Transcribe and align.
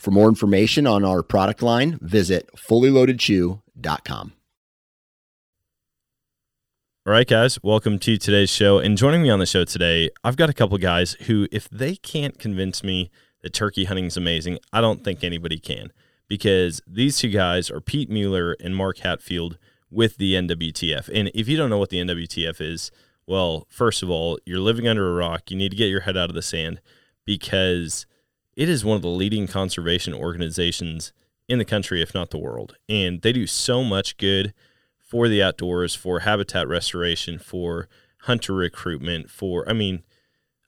For 0.00 0.10
more 0.10 0.30
information 0.30 0.86
on 0.86 1.04
our 1.04 1.22
product 1.22 1.60
line, 1.60 1.98
visit 2.00 2.48
fullyloadedchew.com. 2.56 4.32
All 7.06 7.12
right, 7.12 7.28
guys, 7.28 7.62
welcome 7.62 7.98
to 7.98 8.16
today's 8.16 8.48
show. 8.48 8.78
And 8.78 8.96
joining 8.96 9.20
me 9.20 9.28
on 9.28 9.40
the 9.40 9.46
show 9.46 9.64
today, 9.64 10.08
I've 10.24 10.36
got 10.36 10.48
a 10.48 10.54
couple 10.54 10.78
guys 10.78 11.12
who, 11.26 11.46
if 11.52 11.68
they 11.68 11.96
can't 11.96 12.38
convince 12.38 12.82
me 12.82 13.10
that 13.42 13.52
turkey 13.52 13.84
hunting 13.84 14.06
is 14.06 14.16
amazing, 14.16 14.58
I 14.72 14.80
don't 14.80 15.04
think 15.04 15.22
anybody 15.22 15.58
can. 15.58 15.92
Because 16.28 16.80
these 16.86 17.18
two 17.18 17.28
guys 17.28 17.70
are 17.70 17.82
Pete 17.82 18.08
Muller 18.08 18.56
and 18.58 18.74
Mark 18.74 19.00
Hatfield 19.00 19.58
with 19.90 20.16
the 20.16 20.32
NWTF. 20.32 21.10
And 21.14 21.30
if 21.34 21.46
you 21.46 21.58
don't 21.58 21.68
know 21.68 21.78
what 21.78 21.90
the 21.90 21.98
NWTF 21.98 22.58
is, 22.62 22.90
well, 23.26 23.66
first 23.68 24.02
of 24.02 24.08
all, 24.08 24.38
you're 24.46 24.60
living 24.60 24.88
under 24.88 25.10
a 25.10 25.14
rock. 25.14 25.50
You 25.50 25.58
need 25.58 25.72
to 25.72 25.76
get 25.76 25.90
your 25.90 26.00
head 26.00 26.16
out 26.16 26.30
of 26.30 26.34
the 26.34 26.40
sand 26.40 26.80
because 27.26 28.06
it 28.60 28.68
is 28.68 28.84
one 28.84 28.96
of 28.96 29.00
the 29.00 29.08
leading 29.08 29.46
conservation 29.46 30.12
organizations 30.12 31.14
in 31.48 31.58
the 31.58 31.64
country, 31.64 32.02
if 32.02 32.12
not 32.12 32.28
the 32.28 32.36
world. 32.36 32.76
And 32.90 33.22
they 33.22 33.32
do 33.32 33.46
so 33.46 33.82
much 33.82 34.18
good 34.18 34.52
for 34.98 35.28
the 35.28 35.42
outdoors, 35.42 35.94
for 35.94 36.20
habitat 36.20 36.68
restoration, 36.68 37.38
for 37.38 37.88
hunter 38.24 38.52
recruitment, 38.52 39.30
for, 39.30 39.66
I 39.66 39.72
mean, 39.72 40.02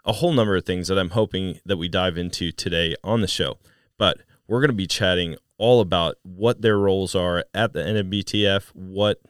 a 0.06 0.14
whole 0.14 0.33
number 0.33 0.56
of 0.56 0.64
things 0.64 0.89
that 0.89 0.98
I'm 0.98 1.11
hoping 1.11 1.61
that 1.66 1.77
we 1.77 1.86
dive 1.86 2.16
into 2.16 2.50
today 2.50 2.97
on 3.05 3.20
the 3.20 3.28
show. 3.28 3.58
But 3.98 4.22
we're 4.48 4.61
going 4.61 4.70
to 4.70 4.75
be 4.75 4.86
chatting 4.86 5.36
all 5.59 5.83
about 5.83 6.16
what 6.22 6.62
their 6.62 6.78
roles 6.78 7.14
are 7.14 7.44
at 7.53 7.75
the 7.75 7.81
NWTF, 7.81 8.70
what 8.75 9.20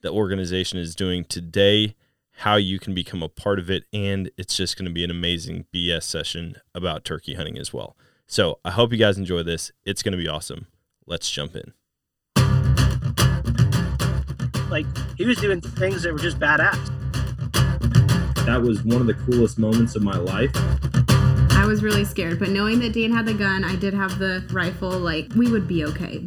the 0.00 0.10
organization 0.10 0.80
is 0.80 0.96
doing 0.96 1.24
today, 1.24 1.94
how 2.38 2.56
you 2.56 2.78
can 2.78 2.94
become 2.94 3.22
a 3.22 3.28
part 3.28 3.58
of 3.58 3.70
it, 3.70 3.84
and 3.92 4.30
it's 4.36 4.56
just 4.56 4.76
going 4.76 4.86
to 4.86 4.92
be 4.92 5.04
an 5.04 5.10
amazing 5.10 5.66
BS 5.72 6.02
session 6.02 6.56
about 6.74 7.04
turkey 7.04 7.34
hunting 7.34 7.58
as 7.58 7.72
well. 7.72 7.96
So 8.26 8.58
I 8.64 8.72
hope 8.72 8.92
you 8.92 8.98
guys 8.98 9.18
enjoy 9.18 9.42
this. 9.42 9.70
It's 9.84 10.02
going 10.02 10.12
to 10.12 10.18
be 10.18 10.28
awesome. 10.28 10.66
Let's 11.06 11.30
jump 11.30 11.54
in. 11.54 11.72
Like 14.70 14.86
he 15.16 15.24
was 15.24 15.38
doing 15.38 15.60
things 15.60 16.02
that 16.02 16.12
were 16.12 16.18
just 16.18 16.40
badass. 16.40 16.90
That 18.46 18.60
was 18.60 18.82
one 18.84 19.00
of 19.00 19.06
the 19.06 19.14
coolest 19.14 19.58
moments 19.58 19.94
of 19.94 20.02
my 20.02 20.16
life. 20.16 20.50
I 21.52 21.66
was 21.66 21.82
really 21.82 22.04
scared, 22.04 22.38
but 22.38 22.50
knowing 22.50 22.80
that 22.80 22.92
Dan 22.92 23.12
had 23.12 23.24
the 23.24 23.34
gun, 23.34 23.64
I 23.64 23.76
did 23.76 23.94
have 23.94 24.18
the 24.18 24.44
rifle, 24.52 24.90
like 24.90 25.32
we 25.36 25.50
would 25.50 25.68
be 25.68 25.84
okay. 25.84 26.24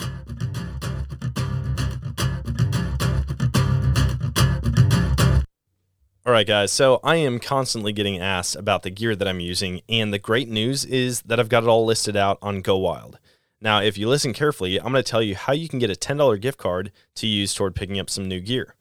All 6.28 6.34
right, 6.34 6.46
guys. 6.46 6.74
So 6.74 7.00
I 7.06 7.16
am 7.16 7.40
constantly 7.40 7.94
getting 7.94 8.20
asked 8.20 8.58
about 8.58 8.84
the 8.84 8.90
gear 8.90 9.16
that 9.16 9.30
I'm 9.30 9.40
using, 9.40 9.80
and 9.88 10.12
the 10.12 10.20
great 10.20 10.50
news 10.50 10.84
is 10.84 11.22
that 11.22 11.40
I've 11.40 11.48
got 11.48 11.64
it 11.64 11.70
all 11.70 11.86
listed 11.86 12.18
out 12.18 12.38
on 12.42 12.60
Go 12.60 12.76
Wild. 12.76 13.18
Now, 13.62 13.82
if 13.82 13.98
you 13.98 14.10
listen 14.10 14.34
carefully, 14.34 14.78
I'm 14.78 14.92
going 14.92 15.02
to 15.02 15.10
tell 15.10 15.22
you 15.22 15.38
how 15.38 15.54
you 15.54 15.70
can 15.70 15.80
get 15.80 15.90
a 15.90 15.94
$10 15.94 16.42
gift 16.42 16.58
card 16.58 16.92
to 17.16 17.28
use 17.28 17.54
toward 17.54 17.76
picking 17.76 17.98
up 17.98 18.10
some 18.10 18.28
new 18.28 18.42
gear. 18.42 18.76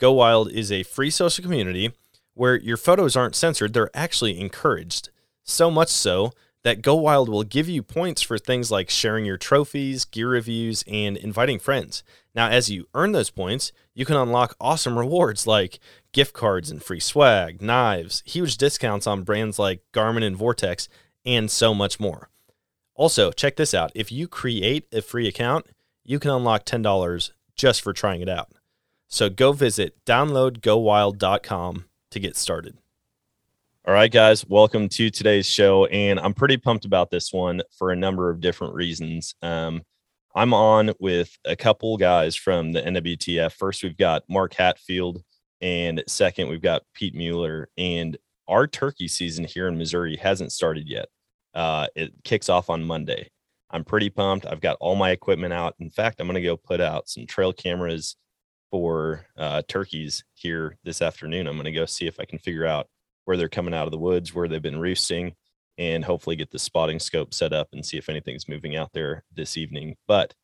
Go 0.00 0.12
Wild 0.12 0.50
is 0.50 0.72
a 0.72 0.82
free 0.82 1.10
social 1.10 1.42
community 1.42 1.92
where 2.32 2.56
your 2.56 2.78
photos 2.78 3.16
aren't 3.16 3.36
censored, 3.36 3.74
they're 3.74 3.90
actually 3.92 4.40
encouraged. 4.40 5.10
So 5.42 5.70
much 5.70 5.90
so 5.90 6.32
that 6.64 6.80
Go 6.80 6.94
Wild 6.94 7.28
will 7.28 7.44
give 7.44 7.68
you 7.68 7.82
points 7.82 8.22
for 8.22 8.38
things 8.38 8.70
like 8.70 8.88
sharing 8.88 9.26
your 9.26 9.36
trophies, 9.36 10.06
gear 10.06 10.30
reviews, 10.30 10.84
and 10.88 11.18
inviting 11.18 11.58
friends. 11.58 12.02
Now, 12.38 12.50
as 12.50 12.70
you 12.70 12.86
earn 12.94 13.10
those 13.10 13.30
points, 13.30 13.72
you 13.94 14.04
can 14.04 14.14
unlock 14.14 14.54
awesome 14.60 14.96
rewards 14.96 15.44
like 15.44 15.80
gift 16.12 16.34
cards 16.34 16.70
and 16.70 16.80
free 16.80 17.00
swag, 17.00 17.60
knives, 17.60 18.22
huge 18.24 18.56
discounts 18.56 19.08
on 19.08 19.24
brands 19.24 19.58
like 19.58 19.82
Garmin 19.92 20.22
and 20.22 20.36
Vortex, 20.36 20.88
and 21.26 21.50
so 21.50 21.74
much 21.74 21.98
more. 21.98 22.30
Also, 22.94 23.32
check 23.32 23.56
this 23.56 23.74
out 23.74 23.90
if 23.96 24.12
you 24.12 24.28
create 24.28 24.86
a 24.92 25.02
free 25.02 25.26
account, 25.26 25.66
you 26.04 26.20
can 26.20 26.30
unlock 26.30 26.64
$10 26.64 27.32
just 27.56 27.82
for 27.82 27.92
trying 27.92 28.20
it 28.20 28.28
out. 28.28 28.52
So 29.08 29.28
go 29.28 29.50
visit 29.50 29.96
downloadgowild.com 30.06 31.84
to 32.12 32.20
get 32.20 32.36
started. 32.36 32.78
All 33.84 33.94
right, 33.94 34.12
guys, 34.12 34.46
welcome 34.46 34.88
to 34.90 35.10
today's 35.10 35.46
show. 35.46 35.86
And 35.86 36.20
I'm 36.20 36.34
pretty 36.34 36.56
pumped 36.56 36.84
about 36.84 37.10
this 37.10 37.32
one 37.32 37.62
for 37.76 37.90
a 37.90 37.96
number 37.96 38.30
of 38.30 38.40
different 38.40 38.74
reasons. 38.74 39.34
Um, 39.42 39.82
I'm 40.38 40.54
on 40.54 40.92
with 41.00 41.36
a 41.44 41.56
couple 41.56 41.96
guys 41.96 42.36
from 42.36 42.70
the 42.70 42.80
NWTF. 42.80 43.50
First, 43.54 43.82
we've 43.82 43.96
got 43.96 44.22
Mark 44.28 44.54
Hatfield, 44.54 45.20
and 45.60 46.00
second, 46.06 46.46
we've 46.46 46.62
got 46.62 46.84
Pete 46.94 47.16
Muller. 47.16 47.68
And 47.76 48.16
our 48.46 48.68
turkey 48.68 49.08
season 49.08 49.42
here 49.42 49.66
in 49.66 49.76
Missouri 49.76 50.14
hasn't 50.14 50.52
started 50.52 50.88
yet. 50.88 51.06
Uh, 51.54 51.88
it 51.96 52.12
kicks 52.22 52.48
off 52.48 52.70
on 52.70 52.84
Monday. 52.84 53.28
I'm 53.72 53.82
pretty 53.82 54.10
pumped. 54.10 54.46
I've 54.46 54.60
got 54.60 54.76
all 54.78 54.94
my 54.94 55.10
equipment 55.10 55.52
out. 55.52 55.74
In 55.80 55.90
fact, 55.90 56.20
I'm 56.20 56.28
going 56.28 56.36
to 56.36 56.40
go 56.40 56.56
put 56.56 56.80
out 56.80 57.08
some 57.08 57.26
trail 57.26 57.52
cameras 57.52 58.14
for 58.70 59.26
uh, 59.36 59.62
turkeys 59.66 60.22
here 60.34 60.78
this 60.84 61.02
afternoon. 61.02 61.48
I'm 61.48 61.56
going 61.56 61.64
to 61.64 61.72
go 61.72 61.84
see 61.84 62.06
if 62.06 62.20
I 62.20 62.24
can 62.24 62.38
figure 62.38 62.64
out 62.64 62.86
where 63.24 63.36
they're 63.36 63.48
coming 63.48 63.74
out 63.74 63.88
of 63.88 63.90
the 63.90 63.98
woods, 63.98 64.32
where 64.32 64.46
they've 64.46 64.62
been 64.62 64.78
roosting, 64.78 65.34
and 65.78 66.04
hopefully 66.04 66.36
get 66.36 66.50
the 66.50 66.58
spotting 66.58 66.98
scope 66.98 67.32
set 67.32 67.52
up 67.52 67.68
and 67.72 67.86
see 67.86 67.96
if 67.96 68.08
anything's 68.08 68.48
moving 68.48 68.76
out 68.76 68.92
there 68.92 69.24
this 69.34 69.56
evening. 69.56 69.96
But 70.06 70.34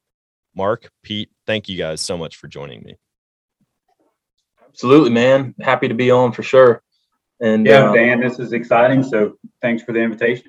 Mark, 0.55 0.91
Pete, 1.03 1.31
thank 1.47 1.69
you 1.69 1.77
guys 1.77 2.01
so 2.01 2.17
much 2.17 2.37
for 2.37 2.47
joining 2.47 2.83
me. 2.83 2.97
Absolutely, 4.67 5.11
man. 5.11 5.55
Happy 5.61 5.89
to 5.89 5.95
be 5.95 6.11
on 6.11 6.33
for 6.33 6.43
sure. 6.43 6.83
And 7.41 7.67
yeah, 7.67 7.91
uh, 7.91 7.93
Dan, 7.93 8.21
this 8.21 8.39
is 8.39 8.53
exciting. 8.53 9.03
So 9.03 9.37
thanks 9.61 9.83
for 9.83 9.93
the 9.93 10.01
invitation. 10.01 10.47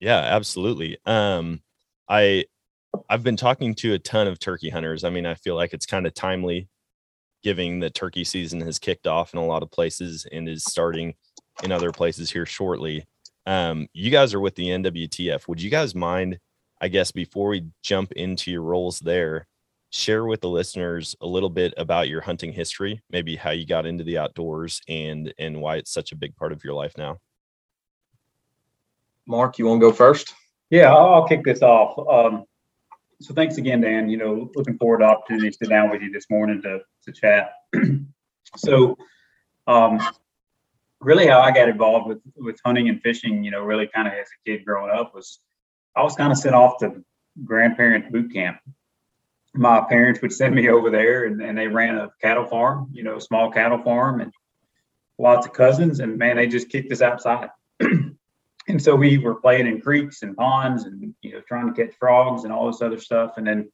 Yeah, 0.00 0.18
absolutely. 0.18 0.98
Um, 1.04 1.60
I 2.08 2.44
I've 3.08 3.22
been 3.22 3.36
talking 3.36 3.74
to 3.76 3.94
a 3.94 3.98
ton 3.98 4.28
of 4.28 4.38
turkey 4.38 4.70
hunters. 4.70 5.04
I 5.04 5.10
mean, 5.10 5.26
I 5.26 5.34
feel 5.34 5.56
like 5.56 5.74
it's 5.74 5.86
kind 5.86 6.06
of 6.06 6.14
timely 6.14 6.68
giving 7.42 7.80
the 7.80 7.90
turkey 7.90 8.24
season 8.24 8.60
has 8.60 8.78
kicked 8.78 9.06
off 9.06 9.32
in 9.32 9.38
a 9.38 9.46
lot 9.46 9.62
of 9.62 9.70
places 9.70 10.26
and 10.30 10.48
is 10.48 10.64
starting 10.64 11.14
in 11.62 11.72
other 11.72 11.92
places 11.92 12.30
here 12.30 12.46
shortly. 12.46 13.06
Um, 13.48 13.88
you 13.94 14.10
guys 14.10 14.34
are 14.34 14.40
with 14.40 14.56
the 14.56 14.68
NWTF. 14.68 15.48
Would 15.48 15.62
you 15.62 15.70
guys 15.70 15.94
mind, 15.94 16.38
I 16.82 16.88
guess, 16.88 17.10
before 17.10 17.48
we 17.48 17.64
jump 17.82 18.12
into 18.12 18.50
your 18.50 18.60
roles 18.60 19.00
there, 19.00 19.46
share 19.88 20.26
with 20.26 20.42
the 20.42 20.50
listeners 20.50 21.16
a 21.22 21.26
little 21.26 21.48
bit 21.48 21.72
about 21.78 22.10
your 22.10 22.20
hunting 22.20 22.52
history, 22.52 23.00
maybe 23.10 23.36
how 23.36 23.52
you 23.52 23.64
got 23.64 23.86
into 23.86 24.04
the 24.04 24.18
outdoors 24.18 24.82
and 24.86 25.32
and 25.38 25.62
why 25.62 25.76
it's 25.76 25.90
such 25.90 26.12
a 26.12 26.16
big 26.16 26.36
part 26.36 26.52
of 26.52 26.62
your 26.62 26.74
life 26.74 26.98
now? 26.98 27.20
Mark, 29.26 29.58
you 29.58 29.64
want 29.64 29.80
to 29.80 29.86
go 29.86 29.92
first? 29.94 30.34
Yeah, 30.68 30.92
I'll, 30.92 31.14
I'll 31.14 31.26
kick 31.26 31.42
this 31.42 31.62
off. 31.62 31.98
Um, 32.06 32.44
so 33.22 33.32
thanks 33.32 33.56
again, 33.56 33.80
Dan. 33.80 34.10
You 34.10 34.18
know, 34.18 34.50
looking 34.56 34.76
forward 34.76 34.98
to 34.98 35.04
opportunity 35.04 35.48
to 35.48 35.56
sit 35.56 35.70
down 35.70 35.88
with 35.88 36.02
you 36.02 36.12
this 36.12 36.26
morning 36.28 36.60
to 36.60 36.80
to 37.04 37.12
chat. 37.12 37.52
so, 38.56 38.98
um, 39.66 40.00
really 41.00 41.26
how 41.26 41.40
I 41.40 41.50
got 41.52 41.68
involved 41.68 42.08
with 42.08 42.20
with 42.36 42.60
hunting 42.64 42.88
and 42.88 43.00
fishing, 43.02 43.44
you 43.44 43.50
know, 43.50 43.62
really 43.62 43.88
kind 43.88 44.08
of 44.08 44.14
as 44.14 44.28
a 44.28 44.50
kid 44.50 44.64
growing 44.64 44.90
up 44.90 45.14
was 45.14 45.40
I 45.96 46.02
was 46.02 46.14
kind 46.14 46.32
of 46.32 46.38
sent 46.38 46.54
off 46.54 46.78
to 46.78 47.04
grandparent 47.44 48.12
boot 48.12 48.32
camp. 48.32 48.58
My 49.54 49.80
parents 49.80 50.20
would 50.22 50.32
send 50.32 50.54
me 50.54 50.68
over 50.68 50.90
there 50.90 51.24
and, 51.24 51.40
and 51.40 51.56
they 51.56 51.66
ran 51.66 51.96
a 51.96 52.10
cattle 52.20 52.46
farm, 52.46 52.88
you 52.92 53.02
know, 53.02 53.16
a 53.16 53.20
small 53.20 53.50
cattle 53.50 53.82
farm 53.82 54.20
and 54.20 54.32
lots 55.18 55.46
of 55.46 55.52
cousins 55.52 56.00
and 56.00 56.18
man, 56.18 56.36
they 56.36 56.46
just 56.46 56.68
kicked 56.68 56.92
us 56.92 57.02
outside. 57.02 57.50
and 57.80 58.82
so 58.82 58.94
we 58.94 59.18
were 59.18 59.36
playing 59.36 59.66
in 59.66 59.80
creeks 59.80 60.22
and 60.22 60.36
ponds 60.36 60.84
and 60.84 61.14
you 61.22 61.32
know 61.32 61.40
trying 61.40 61.72
to 61.72 61.84
catch 61.84 61.96
frogs 61.98 62.44
and 62.44 62.52
all 62.52 62.70
this 62.70 62.82
other 62.82 63.00
stuff. 63.00 63.34
And 63.36 63.46
then 63.46 63.70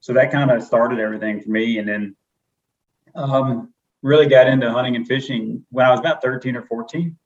so 0.00 0.12
that 0.12 0.30
kind 0.30 0.50
of 0.50 0.62
started 0.62 1.00
everything 1.00 1.40
for 1.40 1.50
me. 1.50 1.78
And 1.78 1.88
then 1.88 2.16
um 3.14 3.72
really 4.02 4.26
got 4.26 4.46
into 4.46 4.70
hunting 4.70 4.96
and 4.96 5.06
fishing 5.06 5.64
when 5.70 5.86
I 5.86 5.90
was 5.90 6.00
about 6.00 6.22
13 6.22 6.56
or 6.56 6.62
14. 6.62 7.16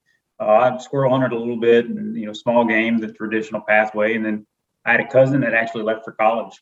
Uh, 0.41 0.45
I 0.45 0.79
squirrel 0.79 1.11
hunted 1.11 1.33
a 1.33 1.39
little 1.39 1.61
bit 1.61 1.87
and, 1.87 2.17
you 2.17 2.27
know, 2.27 2.33
small 2.33 2.65
game, 2.65 2.99
the 2.99 3.13
traditional 3.13 3.61
pathway. 3.61 4.15
And 4.15 4.25
then 4.25 4.47
I 4.85 4.93
had 4.93 5.01
a 5.01 5.09
cousin 5.09 5.43
that 5.43 5.55
actually 5.55 5.83
left 5.83 6.05
for 6.05 6.13
college. 6.13 6.61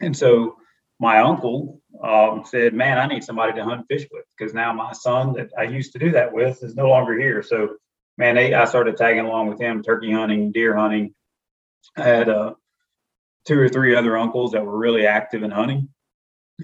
And 0.00 0.16
so 0.16 0.56
my 1.00 1.18
uncle 1.18 1.80
um, 2.02 2.44
said, 2.44 2.74
man, 2.74 2.98
I 2.98 3.06
need 3.06 3.24
somebody 3.24 3.54
to 3.54 3.64
hunt 3.64 3.86
fish 3.88 4.06
with 4.12 4.24
because 4.36 4.54
now 4.54 4.72
my 4.72 4.92
son 4.92 5.32
that 5.34 5.50
I 5.58 5.64
used 5.64 5.92
to 5.92 5.98
do 5.98 6.12
that 6.12 6.32
with 6.32 6.62
is 6.62 6.74
no 6.74 6.88
longer 6.88 7.18
here. 7.18 7.42
So, 7.42 7.76
man, 8.18 8.34
they, 8.34 8.52
I 8.52 8.66
started 8.66 8.96
tagging 8.96 9.24
along 9.24 9.48
with 9.48 9.60
him, 9.60 9.82
turkey 9.82 10.12
hunting, 10.12 10.52
deer 10.52 10.76
hunting. 10.76 11.14
I 11.96 12.02
had 12.02 12.28
a 12.28 12.56
two 13.46 13.58
or 13.58 13.68
three 13.68 13.96
other 13.96 14.16
uncles 14.16 14.52
that 14.52 14.64
were 14.64 14.78
really 14.78 15.06
active 15.06 15.42
in 15.42 15.50
hunting, 15.50 15.88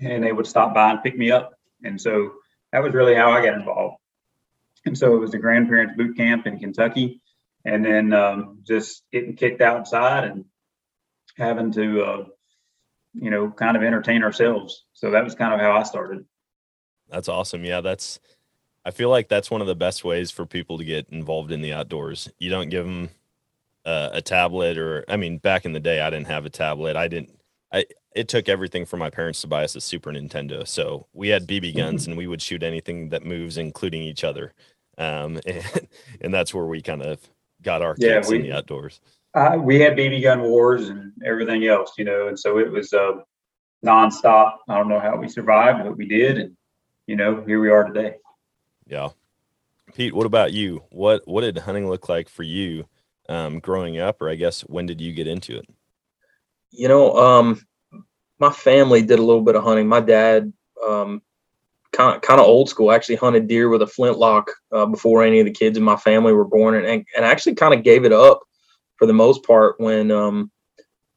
and 0.01 0.23
they 0.23 0.33
would 0.33 0.47
stop 0.47 0.75
by 0.75 0.91
and 0.91 1.03
pick 1.03 1.17
me 1.17 1.31
up. 1.31 1.55
And 1.83 2.01
so 2.01 2.33
that 2.73 2.83
was 2.83 2.93
really 2.93 3.15
how 3.15 3.31
I 3.31 3.45
got 3.45 3.55
involved. 3.55 3.97
And 4.85 4.97
so 4.97 5.15
it 5.15 5.19
was 5.19 5.33
the 5.33 5.39
grandparents 5.39 5.95
boot 5.97 6.17
camp 6.17 6.47
in 6.47 6.59
Kentucky, 6.59 7.21
and 7.65 7.85
then 7.85 8.13
um, 8.13 8.61
just 8.67 9.03
getting 9.13 9.37
kicked 9.37 9.61
outside 9.61 10.25
and 10.25 10.45
having 11.37 11.73
to, 11.73 12.03
uh, 12.03 12.25
you 13.15 13.31
know, 13.31 13.51
kind 13.51 13.77
of 13.77 13.83
entertain 13.83 14.23
ourselves. 14.23 14.85
So 14.93 15.11
that 15.11 15.25
was 15.25 15.35
kind 15.35 15.53
of 15.53 15.61
how 15.61 15.73
I 15.73 15.83
started. 15.83 16.25
That's 17.09 17.29
awesome. 17.29 17.65
Yeah, 17.65 17.81
that's. 17.81 18.21
I 18.85 18.91
feel 18.91 19.11
like 19.11 19.29
that's 19.29 19.51
one 19.51 19.61
of 19.61 19.67
the 19.67 19.75
best 19.75 20.05
ways 20.05 20.31
for 20.31 20.47
people 20.47 20.79
to 20.79 20.85
get 20.85 21.09
involved 21.11 21.53
in 21.53 21.61
the 21.61 21.73
outdoors. 21.73 22.31
You 22.39 22.49
don't 22.49 22.71
give 22.71 22.87
them 22.87 23.11
uh, 23.85 24.11
a 24.13 24.23
tablet, 24.23 24.79
or 24.79 25.05
I 25.09 25.17
mean, 25.17 25.39
back 25.39 25.65
in 25.65 25.73
the 25.73 25.81
day, 25.81 26.01
I 26.01 26.11
didn't 26.11 26.29
have 26.29 26.47
a 26.47 26.51
tablet. 26.51 26.97
I 26.97 27.09
didn't. 27.09 27.38
I 27.73 27.85
it 28.15 28.29
took 28.29 28.49
everything 28.49 28.85
for 28.87 28.97
my 28.97 29.11
parents 29.11 29.41
to 29.43 29.47
buy 29.47 29.65
us 29.65 29.77
a 29.77 29.81
Super 29.81 30.11
Nintendo. 30.11 30.67
So 30.67 31.07
we 31.13 31.29
had 31.29 31.47
BB 31.47 31.77
guns, 31.77 32.07
and 32.07 32.17
we 32.17 32.27
would 32.27 32.43
shoot 32.43 32.63
anything 32.63 33.11
that 33.11 33.25
moves, 33.25 33.59
including 33.59 34.03
each 34.03 34.25
other. 34.25 34.55
Um, 34.97 35.39
and, 35.47 35.89
and 36.21 36.35
that's 36.35 36.53
where 36.55 36.67
we 36.67 36.81
kind 36.83 37.03
of 37.03 37.21
got 37.63 37.83
our 37.83 37.95
Yeah, 37.99 38.15
kicks 38.17 38.29
we- 38.31 38.37
in 38.37 38.43
the 38.43 38.53
outdoors. 38.53 39.01
uh, 39.35 39.57
we 39.61 39.79
had 39.81 39.97
BB 39.97 40.23
gun 40.23 40.43
wars 40.43 40.89
and 40.89 41.13
everything 41.25 41.67
else, 41.67 41.93
you 41.99 42.05
know, 42.05 42.29
and 42.29 42.39
so 42.39 42.59
it 42.59 42.71
was 42.71 42.93
uh, 42.93 43.13
nonstop. 43.85 44.55
I 44.69 44.77
don't 44.77 44.89
know 44.89 45.01
how 45.01 45.17
we 45.17 45.29
survived, 45.29 45.85
but 45.85 45.97
we 45.97 46.07
did, 46.07 46.39
and 46.39 46.57
you 47.07 47.17
know, 47.17 47.43
here 47.47 47.61
we 47.61 47.71
are 47.71 47.85
today. 47.85 48.15
Yeah. 48.87 49.11
Pete, 49.95 50.15
what 50.15 50.27
about 50.27 50.53
you? 50.53 50.83
What 50.91 51.23
what 51.27 51.43
did 51.43 51.59
hunting 51.59 51.89
look 51.89 52.09
like 52.09 52.29
for 52.29 52.43
you 52.43 52.87
um, 53.29 53.59
growing 53.61 53.99
up, 53.99 54.21
or 54.23 54.29
I 54.29 54.35
guess 54.35 54.63
when 54.63 54.87
did 54.87 55.01
you 55.01 55.13
get 55.13 55.27
into 55.27 55.57
it? 55.59 55.67
You 56.71 56.89
know, 56.89 57.15
um, 57.17 57.61
my 58.39 58.51
family 58.51 59.03
did 59.03 59.19
a 59.19 59.23
little 59.23 59.43
bit 59.43 59.57
of 59.57 59.65
hunting. 59.65 59.89
My 59.89 60.01
dad, 60.01 60.53
um, 60.87 61.23
kind 61.93 62.15
of 62.15 62.23
kind 62.23 62.41
of 62.41 62.47
old 62.47 62.69
school, 62.69 62.93
actually 62.93 63.17
hunted 63.17 63.49
deer 63.49 63.69
with 63.69 63.83
a 63.83 63.87
flintlock 63.87 64.51
uh, 64.73 64.87
before 64.87 65.23
any 65.23 65.41
of 65.41 65.47
the 65.47 65.53
kids 65.53 65.77
in 65.77 65.85
my 65.85 65.97
family 65.97 66.33
were 66.33 66.45
born, 66.45 66.75
and 66.75 66.87
and, 66.87 67.05
and 67.17 67.25
actually 67.25 67.55
kind 67.55 67.75
of 67.75 67.83
gave 67.83 68.05
it 68.05 68.13
up 68.13 68.41
for 68.97 69.07
the 69.07 69.13
most 69.13 69.45
part 69.45 69.81
when 69.81 70.11
um, 70.11 70.51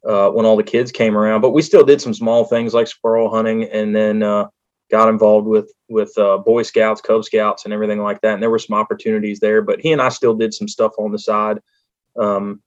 uh, 0.08 0.30
when 0.30 0.46
all 0.46 0.58
the 0.58 0.64
kids 0.64 0.92
came 0.92 1.18
around. 1.18 1.42
But 1.42 1.52
we 1.52 1.62
still 1.62 1.84
did 1.84 2.02
some 2.02 2.14
small 2.14 2.46
things 2.46 2.74
like 2.74 2.88
squirrel 2.88 3.30
hunting, 3.30 3.64
and 3.66 3.96
then 3.96 4.24
uh, 4.24 4.48
got 4.90 5.10
involved 5.10 5.48
with 5.48 5.72
with 5.90 6.16
uh, 6.18 6.38
Boy 6.38 6.64
Scouts, 6.64 7.02
Cub 7.02 7.24
Scouts, 7.24 7.66
and 7.66 7.74
everything 7.74 8.00
like 8.00 8.22
that. 8.22 8.34
And 8.34 8.44
there 8.44 8.50
were 8.50 8.60
some 8.60 8.78
opportunities 8.78 9.40
there. 9.40 9.62
But 9.62 9.82
he 9.82 9.92
and 9.92 10.02
I 10.02 10.10
still 10.10 10.36
did 10.36 10.54
some 10.54 10.68
stuff 10.68 10.94
on 10.98 11.12
the 11.12 11.20
side, 11.20 11.60
um, 12.18 12.62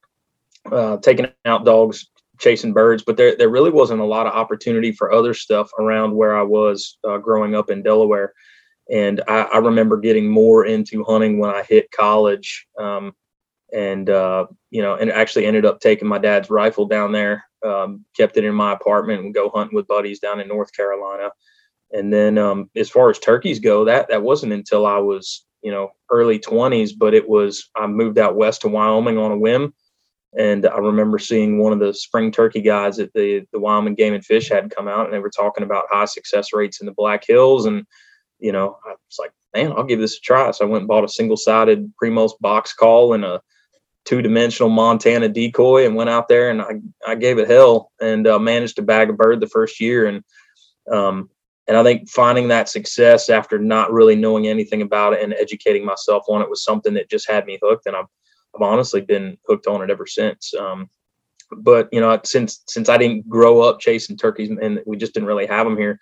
uh, 0.70 0.98
taking 0.98 1.28
out 1.44 1.64
dogs, 1.64 2.08
chasing 2.38 2.72
birds. 2.72 3.02
But 3.04 3.16
there 3.16 3.36
there 3.36 3.48
really 3.48 3.70
wasn't 3.70 4.00
a 4.00 4.06
lot 4.06 4.26
of 4.26 4.34
opportunity 4.34 4.92
for 4.92 5.12
other 5.12 5.34
stuff 5.34 5.70
around 5.78 6.14
where 6.14 6.36
I 6.36 6.42
was 6.42 6.98
uh, 7.08 7.18
growing 7.18 7.54
up 7.54 7.70
in 7.70 7.82
Delaware. 7.82 8.32
And 8.90 9.22
I, 9.28 9.42
I 9.42 9.58
remember 9.58 9.96
getting 9.96 10.28
more 10.28 10.66
into 10.66 11.04
hunting 11.04 11.38
when 11.38 11.50
I 11.50 11.62
hit 11.62 11.90
college. 11.90 12.66
Um, 12.78 13.14
and 13.72 14.08
uh, 14.08 14.46
you 14.70 14.82
know, 14.82 14.94
and 14.94 15.10
actually 15.10 15.46
ended 15.46 15.64
up 15.64 15.80
taking 15.80 16.06
my 16.06 16.18
dad's 16.18 16.50
rifle 16.50 16.86
down 16.86 17.12
there, 17.12 17.44
um, 17.64 18.04
kept 18.16 18.36
it 18.36 18.44
in 18.44 18.54
my 18.54 18.72
apartment, 18.72 19.24
and 19.24 19.34
go 19.34 19.50
hunting 19.50 19.74
with 19.74 19.88
buddies 19.88 20.20
down 20.20 20.40
in 20.40 20.48
North 20.48 20.72
Carolina. 20.72 21.30
And 21.90 22.12
then, 22.12 22.38
um, 22.38 22.70
as 22.76 22.90
far 22.90 23.10
as 23.10 23.18
turkeys 23.18 23.58
go, 23.58 23.84
that 23.84 24.08
that 24.08 24.22
wasn't 24.22 24.52
until 24.52 24.86
I 24.86 24.98
was, 24.98 25.44
you 25.62 25.70
know, 25.70 25.90
early 26.10 26.38
twenties. 26.38 26.92
But 26.92 27.14
it 27.14 27.28
was 27.28 27.68
I 27.74 27.86
moved 27.86 28.18
out 28.18 28.36
west 28.36 28.60
to 28.62 28.68
Wyoming 28.68 29.18
on 29.18 29.32
a 29.32 29.38
whim, 29.38 29.74
and 30.36 30.66
I 30.66 30.78
remember 30.78 31.18
seeing 31.18 31.58
one 31.58 31.72
of 31.72 31.78
the 31.78 31.94
spring 31.94 32.32
turkey 32.32 32.60
guys 32.60 32.98
at 32.98 33.12
the 33.12 33.46
the 33.52 33.60
Wyoming 33.60 33.94
Game 33.94 34.14
and 34.14 34.24
Fish 34.24 34.48
had 34.48 34.74
come 34.74 34.88
out, 34.88 35.04
and 35.04 35.14
they 35.14 35.18
were 35.18 35.30
talking 35.30 35.64
about 35.64 35.84
high 35.90 36.06
success 36.06 36.52
rates 36.52 36.80
in 36.80 36.86
the 36.86 36.92
Black 36.92 37.24
Hills, 37.26 37.66
and 37.66 37.86
you 38.38 38.52
know, 38.52 38.78
I 38.84 38.90
was 38.90 39.18
like, 39.18 39.32
man, 39.54 39.72
I'll 39.72 39.84
give 39.84 40.00
this 40.00 40.18
a 40.18 40.20
try. 40.20 40.50
So 40.50 40.66
I 40.66 40.68
went 40.68 40.82
and 40.82 40.88
bought 40.88 41.04
a 41.04 41.08
single 41.08 41.36
sided 41.36 41.92
Primos 42.02 42.32
box 42.40 42.72
call 42.72 43.14
and 43.14 43.24
a 43.24 43.40
two 44.04 44.20
dimensional 44.20 44.68
Montana 44.68 45.28
decoy 45.28 45.86
and 45.86 45.94
went 45.94 46.10
out 46.10 46.28
there 46.28 46.50
and 46.50 46.60
I, 46.60 46.80
I 47.06 47.14
gave 47.14 47.38
it 47.38 47.48
hell 47.48 47.90
and 48.00 48.26
uh, 48.26 48.38
managed 48.38 48.76
to 48.76 48.82
bag 48.82 49.08
a 49.08 49.14
bird 49.14 49.40
the 49.40 49.46
first 49.46 49.80
year. 49.80 50.06
And, 50.06 50.22
um, 50.92 51.30
and 51.66 51.76
I 51.76 51.82
think 51.82 52.10
finding 52.10 52.48
that 52.48 52.68
success 52.68 53.30
after 53.30 53.58
not 53.58 53.92
really 53.92 54.14
knowing 54.14 54.46
anything 54.46 54.82
about 54.82 55.14
it 55.14 55.22
and 55.22 55.32
educating 55.32 55.86
myself 55.86 56.24
on 56.28 56.42
it 56.42 56.50
was 56.50 56.62
something 56.62 56.92
that 56.94 57.08
just 57.08 57.28
had 57.30 57.46
me 57.46 57.58
hooked. 57.62 57.86
And 57.86 57.96
I've, 57.96 58.04
I've 58.54 58.62
honestly 58.62 59.00
been 59.00 59.38
hooked 59.46 59.66
on 59.66 59.82
it 59.82 59.90
ever 59.90 60.06
since. 60.06 60.54
Um, 60.54 60.88
but 61.56 61.88
you 61.92 62.00
know, 62.00 62.18
since, 62.24 62.62
since 62.66 62.88
I 62.88 62.96
didn't 62.96 63.28
grow 63.28 63.60
up 63.60 63.80
chasing 63.80 64.16
turkeys 64.16 64.50
and 64.50 64.80
we 64.86 64.96
just 64.96 65.14
didn't 65.14 65.28
really 65.28 65.46
have 65.46 65.66
them 65.66 65.76
here, 65.76 65.98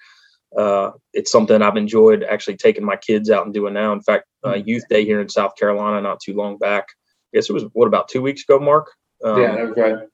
uh, 0.56 0.90
it's 1.14 1.32
something 1.32 1.62
I've 1.62 1.76
enjoyed 1.76 2.24
actually 2.24 2.56
taking 2.56 2.84
my 2.84 2.96
kids 2.96 3.30
out 3.30 3.44
and 3.44 3.54
doing 3.54 3.74
now. 3.74 3.92
In 3.92 4.02
fact, 4.02 4.26
uh, 4.44 4.54
youth 4.54 4.84
day 4.90 5.04
here 5.04 5.20
in 5.20 5.28
South 5.28 5.56
Carolina, 5.56 6.00
not 6.00 6.20
too 6.20 6.34
long 6.34 6.58
back, 6.58 6.86
I 7.32 7.38
guess 7.38 7.48
it 7.48 7.54
was 7.54 7.64
what 7.72 7.86
about 7.86 8.08
two 8.08 8.22
weeks 8.22 8.42
ago, 8.42 8.58
Mark. 8.58 8.90
Um, 9.24 9.40
yeah, 9.40 9.54
that 9.54 9.68
was 9.68 9.76
right. 9.76 10.08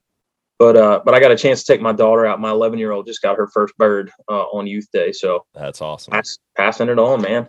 But 0.57 0.75
uh, 0.75 1.01
but 1.05 1.13
I 1.13 1.19
got 1.19 1.31
a 1.31 1.37
chance 1.37 1.63
to 1.63 1.71
take 1.71 1.81
my 1.81 1.93
daughter 1.93 2.25
out. 2.25 2.41
My 2.41 2.51
11 2.51 2.79
year 2.79 2.91
old 2.91 3.07
just 3.07 3.21
got 3.21 3.37
her 3.37 3.47
first 3.47 3.77
bird 3.77 4.11
uh, 4.29 4.43
on 4.43 4.67
Youth 4.67 4.87
Day, 4.91 5.11
so 5.13 5.45
That's 5.53 5.81
awesome. 5.81 6.11
pass, 6.11 6.37
passing 6.57 6.89
it 6.89 6.99
on, 6.99 7.21
man. 7.21 7.47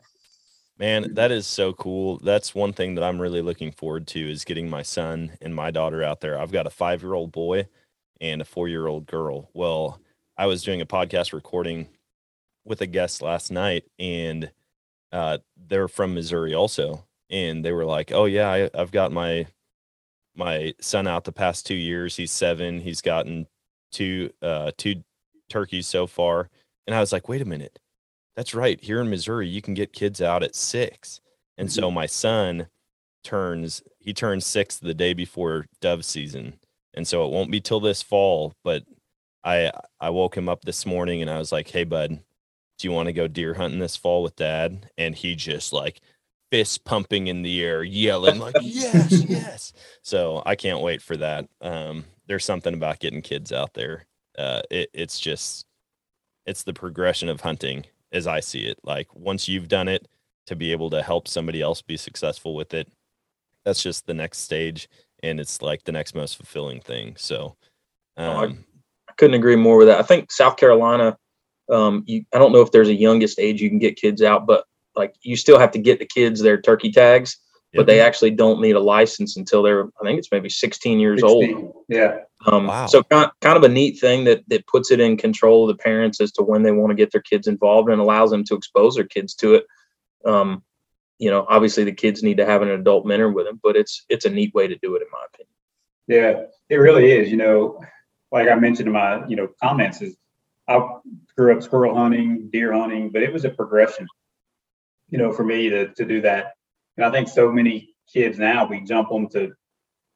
Man, 0.80 1.12
that 1.12 1.30
is 1.30 1.46
so 1.46 1.74
cool. 1.74 2.18
That's 2.20 2.54
one 2.54 2.72
thing 2.72 2.94
that 2.94 3.04
I'm 3.04 3.20
really 3.20 3.42
looking 3.42 3.70
forward 3.70 4.06
to 4.08 4.30
is 4.30 4.46
getting 4.46 4.70
my 4.70 4.80
son 4.80 5.32
and 5.42 5.54
my 5.54 5.70
daughter 5.70 6.02
out 6.02 6.22
there. 6.22 6.40
I've 6.40 6.52
got 6.52 6.66
a 6.66 6.70
five 6.70 7.02
year 7.02 7.12
old 7.12 7.32
boy 7.32 7.68
and 8.18 8.40
a 8.40 8.46
four 8.46 8.66
year 8.66 8.86
old 8.86 9.06
girl. 9.06 9.50
Well, 9.52 10.00
I 10.38 10.46
was 10.46 10.62
doing 10.62 10.80
a 10.80 10.86
podcast 10.86 11.34
recording 11.34 11.88
with 12.64 12.80
a 12.80 12.86
guest 12.86 13.20
last 13.20 13.50
night, 13.52 13.84
and 13.98 14.50
uh, 15.12 15.38
they're 15.68 15.88
from 15.88 16.14
Missouri 16.14 16.54
also, 16.54 17.04
and 17.28 17.62
they 17.62 17.72
were 17.72 17.84
like, 17.84 18.10
"Oh 18.12 18.24
yeah, 18.24 18.48
I, 18.50 18.70
I've 18.74 18.92
got 18.92 19.12
my 19.12 19.46
my 20.36 20.74
son 20.80 21.06
out 21.06 21.24
the 21.24 21.32
past 21.32 21.66
two 21.66 21.74
years. 21.76 22.16
He's 22.16 22.32
seven. 22.32 22.80
He's 22.80 23.02
gotten 23.02 23.46
two 23.92 24.32
uh, 24.42 24.72
two 24.78 25.04
turkeys 25.50 25.86
so 25.86 26.06
far." 26.06 26.48
And 26.86 26.96
I 26.96 27.00
was 27.00 27.12
like, 27.12 27.28
"Wait 27.28 27.42
a 27.42 27.46
minute." 27.46 27.78
That's 28.36 28.54
right. 28.54 28.80
Here 28.80 29.00
in 29.00 29.10
Missouri, 29.10 29.48
you 29.48 29.60
can 29.60 29.74
get 29.74 29.92
kids 29.92 30.20
out 30.22 30.42
at 30.42 30.54
six. 30.54 31.20
And 31.58 31.70
so 31.70 31.90
my 31.90 32.06
son 32.06 32.68
turns 33.22 33.82
he 33.98 34.14
turns 34.14 34.46
six 34.46 34.78
the 34.78 34.94
day 34.94 35.12
before 35.12 35.66
dove 35.80 36.04
season. 36.04 36.58
And 36.94 37.06
so 37.06 37.24
it 37.26 37.32
won't 37.32 37.50
be 37.50 37.60
till 37.60 37.80
this 37.80 38.02
fall. 38.02 38.54
But 38.64 38.84
I 39.44 39.70
I 40.00 40.10
woke 40.10 40.36
him 40.36 40.48
up 40.48 40.62
this 40.62 40.86
morning 40.86 41.20
and 41.20 41.30
I 41.30 41.38
was 41.38 41.52
like, 41.52 41.68
Hey 41.68 41.84
bud, 41.84 42.20
do 42.78 42.88
you 42.88 42.92
want 42.92 43.08
to 43.08 43.12
go 43.12 43.28
deer 43.28 43.54
hunting 43.54 43.78
this 43.78 43.96
fall 43.96 44.22
with 44.22 44.36
dad? 44.36 44.90
And 44.96 45.14
he 45.14 45.34
just 45.34 45.72
like 45.72 46.00
fist 46.50 46.84
pumping 46.84 47.26
in 47.26 47.42
the 47.42 47.62
air, 47.62 47.82
yelling 47.82 48.38
like, 48.38 48.54
Yes, 48.62 49.12
yes. 49.28 49.72
So 50.02 50.42
I 50.46 50.56
can't 50.56 50.80
wait 50.80 51.02
for 51.02 51.16
that. 51.18 51.46
Um, 51.60 52.04
there's 52.26 52.44
something 52.44 52.72
about 52.72 53.00
getting 53.00 53.20
kids 53.20 53.52
out 53.52 53.74
there. 53.74 54.06
Uh, 54.38 54.62
it, 54.70 54.88
it's 54.94 55.20
just 55.20 55.66
it's 56.46 56.62
the 56.62 56.72
progression 56.72 57.28
of 57.28 57.42
hunting 57.42 57.84
as 58.12 58.26
I 58.26 58.40
see 58.40 58.60
it. 58.66 58.78
Like 58.84 59.08
once 59.14 59.48
you've 59.48 59.68
done 59.68 59.88
it, 59.88 60.06
to 60.46 60.56
be 60.56 60.72
able 60.72 60.90
to 60.90 61.02
help 61.02 61.28
somebody 61.28 61.62
else 61.62 61.80
be 61.82 61.96
successful 61.96 62.54
with 62.56 62.74
it, 62.74 62.88
that's 63.64 63.82
just 63.82 64.06
the 64.06 64.14
next 64.14 64.38
stage, 64.38 64.88
and 65.22 65.38
it's 65.38 65.62
like 65.62 65.84
the 65.84 65.92
next 65.92 66.14
most 66.14 66.36
fulfilling 66.36 66.80
thing. 66.80 67.14
So, 67.16 67.56
Oh, 68.16 68.22
I- 68.24 68.44
um, 68.46 68.64
I 69.08 69.12
couldn't 69.16 69.34
agree 69.34 69.56
more 69.56 69.76
with 69.76 69.88
that. 69.88 70.00
I 70.00 70.02
think 70.02 70.32
South 70.32 70.56
Carolina, 70.56 71.16
um, 71.70 72.02
you, 72.06 72.24
I 72.34 72.38
don't 72.38 72.52
know 72.52 72.62
if 72.62 72.72
there's 72.72 72.88
a 72.88 72.94
youngest 72.94 73.38
age 73.38 73.60
you 73.60 73.68
can 73.68 73.78
get 73.78 73.96
kids 73.96 74.22
out, 74.22 74.46
but 74.46 74.64
like 74.96 75.14
you 75.22 75.36
still 75.36 75.58
have 75.58 75.70
to 75.72 75.78
get 75.78 75.98
the 75.98 76.06
kids 76.06 76.40
their 76.40 76.60
turkey 76.60 76.90
tags, 76.90 77.36
but 77.74 77.86
they 77.86 78.00
actually 78.00 78.32
don't 78.32 78.60
need 78.60 78.74
a 78.74 78.80
license 78.80 79.36
until 79.36 79.62
they're, 79.62 79.86
I 80.00 80.04
think 80.04 80.18
it's 80.18 80.32
maybe 80.32 80.48
16 80.48 80.98
years 80.98 81.22
old. 81.22 81.72
Yeah. 81.88 82.18
Um, 82.46 82.66
Wow. 82.66 82.86
So 82.86 83.02
kind, 83.04 83.30
kind 83.40 83.56
of 83.56 83.62
a 83.62 83.68
neat 83.68 84.00
thing 84.00 84.24
that 84.24 84.42
that 84.48 84.66
puts 84.66 84.90
it 84.90 84.98
in 84.98 85.16
control 85.16 85.68
of 85.68 85.76
the 85.76 85.82
parents 85.82 86.20
as 86.20 86.32
to 86.32 86.42
when 86.42 86.62
they 86.62 86.72
want 86.72 86.90
to 86.90 86.96
get 86.96 87.12
their 87.12 87.20
kids 87.20 87.46
involved 87.46 87.90
and 87.90 88.00
allows 88.00 88.30
them 88.30 88.44
to 88.44 88.54
expose 88.54 88.94
their 88.94 89.04
kids 89.04 89.34
to 89.36 89.54
it. 89.54 89.66
Um, 90.24 90.62
you 91.18 91.30
know, 91.30 91.44
obviously 91.48 91.84
the 91.84 91.92
kids 91.92 92.22
need 92.22 92.38
to 92.38 92.46
have 92.46 92.62
an 92.62 92.70
adult 92.70 93.04
mentor 93.06 93.30
with 93.30 93.46
them, 93.46 93.60
but 93.62 93.76
it's 93.76 94.04
it's 94.08 94.24
a 94.24 94.30
neat 94.30 94.54
way 94.54 94.66
to 94.66 94.76
do 94.76 94.96
it 94.96 95.02
in 95.02 95.08
my 95.12 95.24
opinion. 95.32 95.50
Yeah, 96.08 96.44
it 96.68 96.76
really 96.76 97.12
is. 97.12 97.30
You 97.30 97.36
know, 97.36 97.80
like 98.32 98.48
I 98.48 98.54
mentioned 98.54 98.88
in 98.88 98.94
my, 98.94 99.26
you 99.26 99.36
know, 99.36 99.48
comments 99.62 100.00
is 100.00 100.16
I 100.66 100.80
grew 101.36 101.54
up 101.54 101.62
squirrel 101.62 101.94
hunting, 101.94 102.48
deer 102.50 102.72
hunting, 102.72 103.10
but 103.10 103.22
it 103.22 103.32
was 103.32 103.44
a 103.44 103.50
progression, 103.50 104.06
you 105.10 105.18
know, 105.18 105.30
for 105.30 105.44
me 105.44 105.68
to 105.68 105.88
to 105.94 106.04
do 106.04 106.22
that. 106.22 106.54
And 106.96 107.06
I 107.06 107.10
think 107.10 107.28
so 107.28 107.50
many 107.50 107.94
kids 108.12 108.38
now 108.38 108.66
we 108.66 108.80
jump 108.80 109.08
them 109.08 109.28
to 109.30 109.52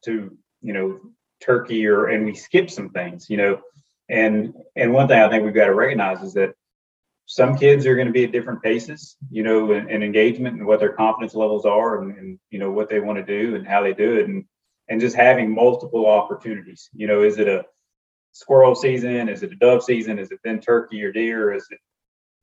to, 0.04 0.36
you 0.60 0.72
know, 0.72 1.00
turkey 1.40 1.86
or 1.86 2.06
and 2.06 2.24
we 2.24 2.34
skip 2.34 2.70
some 2.70 2.90
things, 2.90 3.28
you 3.30 3.36
know. 3.36 3.60
And 4.08 4.54
and 4.76 4.92
one 4.92 5.08
thing 5.08 5.20
I 5.20 5.28
think 5.28 5.44
we've 5.44 5.54
got 5.54 5.66
to 5.66 5.74
recognize 5.74 6.22
is 6.22 6.34
that 6.34 6.54
some 7.26 7.56
kids 7.56 7.86
are 7.86 7.94
going 7.94 8.06
to 8.06 8.12
be 8.12 8.24
at 8.24 8.32
different 8.32 8.62
paces, 8.62 9.16
you 9.30 9.42
know, 9.42 9.72
and, 9.72 9.88
engagement 10.04 10.58
and 10.58 10.66
what 10.66 10.78
their 10.78 10.92
confidence 10.92 11.34
levels 11.34 11.64
are 11.64 12.02
and, 12.02 12.16
and 12.18 12.38
you 12.50 12.58
know 12.58 12.70
what 12.70 12.90
they 12.90 13.00
want 13.00 13.18
to 13.18 13.24
do 13.24 13.56
and 13.56 13.66
how 13.66 13.82
they 13.82 13.94
do 13.94 14.16
it 14.16 14.28
and 14.28 14.44
and 14.88 15.00
just 15.00 15.16
having 15.16 15.54
multiple 15.54 16.06
opportunities. 16.06 16.90
You 16.92 17.06
know, 17.06 17.22
is 17.22 17.38
it 17.38 17.48
a 17.48 17.64
squirrel 18.32 18.74
season? 18.74 19.28
Is 19.28 19.42
it 19.42 19.52
a 19.52 19.56
dove 19.56 19.82
season? 19.82 20.18
Is 20.18 20.30
it 20.30 20.40
then 20.44 20.60
turkey 20.60 21.02
or 21.02 21.12
deer? 21.12 21.52
Is 21.54 21.66
it 21.70 21.78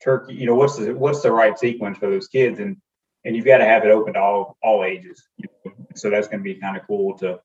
turkey? 0.03 0.33
You 0.33 0.47
know, 0.47 0.55
what's 0.55 0.77
the 0.77 0.93
what's 0.93 1.21
the 1.21 1.31
right 1.31 1.57
sequence 1.57 1.99
for 1.99 2.09
those 2.09 2.27
kids? 2.27 2.59
And 2.59 2.77
and 3.23 3.35
you've 3.35 3.45
got 3.45 3.57
to 3.57 3.65
have 3.65 3.83
it 3.83 3.91
open 3.91 4.13
to 4.13 4.19
all 4.19 4.57
all 4.61 4.83
ages. 4.83 5.27
So 5.95 6.09
that's 6.09 6.27
going 6.27 6.39
to 6.39 6.43
be 6.43 6.55
kind 6.55 6.77
of 6.77 6.87
cool 6.87 7.17
to, 7.19 7.39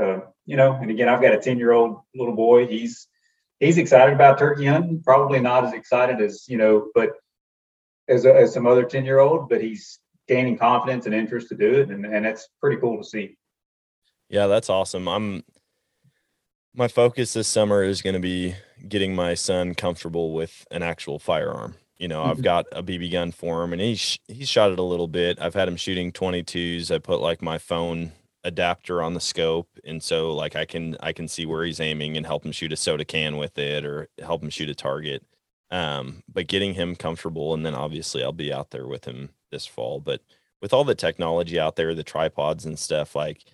uh, 0.00 0.20
you 0.46 0.56
know. 0.56 0.74
And 0.74 0.90
again, 0.90 1.08
I've 1.08 1.22
got 1.22 1.34
a 1.34 1.38
ten 1.38 1.58
year 1.58 1.72
old 1.72 2.00
little 2.14 2.34
boy. 2.34 2.66
He's 2.66 3.08
he's 3.60 3.78
excited 3.78 4.14
about 4.14 4.38
turkey 4.38 4.66
hunting. 4.66 5.02
Probably 5.02 5.40
not 5.40 5.64
as 5.64 5.72
excited 5.72 6.20
as 6.20 6.44
you 6.48 6.58
know, 6.58 6.88
but 6.94 7.10
as, 8.08 8.26
as 8.26 8.52
some 8.52 8.66
other 8.66 8.84
ten 8.84 9.04
year 9.04 9.18
old. 9.18 9.48
But 9.48 9.62
he's 9.62 9.98
gaining 10.28 10.58
confidence 10.58 11.06
and 11.06 11.14
interest 11.14 11.48
to 11.48 11.56
do 11.56 11.74
it, 11.80 11.90
and 11.90 12.04
and 12.04 12.26
it's 12.26 12.48
pretty 12.60 12.80
cool 12.80 12.98
to 12.98 13.04
see. 13.04 13.36
Yeah, 14.28 14.46
that's 14.46 14.70
awesome. 14.70 15.08
I'm 15.08 15.44
my 16.74 16.88
focus 16.88 17.34
this 17.34 17.48
summer 17.48 17.82
is 17.82 18.02
going 18.02 18.14
to 18.14 18.20
be 18.20 18.54
getting 18.88 19.14
my 19.14 19.34
son 19.34 19.74
comfortable 19.74 20.32
with 20.32 20.66
an 20.70 20.82
actual 20.82 21.18
firearm. 21.18 21.76
You 21.98 22.08
know, 22.08 22.24
I've 22.24 22.40
Mhm. 22.40 22.42
got 22.42 22.66
a 22.72 22.82
BB 22.82 23.10
gun 23.10 23.30
for 23.32 23.62
him 23.62 23.72
and 23.72 23.80
he's 23.82 24.18
he's 24.28 24.48
shot 24.48 24.72
it 24.72 24.78
a 24.78 24.82
little 24.82 25.08
bit. 25.08 25.38
I've 25.40 25.54
had 25.54 25.68
him 25.68 25.76
shooting 25.76 26.10
22s. 26.12 26.90
I 26.90 26.98
put 26.98 27.20
like 27.20 27.42
my 27.42 27.58
phone 27.58 28.12
adapter 28.44 29.00
on 29.02 29.14
the 29.14 29.20
scope 29.20 29.68
and 29.84 30.02
so 30.02 30.34
like 30.34 30.56
I 30.56 30.64
can 30.64 30.96
I 31.00 31.12
can 31.12 31.28
see 31.28 31.46
where 31.46 31.64
he's 31.64 31.78
aiming 31.80 32.16
and 32.16 32.26
help 32.26 32.44
him 32.44 32.50
shoot 32.52 32.72
a 32.72 32.76
soda 32.76 33.04
can 33.04 33.36
with 33.36 33.56
it 33.58 33.84
or 33.84 34.08
help 34.20 34.42
him 34.42 34.50
shoot 34.50 34.68
a 34.70 34.74
target. 34.74 35.24
Um, 35.70 36.22
but 36.28 36.48
getting 36.48 36.74
him 36.74 36.96
comfortable 36.96 37.54
and 37.54 37.64
then 37.64 37.74
obviously 37.74 38.22
I'll 38.22 38.32
be 38.32 38.52
out 38.52 38.70
there 38.70 38.86
with 38.86 39.04
him 39.04 39.30
this 39.50 39.66
fall. 39.66 40.00
But 40.00 40.22
with 40.60 40.72
all 40.72 40.84
the 40.84 40.94
technology 40.96 41.58
out 41.58 41.76
there, 41.76 41.94
the 41.94 42.02
tripods 42.04 42.66
and 42.66 42.78
stuff, 42.78 43.14
like 43.14 43.44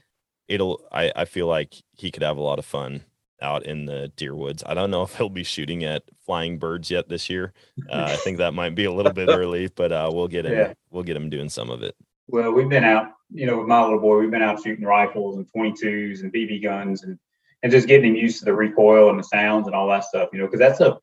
it'll 0.49 0.87
I, 0.91 1.13
I 1.15 1.25
feel 1.27 1.47
like 1.47 1.75
he 1.93 2.11
could 2.11 2.23
have 2.23 2.37
a 2.39 2.41
lot 2.43 2.59
of 2.59 2.65
fun 2.65 3.05
out 3.41 3.65
in 3.67 3.85
the 3.87 4.09
deer 4.17 4.35
woods. 4.35 4.63
I 4.67 4.75
don't 4.75 4.91
know 4.91 5.03
if 5.03 5.15
he'll 5.17 5.29
be 5.29 5.45
shooting 5.45 5.85
at 5.85 6.03
flying 6.25 6.59
birds 6.59 6.91
yet 6.91 7.09
this 7.09 7.31
year. 7.31 7.53
Uh, 7.89 8.09
I 8.11 8.17
think 8.17 8.39
that 8.39 8.55
might 8.55 8.75
be 8.75 8.85
a 8.85 8.93
little 8.93 9.13
bit 9.13 9.29
early, 9.29 9.69
but 9.75 9.93
uh, 9.93 10.11
we'll 10.13 10.29
get 10.29 10.47
him 10.47 10.53
Yeah. 10.53 10.73
we'll 10.91 11.05
get 11.05 11.17
him 11.17 11.31
doing 11.31 11.49
some 11.49 11.71
of 11.71 11.83
it. 11.83 11.95
Well, 12.27 12.53
we've 12.53 12.69
been 12.69 12.85
out, 12.85 13.13
you 13.33 13.47
know, 13.47 13.59
with 13.59 13.69
my 13.69 13.83
little 13.83 14.01
boy, 14.01 14.19
we've 14.19 14.31
been 14.31 14.43
out 14.43 14.63
shooting 14.63 14.85
rifles 14.85 15.37
and 15.37 15.47
22s 15.57 16.23
and 16.23 16.33
BB 16.33 16.63
guns 16.63 17.03
and 17.05 17.19
and 17.63 17.73
just 17.73 17.89
getting 17.89 18.11
him 18.11 18.17
used 18.17 18.39
to 18.39 18.45
the 18.45 18.55
recoil 18.55 19.11
and 19.11 19.19
the 19.19 19.25
sounds 19.25 19.67
and 19.67 19.75
all 19.75 19.89
that 19.89 20.05
stuff, 20.05 20.29
you 20.33 20.39
know, 20.39 20.47
because 20.47 20.61
that's 20.61 20.81
a 20.81 20.99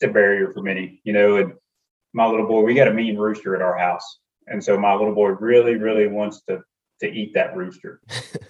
it's 0.00 0.08
a 0.08 0.12
barrier 0.12 0.50
for 0.52 0.62
many, 0.62 1.00
you 1.04 1.12
know. 1.12 1.36
And 1.36 1.52
my 2.14 2.26
little 2.26 2.46
boy, 2.46 2.62
we 2.62 2.74
got 2.74 2.88
a 2.88 2.94
mean 2.94 3.16
rooster 3.16 3.54
at 3.56 3.60
our 3.62 3.76
house, 3.76 4.20
and 4.46 4.62
so 4.62 4.78
my 4.78 4.94
little 4.94 5.14
boy 5.14 5.28
really, 5.30 5.74
really 5.74 6.06
wants 6.06 6.42
to 6.48 6.60
to 7.00 7.10
eat 7.12 7.34
that 7.34 7.56
rooster, 7.56 8.00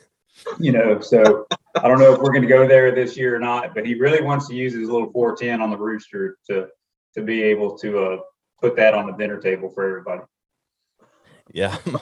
you 0.60 0.70
know. 0.72 1.00
So 1.00 1.46
I 1.82 1.88
don't 1.88 1.98
know 1.98 2.12
if 2.12 2.20
we're 2.20 2.32
going 2.32 2.42
to 2.42 2.48
go 2.48 2.66
there 2.66 2.94
this 2.94 3.16
year 3.16 3.36
or 3.36 3.38
not, 3.38 3.74
but 3.74 3.86
he 3.86 3.94
really 3.94 4.22
wants 4.22 4.48
to 4.48 4.54
use 4.54 4.74
his 4.74 4.88
little 4.88 5.10
410 5.12 5.60
on 5.60 5.70
the 5.70 5.76
rooster 5.76 6.36
to 6.48 6.68
to 7.14 7.22
be 7.22 7.42
able 7.42 7.76
to 7.78 7.98
uh, 7.98 8.16
put 8.60 8.76
that 8.76 8.94
on 8.94 9.06
the 9.06 9.12
dinner 9.12 9.40
table 9.40 9.70
for 9.70 9.88
everybody. 9.88 10.22
Yeah, 11.52 11.76
my, 11.86 12.00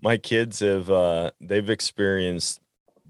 my 0.00 0.16
kids 0.16 0.60
have 0.60 0.90
uh, 0.90 1.30
they've 1.40 1.68
experienced 1.68 2.60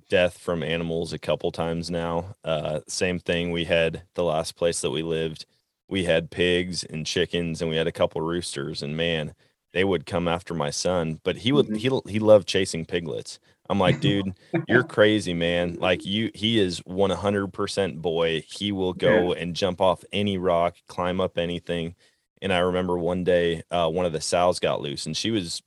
death 0.08 0.38
from 0.38 0.62
animals 0.62 1.12
a 1.12 1.18
couple 1.18 1.52
times 1.52 1.90
now. 1.90 2.34
Uh, 2.42 2.80
same 2.88 3.18
thing. 3.18 3.50
We 3.52 3.64
had 3.64 4.02
the 4.14 4.24
last 4.24 4.56
place 4.56 4.80
that 4.80 4.90
we 4.90 5.02
lived. 5.02 5.46
We 5.88 6.04
had 6.04 6.30
pigs 6.30 6.84
and 6.84 7.06
chickens, 7.06 7.60
and 7.60 7.70
we 7.70 7.76
had 7.76 7.86
a 7.86 7.92
couple 7.92 8.20
roosters. 8.20 8.82
And 8.82 8.96
man, 8.96 9.34
they 9.72 9.84
would 9.84 10.06
come 10.06 10.28
after 10.28 10.54
my 10.54 10.70
son, 10.70 11.20
but 11.22 11.36
he 11.38 11.52
would 11.52 11.68
Mhm. 11.68 12.04
he 12.06 12.12
he 12.12 12.18
loved 12.18 12.48
chasing 12.48 12.84
piglets. 12.84 13.38
I'm 13.68 13.78
like, 13.78 14.00
dude, 14.00 14.32
you're 14.66 14.82
crazy, 14.82 15.34
man. 15.34 15.74
Like 15.74 16.04
you, 16.06 16.30
he 16.34 16.58
is 16.58 16.80
100% 16.80 17.96
boy. 17.98 18.42
He 18.48 18.72
will 18.72 18.94
go 18.94 19.32
and 19.32 19.54
jump 19.54 19.80
off 19.80 20.04
any 20.12 20.38
rock, 20.38 20.76
climb 20.86 21.20
up 21.20 21.36
anything. 21.36 21.94
And 22.40 22.52
I 22.52 22.58
remember 22.58 22.96
one 22.96 23.24
day, 23.24 23.62
uh, 23.70 23.88
one 23.90 24.06
of 24.06 24.12
the 24.12 24.20
sows 24.20 24.58
got 24.58 24.80
loose, 24.80 25.06
and 25.06 25.16
she 25.16 25.30
was 25.30 25.62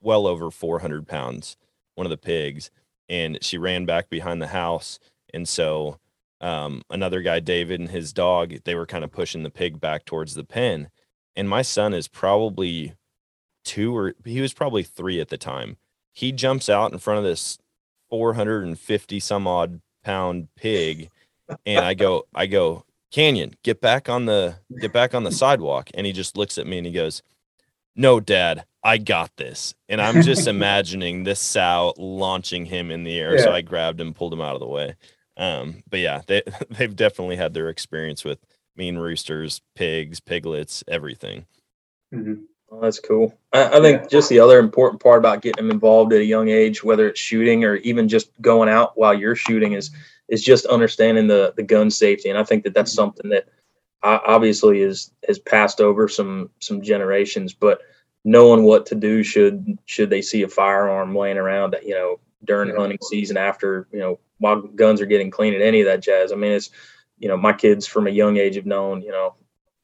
well 0.00 0.26
over 0.26 0.50
400 0.50 1.06
pounds, 1.08 1.56
one 1.94 2.06
of 2.06 2.10
the 2.10 2.16
pigs, 2.16 2.70
and 3.08 3.42
she 3.42 3.58
ran 3.58 3.84
back 3.84 4.08
behind 4.08 4.40
the 4.40 4.48
house. 4.48 4.98
And 5.32 5.48
so 5.48 5.98
um, 6.40 6.82
another 6.90 7.20
guy, 7.22 7.40
David, 7.40 7.80
and 7.80 7.90
his 7.90 8.12
dog, 8.12 8.54
they 8.64 8.74
were 8.74 8.86
kind 8.86 9.04
of 9.04 9.10
pushing 9.10 9.42
the 9.42 9.50
pig 9.50 9.80
back 9.80 10.04
towards 10.04 10.34
the 10.34 10.44
pen. 10.44 10.90
And 11.36 11.48
my 11.48 11.62
son 11.62 11.94
is 11.94 12.08
probably 12.08 12.94
two 13.64 13.96
or 13.96 14.14
he 14.24 14.40
was 14.40 14.54
probably 14.54 14.82
three 14.82 15.20
at 15.20 15.28
the 15.28 15.36
time. 15.36 15.76
He 16.12 16.32
jumps 16.32 16.68
out 16.68 16.92
in 16.92 16.98
front 16.98 17.18
of 17.18 17.24
this 17.24 17.58
450 18.10 19.20
some 19.20 19.46
odd 19.46 19.80
pound 20.04 20.48
pig. 20.56 21.10
And 21.66 21.84
I 21.84 21.94
go, 21.94 22.26
I 22.34 22.46
go, 22.46 22.84
Canyon, 23.10 23.54
get 23.64 23.80
back 23.80 24.08
on 24.08 24.26
the 24.26 24.56
get 24.80 24.92
back 24.92 25.14
on 25.14 25.24
the 25.24 25.32
sidewalk. 25.32 25.90
And 25.94 26.06
he 26.06 26.12
just 26.12 26.36
looks 26.36 26.58
at 26.58 26.66
me 26.66 26.78
and 26.78 26.86
he 26.86 26.92
goes, 26.92 27.22
No, 27.96 28.20
dad, 28.20 28.64
I 28.84 28.98
got 28.98 29.36
this. 29.36 29.74
And 29.88 30.00
I'm 30.00 30.22
just 30.22 30.46
imagining 30.46 31.24
this 31.24 31.40
sow 31.40 31.92
launching 31.96 32.66
him 32.66 32.90
in 32.90 33.04
the 33.04 33.18
air. 33.18 33.38
So 33.38 33.52
I 33.52 33.62
grabbed 33.62 34.00
him, 34.00 34.14
pulled 34.14 34.32
him 34.32 34.40
out 34.40 34.54
of 34.54 34.60
the 34.60 34.68
way. 34.68 34.94
Um, 35.36 35.82
but 35.88 36.00
yeah, 36.00 36.22
they 36.26 36.42
they've 36.70 36.94
definitely 36.94 37.36
had 37.36 37.54
their 37.54 37.68
experience 37.68 38.24
with 38.24 38.38
mean 38.76 38.96
roosters, 38.96 39.60
pigs, 39.74 40.20
piglets, 40.20 40.84
everything. 40.86 41.46
Mhm. 42.14 42.44
Well, 42.70 42.80
that's 42.80 43.00
cool. 43.00 43.36
I, 43.52 43.78
I 43.78 43.80
think 43.80 44.08
just 44.08 44.28
the 44.28 44.38
other 44.38 44.60
important 44.60 45.02
part 45.02 45.18
about 45.18 45.42
getting 45.42 45.64
them 45.66 45.72
involved 45.74 46.12
at 46.12 46.20
a 46.20 46.24
young 46.24 46.48
age, 46.48 46.84
whether 46.84 47.08
it's 47.08 47.20
shooting 47.20 47.64
or 47.64 47.76
even 47.76 48.08
just 48.08 48.30
going 48.40 48.68
out 48.68 48.96
while 48.96 49.12
you're 49.12 49.36
shooting, 49.36 49.72
is 49.72 49.90
is 50.28 50.42
just 50.42 50.66
understanding 50.66 51.26
the 51.26 51.52
the 51.56 51.64
gun 51.64 51.90
safety. 51.90 52.30
And 52.30 52.38
I 52.38 52.44
think 52.44 52.62
that 52.64 52.74
that's 52.74 52.92
mm-hmm. 52.92 53.02
something 53.02 53.30
that 53.30 53.48
obviously 54.02 54.82
is 54.82 55.10
has 55.26 55.38
passed 55.40 55.80
over 55.80 56.06
some 56.08 56.50
some 56.60 56.80
generations, 56.80 57.52
but 57.52 57.80
knowing 58.24 58.62
what 58.62 58.86
to 58.86 58.94
do 58.94 59.24
should 59.24 59.76
should 59.86 60.10
they 60.10 60.22
see 60.22 60.42
a 60.42 60.48
firearm 60.48 61.14
laying 61.14 61.38
around, 61.38 61.74
you 61.82 61.94
know, 61.94 62.20
during 62.44 62.68
Yeah. 62.70 62.76
hunting 62.76 62.98
season, 63.02 63.36
after 63.36 63.88
you 63.92 63.98
know, 63.98 64.20
while 64.38 64.60
guns 64.62 65.00
are 65.00 65.06
getting 65.06 65.30
clean 65.30 65.54
and 65.54 65.62
any 65.62 65.80
of 65.80 65.86
that 65.86 66.02
jazz. 66.02 66.30
I 66.30 66.36
mean, 66.36 66.52
it's 66.52 66.70
you 67.18 67.28
know, 67.28 67.36
my 67.36 67.52
kids 67.52 67.86
from 67.86 68.06
a 68.06 68.10
young 68.10 68.36
age 68.36 68.54
have 68.54 68.64
known, 68.64 69.02
you 69.02 69.10
know, 69.10 69.34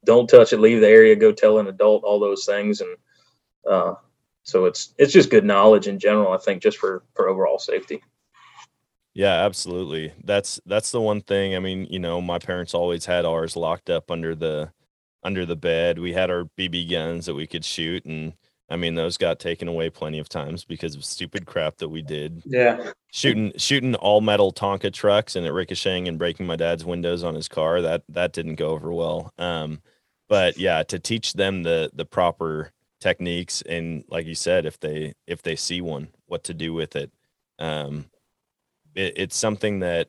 don't 0.07 0.29
touch 0.29 0.53
it, 0.53 0.61
leave 0.61 0.81
the 0.81 0.89
area, 0.89 1.15
go 1.15 1.33
tell 1.33 1.59
an 1.59 1.67
adult, 1.67 2.05
all 2.05 2.19
those 2.19 2.47
things, 2.47 2.81
and 2.81 2.97
uh, 3.69 3.95
so 4.43 4.65
it's 4.65 4.95
it's 4.97 5.13
just 5.13 5.29
good 5.31 5.45
knowledge 5.45 5.89
in 5.89 5.99
general. 5.99 6.33
I 6.33 6.39
think 6.39 6.63
just 6.63 6.79
for 6.79 7.03
for 7.15 7.29
overall 7.29 7.59
safety. 7.59 8.03
Yeah, 9.13 9.45
absolutely. 9.45 10.13
That's 10.25 10.61
that's 10.67 10.91
the 10.91 11.01
one 11.01 11.21
thing. 11.21 11.57
I 11.57 11.59
mean, 11.59 11.87
you 11.91 11.99
know, 11.99 12.21
my 12.21 12.39
parents 12.39 12.75
always 12.75 13.05
had 13.05 13.25
ours 13.25 13.57
locked 13.57 13.91
up 13.91 14.11
under 14.11 14.35
the 14.35 14.71
under 15.23 15.45
the 15.45 15.57
bed. 15.57 15.99
We 15.99 16.13
had 16.13 16.31
our 16.31 16.45
BB 16.57 16.91
guns 16.91 17.27
that 17.27 17.35
we 17.35 17.47
could 17.47 17.65
shoot 17.65 18.05
and 18.05 18.35
I 18.69 18.77
mean, 18.77 18.97
those 18.97 19.17
got 19.17 19.39
taken 19.39 19.69
away 19.69 19.91
plenty 19.91 20.19
of 20.19 20.29
times 20.29 20.65
because 20.65 20.97
of 20.97 21.05
stupid 21.05 21.47
crap 21.47 21.77
that 21.77 21.89
we 21.89 22.03
did. 22.03 22.43
Yeah. 22.45 22.91
Shooting 23.13 23.53
shooting 23.57 23.95
all 23.95 24.21
metal 24.21 24.53
Tonka 24.53 24.93
trucks 24.93 25.37
and 25.37 25.47
it 25.47 25.53
ricocheting 25.53 26.09
and 26.09 26.19
breaking 26.19 26.47
my 26.47 26.57
dad's 26.57 26.85
windows 26.85 27.23
on 27.23 27.35
his 27.35 27.49
car. 27.49 27.81
That 27.81 28.03
that 28.09 28.33
didn't 28.33 28.57
go 28.57 28.71
over 28.71 28.93
well. 28.93 29.33
Um 29.39 29.81
but 30.29 30.59
yeah, 30.59 30.83
to 30.85 30.99
teach 30.99 31.35
them 31.35 31.63
the 31.63 31.91
the 31.95 32.05
proper 32.05 32.73
techniques 33.01 33.63
and 33.63 34.05
like 34.09 34.27
you 34.27 34.35
said, 34.35 34.67
if 34.67 34.81
they 34.81 35.15
if 35.27 35.43
they 35.43 35.57
see 35.57 35.81
one, 35.81 36.09
what 36.27 36.45
to 36.45 36.55
do 36.55 36.73
with 36.73 36.97
it. 36.97 37.11
Um 37.59 38.07
it, 38.95 39.15
it's 39.17 39.37
something 39.37 39.81
that 39.81 40.09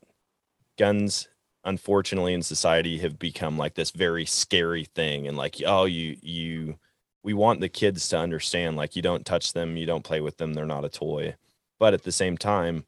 guns 0.77 1.27
unfortunately 1.65 2.33
in 2.33 2.41
society 2.41 2.97
have 2.99 3.19
become 3.19 3.57
like 3.57 3.75
this 3.75 3.91
very 3.91 4.25
scary 4.25 4.85
thing 4.95 5.27
and 5.27 5.35
like 5.35 5.55
oh 5.65 5.85
you 5.85 6.15
you 6.21 6.79
we 7.23 7.33
want 7.33 7.59
the 7.59 7.67
kids 7.67 8.07
to 8.07 8.17
understand 8.17 8.77
like 8.77 8.95
you 8.95 9.01
don't 9.01 9.25
touch 9.25 9.53
them 9.53 9.75
you 9.75 9.85
don't 9.85 10.05
play 10.05 10.21
with 10.21 10.37
them 10.37 10.53
they're 10.53 10.65
not 10.65 10.85
a 10.85 10.89
toy 10.89 11.35
but 11.77 11.93
at 11.93 12.03
the 12.03 12.11
same 12.11 12.37
time 12.37 12.85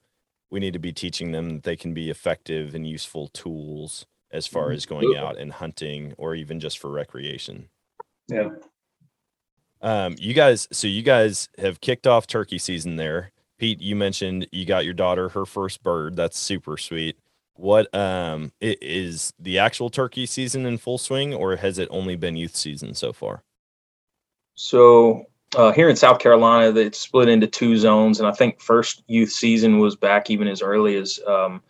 we 0.49 0.59
need 0.59 0.73
to 0.73 0.79
be 0.79 0.93
teaching 0.93 1.31
them 1.31 1.55
that 1.55 1.63
they 1.63 1.75
can 1.75 1.93
be 1.93 2.09
effective 2.09 2.73
and 2.73 2.87
useful 2.87 3.27
tools 3.27 4.05
as 4.31 4.45
far 4.47 4.71
as 4.71 4.85
going 4.85 5.15
out 5.17 5.37
and 5.37 5.51
hunting 5.53 6.13
or 6.17 6.35
even 6.35 6.59
just 6.59 6.77
for 6.79 6.89
recreation 6.91 7.67
Yeah. 8.27 8.49
um, 9.81 10.15
you 10.19 10.33
guys, 10.33 10.67
so 10.71 10.87
you 10.87 11.01
guys 11.01 11.49
have 11.57 11.81
kicked 11.81 12.05
off 12.07 12.27
turkey 12.27 12.57
season 12.57 12.95
there. 12.97 13.31
Pete, 13.57 13.81
you 13.81 13.95
mentioned 13.95 14.47
you 14.51 14.65
got 14.65 14.85
your 14.85 14.93
daughter 14.93 15.29
her 15.29 15.45
first 15.45 15.83
bird. 15.83 16.15
That's 16.15 16.37
super 16.37 16.77
sweet. 16.77 17.17
What 17.55 17.93
um 17.93 18.53
i- 18.61 18.77
is 18.81 19.33
the 19.37 19.59
actual 19.59 19.89
turkey 19.89 20.25
season 20.25 20.65
in 20.65 20.77
full 20.77 20.97
swing, 20.97 21.33
or 21.33 21.55
has 21.57 21.77
it 21.77 21.89
only 21.91 22.15
been 22.15 22.37
youth 22.37 22.55
season 22.55 22.93
so 22.93 23.11
far? 23.11 23.43
So 24.55 25.25
uh, 25.57 25.71
here 25.71 25.89
in 25.89 25.95
South 25.95 26.19
Carolina, 26.19 26.77
it's 26.79 26.99
split 26.99 27.27
into 27.27 27.47
two 27.47 27.75
zones, 27.77 28.19
and 28.19 28.27
I 28.27 28.31
think 28.31 28.61
first 28.61 29.03
youth 29.07 29.31
season 29.31 29.79
was 29.79 29.95
back 29.95 30.29
even 30.29 30.47
as 30.47 30.61
early 30.61 30.95
as 30.95 31.19
um, 31.27 31.61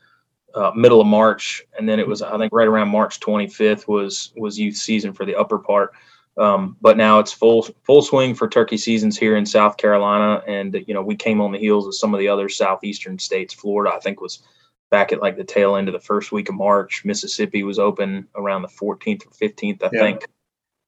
uh, 0.55 0.71
middle 0.75 1.01
of 1.01 1.07
March, 1.07 1.63
and 1.77 1.87
then 1.87 1.99
it 1.99 2.07
was 2.07 2.21
I 2.21 2.37
think 2.37 2.53
right 2.53 2.67
around 2.67 2.89
March 2.89 3.19
25th 3.19 3.87
was 3.87 4.33
was 4.35 4.59
youth 4.59 4.75
season 4.75 5.13
for 5.13 5.25
the 5.25 5.35
upper 5.35 5.59
part. 5.59 5.93
Um, 6.37 6.77
but 6.79 6.95
now 6.95 7.19
it's 7.19 7.33
full 7.33 7.67
full 7.83 8.01
swing 8.01 8.33
for 8.33 8.47
turkey 8.47 8.77
seasons 8.77 9.17
here 9.17 9.35
in 9.35 9.45
South 9.45 9.77
Carolina, 9.77 10.41
and 10.47 10.83
you 10.87 10.93
know 10.93 11.01
we 11.01 11.15
came 11.15 11.41
on 11.41 11.51
the 11.51 11.59
heels 11.59 11.85
of 11.85 11.95
some 11.95 12.13
of 12.13 12.19
the 12.19 12.29
other 12.29 12.49
southeastern 12.49 13.19
states. 13.19 13.53
Florida, 13.53 13.93
I 13.93 13.99
think, 13.99 14.21
was 14.21 14.41
back 14.89 15.11
at 15.11 15.21
like 15.21 15.37
the 15.37 15.43
tail 15.43 15.75
end 15.75 15.87
of 15.87 15.93
the 15.93 15.99
first 15.99 16.31
week 16.31 16.49
of 16.49 16.55
March. 16.55 17.03
Mississippi 17.05 17.63
was 17.63 17.79
open 17.79 18.27
around 18.35 18.61
the 18.61 18.67
14th 18.67 19.25
or 19.27 19.31
15th, 19.31 19.83
I 19.83 19.89
Yeah. 19.93 19.99
think. 19.99 20.25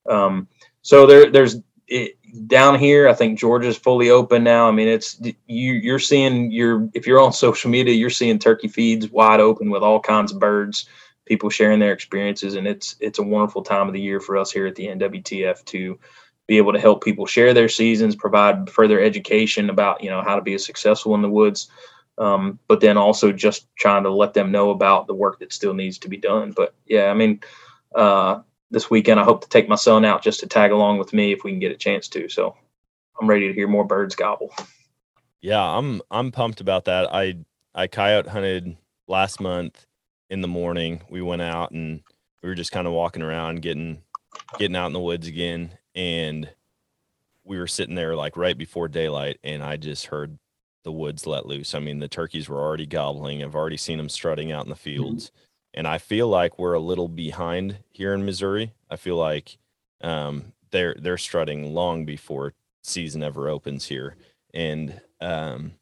Um, 0.10 0.48
so 0.82 1.06
there, 1.06 1.30
there's 1.30 1.58
it, 1.92 2.48
down 2.48 2.80
here. 2.80 3.08
I 3.08 3.14
think 3.14 3.40
Georgia's 3.40 3.78
fully 3.78 4.10
open 4.10 4.44
now. 4.44 4.68
I 4.68 4.72
mean, 4.72 4.88
it's 4.88 5.20
you. 5.48 5.74
You're 5.74 6.00
seeing 6.00 6.52
your 6.52 6.90
if 6.94 7.06
you're 7.06 7.22
on 7.22 7.34
social 7.46 7.70
media, 7.70 7.94
you're 7.94 8.10
seeing 8.10 8.40
turkey 8.40 8.68
feeds 8.68 9.10
wide 9.10 9.40
open 9.40 9.70
with 9.70 9.84
all 9.84 10.00
kinds 10.00 10.32
of 10.32 10.40
birds, 10.40 10.88
people 11.26 11.50
sharing 11.50 11.80
their 11.80 11.94
experiences, 11.94 12.56
and 12.56 12.68
it's 12.68 12.96
it's 13.00 13.20
a 13.20 13.24
wonderful 13.24 13.64
time 13.64 13.88
of 13.88 13.94
the 13.94 14.02
year 14.02 14.20
for 14.20 14.38
us 14.38 14.52
here 14.52 14.68
at 14.68 14.76
the 14.76 14.88
NWTF 14.88 15.64
to 15.66 16.00
be 16.48 16.58
able 16.58 16.74
to 16.74 16.80
help 16.80 17.04
people 17.04 17.26
share 17.26 17.54
their 17.54 17.70
seasons, 17.70 18.16
provide 18.16 18.70
further 18.70 19.00
education 19.00 19.70
about 19.70 20.04
you 20.04 20.10
know 20.10 20.22
how 20.22 20.36
to 20.36 20.42
be 20.42 20.58
successful 20.58 21.16
in 21.16 21.22
the 21.22 21.30
woods 21.30 21.70
um, 22.18 22.60
but 22.68 22.82
then 22.82 22.98
also 22.98 23.32
just 23.32 23.68
trying 23.76 24.04
to 24.04 24.12
let 24.12 24.34
them 24.34 24.52
know 24.52 24.70
about 24.70 25.08
the 25.08 25.14
work 25.14 25.40
that 25.40 25.54
still 25.54 25.74
needs 25.74 25.98
to 26.00 26.10
be 26.10 26.18
done. 26.18 26.52
But 26.52 26.76
yeah, 26.86 27.06
I 27.10 27.14
mean, 27.14 27.40
uh, 27.96 28.42
this 28.72 28.90
weekend 28.90 29.20
I 29.20 29.24
hope 29.24 29.42
to 29.44 29.50
take 29.50 29.70
my 29.70 29.76
son 29.76 30.06
out 30.06 30.24
just 30.24 30.40
to 30.40 30.48
tag 30.48 30.72
along 30.72 30.98
with 30.98 31.14
me 31.14 31.32
if 31.32 31.44
we 31.44 31.52
can 31.52 31.60
get 31.60 31.72
a 31.72 31.78
chance 31.78 32.08
to. 32.10 32.30
So 32.30 32.56
I'm 33.20 33.28
ready 33.28 33.48
to 33.48 33.54
hear 33.54 33.68
more 33.68 33.86
birds 33.86 34.16
gobble. 34.16 34.52
Yeah, 35.42 35.62
I'm 35.62 36.02
I'm 36.10 36.32
pumped 36.32 36.62
about 36.62 36.86
that. 36.86 37.14
I 37.14 37.36
I 37.76 37.88
coyote 37.88 38.30
hunted 38.30 38.78
last 39.08 39.40
month 39.40 39.86
in 40.30 40.42
the 40.42 40.48
morning. 40.48 41.02
We 41.10 41.22
went 41.22 41.42
out 41.42 41.72
and 41.72 42.02
we 42.42 42.50
were 42.50 42.56
just 42.56 42.72
kind 42.72 42.88
of 42.88 42.94
walking 42.94 43.22
around, 43.22 43.62
getting 43.62 44.02
getting 44.58 44.76
out 44.76 44.88
in 44.88 44.94
the 44.94 45.00
woods 45.00 45.28
again, 45.28 45.72
and 45.94 46.50
we 47.44 47.58
were 47.58 47.68
sitting 47.68 47.96
there 47.96 48.16
like 48.16 48.38
right 48.38 48.58
before 48.58 48.88
daylight, 48.88 49.40
and 49.44 49.62
I 49.62 49.78
just 49.78 50.08
heard 50.08 50.38
the 50.84 50.92
woods 50.92 51.28
let 51.28 51.46
loose. 51.46 51.76
I 51.76 51.80
mean, 51.80 52.00
the 52.00 52.08
turkeys 52.08 52.50
were 52.50 52.60
already 52.60 52.86
gobbling. 52.86 53.44
I've 53.44 53.56
already 53.56 53.78
seen 53.78 53.98
them 53.98 54.10
strutting 54.10 54.52
out 54.52 54.66
in 54.66 54.70
the 54.70 54.76
mm-hmm. 54.76 54.84
fields, 54.84 55.32
and 55.74 55.88
I 55.88 55.98
feel 55.98 56.28
like 56.28 56.60
we're 56.60 56.74
a 56.74 56.80
little 56.80 57.08
behind 57.08 57.78
here 57.92 58.14
in 58.14 58.26
Missouri. 58.26 58.74
I 58.90 58.96
feel 58.96 59.16
like 59.16 59.58
um, 60.02 60.54
they're 60.72 60.96
they're 61.00 61.18
strutting 61.18 61.74
long 61.74 62.06
before 62.06 62.54
season 62.84 63.24
ever 63.24 63.50
opens 63.50 63.86
here, 63.86 64.16
and 64.54 65.00
um, 65.20 65.74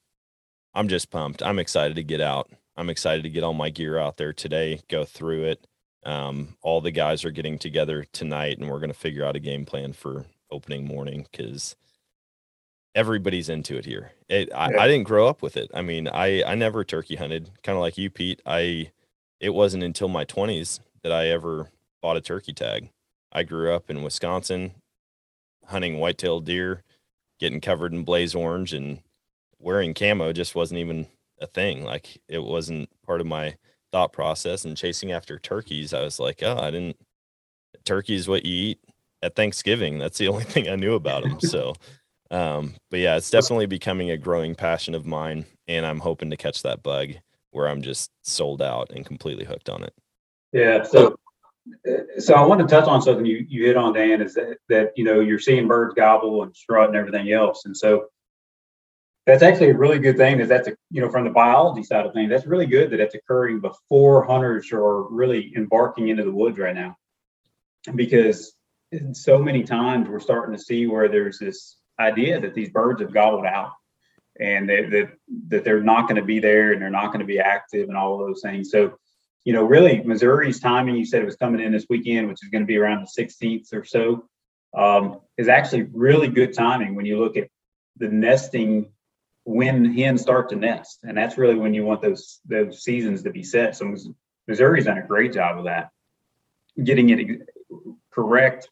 I'm 0.73 0.87
just 0.87 1.09
pumped. 1.09 1.41
I'm 1.41 1.59
excited 1.59 1.95
to 1.95 2.03
get 2.03 2.21
out. 2.21 2.51
I'm 2.77 2.89
excited 2.89 3.23
to 3.23 3.29
get 3.29 3.43
all 3.43 3.53
my 3.53 3.69
gear 3.69 3.97
out 3.97 4.17
there 4.17 4.33
today, 4.33 4.81
go 4.87 5.03
through 5.05 5.43
it. 5.45 5.67
Um, 6.05 6.55
all 6.61 6.79
the 6.79 6.91
guys 6.91 7.25
are 7.25 7.31
getting 7.31 7.59
together 7.59 8.05
tonight, 8.13 8.57
and 8.57 8.69
we're 8.69 8.79
going 8.79 8.91
to 8.91 8.97
figure 8.97 9.25
out 9.25 9.35
a 9.35 9.39
game 9.39 9.65
plan 9.65 9.91
for 9.93 10.25
opening 10.49 10.85
morning 10.85 11.27
because 11.29 11.75
everybody's 12.95 13.49
into 13.49 13.77
it 13.77 13.85
here. 13.85 14.11
It, 14.29 14.49
I, 14.53 14.71
Yeah. 14.71 14.81
I 14.81 14.87
didn't 14.87 15.07
grow 15.07 15.27
up 15.27 15.41
with 15.41 15.57
it. 15.57 15.69
I 15.73 15.81
mean, 15.81 16.07
I 16.07 16.43
I 16.43 16.55
never 16.55 16.83
turkey 16.83 17.15
hunted, 17.15 17.51
kind 17.63 17.75
of 17.77 17.81
like 17.81 17.97
you, 17.97 18.09
Pete. 18.09 18.41
I 18.45 18.91
it 19.39 19.53
wasn't 19.53 19.83
until 19.83 20.07
my 20.07 20.25
20s 20.25 20.79
that 21.03 21.11
I 21.11 21.27
ever 21.27 21.69
bought 22.01 22.17
a 22.17 22.21
turkey 22.21 22.53
tag. 22.53 22.89
I 23.31 23.43
grew 23.43 23.73
up 23.73 23.89
in 23.89 24.03
Wisconsin, 24.03 24.73
hunting 25.65 25.99
white-tailed 25.99 26.45
deer, 26.45 26.83
getting 27.39 27.61
covered 27.61 27.93
in 27.93 28.03
blaze 28.03 28.35
orange, 28.35 28.73
and 28.73 28.99
wearing 29.59 29.93
camo 29.93 30.33
just 30.33 30.55
wasn't 30.55 30.79
even 30.79 31.07
a 31.39 31.47
thing. 31.47 31.83
Like 31.83 32.19
it 32.27 32.43
wasn't 32.43 32.89
part 33.05 33.21
of 33.21 33.27
my 33.27 33.55
thought 33.91 34.13
process. 34.13 34.65
And 34.65 34.75
chasing 34.75 35.11
after 35.11 35.39
turkeys, 35.39 35.93
I 35.93 36.01
was 36.01 36.19
like, 36.19 36.41
oh, 36.43 36.57
I 36.57 36.71
didn't. 36.71 36.97
Turkey 37.85 38.15
is 38.15 38.27
what 38.27 38.45
you 38.45 38.71
eat 38.71 38.79
at 39.21 39.35
Thanksgiving. 39.35 39.99
That's 39.99 40.17
the 40.17 40.27
only 40.29 40.43
thing 40.43 40.69
I 40.69 40.75
knew 40.75 40.95
about 40.95 41.23
them. 41.23 41.39
So, 41.39 41.75
um, 42.31 42.75
but 42.89 42.99
yeah, 42.99 43.15
it's 43.15 43.29
definitely 43.29 43.67
becoming 43.67 44.11
a 44.11 44.17
growing 44.17 44.55
passion 44.55 44.95
of 44.95 45.05
mine, 45.05 45.45
and 45.67 45.85
I'm 45.85 45.99
hoping 45.99 46.29
to 46.31 46.37
catch 46.37 46.63
that 46.63 46.83
bug 46.83 47.13
where 47.51 47.67
I'm 47.67 47.81
just 47.81 48.11
sold 48.23 48.61
out 48.61 48.91
and 48.93 49.05
completely 49.05 49.45
hooked 49.45 49.69
on 49.69 49.83
it. 49.83 49.93
Yeah. 50.51 50.83
So, 50.83 51.17
so 52.17 52.33
I 52.33 52.45
want 52.45 52.61
to 52.61 52.67
touch 52.67 52.87
on 52.87 53.01
something 53.01 53.25
you, 53.25 53.45
you 53.47 53.65
hit 53.65 53.77
on, 53.77 53.93
Dan, 53.93 54.21
is 54.21 54.33
that, 54.35 54.57
that, 54.69 54.91
you 54.95 55.03
know, 55.03 55.19
you're 55.19 55.39
seeing 55.39 55.67
birds 55.67 55.93
gobble 55.93 56.43
and 56.43 56.55
strut 56.55 56.87
and 56.87 56.97
everything 56.97 57.31
else. 57.31 57.65
And 57.65 57.75
so 57.75 58.05
that's 59.25 59.43
actually 59.43 59.69
a 59.69 59.77
really 59.77 59.99
good 59.99 60.17
thing 60.17 60.39
Is 60.39 60.49
that 60.49 60.65
that's, 60.65 60.69
a, 60.69 60.77
you 60.89 61.01
know, 61.01 61.09
from 61.09 61.25
the 61.25 61.29
biology 61.29 61.83
side 61.83 62.05
of 62.05 62.13
things, 62.13 62.29
that's 62.29 62.47
really 62.47 62.65
good 62.65 62.89
that 62.89 62.97
that's 62.97 63.15
occurring 63.15 63.59
before 63.59 64.23
hunters 64.23 64.71
are 64.71 65.03
really 65.09 65.53
embarking 65.55 66.09
into 66.09 66.23
the 66.23 66.31
woods 66.31 66.57
right 66.57 66.75
now. 66.75 66.95
Because 67.93 68.53
so 69.13 69.37
many 69.37 69.63
times 69.63 70.09
we're 70.09 70.19
starting 70.19 70.55
to 70.55 70.61
see 70.61 70.87
where 70.87 71.07
there's 71.07 71.37
this 71.37 71.77
idea 71.99 72.39
that 72.39 72.55
these 72.55 72.69
birds 72.69 73.01
have 73.01 73.13
gobbled 73.13 73.45
out 73.45 73.73
and 74.39 74.69
they, 74.69 74.85
that, 74.85 75.11
that 75.49 75.63
they're 75.63 75.83
not 75.83 76.03
going 76.07 76.15
to 76.15 76.25
be 76.25 76.39
there 76.39 76.71
and 76.71 76.81
they're 76.81 76.89
not 76.89 77.07
going 77.07 77.19
to 77.19 77.25
be 77.25 77.39
active 77.39 77.89
and 77.89 77.97
all 77.97 78.19
of 78.19 78.27
those 78.27 78.41
things. 78.41 78.71
So, 78.71 78.97
you 79.43 79.53
know, 79.53 79.63
really 79.63 80.01
Missouri's 80.01 80.59
timing, 80.59 80.95
you 80.95 81.05
said 81.05 81.21
it 81.21 81.25
was 81.25 81.35
coming 81.35 81.61
in 81.61 81.71
this 81.71 81.87
weekend, 81.89 82.27
which 82.27 82.43
is 82.43 82.49
going 82.49 82.63
to 82.63 82.67
be 82.67 82.77
around 82.77 83.05
the 83.05 83.23
16th 83.23 83.73
or 83.73 83.83
so, 83.83 84.25
um, 84.75 85.19
is 85.37 85.47
actually 85.47 85.83
really 85.93 86.27
good 86.27 86.53
timing 86.53 86.95
when 86.95 87.05
you 87.05 87.19
look 87.19 87.37
at 87.37 87.49
the 87.97 88.07
nesting 88.07 88.91
when 89.43 89.93
hens 89.93 90.21
start 90.21 90.49
to 90.49 90.55
nest. 90.55 90.99
And 91.03 91.17
that's 91.17 91.37
really 91.37 91.55
when 91.55 91.73
you 91.73 91.83
want 91.83 92.01
those 92.01 92.39
those 92.45 92.83
seasons 92.83 93.23
to 93.23 93.31
be 93.31 93.43
set. 93.43 93.75
So 93.75 93.85
Mis- 93.85 94.09
Missouri's 94.47 94.85
done 94.85 94.97
a 94.97 95.07
great 95.07 95.33
job 95.33 95.57
of 95.57 95.65
that, 95.65 95.89
getting 96.81 97.09
it 97.09 97.41
correct, 98.11 98.69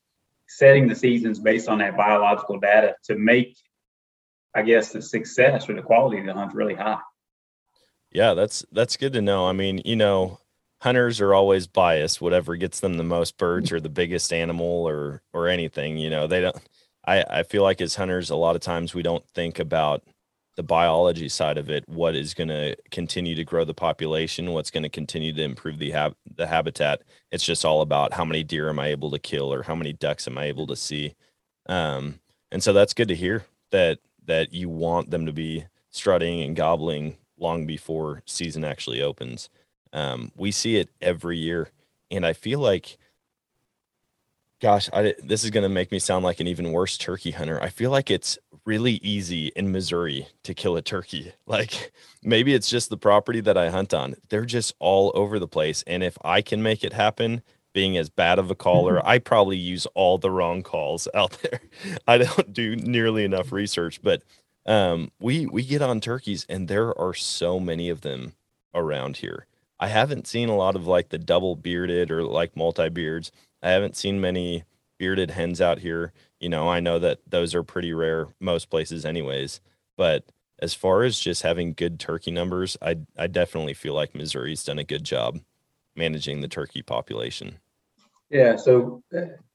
setting 0.47 0.87
the 0.87 0.95
seasons 0.95 1.39
based 1.39 1.67
on 1.67 1.79
that 1.79 1.97
biological 1.97 2.59
data 2.59 2.95
to 3.05 3.15
make, 3.15 3.57
I 4.57 4.63
guess, 4.63 4.91
the 4.91 5.03
success 5.03 5.69
or 5.69 5.75
the 5.75 5.83
quality 5.83 6.17
of 6.17 6.25
the 6.25 6.33
hunt 6.33 6.55
really 6.55 6.73
high. 6.73 6.97
Yeah, 8.11 8.33
that's 8.33 8.65
that's 8.71 8.97
good 8.97 9.13
to 9.13 9.21
know. 9.21 9.47
I 9.47 9.51
mean, 9.51 9.81
you 9.85 9.95
know, 9.95 10.39
hunters 10.81 11.21
are 11.21 11.35
always 11.35 11.67
biased. 11.67 12.21
Whatever 12.21 12.55
gets 12.55 12.79
them 12.79 12.97
the 12.97 13.03
most 13.03 13.37
birds 13.37 13.71
or 13.71 13.79
the 13.79 13.89
biggest 13.89 14.33
animal 14.33 14.87
or 14.87 15.21
or 15.31 15.47
anything, 15.47 15.97
you 15.97 16.09
know, 16.09 16.25
they 16.25 16.41
don't. 16.41 16.57
I 17.05 17.23
I 17.29 17.43
feel 17.43 17.61
like 17.61 17.81
as 17.81 17.95
hunters, 17.95 18.31
a 18.31 18.35
lot 18.35 18.55
of 18.55 18.61
times 18.63 18.95
we 18.95 19.03
don't 19.03 19.27
think 19.29 19.59
about 19.59 20.01
the 20.55 20.63
biology 20.63 21.29
side 21.29 21.59
of 21.59 21.69
it. 21.69 21.87
What 21.87 22.15
is 22.15 22.33
going 22.33 22.47
to 22.47 22.75
continue 22.89 23.35
to 23.35 23.43
grow 23.43 23.63
the 23.63 23.75
population? 23.75 24.53
What's 24.53 24.71
going 24.71 24.81
to 24.83 24.89
continue 24.89 25.31
to 25.33 25.43
improve 25.43 25.77
the 25.77 25.91
hab 25.91 26.15
the 26.35 26.47
habitat? 26.47 27.03
It's 27.31 27.45
just 27.45 27.63
all 27.63 27.81
about 27.81 28.13
how 28.13 28.25
many 28.25 28.43
deer 28.43 28.69
am 28.69 28.79
I 28.79 28.87
able 28.87 29.11
to 29.11 29.19
kill 29.19 29.53
or 29.53 29.61
how 29.61 29.75
many 29.75 29.93
ducks 29.93 30.27
am 30.27 30.39
I 30.39 30.45
able 30.45 30.65
to 30.65 30.75
see. 30.75 31.13
Um, 31.67 32.21
and 32.51 32.63
so 32.63 32.73
that's 32.73 32.95
good 32.95 33.09
to 33.09 33.15
hear 33.15 33.45
that 33.71 33.99
that 34.27 34.53
you 34.53 34.69
want 34.69 35.09
them 35.09 35.25
to 35.25 35.33
be 35.33 35.65
strutting 35.89 36.41
and 36.41 36.55
gobbling 36.55 37.17
long 37.39 37.65
before 37.65 38.21
season 38.25 38.63
actually 38.63 39.01
opens. 39.01 39.49
Um, 39.93 40.31
we 40.35 40.51
see 40.51 40.77
it 40.77 40.89
every 41.01 41.37
year, 41.37 41.71
and 42.11 42.25
I 42.25 42.33
feel 42.33 42.59
like, 42.59 42.97
gosh, 44.61 44.89
I, 44.93 45.15
this 45.23 45.43
is 45.43 45.49
going 45.49 45.63
to 45.63 45.69
make 45.69 45.91
me 45.91 45.99
sound 45.99 46.23
like 46.23 46.39
an 46.39 46.47
even 46.47 46.71
worse 46.71 46.97
turkey 46.97 47.31
hunter. 47.31 47.61
I 47.61 47.69
feel 47.69 47.89
like 47.89 48.11
it's 48.11 48.37
really 48.65 48.93
easy 48.95 49.47
in 49.55 49.71
Missouri 49.71 50.27
to 50.43 50.53
kill 50.53 50.75
a 50.75 50.81
turkey. 50.81 51.33
Like 51.47 51.93
maybe 52.21 52.53
it's 52.53 52.69
just 52.69 52.89
the 52.89 52.97
property 52.97 53.39
that 53.39 53.57
I 53.57 53.69
hunt 53.69 53.93
on. 53.93 54.15
They're 54.29 54.45
just 54.45 54.75
all 54.79 55.11
over 55.15 55.39
the 55.39 55.47
place, 55.47 55.83
and 55.87 56.03
if 56.03 56.17
I 56.23 56.41
can 56.41 56.61
make 56.61 56.83
it 56.83 56.93
happen, 56.93 57.41
being 57.77 57.95
as 57.95 58.09
bad 58.09 58.39
of 58.39 58.49
a 58.49 58.55
caller, 58.55 59.05
I 59.05 59.19
probably 59.19 59.55
use 59.55 59.85
all 59.93 60.17
the 60.17 60.31
wrong 60.31 60.63
calls 60.63 61.07
out 61.13 61.37
there. 61.43 61.61
I 62.07 62.17
don't 62.17 62.51
do 62.51 62.75
nearly 62.75 63.23
enough 63.23 63.51
research, 63.51 64.01
but 64.01 64.23
um, 64.65 65.11
we 65.19 65.45
we 65.45 65.63
get 65.63 65.83
on 65.83 66.01
turkeys, 66.01 66.43
and 66.49 66.67
there 66.67 66.99
are 66.99 67.13
so 67.13 67.59
many 67.59 67.89
of 67.89 68.01
them 68.01 68.33
around 68.73 69.17
here. 69.17 69.45
I 69.79 69.89
haven't 69.89 70.25
seen 70.25 70.49
a 70.49 70.55
lot 70.55 70.75
of 70.75 70.87
like 70.87 71.09
the 71.09 71.19
double 71.19 71.55
bearded 71.55 72.09
or 72.09 72.23
like 72.23 72.57
multi 72.57 72.89
beards. 72.89 73.31
I 73.61 73.69
haven't 73.69 73.95
seen 73.95 74.19
many 74.19 74.63
bearded 74.97 75.29
hens 75.29 75.61
out 75.61 75.77
here. 75.77 76.13
You 76.39 76.49
know, 76.49 76.67
I 76.67 76.79
know 76.79 76.97
that 76.97 77.19
those 77.27 77.53
are 77.53 77.61
pretty 77.61 77.93
rare 77.93 78.29
most 78.39 78.71
places, 78.71 79.05
anyways. 79.05 79.61
But 79.95 80.23
as 80.57 80.73
far 80.73 81.03
as 81.03 81.19
just 81.19 81.43
having 81.43 81.73
good 81.73 81.99
turkey 81.99 82.31
numbers, 82.31 82.75
I 82.81 82.95
I 83.15 83.27
definitely 83.27 83.75
feel 83.75 83.93
like 83.93 84.15
Missouri's 84.15 84.63
done 84.63 84.79
a 84.79 84.83
good 84.83 85.03
job 85.03 85.41
managing 85.95 86.41
the 86.41 86.47
turkey 86.47 86.81
population. 86.81 87.59
Yeah, 88.29 88.55
so 88.55 89.03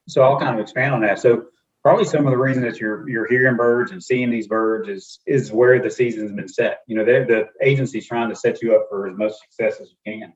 so 0.09 0.23
I'll 0.23 0.39
kind 0.39 0.55
of 0.55 0.61
expand 0.61 0.95
on 0.95 1.01
that. 1.03 1.19
So 1.19 1.47
probably 1.83 2.05
some 2.05 2.27
of 2.27 2.31
the 2.31 2.39
reason 2.39 2.63
that 2.63 2.81
you're 2.81 3.09
you're 3.09 3.29
hearing 3.29 3.57
birds 3.57 3.91
and 3.93 4.03
seeing 4.03 4.31
these 4.31 4.49
birds 4.49 4.89
is 4.89 5.21
is 5.27 5.53
where 5.53 5.81
the 5.81 5.91
season's 5.91 6.33
been 6.33 6.49
set. 6.49 6.81
You 6.87 6.97
know, 6.97 7.05
the 7.05 7.49
agency's 7.61 8.07
trying 8.07 8.31
to 8.31 8.37
set 8.37 8.63
you 8.63 8.75
up 8.77 8.87
for 8.89 9.09
as 9.09 9.17
much 9.17 9.33
success 9.33 9.81
as 9.81 9.91
you 9.91 10.21
can. 10.21 10.33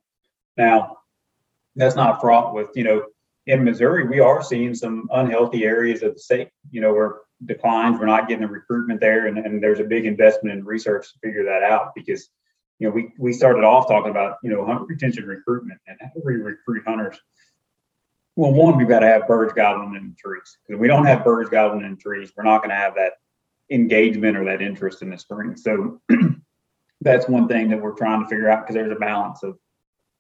Now, 0.57 0.99
that's 1.77 1.97
not 1.97 2.21
fraught 2.21 2.55
with 2.55 2.69
you 2.75 2.85
know 2.85 3.05
in 3.47 3.65
Missouri 3.65 4.07
we 4.07 4.21
are 4.21 4.43
seeing 4.43 4.75
some 4.75 5.09
unhealthy 5.13 5.65
areas 5.65 6.03
of 6.03 6.15
the 6.15 6.21
state. 6.21 6.51
You 6.71 6.81
know, 6.81 6.93
where 6.93 7.21
declines, 7.45 7.99
we're 7.99 8.07
not 8.07 8.29
getting 8.29 8.43
the 8.43 8.49
recruitment 8.49 9.01
there, 9.01 9.27
and, 9.27 9.39
and 9.39 9.63
there's 9.63 9.81
a 9.81 9.85
big 9.85 10.07
investment 10.07 10.59
in 10.59 10.65
research 10.65 11.13
to 11.13 11.19
figure 11.23 11.45
that 11.45 11.63
out 11.63 11.95
because 11.95 12.29
you 12.79 12.89
know 12.89 12.95
we 12.95 13.13
we 13.19 13.33
started 13.33 13.65
off 13.65 13.89
talking 13.89 14.11
about 14.11 14.37
you 14.43 14.51
know 14.51 14.65
hunt 14.67 14.89
retention 14.89 15.27
recruitment 15.27 15.81
and 15.87 15.97
how 16.01 16.11
we 16.25 16.35
recruit 16.35 16.83
hunters 16.87 17.19
well, 18.37 18.53
one, 18.53 18.77
we've 18.77 18.89
got 18.89 19.01
to 19.01 19.07
have 19.07 19.27
birds 19.27 19.55
gobbling 19.55 19.97
in 19.97 20.11
the 20.11 20.15
trees. 20.15 20.59
Because 20.67 20.79
we 20.79 20.89
don't 20.89 21.07
have 21.07 21.25
birds 21.25 21.49
gobbling 21.49 21.87
in 21.87 21.97
trees, 21.97 22.33
we're 22.37 22.45
not 22.45 22.59
going 22.59 22.71
to 22.71 22.77
have 22.77 22.95
that 22.97 23.15
engagement 23.71 24.37
or 24.37 24.45
that 24.45 24.63
interest 24.63 25.03
in 25.03 25.11
the 25.11 25.19
spring. 25.19 25.57
So 25.57 26.01
that's 27.01 27.29
one 27.29 27.49
thing 27.49 27.71
that 27.71 27.81
we're 27.81 27.93
trying 27.93 28.23
to 28.23 28.29
figure 28.29 28.51
out 28.51 28.63
because 28.63 28.75
there's 28.75 28.93
a 28.93 29.01
balance 29.01 29.43
of 29.43 29.59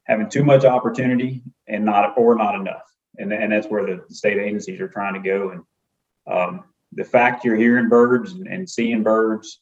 having 0.05 0.29
too 0.29 0.45
much 0.45 0.65
opportunity 0.65 1.43
and 1.69 1.85
not 1.85 2.17
or 2.17 2.35
not 2.35 2.55
enough, 2.55 2.91
and 3.19 3.33
and 3.33 3.53
that's 3.53 3.67
where 3.67 3.85
the 3.85 4.15
state 4.15 4.39
agencies 4.39 4.81
are 4.81 4.89
trying 4.89 5.15
to 5.15 5.21
go. 5.21 5.51
And 5.51 5.63
um, 6.27 6.65
the 6.93 7.05
fact 7.05 7.45
you're 7.45 7.57
hearing 7.57 7.89
birds 7.89 8.33
and 8.33 8.69
seeing 8.69 9.03
birds 9.03 9.61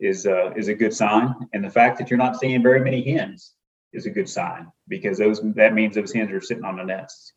is 0.00 0.26
uh, 0.26 0.52
is 0.56 0.68
a 0.68 0.74
good 0.74 0.94
sign, 0.94 1.34
and 1.52 1.64
the 1.64 1.70
fact 1.70 1.98
that 1.98 2.10
you're 2.10 2.18
not 2.18 2.38
seeing 2.38 2.62
very 2.62 2.80
many 2.80 3.02
hens 3.02 3.52
is 3.92 4.06
a 4.06 4.10
good 4.10 4.28
sign 4.28 4.70
because 4.88 5.18
those 5.18 5.40
that 5.54 5.74
means 5.74 5.94
those 5.94 6.12
hens 6.12 6.32
are 6.32 6.40
sitting 6.40 6.64
on 6.64 6.76
the 6.76 6.84
nests. 6.84 7.32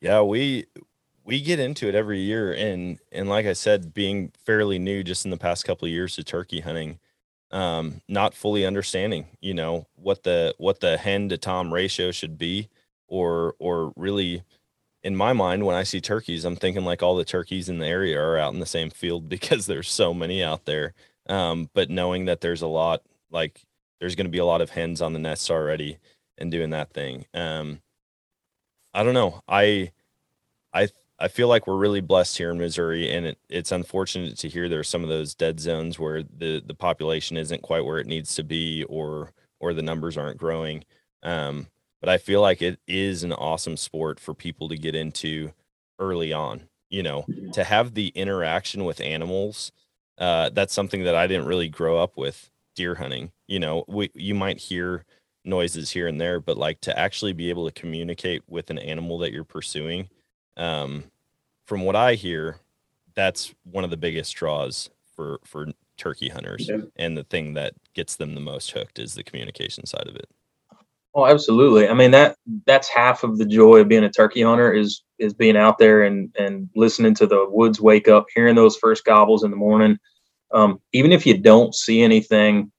Yeah, 0.00 0.22
we 0.22 0.66
we 1.24 1.40
get 1.40 1.58
into 1.58 1.88
it 1.88 1.94
every 1.94 2.20
year, 2.20 2.52
and 2.52 2.98
and 3.12 3.28
like 3.28 3.46
I 3.46 3.52
said, 3.54 3.94
being 3.94 4.32
fairly 4.44 4.78
new 4.78 5.02
just 5.02 5.24
in 5.24 5.30
the 5.30 5.36
past 5.36 5.64
couple 5.64 5.86
of 5.86 5.92
years 5.92 6.16
to 6.16 6.24
turkey 6.24 6.60
hunting, 6.60 6.98
um, 7.50 8.02
not 8.08 8.34
fully 8.34 8.66
understanding, 8.66 9.26
you 9.40 9.54
know, 9.54 9.86
what 9.96 10.22
the 10.24 10.54
what 10.58 10.80
the 10.80 10.98
hen 10.98 11.28
to 11.30 11.38
tom 11.38 11.72
ratio 11.74 12.10
should 12.12 12.38
be, 12.38 12.68
or 13.08 13.54
or 13.58 13.92
really 13.96 14.42
in 15.04 15.16
my 15.16 15.32
mind, 15.32 15.64
when 15.66 15.76
I 15.76 15.84
see 15.84 16.00
turkeys, 16.00 16.44
I'm 16.44 16.56
thinking 16.56 16.84
like 16.84 17.02
all 17.02 17.16
the 17.16 17.24
turkeys 17.24 17.68
in 17.68 17.78
the 17.78 17.86
area 17.86 18.20
are 18.20 18.38
out 18.38 18.54
in 18.54 18.60
the 18.60 18.66
same 18.66 18.90
field 18.90 19.28
because 19.30 19.66
there's 19.66 19.90
so 19.90 20.14
many 20.14 20.42
out 20.44 20.64
there. 20.66 20.94
Um, 21.28 21.70
but 21.74 21.90
knowing 21.90 22.26
that 22.26 22.40
there's 22.40 22.62
a 22.62 22.66
lot, 22.68 23.02
like 23.30 23.62
there's 24.00 24.14
going 24.16 24.26
to 24.26 24.30
be 24.32 24.38
a 24.38 24.44
lot 24.46 24.60
of 24.62 24.70
hens 24.70 25.02
on 25.02 25.12
the 25.12 25.18
nests 25.18 25.50
already 25.50 25.98
and 26.38 26.50
doing 26.50 26.70
that 26.70 26.92
thing. 26.92 27.26
Um, 27.34 27.80
I 28.96 29.02
don't 29.02 29.12
know. 29.12 29.42
I, 29.46 29.92
I, 30.72 30.88
I 31.18 31.28
feel 31.28 31.48
like 31.48 31.66
we're 31.66 31.76
really 31.76 32.00
blessed 32.00 32.38
here 32.38 32.50
in 32.50 32.56
Missouri, 32.56 33.12
and 33.12 33.26
it, 33.26 33.38
it's 33.50 33.70
unfortunate 33.70 34.38
to 34.38 34.48
hear 34.48 34.70
there 34.70 34.80
are 34.80 34.84
some 34.84 35.02
of 35.02 35.10
those 35.10 35.34
dead 35.34 35.60
zones 35.60 35.98
where 35.98 36.22
the 36.22 36.62
the 36.64 36.74
population 36.74 37.36
isn't 37.36 37.60
quite 37.60 37.84
where 37.84 37.98
it 37.98 38.06
needs 38.06 38.34
to 38.36 38.42
be, 38.42 38.84
or 38.84 39.32
or 39.60 39.74
the 39.74 39.82
numbers 39.82 40.16
aren't 40.16 40.38
growing. 40.38 40.82
Um, 41.22 41.66
but 42.00 42.08
I 42.08 42.16
feel 42.16 42.40
like 42.40 42.62
it 42.62 42.80
is 42.86 43.22
an 43.22 43.34
awesome 43.34 43.76
sport 43.76 44.18
for 44.18 44.32
people 44.32 44.66
to 44.70 44.78
get 44.78 44.94
into 44.94 45.52
early 45.98 46.32
on. 46.32 46.62
You 46.88 47.02
know, 47.02 47.26
to 47.52 47.64
have 47.64 47.92
the 47.92 48.08
interaction 48.14 48.86
with 48.86 49.00
animals. 49.02 49.72
Uh, 50.16 50.48
that's 50.48 50.72
something 50.72 51.04
that 51.04 51.14
I 51.14 51.26
didn't 51.26 51.46
really 51.46 51.68
grow 51.68 51.98
up 51.98 52.16
with 52.16 52.50
deer 52.74 52.94
hunting. 52.94 53.32
You 53.46 53.60
know, 53.60 53.84
we 53.88 54.10
you 54.14 54.34
might 54.34 54.58
hear 54.58 55.04
noises 55.46 55.90
here 55.90 56.08
and 56.08 56.20
there, 56.20 56.40
but 56.40 56.58
like 56.58 56.80
to 56.82 56.98
actually 56.98 57.32
be 57.32 57.50
able 57.50 57.66
to 57.66 57.80
communicate 57.80 58.42
with 58.48 58.70
an 58.70 58.78
animal 58.78 59.18
that 59.18 59.32
you're 59.32 59.44
pursuing, 59.44 60.08
um, 60.56 61.04
from 61.64 61.82
what 61.82 61.96
I 61.96 62.14
hear, 62.14 62.58
that's 63.14 63.54
one 63.64 63.84
of 63.84 63.90
the 63.90 63.96
biggest 63.96 64.34
draws 64.34 64.90
for 65.14 65.40
for 65.44 65.68
turkey 65.96 66.28
hunters, 66.28 66.68
yeah. 66.68 66.82
and 66.96 67.16
the 67.16 67.24
thing 67.24 67.54
that 67.54 67.74
gets 67.94 68.16
them 68.16 68.34
the 68.34 68.40
most 68.40 68.70
hooked 68.72 68.98
is 68.98 69.14
the 69.14 69.24
communication 69.24 69.86
side 69.86 70.06
of 70.06 70.16
it. 70.16 70.28
Oh, 71.14 71.24
absolutely. 71.24 71.88
I 71.88 71.94
mean 71.94 72.10
that 72.10 72.36
that's 72.66 72.88
half 72.88 73.24
of 73.24 73.38
the 73.38 73.46
joy 73.46 73.78
of 73.78 73.88
being 73.88 74.04
a 74.04 74.10
turkey 74.10 74.42
hunter 74.42 74.70
is 74.72 75.02
is 75.18 75.32
being 75.32 75.56
out 75.56 75.78
there 75.78 76.02
and 76.02 76.30
and 76.38 76.68
listening 76.76 77.14
to 77.14 77.26
the 77.26 77.46
woods 77.48 77.80
wake 77.80 78.06
up, 78.06 78.26
hearing 78.34 78.54
those 78.54 78.76
first 78.76 79.04
gobbles 79.04 79.42
in 79.42 79.50
the 79.50 79.56
morning. 79.56 79.98
Um, 80.52 80.80
even 80.92 81.12
if 81.12 81.26
you 81.26 81.38
don't 81.38 81.74
see 81.74 82.02
anything, 82.02 82.70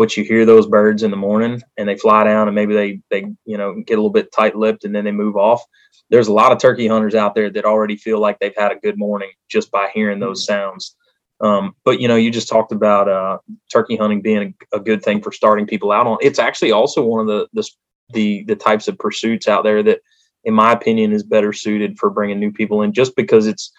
but 0.00 0.16
you 0.16 0.24
hear 0.24 0.46
those 0.46 0.66
birds 0.66 1.02
in 1.02 1.10
the 1.10 1.16
morning 1.18 1.60
and 1.76 1.86
they 1.86 1.94
fly 1.94 2.24
down 2.24 2.48
and 2.48 2.54
maybe 2.54 2.72
they 2.72 3.00
they 3.10 3.26
you 3.44 3.58
know 3.58 3.74
get 3.86 3.98
a 3.98 4.00
little 4.00 4.08
bit 4.08 4.32
tight 4.32 4.56
lipped 4.56 4.86
and 4.86 4.94
then 4.94 5.04
they 5.04 5.12
move 5.12 5.36
off. 5.36 5.62
There's 6.08 6.28
a 6.28 6.32
lot 6.32 6.52
of 6.52 6.58
turkey 6.58 6.86
hunters 6.86 7.14
out 7.14 7.34
there 7.34 7.50
that 7.50 7.66
already 7.66 7.96
feel 7.96 8.18
like 8.18 8.38
they've 8.38 8.56
had 8.56 8.72
a 8.72 8.80
good 8.80 8.96
morning 8.96 9.28
just 9.50 9.70
by 9.70 9.90
hearing 9.92 10.18
those 10.18 10.46
sounds. 10.46 10.96
Um, 11.42 11.74
but 11.84 12.00
you 12.00 12.08
know, 12.08 12.16
you 12.16 12.30
just 12.30 12.48
talked 12.48 12.72
about 12.72 13.10
uh, 13.10 13.38
turkey 13.70 13.96
hunting 13.96 14.22
being 14.22 14.54
a, 14.72 14.78
a, 14.78 14.80
good 14.80 15.02
thing 15.02 15.20
for 15.20 15.32
starting 15.32 15.66
people 15.66 15.92
out 15.92 16.06
on. 16.06 16.16
It's 16.22 16.38
actually 16.38 16.72
also 16.72 17.04
one 17.04 17.20
of 17.20 17.26
the, 17.26 17.48
the 17.52 17.68
the 18.14 18.44
the 18.44 18.56
types 18.56 18.88
of 18.88 18.98
pursuits 18.98 19.48
out 19.48 19.64
there 19.64 19.82
that, 19.82 20.00
in 20.44 20.54
my 20.54 20.72
opinion, 20.72 21.12
is 21.12 21.24
better 21.24 21.52
suited 21.52 21.98
for 21.98 22.08
bringing 22.08 22.40
new 22.40 22.52
people 22.52 22.80
in, 22.80 22.94
just 22.94 23.16
because 23.16 23.46
it's 23.46 23.70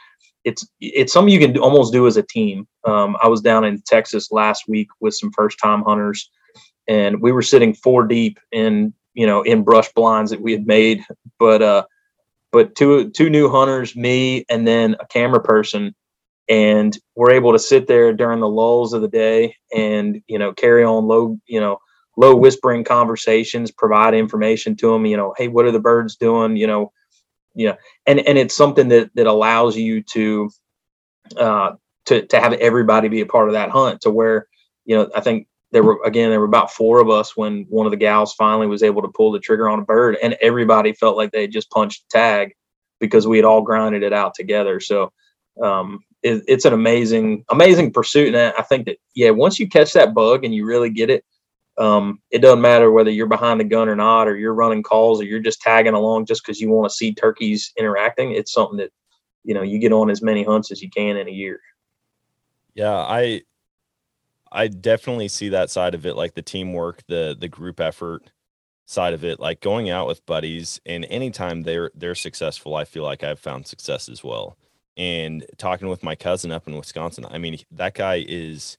it's 0.43 0.67
it's 0.79 1.13
something 1.13 1.33
you 1.33 1.39
can 1.39 1.57
almost 1.57 1.93
do 1.93 2.07
as 2.07 2.17
a 2.17 2.23
team. 2.23 2.67
Um, 2.85 3.17
I 3.21 3.27
was 3.27 3.41
down 3.41 3.63
in 3.65 3.81
Texas 3.85 4.31
last 4.31 4.65
week 4.67 4.87
with 4.99 5.13
some 5.13 5.31
first 5.31 5.59
time 5.59 5.83
hunters, 5.83 6.29
and 6.87 7.21
we 7.21 7.31
were 7.31 7.41
sitting 7.41 7.73
four 7.73 8.05
deep 8.05 8.39
in 8.51 8.93
you 9.13 9.27
know 9.27 9.41
in 9.43 9.63
brush 9.63 9.91
blinds 9.93 10.31
that 10.31 10.41
we 10.41 10.51
had 10.51 10.67
made, 10.67 11.03
but 11.39 11.61
uh, 11.61 11.85
but 12.51 12.75
two 12.75 13.09
two 13.11 13.29
new 13.29 13.49
hunters, 13.49 13.95
me, 13.95 14.45
and 14.49 14.67
then 14.67 14.95
a 14.99 15.07
camera 15.07 15.41
person 15.41 15.93
and 16.49 16.97
we're 17.15 17.31
able 17.31 17.53
to 17.53 17.59
sit 17.59 17.87
there 17.87 18.13
during 18.13 18.41
the 18.41 18.47
lulls 18.47 18.93
of 18.93 19.01
the 19.01 19.07
day 19.07 19.55
and 19.73 20.21
you 20.27 20.37
know 20.37 20.53
carry 20.53 20.83
on 20.83 21.05
low 21.05 21.37
you 21.47 21.59
know 21.59 21.77
low 22.17 22.35
whispering 22.35 22.83
conversations 22.83 23.71
provide 23.71 24.13
information 24.13 24.75
to 24.75 24.91
them 24.91 25.05
you 25.05 25.15
know 25.15 25.33
hey 25.37 25.47
what 25.47 25.65
are 25.65 25.71
the 25.71 25.79
birds 25.79 26.17
doing 26.17 26.57
you 26.57 26.67
know 26.67 26.91
yeah 27.55 27.75
and 28.05 28.19
and 28.21 28.37
it's 28.37 28.55
something 28.55 28.87
that 28.89 29.09
that 29.15 29.27
allows 29.27 29.77
you 29.77 30.01
to 30.01 30.49
uh 31.37 31.71
to 32.05 32.25
to 32.27 32.39
have 32.39 32.53
everybody 32.53 33.07
be 33.07 33.21
a 33.21 33.25
part 33.25 33.47
of 33.47 33.53
that 33.53 33.69
hunt 33.69 34.01
to 34.01 34.11
where 34.11 34.47
you 34.85 34.95
know 34.95 35.09
i 35.15 35.21
think 35.21 35.47
there 35.71 35.83
were 35.83 35.99
again 36.05 36.29
there 36.29 36.39
were 36.39 36.45
about 36.45 36.71
four 36.71 36.99
of 36.99 37.09
us 37.09 37.35
when 37.37 37.65
one 37.69 37.85
of 37.85 37.91
the 37.91 37.97
gals 37.97 38.33
finally 38.33 38.67
was 38.67 38.83
able 38.83 39.01
to 39.01 39.09
pull 39.09 39.31
the 39.31 39.39
trigger 39.39 39.69
on 39.69 39.79
a 39.79 39.85
bird 39.85 40.17
and 40.21 40.37
everybody 40.41 40.93
felt 40.93 41.17
like 41.17 41.31
they 41.31 41.41
had 41.41 41.51
just 41.51 41.69
punched 41.71 42.09
tag 42.09 42.53
because 42.99 43.27
we 43.27 43.37
had 43.37 43.45
all 43.45 43.61
grinded 43.61 44.03
it 44.03 44.13
out 44.13 44.33
together 44.35 44.79
so 44.79 45.11
um, 45.61 45.99
it, 46.23 46.43
it's 46.47 46.65
an 46.65 46.73
amazing, 46.73 47.43
amazing 47.49 47.91
pursuit. 47.91 48.33
And 48.35 48.53
I 48.57 48.61
think 48.61 48.85
that, 48.85 48.97
yeah, 49.15 49.31
once 49.31 49.59
you 49.59 49.67
catch 49.67 49.93
that 49.93 50.13
bug 50.13 50.43
and 50.45 50.53
you 50.53 50.65
really 50.65 50.89
get 50.89 51.09
it, 51.09 51.23
um, 51.81 52.21
it 52.29 52.39
doesn't 52.39 52.61
matter 52.61 52.91
whether 52.91 53.09
you're 53.09 53.25
behind 53.25 53.59
the 53.59 53.63
gun 53.65 53.89
or 53.89 53.95
not, 53.95 54.27
or 54.27 54.37
you're 54.37 54.53
running 54.53 54.83
calls 54.83 55.19
or 55.19 55.23
you're 55.23 55.39
just 55.39 55.61
tagging 55.61 55.95
along 55.95 56.27
just 56.27 56.43
because 56.45 56.61
you 56.61 56.69
want 56.69 56.87
to 56.89 56.95
see 56.95 57.11
turkeys 57.11 57.73
interacting. 57.75 58.31
It's 58.33 58.53
something 58.53 58.77
that, 58.77 58.91
you 59.43 59.55
know, 59.55 59.63
you 59.63 59.79
get 59.79 59.91
on 59.91 60.11
as 60.11 60.21
many 60.21 60.43
hunts 60.43 60.71
as 60.71 60.81
you 60.81 60.91
can 60.91 61.17
in 61.17 61.27
a 61.27 61.31
year. 61.31 61.59
Yeah. 62.75 62.93
I, 62.93 63.41
I 64.51 64.67
definitely 64.67 65.27
see 65.27 65.49
that 65.49 65.71
side 65.71 65.95
of 65.95 66.05
it, 66.05 66.15
like 66.15 66.35
the 66.35 66.43
teamwork, 66.43 67.01
the, 67.07 67.35
the 67.37 67.47
group 67.47 67.79
effort 67.79 68.31
side 68.85 69.15
of 69.15 69.23
it, 69.23 69.39
like 69.39 69.59
going 69.59 69.89
out 69.89 70.05
with 70.05 70.25
buddies 70.27 70.79
and 70.85 71.03
anytime 71.09 71.63
they're, 71.63 71.89
they're 71.95 72.13
successful, 72.13 72.75
I 72.75 72.85
feel 72.85 73.03
like 73.03 73.23
I've 73.23 73.39
found 73.39 73.65
success 73.65 74.07
as 74.07 74.23
well 74.23 74.55
and 74.95 75.45
talking 75.57 75.87
with 75.87 76.03
my 76.03 76.13
cousin 76.13 76.51
up 76.51 76.67
in 76.67 76.77
Wisconsin. 76.77 77.25
I 77.27 77.39
mean, 77.39 77.57
that 77.71 77.95
guy 77.95 78.23
is 78.27 78.77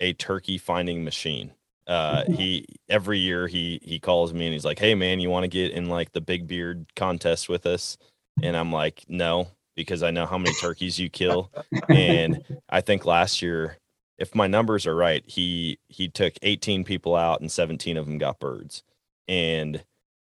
a 0.00 0.14
turkey 0.14 0.58
finding 0.58 1.04
machine. 1.04 1.52
Uh, 1.88 2.24
he 2.30 2.66
every 2.90 3.18
year 3.18 3.48
he 3.48 3.80
he 3.82 3.98
calls 3.98 4.34
me 4.34 4.46
and 4.46 4.52
he's 4.52 4.64
like, 4.66 4.78
"Hey 4.78 4.94
man, 4.94 5.20
you 5.20 5.30
want 5.30 5.44
to 5.44 5.48
get 5.48 5.72
in 5.72 5.88
like 5.88 6.12
the 6.12 6.20
big 6.20 6.46
beard 6.46 6.86
contest 6.96 7.48
with 7.48 7.66
us?" 7.66 7.96
And 8.42 8.56
I'm 8.56 8.72
like, 8.72 9.04
"No, 9.08 9.48
because 9.74 10.02
I 10.02 10.10
know 10.10 10.26
how 10.26 10.38
many 10.38 10.54
turkeys 10.54 10.98
you 10.98 11.10
kill." 11.10 11.50
And 11.90 12.44
I 12.68 12.82
think 12.82 13.06
last 13.06 13.42
year, 13.42 13.78
if 14.18 14.34
my 14.34 14.46
numbers 14.46 14.86
are 14.86 14.94
right, 14.94 15.24
he 15.26 15.78
he 15.88 16.08
took 16.08 16.34
18 16.42 16.84
people 16.84 17.16
out 17.16 17.40
and 17.40 17.50
17 17.50 17.96
of 17.96 18.06
them 18.06 18.18
got 18.18 18.38
birds. 18.40 18.82
And 19.26 19.82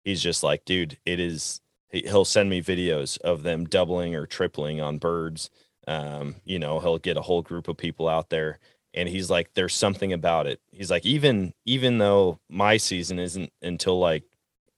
he's 0.03 0.21
just 0.21 0.43
like, 0.43 0.65
"Dude, 0.65 0.97
it 1.05 1.19
is 1.21 1.61
he'll 1.91 2.25
send 2.25 2.49
me 2.49 2.61
videos 2.61 3.17
of 3.21 3.43
them 3.43 3.65
doubling 3.65 4.15
or 4.15 4.25
tripling 4.25 4.81
on 4.81 4.97
birds. 4.97 5.49
Um, 5.87 6.35
you 6.43 6.59
know, 6.59 6.79
he'll 6.79 6.97
get 6.97 7.17
a 7.17 7.21
whole 7.21 7.41
group 7.41 7.67
of 7.67 7.77
people 7.77 8.09
out 8.09 8.29
there 8.29 8.59
and 8.95 9.09
he's 9.09 9.29
like 9.29 9.53
there's 9.53 9.73
something 9.73 10.13
about 10.13 10.47
it. 10.47 10.59
He's 10.71 10.89
like 10.89 11.05
even 11.05 11.53
even 11.65 11.99
though 11.99 12.39
my 12.49 12.77
season 12.77 13.19
isn't 13.19 13.51
until 13.61 13.99
like 13.99 14.23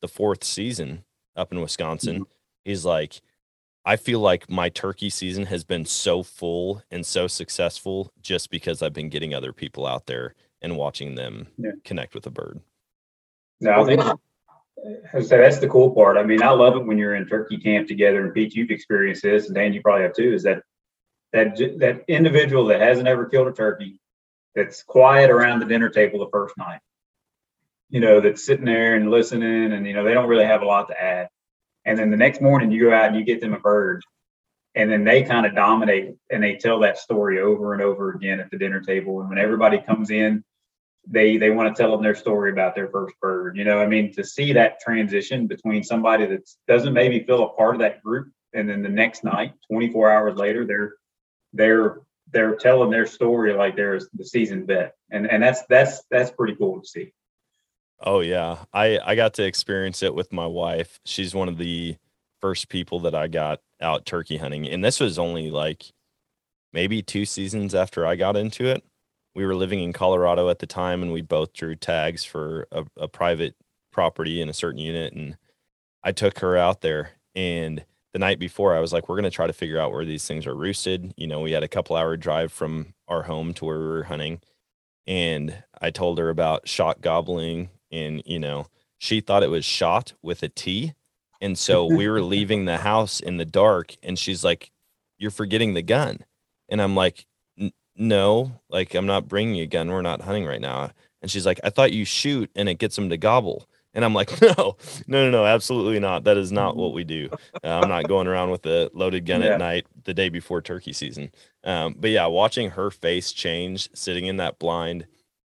the 0.01 0.07
fourth 0.07 0.43
season 0.43 1.03
up 1.35 1.51
in 1.51 1.61
Wisconsin, 1.61 2.15
mm-hmm. 2.15 2.31
he's 2.65 2.83
like 2.83 3.21
I 3.85 3.95
feel 3.95 4.19
like 4.19 4.49
my 4.49 4.67
turkey 4.67 5.09
season 5.09 5.45
has 5.45 5.63
been 5.63 5.85
so 5.85 6.21
full 6.21 6.81
and 6.91 7.05
so 7.05 7.27
successful 7.27 8.11
just 8.21 8.49
because 8.49 8.81
I've 8.81 8.91
been 8.91 9.07
getting 9.07 9.33
other 9.33 9.53
people 9.53 9.85
out 9.85 10.07
there 10.07 10.35
and 10.61 10.75
watching 10.75 11.15
them 11.15 11.47
yeah. 11.57 11.71
connect 11.85 12.13
with 12.13 12.25
a 12.25 12.31
bird. 12.31 12.59
No, 13.61 13.81
I 13.81 13.85
think 13.85 14.01
say 15.25 15.37
that's 15.37 15.59
the 15.59 15.69
cool 15.69 15.91
part. 15.91 16.17
I 16.17 16.23
mean, 16.23 16.43
I 16.43 16.49
love 16.49 16.75
it 16.75 16.85
when 16.85 16.97
you're 16.97 17.15
in 17.15 17.27
turkey 17.27 17.57
camp 17.57 17.87
together, 17.87 18.23
and 18.23 18.33
Pete, 18.33 18.55
you've 18.55 18.71
experienced 18.71 19.23
this, 19.23 19.47
and 19.47 19.55
Dan, 19.55 19.73
you 19.73 19.81
probably 19.81 20.03
have 20.03 20.13
too. 20.13 20.33
Is 20.33 20.43
that 20.43 20.63
that 21.33 21.57
that 21.79 22.03
individual 22.07 22.65
that 22.65 22.81
hasn't 22.81 23.07
ever 23.07 23.25
killed 23.25 23.47
a 23.47 23.53
turkey, 23.53 23.99
that's 24.57 24.83
quiet 24.83 25.29
around 25.29 25.59
the 25.59 25.65
dinner 25.65 25.89
table 25.89 26.19
the 26.19 26.31
first 26.31 26.57
night, 26.57 26.79
you 27.89 28.01
know, 28.01 28.19
that's 28.19 28.43
sitting 28.43 28.65
there 28.65 28.95
and 28.95 29.11
listening, 29.11 29.71
and 29.71 29.85
you 29.85 29.93
know 29.93 30.03
they 30.03 30.13
don't 30.13 30.27
really 30.27 30.45
have 30.45 30.63
a 30.63 30.65
lot 30.65 30.89
to 30.89 31.01
add, 31.01 31.29
and 31.85 31.97
then 31.97 32.11
the 32.11 32.17
next 32.17 32.41
morning 32.41 32.71
you 32.71 32.81
go 32.81 32.93
out 32.93 33.05
and 33.05 33.15
you 33.15 33.23
get 33.23 33.39
them 33.39 33.53
a 33.53 33.59
bird, 33.59 34.03
and 34.75 34.91
then 34.91 35.03
they 35.03 35.23
kind 35.23 35.45
of 35.45 35.55
dominate 35.55 36.15
and 36.29 36.43
they 36.43 36.55
tell 36.55 36.79
that 36.79 36.97
story 36.97 37.39
over 37.39 37.73
and 37.73 37.81
over 37.81 38.11
again 38.11 38.39
at 38.39 38.51
the 38.51 38.57
dinner 38.57 38.81
table, 38.81 39.21
and 39.21 39.29
when 39.29 39.37
everybody 39.37 39.77
comes 39.79 40.09
in 40.09 40.43
they 41.09 41.37
they 41.37 41.49
want 41.49 41.73
to 41.73 41.81
tell 41.81 41.91
them 41.91 42.03
their 42.03 42.15
story 42.15 42.51
about 42.51 42.75
their 42.75 42.89
first 42.89 43.15
bird. 43.21 43.57
You 43.57 43.63
know, 43.63 43.79
I 43.79 43.87
mean, 43.87 44.13
to 44.13 44.23
see 44.23 44.53
that 44.53 44.79
transition 44.79 45.47
between 45.47 45.83
somebody 45.83 46.25
that 46.25 46.49
doesn't 46.67 46.93
maybe 46.93 47.23
feel 47.23 47.43
a 47.43 47.53
part 47.53 47.75
of 47.75 47.81
that 47.81 48.03
group, 48.03 48.31
and 48.53 48.69
then 48.69 48.81
the 48.81 48.89
next 48.89 49.23
night, 49.23 49.53
24 49.71 50.11
hours 50.11 50.35
later, 50.35 50.65
they're 50.65 50.93
they're 51.53 52.01
they're 52.31 52.55
telling 52.55 52.89
their 52.89 53.05
story 53.05 53.53
like 53.53 53.75
they're 53.75 53.99
the 54.13 54.25
seasoned 54.25 54.67
vet, 54.67 54.93
and 55.09 55.29
and 55.29 55.41
that's 55.41 55.63
that's 55.69 56.03
that's 56.09 56.31
pretty 56.31 56.55
cool 56.55 56.81
to 56.81 56.87
see. 56.87 57.13
Oh 57.99 58.19
yeah, 58.19 58.65
I 58.73 58.99
I 59.03 59.15
got 59.15 59.35
to 59.35 59.45
experience 59.45 60.03
it 60.03 60.13
with 60.13 60.31
my 60.31 60.45
wife. 60.45 60.99
She's 61.05 61.33
one 61.33 61.49
of 61.49 61.57
the 61.57 61.97
first 62.41 62.69
people 62.69 62.99
that 63.01 63.15
I 63.15 63.27
got 63.27 63.61
out 63.81 64.05
turkey 64.05 64.37
hunting, 64.37 64.67
and 64.67 64.83
this 64.83 64.99
was 64.99 65.17
only 65.17 65.49
like 65.49 65.91
maybe 66.73 67.01
two 67.01 67.25
seasons 67.25 67.73
after 67.73 68.05
I 68.05 68.15
got 68.15 68.35
into 68.35 68.65
it. 68.65 68.83
We 69.35 69.45
were 69.45 69.55
living 69.55 69.81
in 69.81 69.93
Colorado 69.93 70.49
at 70.49 70.59
the 70.59 70.67
time, 70.67 71.01
and 71.01 71.11
we 71.11 71.21
both 71.21 71.53
drew 71.53 71.75
tags 71.75 72.23
for 72.23 72.67
a, 72.71 72.85
a 72.97 73.07
private 73.07 73.55
property 73.91 74.41
in 74.41 74.49
a 74.49 74.53
certain 74.53 74.79
unit, 74.79 75.13
and 75.13 75.37
I 76.03 76.11
took 76.11 76.39
her 76.39 76.57
out 76.57 76.81
there 76.81 77.11
and 77.35 77.85
the 78.13 78.19
night 78.19 78.39
before 78.39 78.75
i 78.75 78.79
was 78.79 78.93
like 78.93 79.07
we're 79.09 79.15
going 79.15 79.23
to 79.23 79.29
try 79.31 79.47
to 79.47 79.53
figure 79.53 79.79
out 79.79 79.91
where 79.91 80.05
these 80.05 80.25
things 80.27 80.47
are 80.47 80.55
roosted. 80.55 81.13
You 81.17 81.27
know 81.27 81.41
we 81.41 81.51
had 81.51 81.63
a 81.63 81.67
couple 81.67 81.95
hour 81.95 82.17
drive 82.17 82.51
from 82.51 82.93
our 83.07 83.23
home 83.23 83.53
to 83.55 83.65
where 83.65 83.79
we 83.79 83.87
were 83.87 84.03
hunting 84.03 84.41
and 85.05 85.63
i 85.81 85.89
told 85.89 86.17
her 86.19 86.29
about 86.29 86.67
shot 86.67 87.01
gobbling 87.01 87.69
and 87.91 88.21
you 88.25 88.39
know 88.39 88.67
she 88.97 89.21
thought 89.21 89.43
it 89.43 89.49
was 89.49 89.65
shot 89.65 90.13
with 90.21 90.43
a 90.43 90.49
t 90.49 90.93
and 91.41 91.57
so 91.57 91.85
we 91.85 92.07
were 92.09 92.21
leaving 92.35 92.65
the 92.65 92.77
house 92.77 93.19
in 93.19 93.37
the 93.37 93.45
dark 93.45 93.95
and 94.03 94.17
she's 94.17 94.43
like 94.43 94.71
you're 95.17 95.31
forgetting 95.31 95.73
the 95.73 95.81
gun. 95.81 96.19
And 96.69 96.81
i'm 96.81 96.95
like 96.95 97.25
no 97.95 98.51
like 98.69 98.93
i'm 98.93 99.05
not 99.07 99.27
bringing 99.27 99.59
a 99.61 99.65
gun. 99.65 99.89
We're 99.89 100.01
not 100.01 100.21
hunting 100.21 100.45
right 100.45 100.61
now. 100.61 100.91
And 101.21 101.31
she's 101.31 101.45
like 101.45 101.59
i 101.63 101.69
thought 101.69 101.93
you 101.93 102.05
shoot 102.05 102.49
and 102.55 102.69
it 102.69 102.75
gets 102.75 102.95
them 102.95 103.09
to 103.09 103.17
gobble 103.17 103.67
and 103.97 104.05
I'm 104.05 104.13
like, 104.13 104.39
no, 104.57 104.77
no, 105.07 105.25
no, 105.25 105.29
no, 105.31 105.45
absolutely 105.45 105.99
not. 105.99 106.23
That 106.23 106.37
is 106.37 106.51
not 106.51 106.77
what 106.77 106.93
we 106.93 107.03
do. 107.03 107.29
Uh, 107.63 107.79
I'm 107.81 107.89
not 107.89 108.07
going 108.07 108.27
around 108.27 108.51
with 108.51 108.65
a 108.67 108.91
loaded 108.93 109.25
gun 109.25 109.41
yeah. 109.41 109.53
at 109.53 109.59
night 109.59 109.87
the 110.05 110.13
day 110.13 110.29
before 110.29 110.61
turkey 110.61 110.93
season. 110.93 111.31
Um, 111.63 111.95
but 111.99 112.11
yeah, 112.11 112.27
watching 112.27 112.69
her 112.69 112.91
face 112.91 113.33
change, 113.33 113.89
sitting 113.95 114.27
in 114.27 114.37
that 114.37 114.59
blind 114.59 115.07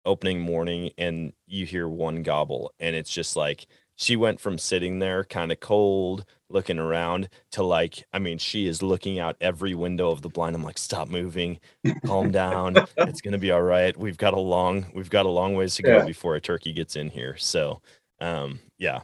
opening 0.06 0.40
morning, 0.42 0.90
and 0.98 1.34
you 1.46 1.68
hear 1.68 1.88
one 1.88 2.24
gobble, 2.24 2.74
and 2.80 2.96
it's 2.96 3.12
just 3.12 3.36
like 3.36 3.68
she 3.96 4.16
went 4.16 4.40
from 4.40 4.58
sitting 4.58 4.98
there 4.98 5.24
kind 5.24 5.52
of 5.52 5.60
cold, 5.60 6.26
looking 6.50 6.80
around, 6.80 7.30
to 7.52 7.62
like, 7.62 8.04
I 8.12 8.18
mean, 8.18 8.40
she 8.40 8.66
is 8.66 8.82
looking 8.82 9.20
out 9.20 9.38
every 9.40 9.76
window 9.76 10.10
of 10.10 10.24
the 10.24 10.30
blind. 10.30 10.56
I'm 10.56 10.64
like, 10.64 10.80
stop 10.80 11.08
moving, 11.10 11.60
calm 12.08 12.32
down. 12.32 12.76
It's 12.98 13.22
gonna 13.22 13.38
be 13.38 13.52
all 13.52 13.62
right. 13.62 13.96
We've 13.96 14.18
got 14.18 14.34
a 14.34 14.40
long, 14.40 14.88
we've 14.96 15.12
got 15.12 15.28
a 15.28 15.30
long 15.30 15.54
ways 15.54 15.76
to 15.76 15.84
go 15.84 15.98
yeah. 15.98 16.06
before 16.06 16.34
a 16.34 16.42
turkey 16.42 16.74
gets 16.74 16.96
in 16.96 17.12
here. 17.12 17.38
So 17.38 17.84
um, 18.22 18.60
yeah, 18.78 19.02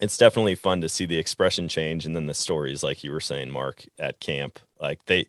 it's 0.00 0.16
definitely 0.16 0.54
fun 0.54 0.80
to 0.80 0.88
see 0.88 1.06
the 1.06 1.18
expression 1.18 1.68
change 1.68 2.06
and 2.06 2.16
then 2.16 2.26
the 2.26 2.34
stories, 2.34 2.82
like 2.82 3.04
you 3.04 3.12
were 3.12 3.20
saying, 3.20 3.50
Mark, 3.50 3.84
at 3.98 4.20
camp. 4.20 4.58
Like 4.80 5.04
they, 5.06 5.26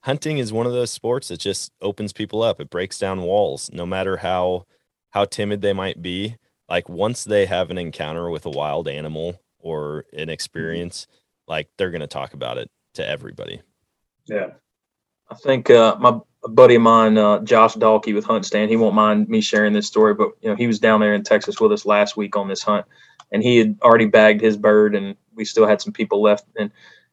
hunting 0.00 0.38
is 0.38 0.52
one 0.52 0.66
of 0.66 0.72
those 0.72 0.90
sports 0.90 1.28
that 1.28 1.38
just 1.38 1.72
opens 1.80 2.12
people 2.12 2.42
up. 2.42 2.60
It 2.60 2.70
breaks 2.70 2.98
down 2.98 3.22
walls, 3.22 3.70
no 3.72 3.86
matter 3.86 4.16
how 4.16 4.66
how 5.10 5.26
timid 5.26 5.60
they 5.60 5.74
might 5.74 6.00
be. 6.00 6.36
Like 6.68 6.88
once 6.88 7.24
they 7.24 7.46
have 7.46 7.70
an 7.70 7.78
encounter 7.78 8.30
with 8.30 8.46
a 8.46 8.50
wild 8.50 8.88
animal 8.88 9.40
or 9.58 10.06
an 10.12 10.30
experience, 10.30 11.06
like 11.46 11.68
they're 11.76 11.90
to 12.00 12.06
talk 12.06 12.32
about 12.32 12.56
it 12.56 12.70
to 12.94 13.06
everybody. 13.06 13.60
Yeah. 14.26 14.52
I 15.30 15.34
think 15.34 15.68
uh, 15.68 15.96
my 16.00 16.20
a 16.44 16.48
buddy 16.48 16.74
of 16.74 16.82
mine, 16.82 17.16
uh, 17.18 17.38
Josh 17.40 17.74
Dahlke 17.74 18.14
with 18.14 18.24
HuntStand, 18.24 18.68
he 18.68 18.76
won't 18.76 18.94
mind 18.94 19.28
me 19.28 19.40
sharing 19.40 19.72
this 19.72 19.86
story, 19.86 20.14
but 20.14 20.32
you 20.40 20.50
know, 20.50 20.56
he 20.56 20.66
was 20.66 20.80
down 20.80 21.00
there 21.00 21.14
in 21.14 21.22
Texas 21.22 21.60
with 21.60 21.72
us 21.72 21.86
last 21.86 22.16
week 22.16 22.36
on 22.36 22.48
this 22.48 22.62
hunt 22.62 22.86
and 23.32 23.42
he 23.42 23.56
had 23.56 23.76
already 23.82 24.06
bagged 24.06 24.40
his 24.40 24.56
bird 24.56 24.94
and 24.94 25.16
we 25.34 25.44
still 25.44 25.66
had 25.66 25.80
some 25.80 25.92
people 25.92 26.22
left. 26.22 26.44
And 26.56 26.70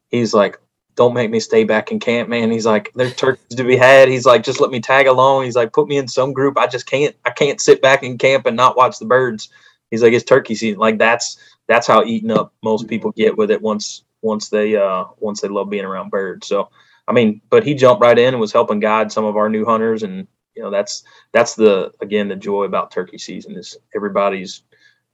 he's 0.08 0.34
like, 0.34 0.60
don't 0.94 1.14
make 1.14 1.30
me 1.30 1.40
stay 1.40 1.64
back 1.64 1.90
in 1.90 1.98
camp, 1.98 2.28
man. 2.28 2.50
He's 2.50 2.66
like, 2.66 2.92
there's 2.94 3.14
turkeys 3.16 3.56
to 3.56 3.64
be 3.64 3.76
had. 3.76 4.08
He's 4.08 4.26
like, 4.26 4.42
just 4.42 4.60
let 4.60 4.70
me 4.70 4.80
tag 4.80 5.06
along. 5.06 5.44
He's 5.44 5.56
like, 5.56 5.72
put 5.72 5.88
me 5.88 5.96
in 5.96 6.06
some 6.08 6.32
group. 6.32 6.58
I 6.58 6.66
just 6.66 6.86
can't, 6.86 7.16
I 7.24 7.30
can't 7.30 7.60
sit 7.60 7.80
back 7.80 8.02
in 8.02 8.18
camp 8.18 8.46
and 8.46 8.56
not 8.56 8.76
watch 8.76 8.98
the 8.98 9.06
birds. 9.06 9.48
He's 9.90 10.02
like, 10.02 10.12
it's 10.12 10.24
turkey 10.24 10.54
season. 10.54 10.78
Like 10.78 10.98
that's, 10.98 11.38
that's 11.68 11.86
how 11.86 12.04
eaten 12.04 12.30
up 12.30 12.52
most 12.62 12.86
people 12.86 13.12
get 13.12 13.36
with 13.36 13.50
it 13.50 13.62
once, 13.62 14.04
once 14.20 14.50
they, 14.50 14.76
uh, 14.76 15.04
once 15.18 15.40
they 15.40 15.48
love 15.48 15.70
being 15.70 15.84
around 15.84 16.10
birds. 16.10 16.46
So, 16.46 16.68
I 17.08 17.12
mean, 17.12 17.40
but 17.50 17.64
he 17.64 17.74
jumped 17.74 18.02
right 18.02 18.18
in 18.18 18.34
and 18.34 18.40
was 18.40 18.52
helping 18.52 18.80
guide 18.80 19.10
some 19.12 19.24
of 19.24 19.36
our 19.36 19.48
new 19.48 19.64
hunters, 19.64 20.02
and 20.02 20.26
you 20.54 20.62
know 20.62 20.70
that's 20.70 21.02
that's 21.32 21.54
the 21.54 21.92
again 22.00 22.28
the 22.28 22.36
joy 22.36 22.64
about 22.64 22.90
turkey 22.90 23.18
season 23.18 23.56
is 23.56 23.76
everybody's 23.94 24.62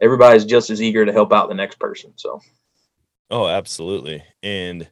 everybody's 0.00 0.44
just 0.44 0.70
as 0.70 0.82
eager 0.82 1.04
to 1.04 1.12
help 1.12 1.32
out 1.32 1.48
the 1.48 1.54
next 1.54 1.78
person. 1.78 2.12
So, 2.16 2.40
oh, 3.30 3.46
absolutely, 3.46 4.22
and 4.42 4.88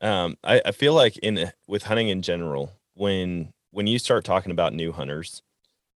um, 0.00 0.36
I, 0.44 0.60
I 0.66 0.72
feel 0.72 0.94
like 0.94 1.16
in 1.18 1.52
with 1.66 1.84
hunting 1.84 2.08
in 2.08 2.22
general, 2.22 2.72
when 2.94 3.52
when 3.70 3.86
you 3.86 3.98
start 3.98 4.24
talking 4.24 4.52
about 4.52 4.74
new 4.74 4.92
hunters, 4.92 5.42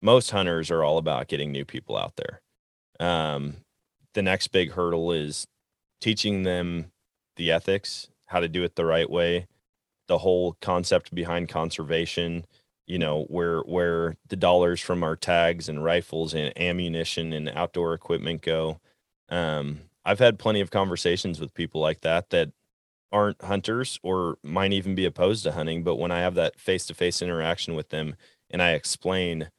most 0.00 0.30
hunters 0.30 0.70
are 0.70 0.84
all 0.84 0.98
about 0.98 1.28
getting 1.28 1.52
new 1.52 1.64
people 1.64 1.96
out 1.96 2.14
there. 2.16 2.40
Um, 2.98 3.56
the 4.14 4.22
next 4.22 4.48
big 4.48 4.72
hurdle 4.72 5.12
is 5.12 5.46
teaching 6.00 6.42
them 6.42 6.86
the 7.36 7.52
ethics, 7.52 8.08
how 8.26 8.40
to 8.40 8.48
do 8.48 8.64
it 8.64 8.76
the 8.76 8.86
right 8.86 9.08
way, 9.08 9.46
the 10.08 10.18
whole 10.18 10.56
concept 10.60 11.14
behind 11.14 11.48
conservation 11.48 12.46
you 12.86 12.98
know 12.98 13.24
where 13.24 13.60
where 13.62 14.16
the 14.28 14.36
dollars 14.36 14.80
from 14.80 15.02
our 15.02 15.16
tags 15.16 15.68
and 15.68 15.84
rifles 15.84 16.34
and 16.34 16.56
ammunition 16.58 17.32
and 17.32 17.48
outdoor 17.50 17.94
equipment 17.94 18.42
go. 18.42 18.80
Um, 19.28 19.80
i've 20.04 20.20
had 20.20 20.38
plenty 20.38 20.60
of 20.60 20.70
conversations 20.70 21.40
with 21.40 21.52
people 21.54 21.80
like 21.80 22.00
that 22.02 22.30
that 22.30 22.52
aren't 23.12 23.42
hunters 23.42 23.98
or 24.02 24.38
might 24.42 24.72
even 24.72 24.94
be 24.94 25.04
opposed 25.04 25.42
to 25.44 25.52
hunting 25.52 25.82
but 25.82 25.96
when 25.96 26.12
i 26.12 26.20
have 26.20 26.34
that 26.34 26.60
face-to-face 26.60 27.22
interaction 27.22 27.74
with 27.74 27.88
them 27.88 28.14
and 28.50 28.62
i 28.62 28.70
explain 28.72 29.50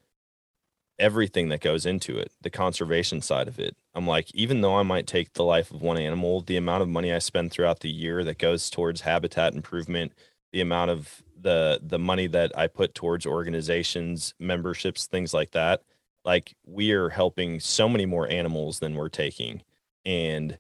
everything 1.00 1.50
that 1.50 1.62
goes 1.62 1.86
into 1.86 2.18
it 2.18 2.32
the 2.42 2.50
conservation 2.50 3.22
side 3.22 3.48
of 3.48 3.60
it 3.60 3.76
i'm 3.94 4.08
like 4.08 4.34
even 4.34 4.62
though 4.62 4.76
i 4.76 4.84
might 4.84 5.06
take 5.06 5.34
the 5.34 5.44
life 5.44 5.70
of 5.72 5.82
one 5.82 5.98
animal 5.98 6.42
the 6.42 6.58
amount 6.58 6.82
of 6.82 6.90
money 6.90 7.14
i 7.14 7.20
spend 7.20 7.52
throughout 7.52 7.82
the 7.82 7.92
year 7.92 8.24
that 8.24 8.40
goes 8.40 8.70
towards 8.70 9.02
habitat 9.02 9.54
improvement 9.54 10.14
the 10.52 10.62
amount 10.62 10.92
of 10.92 11.24
the 11.40 11.80
the 11.84 12.00
money 12.00 12.28
that 12.28 12.58
I 12.58 12.68
put 12.68 12.96
towards 12.96 13.26
organizations, 13.26 14.34
memberships, 14.40 15.06
things 15.06 15.34
like 15.34 15.52
that. 15.52 15.84
Like 16.26 16.56
we 16.66 16.92
are 16.92 17.10
helping 17.10 17.60
so 17.60 17.88
many 17.88 18.06
more 18.06 18.30
animals 18.30 18.80
than 18.80 18.96
we're 18.96 19.10
taking, 19.10 19.62
and 20.06 20.58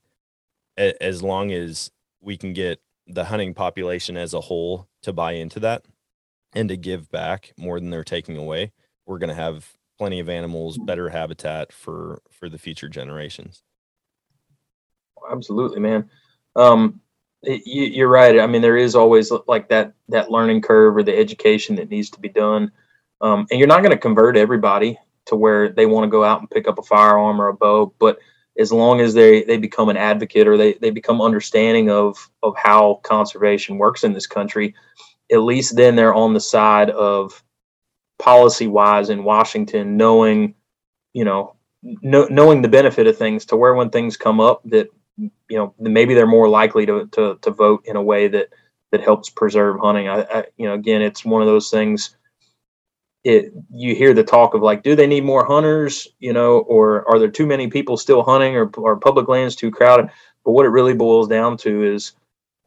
a, 0.77 1.01
as 1.03 1.21
long 1.23 1.51
as 1.51 1.91
we 2.21 2.37
can 2.37 2.53
get 2.53 2.79
the 3.07 3.25
hunting 3.25 3.53
population 3.53 4.17
as 4.17 4.33
a 4.33 4.41
whole 4.41 4.87
to 5.01 5.13
buy 5.13 5.33
into 5.33 5.59
that 5.61 5.85
and 6.53 6.69
to 6.69 6.77
give 6.77 7.09
back 7.09 7.53
more 7.57 7.79
than 7.79 7.89
they're 7.89 8.03
taking 8.03 8.37
away, 8.37 8.71
we're 9.05 9.17
going 9.17 9.29
to 9.29 9.35
have 9.35 9.77
plenty 9.97 10.19
of 10.19 10.29
animals, 10.29 10.77
better 10.77 11.09
habitat 11.09 11.71
for 11.73 12.21
for 12.31 12.49
the 12.49 12.57
future 12.57 12.89
generations. 12.89 13.63
Absolutely, 15.29 15.79
man. 15.79 16.09
Um, 16.55 17.01
you, 17.43 18.05
are 18.05 18.09
right. 18.09 18.39
I 18.39 18.47
mean, 18.47 18.61
there 18.61 18.77
is 18.77 18.95
always 18.95 19.31
like 19.47 19.69
that 19.69 19.93
that 20.09 20.31
learning 20.31 20.61
curve 20.61 20.97
or 20.97 21.03
the 21.03 21.17
education 21.17 21.75
that 21.75 21.89
needs 21.89 22.09
to 22.11 22.19
be 22.19 22.29
done, 22.29 22.71
um, 23.21 23.47
and 23.51 23.59
you're 23.59 23.67
not 23.67 23.81
going 23.81 23.91
to 23.91 23.97
convert 23.97 24.37
everybody 24.37 24.97
to 25.27 25.35
where 25.35 25.69
they 25.69 25.85
want 25.85 26.05
to 26.05 26.09
go 26.09 26.23
out 26.23 26.39
and 26.39 26.49
pick 26.49 26.67
up 26.67 26.79
a 26.79 26.83
firearm 26.83 27.39
or 27.39 27.49
a 27.49 27.53
bow. 27.53 27.93
But 27.99 28.19
as 28.57 28.71
long 28.71 29.01
as 29.01 29.13
they 29.13 29.43
they 29.43 29.57
become 29.57 29.89
an 29.89 29.97
advocate 29.97 30.47
or 30.47 30.57
they 30.57 30.73
they 30.73 30.89
become 30.89 31.21
understanding 31.21 31.89
of 31.89 32.29
of 32.43 32.55
how 32.57 33.01
conservation 33.03 33.77
works 33.77 34.03
in 34.03 34.13
this 34.13 34.27
country, 34.27 34.73
at 35.31 35.41
least 35.41 35.75
then 35.75 35.95
they're 35.95 36.15
on 36.15 36.33
the 36.33 36.39
side 36.39 36.89
of 36.89 37.43
policy 38.19 38.67
wise 38.67 39.09
in 39.09 39.23
Washington, 39.23 39.95
knowing 39.97 40.55
you 41.13 41.23
know 41.23 41.55
knowing 41.83 42.61
the 42.61 42.67
benefit 42.67 43.07
of 43.07 43.17
things 43.17 43.45
to 43.45 43.55
where 43.55 43.75
when 43.75 43.89
things 43.89 44.17
come 44.17 44.39
up 44.39 44.61
that 44.65 44.89
you 45.49 45.57
know 45.57 45.73
maybe 45.79 46.13
they're 46.13 46.27
more 46.27 46.49
likely 46.49 46.85
to, 46.85 47.07
to, 47.07 47.37
to 47.41 47.51
vote 47.51 47.83
in 47.85 47.95
a 47.95 48.01
way 48.01 48.27
that 48.27 48.49
that 48.91 49.01
helps 49.01 49.29
preserve 49.29 49.79
hunting 49.79 50.07
I, 50.07 50.21
I, 50.21 50.45
you 50.57 50.67
know 50.67 50.73
again 50.73 51.01
it's 51.01 51.25
one 51.25 51.41
of 51.41 51.47
those 51.47 51.69
things 51.69 52.15
it 53.23 53.51
you 53.71 53.95
hear 53.95 54.13
the 54.13 54.23
talk 54.23 54.53
of 54.53 54.61
like 54.61 54.83
do 54.83 54.95
they 54.95 55.07
need 55.07 55.23
more 55.23 55.45
hunters 55.45 56.07
you 56.19 56.33
know 56.33 56.59
or 56.59 57.07
are 57.09 57.19
there 57.19 57.31
too 57.31 57.45
many 57.45 57.67
people 57.67 57.97
still 57.97 58.23
hunting 58.23 58.55
or 58.55 58.69
are 58.85 58.95
public 58.95 59.27
lands 59.27 59.55
too 59.55 59.71
crowded 59.71 60.09
but 60.45 60.51
what 60.51 60.65
it 60.65 60.69
really 60.69 60.93
boils 60.93 61.27
down 61.27 61.57
to 61.57 61.83
is 61.83 62.13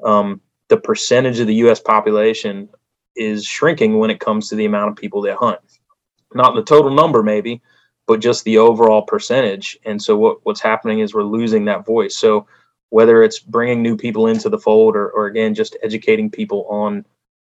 um, 0.04 0.40
the 0.68 0.76
percentage 0.76 1.40
of 1.40 1.46
the 1.46 1.54
us 1.54 1.80
population 1.80 2.68
is 3.16 3.44
shrinking 3.44 3.98
when 3.98 4.10
it 4.10 4.20
comes 4.20 4.48
to 4.48 4.54
the 4.54 4.64
amount 4.64 4.90
of 4.90 4.96
people 4.96 5.22
that 5.22 5.36
hunt 5.36 5.60
not 6.34 6.54
the 6.54 6.62
total 6.62 6.90
number 6.90 7.22
maybe 7.22 7.62
but 8.10 8.20
just 8.20 8.42
the 8.42 8.58
overall 8.58 9.02
percentage. 9.02 9.78
And 9.84 10.02
so 10.02 10.16
what, 10.16 10.38
what's 10.42 10.60
happening 10.60 10.98
is 10.98 11.14
we're 11.14 11.22
losing 11.22 11.66
that 11.66 11.86
voice. 11.86 12.16
So 12.16 12.48
whether 12.90 13.22
it's 13.22 13.38
bringing 13.38 13.83
new 13.83 13.96
people 13.96 14.26
into 14.26 14.48
the 14.48 14.59
fold 14.59 14.96
or, 14.96 15.11
or 15.11 15.26
again, 15.26 15.55
just 15.55 15.76
educating 15.83 16.31
people 16.31 16.66
on 16.68 17.05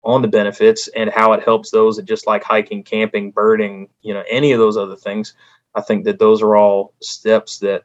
on 0.03 0.21
the 0.21 0.27
benefits 0.27 0.87
and 0.89 1.09
how 1.09 1.33
it 1.33 1.43
helps 1.43 1.71
those 1.71 1.97
that 1.97 2.05
just 2.05 2.27
like 2.27 2.43
hiking, 2.43 2.83
camping, 2.83 3.31
birding, 3.31 3.89
you 4.01 4.13
know, 4.13 4.23
any 4.29 4.51
of 4.51 4.59
those 4.59 4.77
other 4.77 4.95
things. 4.95 5.33
I 5.75 5.81
think 5.81 6.05
that 6.05 6.19
those 6.19 6.41
are 6.41 6.55
all 6.55 6.93
steps 7.01 7.59
that 7.59 7.83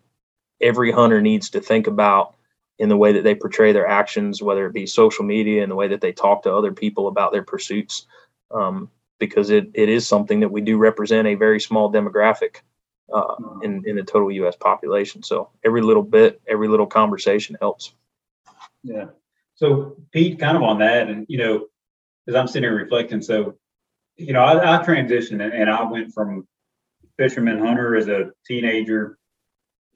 every 0.61 0.93
hunter 0.93 1.21
needs 1.21 1.51
to 1.51 1.61
think 1.61 1.87
about 1.89 2.35
in 2.79 2.89
the 2.89 2.97
way 2.97 3.13
that 3.13 3.25
they 3.25 3.35
portray 3.35 3.73
their 3.73 3.89
actions, 3.89 4.43
whether 4.43 4.67
it 4.67 4.73
be 4.73 4.87
social 4.87 5.25
media 5.25 5.63
and 5.63 5.71
the 5.71 5.77
way 5.77 5.89
that 5.89 6.01
they 6.01 6.13
talk 6.13 6.43
to 6.43 6.55
other 6.55 6.73
people 6.73 7.09
about 7.09 7.33
their 7.33 7.43
pursuits. 7.43 8.07
Um, 8.51 8.91
because 9.19 9.51
it, 9.51 9.71
it 9.75 9.89
is 9.89 10.07
something 10.07 10.41
that 10.41 10.51
we 10.51 10.61
do 10.61 10.77
represent 10.77 11.29
a 11.29 11.37
very 11.37 11.61
small 11.61 11.93
demographic 11.93 12.57
uh, 13.13 13.35
in, 13.63 13.83
in 13.87 13.97
the 13.97 14.03
total 14.03 14.31
U.S. 14.33 14.57
population. 14.57 15.23
So 15.23 15.51
every 15.65 15.83
little 15.83 16.03
bit, 16.03 16.41
every 16.49 16.69
little 16.69 16.87
conversation 16.87 17.57
helps. 17.61 17.93
Yeah. 18.83 19.07
So 19.55 19.97
Pete, 20.13 20.41
kind 20.41 20.57
of 20.57 20.63
on 20.63 20.79
that, 20.79 21.09
and 21.09 21.27
you 21.29 21.39
know, 21.39 21.67
as 22.27 22.35
I'm 22.35 22.49
sitting 22.49 22.69
here 22.69 22.77
reflecting, 22.77 23.23
so 23.23 23.57
you 24.17 24.33
know, 24.33 24.43
I, 24.43 24.81
I 24.81 24.85
transitioned 24.85 25.43
and, 25.43 25.53
and 25.53 25.71
I 25.71 25.83
went 25.85 26.13
from 26.13 26.47
fisherman 27.19 27.59
hunter 27.59 27.97
as 27.97 28.09
a 28.09 28.31
teenager, 28.47 29.19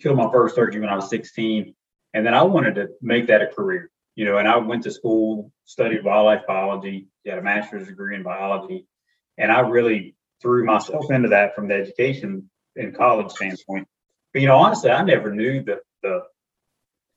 killed 0.00 0.16
my 0.16 0.30
first 0.30 0.56
turkey 0.56 0.78
when 0.78 0.88
I 0.88 0.96
was 0.96 1.10
16, 1.10 1.74
and 2.14 2.26
then 2.26 2.34
I 2.34 2.42
wanted 2.42 2.76
to 2.76 2.88
make 3.02 3.26
that 3.28 3.42
a 3.42 3.46
career. 3.46 3.90
You 4.14 4.24
know, 4.24 4.38
and 4.38 4.48
I 4.48 4.56
went 4.56 4.84
to 4.84 4.90
school, 4.90 5.52
studied 5.64 6.04
wildlife 6.04 6.46
biology, 6.46 7.08
got 7.26 7.38
a 7.38 7.42
master's 7.42 7.86
degree 7.86 8.16
in 8.16 8.22
biology, 8.22 8.86
and 9.36 9.52
I 9.52 9.60
really 9.60 10.14
threw 10.40 10.64
myself 10.64 11.10
into 11.10 11.30
that 11.30 11.54
from 11.54 11.68
the 11.68 11.74
education 11.74 12.48
and 12.76 12.94
college 12.94 13.32
standpoint. 13.32 13.88
But 14.32 14.42
you 14.42 14.48
know, 14.48 14.56
honestly, 14.56 14.90
I 14.90 15.02
never 15.02 15.34
knew 15.34 15.62
the 15.62 15.80
the 16.02 16.22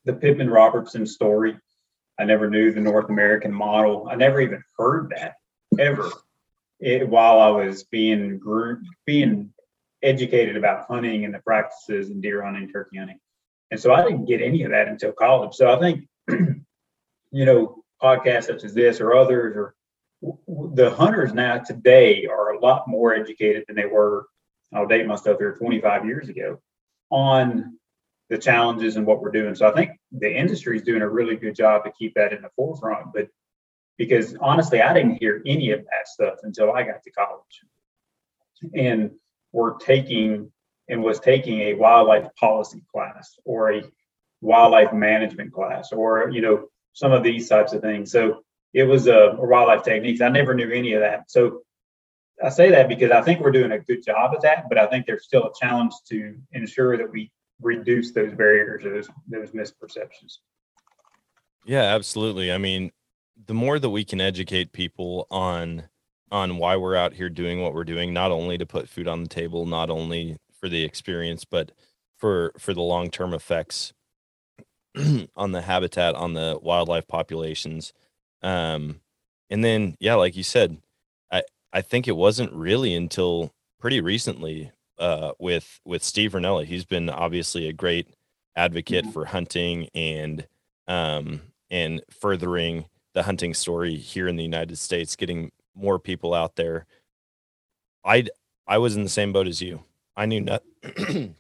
the 0.06 0.14
Pittman 0.14 0.50
Robertson 0.50 1.06
story. 1.06 1.58
I 2.20 2.26
never 2.26 2.50
knew 2.50 2.72
the 2.72 2.82
North 2.82 3.10
American 3.10 3.54
model. 3.54 4.08
I 4.10 4.16
never 4.16 4.42
even 4.42 4.64
heard 4.78 5.14
that 5.16 5.36
ever 5.78 6.10
it, 6.80 7.08
while 7.08 7.40
I 7.40 7.50
was 7.50 7.84
being 7.84 8.40
grew, 8.40 8.82
being 9.06 9.54
educated 10.02 10.56
about 10.56 10.88
hunting 10.88 11.26
and 11.26 11.34
the 11.34 11.40
practices 11.40 12.10
and 12.10 12.22
deer 12.22 12.44
hunting, 12.44 12.70
turkey 12.70 12.98
hunting. 12.98 13.20
And 13.72 13.80
so 13.80 13.94
I 13.94 14.04
didn't 14.04 14.26
get 14.26 14.42
any 14.42 14.64
of 14.64 14.72
that 14.72 14.88
until 14.88 15.12
college. 15.12 15.56
So 15.56 15.72
I 15.72 15.80
think, 15.80 16.08
you 16.30 17.46
know, 17.46 17.84
podcasts 18.02 18.46
such 18.46 18.64
as 18.64 18.74
this 18.74 19.02
or 19.02 19.14
others 19.14 19.56
or 19.56 19.76
the 20.48 20.92
hunters 20.92 21.34
now 21.34 21.60
today 21.60 22.26
are 22.26 22.54
a 22.54 22.60
lot 22.60 22.88
more 22.88 23.14
educated 23.14 23.66
than 23.68 23.76
they 23.76 23.86
were. 23.86 24.26
I'll 24.74 24.88
date 24.88 25.08
myself 25.08 25.40
here 25.40 25.56
25 25.56 26.06
years 26.06 26.30
ago 26.30 26.60
on 27.10 27.78
the 28.30 28.38
challenges 28.38 28.96
and 28.96 29.06
what 29.06 29.22
we're 29.22 29.32
doing. 29.32 29.56
So 29.56 29.68
I 29.68 29.74
think 29.74 29.92
the 30.12 30.32
industry 30.32 30.78
is 30.78 30.84
doing 30.84 31.02
a 31.02 31.10
really 31.10 31.36
good 31.36 31.56
job 31.56 31.84
to 31.84 31.92
keep 31.98 32.14
that 32.16 32.32
in 32.34 32.42
the 32.42 32.50
forefront. 32.56 33.14
But 33.14 33.30
because 33.98 34.36
honestly, 34.40 34.82
I 34.82 34.94
didn't 34.94 35.18
hear 35.20 35.42
any 35.46 35.72
of 35.72 35.82
that 35.82 36.08
stuff 36.08 36.36
until 36.44 36.72
I 36.72 36.84
got 36.84 37.04
to 37.04 37.12
college. 37.12 37.62
And 38.76 39.12
we're 39.52 39.78
taking 39.78 40.52
and 40.88 41.04
was 41.04 41.20
taking 41.20 41.62
a 41.62 41.74
wildlife 41.74 42.28
policy 42.36 42.84
class 42.92 43.36
or 43.46 43.74
a 43.74 43.84
wildlife 44.42 44.94
management 44.94 45.52
class 45.52 45.92
or 45.92 46.30
you 46.32 46.42
know 46.42 46.68
some 46.94 47.12
of 47.12 47.24
these 47.24 47.48
types 47.48 47.74
of 47.74 47.82
things. 47.82 48.12
So 48.12 48.44
it 48.74 48.84
was 48.84 49.08
a, 49.08 49.14
a 49.14 49.48
wildlife 49.48 49.84
techniques. 49.84 50.22
I 50.22 50.30
never 50.30 50.54
knew 50.54 50.72
any 50.72 50.94
of 50.94 51.02
that. 51.02 51.32
So 51.32 51.62
I 52.44 52.50
say 52.50 52.72
that 52.72 52.88
because 52.88 53.12
I 53.12 53.22
think 53.22 53.42
we're 53.42 53.52
doing 53.52 53.72
a 53.72 53.80
good 53.80 54.04
job 54.04 54.34
at 54.34 54.42
that, 54.42 54.70
but 54.70 54.78
I 54.78 54.88
think 54.88 55.06
there's 55.06 55.26
still 55.26 55.46
a 55.46 55.52
challenge 55.60 55.94
to 56.10 56.36
ensure 56.54 56.98
that 56.98 57.12
we 57.12 57.32
reduce 57.62 58.12
those 58.14 58.34
barriers 58.34 58.86
or 58.86 58.94
those 58.94 59.10
those 59.28 59.52
misperceptions. 59.52 60.38
Yeah, 61.66 61.84
absolutely. 61.84 62.52
I 62.52 62.58
mean, 62.58 62.92
the 63.46 63.54
more 63.54 63.80
that 63.80 63.90
we 63.90 64.06
can 64.06 64.22
educate 64.22 64.72
people 64.72 65.28
on 65.30 65.84
on 66.32 66.58
why 66.58 66.78
we're 66.78 66.96
out 66.96 67.14
here 67.14 67.30
doing 67.30 67.62
what 67.62 67.74
we're 67.74 67.84
doing, 67.84 68.14
not 68.14 68.32
only 68.32 68.58
to 68.58 68.66
put 68.66 68.88
food 68.88 69.08
on 69.08 69.24
the 69.24 69.30
table, 69.30 69.66
not 69.66 69.90
only 69.90 70.38
for 70.60 70.70
the 70.70 70.84
experience, 70.84 71.46
but 71.46 71.72
for 72.18 72.54
for 72.58 72.74
the 72.74 72.82
long 72.82 73.10
term 73.10 73.34
effects 73.34 73.94
on 75.36 75.52
the 75.52 75.62
habitat, 75.62 76.16
on 76.16 76.34
the 76.34 76.58
wildlife 76.62 77.08
populations. 77.08 77.94
Um, 78.42 79.02
and 79.50 79.64
then, 79.64 79.96
yeah, 80.00 80.16
like 80.16 80.36
you 80.36 80.44
said, 80.44 80.78
I 81.32 81.44
I 81.72 81.82
think 81.82 82.08
it 82.08 82.16
wasn't 82.16 82.54
really 82.54 82.94
until 82.94 83.54
pretty 83.80 84.02
recently 84.02 84.72
uh, 84.98 85.32
with 85.40 85.80
with 85.86 86.04
Steve 86.04 86.34
Rinella. 86.34 86.66
He's 86.66 86.86
been 86.86 87.10
obviously 87.10 87.68
a 87.68 87.74
great 87.74 88.08
advocate 88.56 89.06
mm-hmm. 89.06 89.14
for 89.14 89.26
hunting 89.26 89.88
and 89.94 90.48
um, 90.88 91.42
and 91.70 92.02
furthering 92.10 92.86
the 93.14 93.24
hunting 93.24 93.54
story 93.54 93.96
here 93.96 94.28
in 94.28 94.36
the 94.36 94.44
United 94.44 94.78
States, 94.78 95.16
getting 95.16 95.52
more 95.76 96.00
people 96.00 96.34
out 96.34 96.56
there. 96.56 96.86
I 98.04 98.26
I 98.68 98.78
was 98.78 98.96
in 98.96 99.04
the 99.04 99.10
same 99.10 99.34
boat 99.34 99.48
as 99.48 99.62
you. 99.62 99.84
I 100.16 100.26
knew 100.26 100.42
not. 100.42 100.64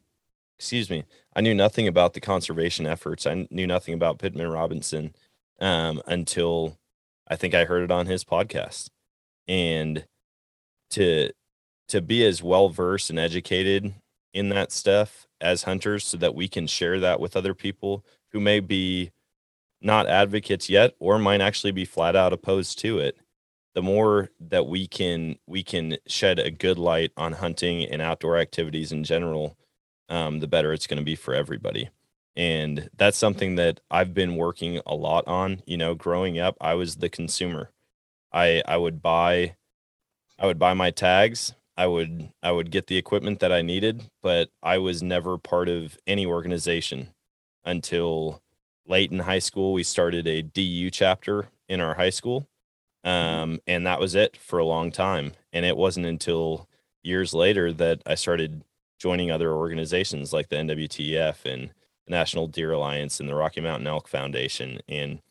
excuse 0.59 0.89
me. 0.89 1.05
I 1.33 1.41
knew 1.41 1.55
nothing 1.55 1.87
about 1.87 2.13
the 2.13 2.19
conservation 2.19 2.85
efforts. 2.85 3.25
I 3.25 3.47
knew 3.49 3.65
nothing 3.65 3.93
about 3.93 4.19
Pittman 4.19 4.49
Robertson 4.49 5.15
um, 5.59 6.01
until 6.05 6.77
I 7.27 7.37
think 7.37 7.53
I 7.53 7.63
heard 7.63 7.83
it 7.83 7.91
on 7.91 8.07
his 8.07 8.25
podcast. 8.25 8.89
And 9.47 10.05
to 10.91 11.31
to 11.89 12.01
be 12.01 12.25
as 12.25 12.43
well 12.43 12.69
versed 12.69 13.09
and 13.09 13.19
educated 13.19 13.93
in 14.33 14.49
that 14.49 14.71
stuff 14.71 15.27
as 15.41 15.63
hunters 15.63 16.05
so 16.05 16.17
that 16.17 16.35
we 16.35 16.47
can 16.47 16.67
share 16.67 16.99
that 16.99 17.19
with 17.19 17.35
other 17.35 17.53
people 17.53 18.05
who 18.31 18.39
may 18.39 18.59
be 18.59 19.11
not 19.81 20.07
advocates 20.07 20.69
yet 20.69 20.93
or 20.99 21.17
might 21.17 21.41
actually 21.41 21.71
be 21.71 21.85
flat 21.85 22.15
out 22.15 22.33
opposed 22.33 22.77
to 22.79 22.99
it. 22.99 23.17
The 23.75 23.81
more 23.81 24.29
that 24.39 24.67
we 24.67 24.87
can 24.87 25.37
we 25.47 25.63
can 25.63 25.97
shed 26.07 26.39
a 26.39 26.51
good 26.51 26.77
light 26.77 27.11
on 27.17 27.33
hunting 27.33 27.85
and 27.85 28.01
outdoor 28.01 28.37
activities 28.37 28.91
in 28.91 29.03
general 29.03 29.57
um, 30.09 30.39
the 30.39 30.47
better 30.47 30.73
it's 30.73 30.87
going 30.87 30.97
to 30.97 31.03
be 31.03 31.15
for 31.15 31.33
everybody. 31.33 31.89
And 32.35 32.89
that's 32.97 33.17
something 33.17 33.55
that 33.55 33.79
i've 33.89 34.13
been 34.13 34.35
working 34.35 34.81
a 34.85 34.95
lot 34.95 35.27
on. 35.27 35.61
You 35.65 35.77
know 35.77 35.95
growing 35.95 36.39
up 36.39 36.55
i 36.61 36.73
was 36.75 36.97
the 36.97 37.09
consumer. 37.09 37.71
I 38.33 38.61
i 38.67 38.77
would 38.77 39.01
buy 39.01 39.55
i 40.39 40.45
would 40.45 40.59
buy 40.59 40.73
my 40.73 40.89
tags 40.91 41.53
I 41.79 41.87
would 41.87 42.33
I 42.43 42.51
would 42.51 42.71
get 42.71 42.87
the 42.87 42.97
equipment 42.97 43.39
that 43.39 43.53
I 43.53 43.61
needed, 43.61 44.09
but 44.21 44.49
I 44.61 44.79
was 44.79 45.01
never 45.01 45.37
part 45.37 45.69
of 45.69 45.97
any 46.05 46.25
organization 46.25 47.07
until 47.63 48.41
late 48.85 49.13
in 49.13 49.19
high 49.19 49.39
school. 49.39 49.71
We 49.71 49.83
started 49.83 50.27
a 50.27 50.41
DU 50.41 50.89
chapter 50.91 51.47
in 51.69 51.79
our 51.79 51.93
high 51.93 52.09
school, 52.09 52.49
mm-hmm. 53.05 53.09
um, 53.09 53.59
and 53.65 53.87
that 53.87 54.01
was 54.01 54.13
it 54.13 54.35
for 54.35 54.59
a 54.59 54.65
long 54.65 54.91
time. 54.91 55.31
And 55.53 55.65
it 55.65 55.77
wasn't 55.77 56.05
until 56.05 56.67
years 57.01 57.33
later 57.33 57.71
that 57.71 58.01
I 58.05 58.15
started 58.15 58.61
joining 58.97 59.31
other 59.31 59.53
organizations 59.53 60.33
like 60.33 60.49
the 60.49 60.57
NWTF 60.57 61.45
and 61.45 61.69
the 62.07 62.11
National 62.11 62.47
Deer 62.47 62.73
Alliance 62.73 63.21
and 63.21 63.29
the 63.29 63.35
Rocky 63.35 63.61
Mountain 63.61 63.87
Elk 63.87 64.09
Foundation, 64.09 64.81
and 64.89 65.21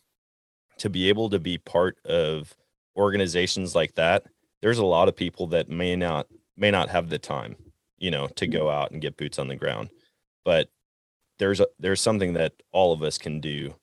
to 0.79 0.89
be 0.89 1.11
able 1.11 1.29
to 1.29 1.39
be 1.39 1.59
part 1.59 1.99
of 2.07 2.57
organizations 2.97 3.75
like 3.75 3.97
that 3.97 4.25
there's 4.61 4.79
a 4.79 4.85
lot 4.85 5.09
of 5.09 5.17
people 5.17 5.49
that 5.49 5.69
may 5.69 5.97
not 5.97 6.27
may 6.57 6.71
not 6.71 6.89
have 6.89 7.09
the 7.09 7.19
time, 7.19 7.57
you 7.99 8.11
know, 8.11 8.27
to 8.37 8.47
go 8.47 8.71
out 8.71 8.91
and 8.91 9.01
get 9.01 9.17
boots 9.17 9.39
on 9.39 9.49
the 9.49 9.57
ground. 9.57 9.91
But 10.45 10.69
there's 11.39 11.61
a, 11.61 11.67
there's 11.79 12.01
something 12.01 12.35
that 12.35 12.55
all 12.73 12.93
of 12.93 13.03
us 13.03 13.19
can 13.19 13.41
do 13.41 13.75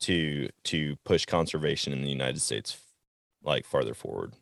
to 0.00 0.48
to 0.64 0.96
push 1.04 1.24
conservation 1.24 1.92
in 1.92 2.02
the 2.02 2.10
United 2.10 2.40
States 2.40 2.78
like 3.42 3.64
farther 3.64 3.94
forward. 3.94 4.34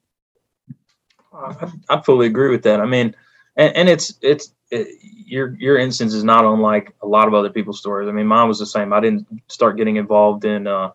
I, 1.33 1.71
I 1.89 2.01
fully 2.01 2.27
agree 2.27 2.51
with 2.51 2.63
that. 2.63 2.81
I 2.81 2.87
mean, 2.87 3.15
and, 3.57 3.75
and 3.77 3.89
it's 3.89 4.15
it's 4.23 4.53
it, 4.71 4.89
your 5.03 5.55
your 5.59 5.79
instance 5.79 6.15
is 6.15 6.25
not 6.25 6.45
unlike 6.45 6.95
a 7.03 7.07
lot 7.07 7.29
of 7.29 7.35
other 7.35 7.51
people's 7.51 7.79
stories. 7.79 8.09
I 8.09 8.13
mean, 8.13 8.27
mine 8.27 8.49
was 8.49 8.59
the 8.59 8.67
same. 8.67 8.93
I 8.93 9.01
didn't 9.01 9.27
start 9.49 9.77
getting 9.77 9.97
involved 9.97 10.45
in 10.45 10.67
uh, 10.67 10.91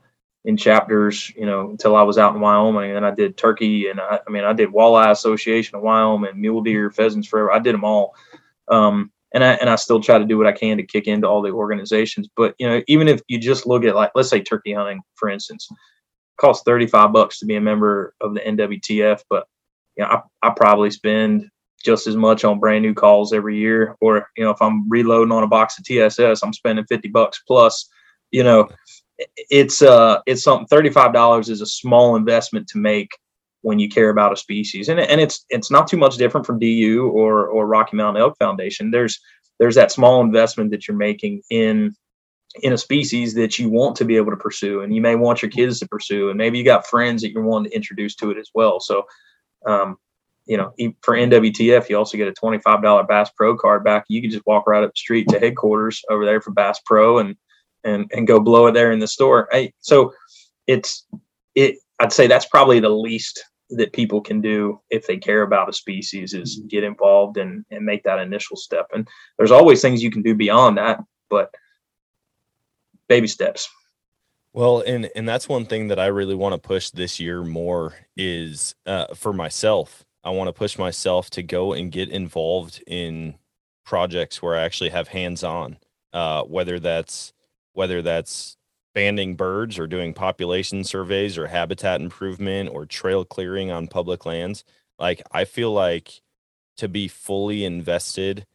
in 0.46 0.58
chapters, 0.58 1.32
you 1.36 1.46
know, 1.46 1.70
until 1.70 1.96
I 1.96 2.02
was 2.02 2.18
out 2.18 2.36
in 2.36 2.42
Wyoming. 2.42 2.90
And 2.90 2.98
then 2.98 3.04
I 3.06 3.12
did 3.16 3.38
turkey, 3.38 3.88
and 3.88 4.00
I, 4.00 4.20
I 4.26 4.30
mean, 4.32 4.44
I 4.44 4.54
did 4.54 4.70
Walleye 4.70 5.12
Association 5.12 5.76
of 5.76 5.84
Wyoming, 5.84 6.40
mule 6.40 6.62
deer, 6.62 6.92
pheasants 6.92 7.28
forever. 7.28 7.52
I 7.52 7.60
did 7.60 7.74
them 7.74 7.86
all. 7.86 8.16
Um, 8.68 9.12
and 9.34 9.44
I 9.44 9.54
and 9.54 9.70
I 9.70 9.76
still 9.76 10.00
try 10.00 10.20
to 10.20 10.26
do 10.26 10.38
what 10.38 10.48
I 10.48 10.52
can 10.52 10.78
to 10.78 10.84
kick 10.84 11.08
into 11.08 11.28
all 11.28 11.42
the 11.42 11.52
organizations. 11.52 12.30
But 12.36 12.56
you 12.60 12.68
know, 12.68 12.82
even 12.88 13.08
if 13.08 13.22
you 13.28 13.40
just 13.40 13.66
look 13.66 13.84
at 13.84 13.96
like 13.96 14.12
let's 14.16 14.30
say 14.30 14.42
turkey 14.42 14.74
hunting, 14.74 15.02
for 15.16 15.30
instance, 15.30 15.68
costs 16.38 16.64
thirty 16.64 16.88
five 16.88 17.12
bucks 17.12 17.40
to 17.40 17.46
be 17.46 17.56
a 17.56 17.62
member 17.62 18.14
of 18.22 18.36
the 18.36 18.42
NWTF, 18.42 19.24
but 19.30 19.48
you 19.98 20.04
know, 20.04 20.10
I, 20.10 20.48
I 20.48 20.54
probably 20.56 20.92
spend 20.92 21.50
just 21.84 22.08
as 22.08 22.16
much 22.16 22.44
on 22.44 22.60
brand 22.60 22.84
new 22.84 22.94
calls 22.94 23.34
every 23.34 23.58
year. 23.58 23.98
Or 24.02 24.30
you 24.38 24.44
know, 24.44 24.52
if 24.52 24.62
I'm 24.62 24.88
reloading 24.89 25.32
on 25.32 25.44
a 25.44 25.48
box 25.48 25.78
of 25.78 25.86
TSS, 25.86 26.44
I'm 26.44 26.54
spending 26.54 26.86
fifty 26.86 27.08
bucks 27.08 27.41
plus. 27.48 27.89
You 28.32 28.44
know, 28.44 28.70
it's 29.18 29.82
uh 29.82 30.20
it's 30.26 30.43
something 30.43 30.68
$35 30.68 31.49
is 31.49 31.61
a 31.61 31.66
small 31.66 32.16
investment 32.16 32.68
to 32.70 32.78
make 32.78 33.11
when 33.61 33.80
you 33.80 33.89
care 33.89 34.09
about 34.09 34.34
a 34.34 34.36
species. 34.36 34.89
And, 34.89 34.99
and 34.99 35.20
it's 35.20 35.45
it's 35.49 35.72
not 35.72 35.88
too 35.88 35.97
much 35.97 36.18
different 36.18 36.45
from 36.45 36.59
du 36.59 37.07
or 37.09 37.47
or 37.47 37.66
rocky 37.66 37.97
mountain 37.97 38.22
elk 38.22 38.38
foundation. 38.38 38.91
There's 38.91 39.20
there's 39.59 39.76
that 39.76 39.91
small 39.91 40.22
investment 40.22 40.72
that 40.72 40.88
you're 40.88 40.97
making 40.97 41.41
in 41.49 41.95
in 42.61 42.74
a 42.74 42.78
species 42.78 43.34
that 43.34 43.57
you 43.57 43.70
want 43.70 43.95
to 43.95 44.05
be 44.05 44.16
able 44.16 44.30
to 44.30 44.38
pursue 44.38 44.82
and 44.82 44.93
you 44.93 45.01
may 45.01 45.16
want 45.16 45.41
your 45.41 45.49
kids 45.49 45.80
to 45.80 45.88
pursue 45.88 46.30
and 46.30 46.38
maybe 46.38 46.59
you 46.59 46.64
got 46.64 46.86
friends 46.86 47.24
that 47.24 47.32
you're 47.32 47.41
wanting 47.41 47.72
to 47.72 47.76
introduce 47.76 48.16
to 48.16 48.30
it 48.30 48.38
as 48.38 48.49
well. 48.53 48.80
So 48.80 49.05
um, 49.66 49.97
you 50.45 50.57
know 50.57 50.74
for 51.01 51.16
nwtf 51.16 51.88
you 51.88 51.97
also 51.97 52.18
get 52.18 52.28
a 52.28 52.34
$25 52.34 53.07
bass 53.07 53.32
pro 53.36 53.57
card 53.57 53.84
back. 53.84 54.05
You 54.07 54.22
can 54.22 54.30
just 54.30 54.45
walk 54.45 54.68
right 54.68 54.84
up 54.84 54.91
the 54.91 54.97
street 54.97 55.28
to 55.30 55.39
headquarters 55.39 56.03
over 56.09 56.26
there 56.26 56.41
for 56.41 56.51
bass 56.51 56.80
pro 56.86 57.20
and 57.20 57.36
and 57.84 58.10
and 58.14 58.28
go 58.28 58.40
blow 58.40 58.68
it 58.68 58.74
there 58.74 58.92
in 58.92 59.00
the 59.00 59.08
store. 59.08 59.48
I, 59.52 59.74
so 59.80 60.14
it's 60.68 61.06
it. 61.56 61.78
I'd 62.00 62.14
say 62.14 62.28
that's 62.28 62.48
probably 62.48 62.80
the 62.80 62.90
least 62.90 63.44
that 63.70 63.94
people 63.94 64.22
can 64.22 64.42
do 64.42 64.80
if 64.90 65.08
they 65.08 65.18
care 65.18 65.42
about 65.42 65.70
a 65.70 65.74
species 65.74 66.34
is 66.34 66.62
get 66.68 66.84
involved 66.84 67.38
and, 67.38 67.66
and 67.72 67.86
make 67.86 68.04
that 68.04 68.20
initial 68.20 68.58
step. 68.58 68.88
And 68.94 69.08
there's 69.38 69.52
always 69.52 69.82
things 69.82 70.04
you 70.04 70.12
can 70.12 70.22
do 70.22 70.36
beyond 70.36 70.78
that, 70.78 71.00
but 71.30 71.54
baby 73.08 73.28
steps. 73.28 73.70
Well, 74.54 74.82
and 74.86 75.10
and 75.16 75.28
that's 75.28 75.50
one 75.50 75.66
thing 75.66 75.88
that 75.88 76.00
I 76.00 76.08
really 76.08 76.36
want 76.36 76.54
to 76.54 76.68
push 76.68 76.92
this 76.92 77.20
year 77.20 77.44
more 77.44 77.96
is 78.16 78.76
uh, 78.86 79.14
for 79.16 79.34
myself. 79.34 80.06
I 80.24 80.30
want 80.30 80.48
to 80.48 80.54
push 80.54 80.78
myself 80.78 81.30
to 81.32 81.44
go 81.44 81.74
and 81.74 81.92
get 81.92 82.10
involved 82.10 82.82
in 82.88 83.36
projects 83.84 84.42
where 84.42 84.56
I 84.56 84.64
actually 84.64 84.92
have 84.92 85.10
hands 85.10 85.44
on, 85.44 85.78
uh, 86.14 86.44
whether 86.44 86.80
that's 86.80 87.34
whether 87.74 88.01
that's 88.01 88.57
banding 88.93 89.36
birds 89.36 89.80
or 89.80 89.88
doing 89.88 90.13
population 90.13 90.84
surveys 90.84 91.38
or 91.38 91.47
habitat 91.47 91.99
improvement 91.99 92.69
or 92.69 92.86
trail 92.86 93.26
clearing 93.26 93.71
on 93.71 93.88
public 93.88 94.26
lands. 94.26 94.63
Like 94.99 95.21
I 95.32 95.45
feel 95.45 95.71
like 95.71 96.21
to 96.78 96.88
be 96.88 97.07
fully 97.07 97.65
invested 97.65 98.45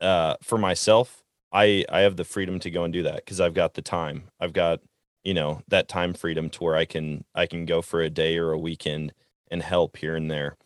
uh, 0.00 0.36
for 0.42 0.58
myself, 0.58 1.24
I 1.52 1.84
I 1.88 2.00
have 2.00 2.16
the 2.16 2.24
freedom 2.24 2.58
to 2.60 2.70
go 2.70 2.84
and 2.84 2.92
do 2.92 3.02
that 3.02 3.16
because 3.16 3.40
I've 3.40 3.54
got 3.54 3.74
the 3.74 3.82
time. 3.82 4.24
I've 4.40 4.52
got 4.52 4.80
you 5.24 5.34
know 5.34 5.62
that 5.68 5.88
time 5.88 6.14
freedom 6.14 6.50
to 6.50 6.64
where 6.64 6.76
I 6.76 6.84
can 6.84 7.24
I 7.34 7.46
can 7.46 7.66
go 7.66 7.82
for 7.82 8.00
a 8.00 8.10
day 8.10 8.38
or 8.38 8.52
a 8.52 8.58
weekend 8.58 9.12
and 9.50 9.62
help 9.62 9.96
here 9.96 10.14
and 10.14 10.30
there. 10.30 10.56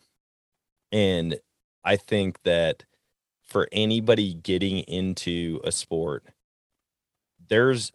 And 0.91 1.39
I 1.83 1.95
think 1.95 2.43
that 2.43 2.85
for 3.41 3.67
anybody 3.71 4.33
getting 4.33 4.79
into 4.79 5.59
a 5.63 5.71
sport, 5.71 6.23
there's 7.49 7.91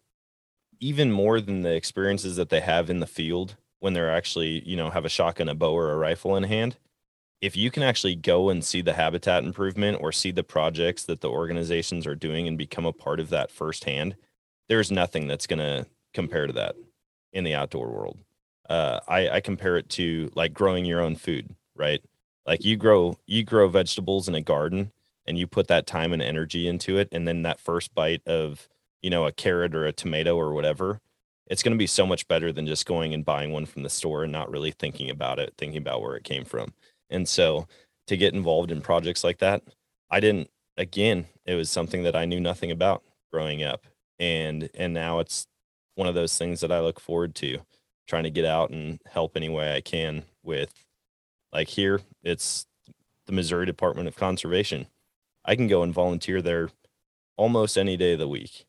even 0.79 1.11
more 1.11 1.41
than 1.41 1.61
the 1.61 1.73
experiences 1.73 2.35
that 2.37 2.49
they 2.49 2.61
have 2.61 2.89
in 2.89 2.99
the 2.99 3.07
field 3.07 3.55
when 3.79 3.93
they're 3.93 4.13
actually, 4.13 4.67
you 4.67 4.75
know, 4.75 4.89
have 4.89 5.05
a 5.05 5.09
shotgun, 5.09 5.49
a 5.49 5.55
bow, 5.55 5.73
or 5.73 5.91
a 5.91 5.97
rifle 5.97 6.35
in 6.35 6.43
hand. 6.43 6.77
If 7.41 7.55
you 7.55 7.71
can 7.71 7.83
actually 7.83 8.15
go 8.15 8.49
and 8.49 8.63
see 8.63 8.81
the 8.81 8.93
habitat 8.93 9.43
improvement 9.43 9.99
or 10.01 10.11
see 10.11 10.31
the 10.31 10.43
projects 10.43 11.03
that 11.05 11.21
the 11.21 11.29
organizations 11.29 12.05
are 12.05 12.15
doing 12.15 12.47
and 12.47 12.57
become 12.57 12.85
a 12.85 12.91
part 12.91 13.19
of 13.19 13.29
that 13.29 13.51
firsthand, 13.51 14.15
there's 14.67 14.91
nothing 14.91 15.27
that's 15.27 15.47
going 15.47 15.59
to 15.59 15.85
compare 16.13 16.47
to 16.47 16.53
that 16.53 16.75
in 17.31 17.43
the 17.43 17.55
outdoor 17.55 17.89
world. 17.89 18.17
Uh, 18.69 18.99
I, 19.07 19.29
I 19.29 19.39
compare 19.39 19.77
it 19.77 19.89
to 19.89 20.31
like 20.35 20.53
growing 20.53 20.85
your 20.85 21.01
own 21.01 21.15
food, 21.15 21.55
right? 21.75 22.01
Like 22.45 22.63
you 22.63 22.77
grow 22.77 23.17
you 23.25 23.43
grow 23.43 23.67
vegetables 23.67 24.27
in 24.27 24.35
a 24.35 24.41
garden 24.41 24.91
and 25.25 25.37
you 25.37 25.47
put 25.47 25.67
that 25.67 25.87
time 25.87 26.13
and 26.13 26.21
energy 26.21 26.67
into 26.67 26.97
it, 26.97 27.09
and 27.11 27.27
then 27.27 27.43
that 27.43 27.59
first 27.59 27.93
bite 27.95 28.25
of 28.27 28.67
you 29.01 29.09
know, 29.09 29.25
a 29.25 29.31
carrot 29.31 29.75
or 29.75 29.85
a 29.85 29.93
tomato 29.93 30.35
or 30.35 30.53
whatever, 30.53 30.99
it's 31.47 31.63
going 31.63 31.73
to 31.73 31.77
be 31.77 31.87
so 31.87 32.05
much 32.05 32.27
better 32.27 32.51
than 32.51 32.67
just 32.67 32.85
going 32.85 33.13
and 33.13 33.25
buying 33.25 33.51
one 33.51 33.65
from 33.65 33.83
the 33.83 33.89
store 33.89 34.23
and 34.23 34.31
not 34.31 34.51
really 34.51 34.71
thinking 34.71 35.09
about 35.09 35.39
it, 35.39 35.53
thinking 35.57 35.79
about 35.79 36.01
where 36.01 36.15
it 36.15 36.23
came 36.23 36.45
from. 36.45 36.73
And 37.09 37.27
so 37.27 37.67
to 38.07 38.17
get 38.17 38.33
involved 38.33 38.71
in 38.71 38.81
projects 38.81 39.23
like 39.23 39.39
that, 39.39 39.63
I 40.11 40.19
didn't 40.19 40.49
again, 40.77 41.25
it 41.45 41.55
was 41.55 41.69
something 41.69 42.03
that 42.03 42.15
I 42.15 42.25
knew 42.25 42.39
nothing 42.39 42.71
about 42.71 43.03
growing 43.31 43.63
up. 43.63 43.85
And 44.19 44.69
and 44.75 44.93
now 44.93 45.19
it's 45.19 45.47
one 45.95 46.07
of 46.07 46.15
those 46.15 46.37
things 46.37 46.61
that 46.61 46.71
I 46.71 46.79
look 46.79 46.99
forward 46.99 47.35
to 47.35 47.59
trying 48.07 48.23
to 48.23 48.29
get 48.29 48.45
out 48.45 48.69
and 48.69 48.99
help 49.11 49.35
any 49.35 49.49
way 49.49 49.75
I 49.75 49.81
can 49.81 50.23
with 50.43 50.73
like 51.51 51.67
here 51.67 52.01
it's 52.23 52.65
the 53.25 53.33
Missouri 53.33 53.65
Department 53.65 54.07
of 54.07 54.15
Conservation. 54.15 54.87
I 55.45 55.55
can 55.55 55.67
go 55.67 55.83
and 55.83 55.93
volunteer 55.93 56.41
there 56.41 56.69
almost 57.37 57.77
any 57.77 57.95
day 57.97 58.13
of 58.13 58.19
the 58.19 58.27
week 58.27 58.65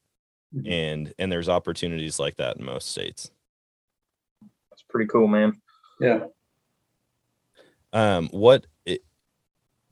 Mm-hmm. 0.55 0.68
and 0.68 1.14
and 1.18 1.30
there's 1.30 1.48
opportunities 1.48 2.18
like 2.18 2.36
that 2.38 2.57
in 2.57 2.64
most 2.64 2.90
states 2.90 3.30
That's 4.70 4.82
pretty 4.88 5.07
cool, 5.07 5.28
man. 5.28 5.61
Yeah. 6.01 6.24
um 7.92 8.28
what 8.32 8.66
it, 8.84 9.05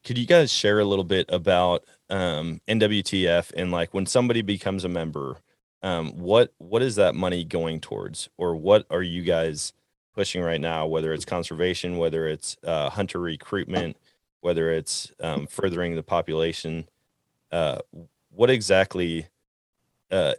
could 0.02 0.18
you 0.18 0.26
guys 0.26 0.52
share 0.52 0.80
a 0.80 0.84
little 0.84 1.04
bit 1.04 1.26
about 1.28 1.84
um 2.11 2.61
nwtf 2.66 3.52
and 3.56 3.70
like 3.70 3.94
when 3.94 4.04
somebody 4.06 4.42
becomes 4.42 4.84
a 4.84 4.88
member 4.88 5.36
um 5.84 6.11
what 6.18 6.52
what 6.59 6.82
is 6.82 6.96
that 6.96 7.14
money 7.14 7.44
going 7.44 7.78
towards 7.80 8.28
or 8.36 8.56
what 8.56 8.84
are 8.90 9.02
you 9.02 9.22
guys 9.22 9.72
pushing 10.14 10.42
right 10.42 10.61
now 10.61 10.86
whether 10.88 11.12
it's 11.12 11.24
conservation 11.24 11.98
whether 11.98 12.26
it's 12.26 12.56
uh, 12.64 12.90
hunter 12.90 13.20
recruitment 13.20 13.96
whether 14.40 14.72
it's 14.72 15.12
um, 15.20 15.46
furthering 15.46 15.94
the 15.94 16.02
population 16.02 16.88
uh 17.52 17.78
what 18.30 18.50
exactly 18.50 19.28
uh 20.11 20.32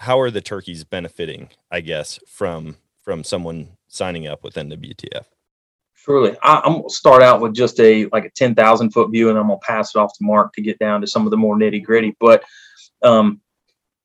how 0.00 0.18
are 0.18 0.30
the 0.30 0.40
turkeys 0.40 0.84
benefiting 0.84 1.48
i 1.70 1.80
guess 1.80 2.18
from 2.26 2.76
from 3.02 3.24
someone 3.24 3.68
signing 3.88 4.26
up 4.26 4.42
with 4.42 4.54
nwtf 4.54 5.24
Surely, 6.04 6.34
I, 6.42 6.62
I'm 6.64 6.76
gonna 6.76 6.88
start 6.88 7.22
out 7.22 7.42
with 7.42 7.54
just 7.54 7.78
a 7.78 8.06
like 8.06 8.24
a 8.24 8.30
ten 8.30 8.54
thousand 8.54 8.90
foot 8.90 9.10
view, 9.10 9.28
and 9.28 9.38
I'm 9.38 9.48
gonna 9.48 9.58
pass 9.58 9.94
it 9.94 9.98
off 9.98 10.16
to 10.16 10.24
Mark 10.24 10.54
to 10.54 10.62
get 10.62 10.78
down 10.78 11.02
to 11.02 11.06
some 11.06 11.26
of 11.26 11.30
the 11.30 11.36
more 11.36 11.58
nitty 11.58 11.84
gritty. 11.84 12.16
But, 12.18 12.42
um, 13.02 13.42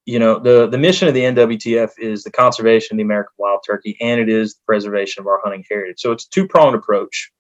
you 0.06 0.20
know, 0.20 0.38
the 0.38 0.68
the 0.68 0.78
mission 0.78 1.08
of 1.08 1.14
the 1.14 1.22
NWTF 1.22 1.92
is 1.98 2.24
the 2.24 2.32
conservation 2.32 2.96
of 2.96 2.98
the 2.98 3.04
American 3.04 3.34
wild 3.38 3.62
turkey, 3.66 3.98
and 4.02 4.20
it 4.20 4.28
is 4.28 4.56
the 4.56 4.62
preservation 4.66 5.22
of 5.22 5.28
our 5.28 5.40
hunting 5.42 5.64
heritage. 5.70 6.02
So 6.02 6.12
it's 6.12 6.26
a 6.26 6.30
two 6.32 6.48
pronged 6.50 6.76
approach. 6.76 7.32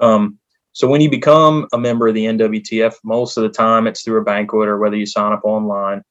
Um, 0.00 0.38
so 0.70 0.86
when 0.86 1.00
you 1.00 1.10
become 1.10 1.66
a 1.72 1.78
member 1.78 2.06
of 2.06 2.14
the 2.14 2.26
NWTF, 2.26 2.94
most 3.02 3.36
of 3.36 3.42
the 3.42 3.48
time 3.48 3.88
it's 3.88 4.02
through 4.02 4.20
a 4.20 4.24
banquet 4.24 4.68
or 4.68 4.78
whether 4.78 4.96
you 4.96 5.06
sign 5.06 5.32
up 5.32 5.40
online. 5.42 6.02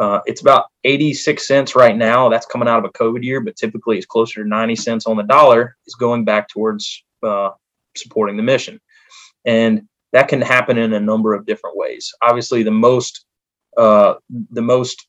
Uh, 0.00 0.20
it's 0.26 0.40
about 0.40 0.66
86 0.84 1.46
cents 1.46 1.74
right 1.74 1.96
now. 1.96 2.28
That's 2.28 2.46
coming 2.46 2.68
out 2.68 2.78
of 2.78 2.84
a 2.84 2.90
COVID 2.90 3.22
year, 3.22 3.40
but 3.40 3.56
typically 3.56 3.96
it's 3.96 4.06
closer 4.06 4.42
to 4.42 4.48
90 4.48 4.76
cents 4.76 5.06
on 5.06 5.16
the 5.16 5.22
dollar 5.24 5.76
is 5.86 5.94
going 5.94 6.24
back 6.24 6.48
towards 6.48 7.04
uh, 7.22 7.50
supporting 7.96 8.36
the 8.36 8.42
mission. 8.42 8.80
And 9.44 9.82
that 10.12 10.28
can 10.28 10.40
happen 10.40 10.78
in 10.78 10.92
a 10.92 11.00
number 11.00 11.34
of 11.34 11.46
different 11.46 11.76
ways. 11.76 12.12
Obviously, 12.22 12.62
the 12.62 12.70
most, 12.70 13.24
uh, 13.76 14.14
the 14.50 14.62
most, 14.62 15.06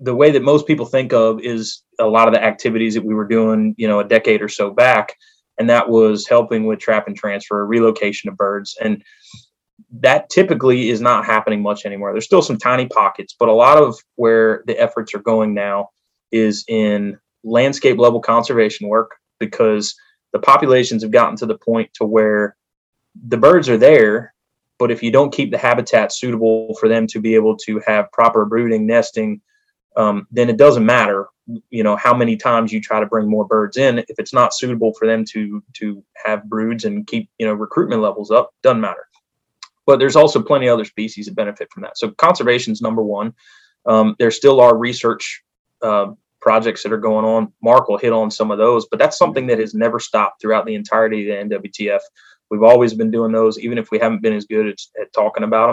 the 0.00 0.14
way 0.14 0.30
that 0.30 0.42
most 0.42 0.66
people 0.66 0.86
think 0.86 1.12
of 1.12 1.40
is 1.40 1.82
a 1.98 2.06
lot 2.06 2.28
of 2.28 2.34
the 2.34 2.42
activities 2.42 2.94
that 2.94 3.04
we 3.04 3.14
were 3.14 3.26
doing, 3.26 3.74
you 3.78 3.88
know, 3.88 4.00
a 4.00 4.04
decade 4.04 4.42
or 4.42 4.48
so 4.48 4.70
back, 4.70 5.14
and 5.58 5.70
that 5.70 5.88
was 5.88 6.26
helping 6.26 6.66
with 6.66 6.78
trap 6.78 7.06
and 7.06 7.16
transfer, 7.16 7.64
relocation 7.66 8.28
of 8.28 8.36
birds, 8.36 8.76
and 8.82 9.02
that 10.00 10.28
typically 10.30 10.90
is 10.90 11.00
not 11.00 11.24
happening 11.24 11.62
much 11.62 11.84
anymore. 11.84 12.12
There's 12.12 12.24
still 12.24 12.42
some 12.42 12.58
tiny 12.58 12.86
pockets, 12.86 13.34
but 13.38 13.48
a 13.48 13.52
lot 13.52 13.78
of 13.78 13.96
where 14.16 14.64
the 14.66 14.78
efforts 14.78 15.14
are 15.14 15.20
going 15.20 15.54
now 15.54 15.90
is 16.32 16.64
in 16.68 17.18
landscape 17.44 17.98
level 17.98 18.20
conservation 18.20 18.88
work 18.88 19.16
because 19.38 19.94
the 20.32 20.38
populations 20.38 21.02
have 21.02 21.12
gotten 21.12 21.36
to 21.36 21.46
the 21.46 21.58
point 21.58 21.90
to 21.94 22.04
where 22.04 22.56
the 23.28 23.36
birds 23.36 23.68
are 23.68 23.76
there, 23.76 24.34
but 24.78 24.90
if 24.90 25.02
you 25.02 25.12
don't 25.12 25.32
keep 25.32 25.52
the 25.52 25.58
habitat 25.58 26.12
suitable 26.12 26.74
for 26.80 26.88
them 26.88 27.06
to 27.08 27.20
be 27.20 27.36
able 27.36 27.56
to 27.58 27.80
have 27.86 28.10
proper 28.10 28.44
brooding, 28.44 28.86
nesting, 28.86 29.40
um, 29.96 30.26
then 30.32 30.50
it 30.50 30.56
doesn't 30.56 30.84
matter, 30.84 31.28
you 31.70 31.84
know, 31.84 31.94
how 31.94 32.12
many 32.12 32.36
times 32.36 32.72
you 32.72 32.80
try 32.80 32.98
to 32.98 33.06
bring 33.06 33.28
more 33.28 33.46
birds 33.46 33.76
in. 33.76 33.98
If 33.98 34.18
it's 34.18 34.32
not 34.32 34.54
suitable 34.54 34.92
for 34.94 35.06
them 35.06 35.24
to 35.26 35.62
to 35.74 36.02
have 36.24 36.48
broods 36.48 36.84
and 36.84 37.06
keep 37.06 37.30
you 37.38 37.46
know 37.46 37.54
recruitment 37.54 38.02
levels 38.02 38.32
up, 38.32 38.50
doesn't 38.62 38.80
matter 38.80 39.06
but 39.86 39.98
there's 39.98 40.16
also 40.16 40.42
plenty 40.42 40.66
of 40.66 40.74
other 40.74 40.84
species 40.84 41.26
that 41.26 41.34
benefit 41.34 41.68
from 41.72 41.82
that. 41.82 41.98
So 41.98 42.10
conservation 42.12 42.72
is 42.72 42.82
number 42.82 43.02
one. 43.02 43.34
Um, 43.86 44.16
there 44.18 44.30
still 44.30 44.60
are 44.60 44.76
research 44.76 45.42
uh, 45.82 46.12
projects 46.40 46.82
that 46.82 46.92
are 46.92 46.98
going 46.98 47.24
on. 47.24 47.52
Mark 47.62 47.88
will 47.88 47.98
hit 47.98 48.12
on 48.12 48.30
some 48.30 48.50
of 48.50 48.58
those, 48.58 48.86
but 48.86 48.98
that's 48.98 49.18
something 49.18 49.46
that 49.48 49.58
has 49.58 49.74
never 49.74 49.98
stopped 49.98 50.40
throughout 50.40 50.66
the 50.66 50.74
entirety 50.74 51.30
of 51.30 51.48
the 51.48 51.56
NWTF. 51.56 52.00
We've 52.50 52.62
always 52.62 52.94
been 52.94 53.10
doing 53.10 53.32
those, 53.32 53.58
even 53.58 53.78
if 53.78 53.90
we 53.90 53.98
haven't 53.98 54.22
been 54.22 54.34
as 54.34 54.46
good 54.46 54.66
at, 54.66 54.78
at 55.00 55.12
talking 55.12 55.44
about 55.44 55.66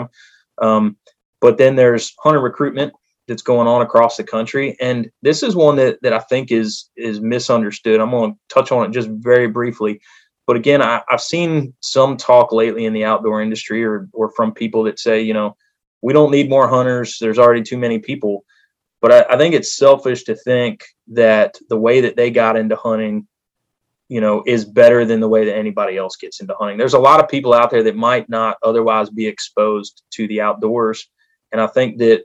them. 0.58 0.68
Um, 0.68 0.96
but 1.40 1.58
then 1.58 1.76
there's 1.76 2.14
hunter 2.22 2.40
recruitment 2.40 2.92
that's 3.28 3.42
going 3.42 3.68
on 3.68 3.82
across 3.82 4.16
the 4.16 4.24
country, 4.24 4.76
and 4.80 5.10
this 5.22 5.42
is 5.42 5.54
one 5.54 5.76
that 5.76 6.00
that 6.02 6.12
I 6.12 6.18
think 6.20 6.50
is 6.50 6.90
is 6.96 7.20
misunderstood. 7.20 8.00
I'm 8.00 8.10
going 8.10 8.32
to 8.32 8.38
touch 8.48 8.72
on 8.72 8.86
it 8.86 8.92
just 8.92 9.08
very 9.08 9.48
briefly. 9.48 10.00
But 10.46 10.56
again, 10.56 10.82
I, 10.82 11.02
have 11.08 11.20
seen 11.20 11.74
some 11.80 12.16
talk 12.16 12.52
lately 12.52 12.86
in 12.86 12.92
the 12.92 13.04
outdoor 13.04 13.42
industry 13.42 13.84
or, 13.84 14.08
or 14.12 14.30
from 14.32 14.52
people 14.52 14.84
that 14.84 14.98
say, 14.98 15.22
you 15.22 15.34
know, 15.34 15.56
we 16.00 16.12
don't 16.12 16.32
need 16.32 16.50
more 16.50 16.68
hunters. 16.68 17.18
There's 17.20 17.38
already 17.38 17.62
too 17.62 17.78
many 17.78 17.98
people. 17.98 18.44
But 19.00 19.12
I, 19.12 19.34
I 19.34 19.38
think 19.38 19.54
it's 19.54 19.76
selfish 19.76 20.24
to 20.24 20.34
think 20.34 20.84
that 21.08 21.56
the 21.68 21.76
way 21.76 22.00
that 22.00 22.16
they 22.16 22.30
got 22.30 22.56
into 22.56 22.76
hunting, 22.76 23.26
you 24.08 24.20
know, 24.20 24.42
is 24.46 24.64
better 24.64 25.04
than 25.04 25.20
the 25.20 25.28
way 25.28 25.44
that 25.44 25.56
anybody 25.56 25.96
else 25.96 26.16
gets 26.16 26.40
into 26.40 26.54
hunting. 26.58 26.76
There's 26.76 26.94
a 26.94 26.98
lot 26.98 27.22
of 27.22 27.28
people 27.28 27.54
out 27.54 27.70
there 27.70 27.84
that 27.84 27.96
might 27.96 28.28
not 28.28 28.56
otherwise 28.62 29.10
be 29.10 29.26
exposed 29.26 30.02
to 30.12 30.26
the 30.26 30.40
outdoors. 30.40 31.08
And 31.52 31.60
I 31.60 31.66
think 31.68 31.98
that 31.98 32.24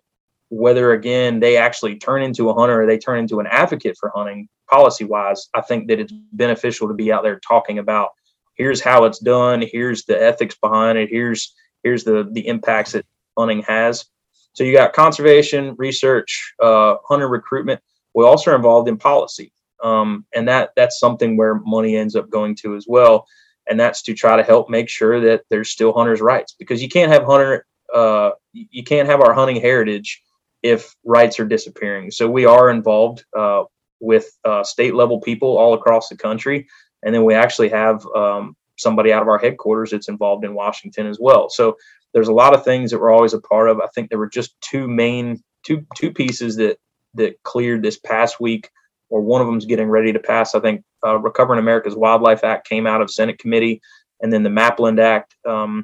whether 0.50 0.94
again 0.94 1.40
they 1.40 1.58
actually 1.58 1.96
turn 1.98 2.22
into 2.22 2.50
a 2.50 2.54
hunter 2.54 2.82
or 2.82 2.86
they 2.86 2.98
turn 2.98 3.20
into 3.20 3.40
an 3.40 3.48
advocate 3.48 3.98
for 4.00 4.12
hunting 4.16 4.48
policy 4.70 5.04
wise, 5.06 5.50
I 5.54 5.62
think 5.62 5.88
that 5.88 6.00
it's 6.00 6.14
beneficial 6.34 6.88
to 6.88 6.94
be 6.94 7.12
out 7.12 7.24
there 7.24 7.40
talking 7.40 7.80
about 7.80 8.10
here's 8.56 8.82
how 8.82 9.06
it's 9.06 9.20
done, 9.20 9.62
here's 9.62 10.06
the 10.06 10.22
ethics 10.22 10.56
behind 10.62 10.98
it, 10.98 11.10
here's 11.10 11.54
here's 11.84 12.04
the 12.04 12.30
the 12.32 12.48
impacts 12.48 12.94
that 12.94 13.06
hunting 13.38 13.62
has. 13.64 14.06
So 14.54 14.64
you 14.64 14.74
got 14.74 14.94
conservation, 14.94 15.76
research, 15.78 16.54
uh, 16.62 16.96
hunter 17.08 17.28
recruitment. 17.28 17.80
We 18.16 18.26
also 18.26 18.52
are 18.52 18.56
involved 18.56 18.90
in 18.90 18.98
policy, 18.98 19.54
um, 19.84 20.26
and 20.34 20.48
that 20.48 20.72
that's 20.76 21.00
something 21.00 21.38
where 21.38 21.56
money 21.66 21.96
ends 21.96 22.16
up 22.16 22.30
going 22.30 22.56
to 22.58 22.76
as 22.76 22.86
well. 22.88 23.28
and 23.70 23.80
that's 23.80 24.02
to 24.04 24.14
try 24.14 24.36
to 24.38 24.44
help 24.44 24.70
make 24.70 24.90
sure 24.90 25.20
that 25.20 25.44
there's 25.50 25.70
still 25.70 25.94
hunters' 25.94 26.22
rights 26.22 26.56
because 26.58 26.82
you 26.82 26.90
can't 26.90 27.12
have 27.12 27.24
hunter 27.26 27.66
uh, 27.94 28.32
you 28.54 28.84
can't 28.84 29.08
have 29.08 29.22
our 29.22 29.34
hunting 29.34 29.62
heritage 29.62 30.22
if 30.64 30.96
rights 31.06 31.40
are 31.40 31.46
disappearing. 31.46 32.12
So 32.12 32.30
we 32.30 32.46
are 32.46 32.70
involved 32.70 33.26
uh, 33.38 33.64
with 34.00 34.30
uh, 34.44 34.64
state 34.64 34.96
level 34.96 35.20
people 35.22 35.58
all 35.58 35.74
across 35.74 36.10
the 36.10 36.18
country, 36.18 36.68
and 37.04 37.14
then 37.14 37.24
we 37.24 37.34
actually 37.36 37.70
have 37.70 38.06
um, 38.16 38.56
somebody 38.78 39.12
out 39.12 39.22
of 39.22 39.28
our 39.28 39.38
headquarters 39.38 39.92
that's 39.92 40.10
involved 40.10 40.46
in 40.46 40.54
Washington 40.54 41.08
as 41.08 41.18
well. 41.20 41.50
So 41.50 41.78
there's 42.14 42.28
a 42.28 42.34
lot 42.34 42.54
of 42.54 42.64
things 42.64 42.92
that 42.92 43.00
we're 43.00 43.12
always 43.12 43.34
a 43.34 43.42
part 43.42 43.70
of. 43.70 43.80
I 43.80 43.88
think 43.94 44.10
there 44.10 44.20
were 44.20 44.30
just 44.30 44.60
two 44.62 44.88
main 44.88 45.44
two 45.64 45.86
two 45.96 46.12
pieces 46.12 46.56
that 46.58 46.78
that 47.16 47.42
cleared 47.44 47.84
this 47.84 48.00
past 48.00 48.40
week, 48.40 48.70
or 49.10 49.22
one 49.22 49.42
of 49.42 49.48
them's 49.48 49.66
getting 49.66 49.90
ready 49.90 50.14
to 50.14 50.20
pass. 50.20 50.56
I 50.56 50.60
think 50.60 50.84
uh, 51.06 51.18
Recovering 51.20 51.60
America's 51.60 51.96
Wildlife 51.96 52.44
Act 52.44 52.68
came 52.68 52.88
out 52.88 53.02
of 53.02 53.12
Senate 53.12 53.40
committee, 53.40 53.82
and 54.22 54.32
then 54.32 54.44
the 54.44 54.50
Mapland 54.50 55.00
Act, 55.00 55.36
um, 55.48 55.84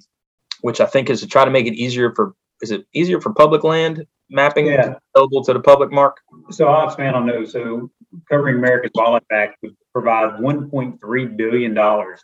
which 0.61 0.79
I 0.79 0.85
think 0.85 1.09
is 1.09 1.21
to 1.21 1.27
try 1.27 1.45
to 1.45 1.51
make 1.51 1.67
it 1.67 1.73
easier 1.73 2.13
for 2.15 2.33
is 2.61 2.71
it 2.71 2.85
easier 2.93 3.19
for 3.19 3.33
public 3.33 3.63
land 3.63 4.05
mapping 4.29 4.67
Yeah. 4.67 4.95
available 5.15 5.43
to 5.43 5.53
the 5.53 5.59
public, 5.59 5.91
Mark? 5.91 6.17
So 6.49 6.67
I'll 6.67 6.87
expand 6.87 7.15
on 7.15 7.25
those. 7.25 7.51
So 7.51 7.89
Covering 8.29 8.57
America's 8.57 8.91
Wildlife 8.95 9.23
Act 9.31 9.57
would 9.61 9.75
provide 9.91 10.39
$1.3 10.39 11.37
billion 11.37 11.73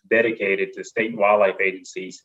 dedicated 0.09 0.73
to 0.73 0.83
state 0.83 1.15
wildlife 1.17 1.59
agencies 1.61 2.23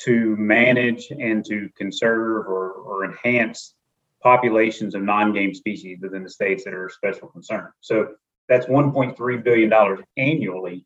to 0.00 0.36
manage 0.36 1.10
and 1.10 1.44
to 1.44 1.68
conserve 1.76 2.46
or, 2.46 2.72
or 2.72 3.04
enhance 3.04 3.74
populations 4.22 4.94
of 4.94 5.02
non-game 5.02 5.54
species 5.54 5.98
within 6.00 6.22
the 6.22 6.30
states 6.30 6.64
that 6.64 6.74
are 6.74 6.86
of 6.86 6.92
special 6.92 7.28
concern. 7.28 7.70
So 7.80 8.14
that's 8.48 8.66
$1.3 8.66 9.44
billion 9.44 10.04
annually 10.16 10.84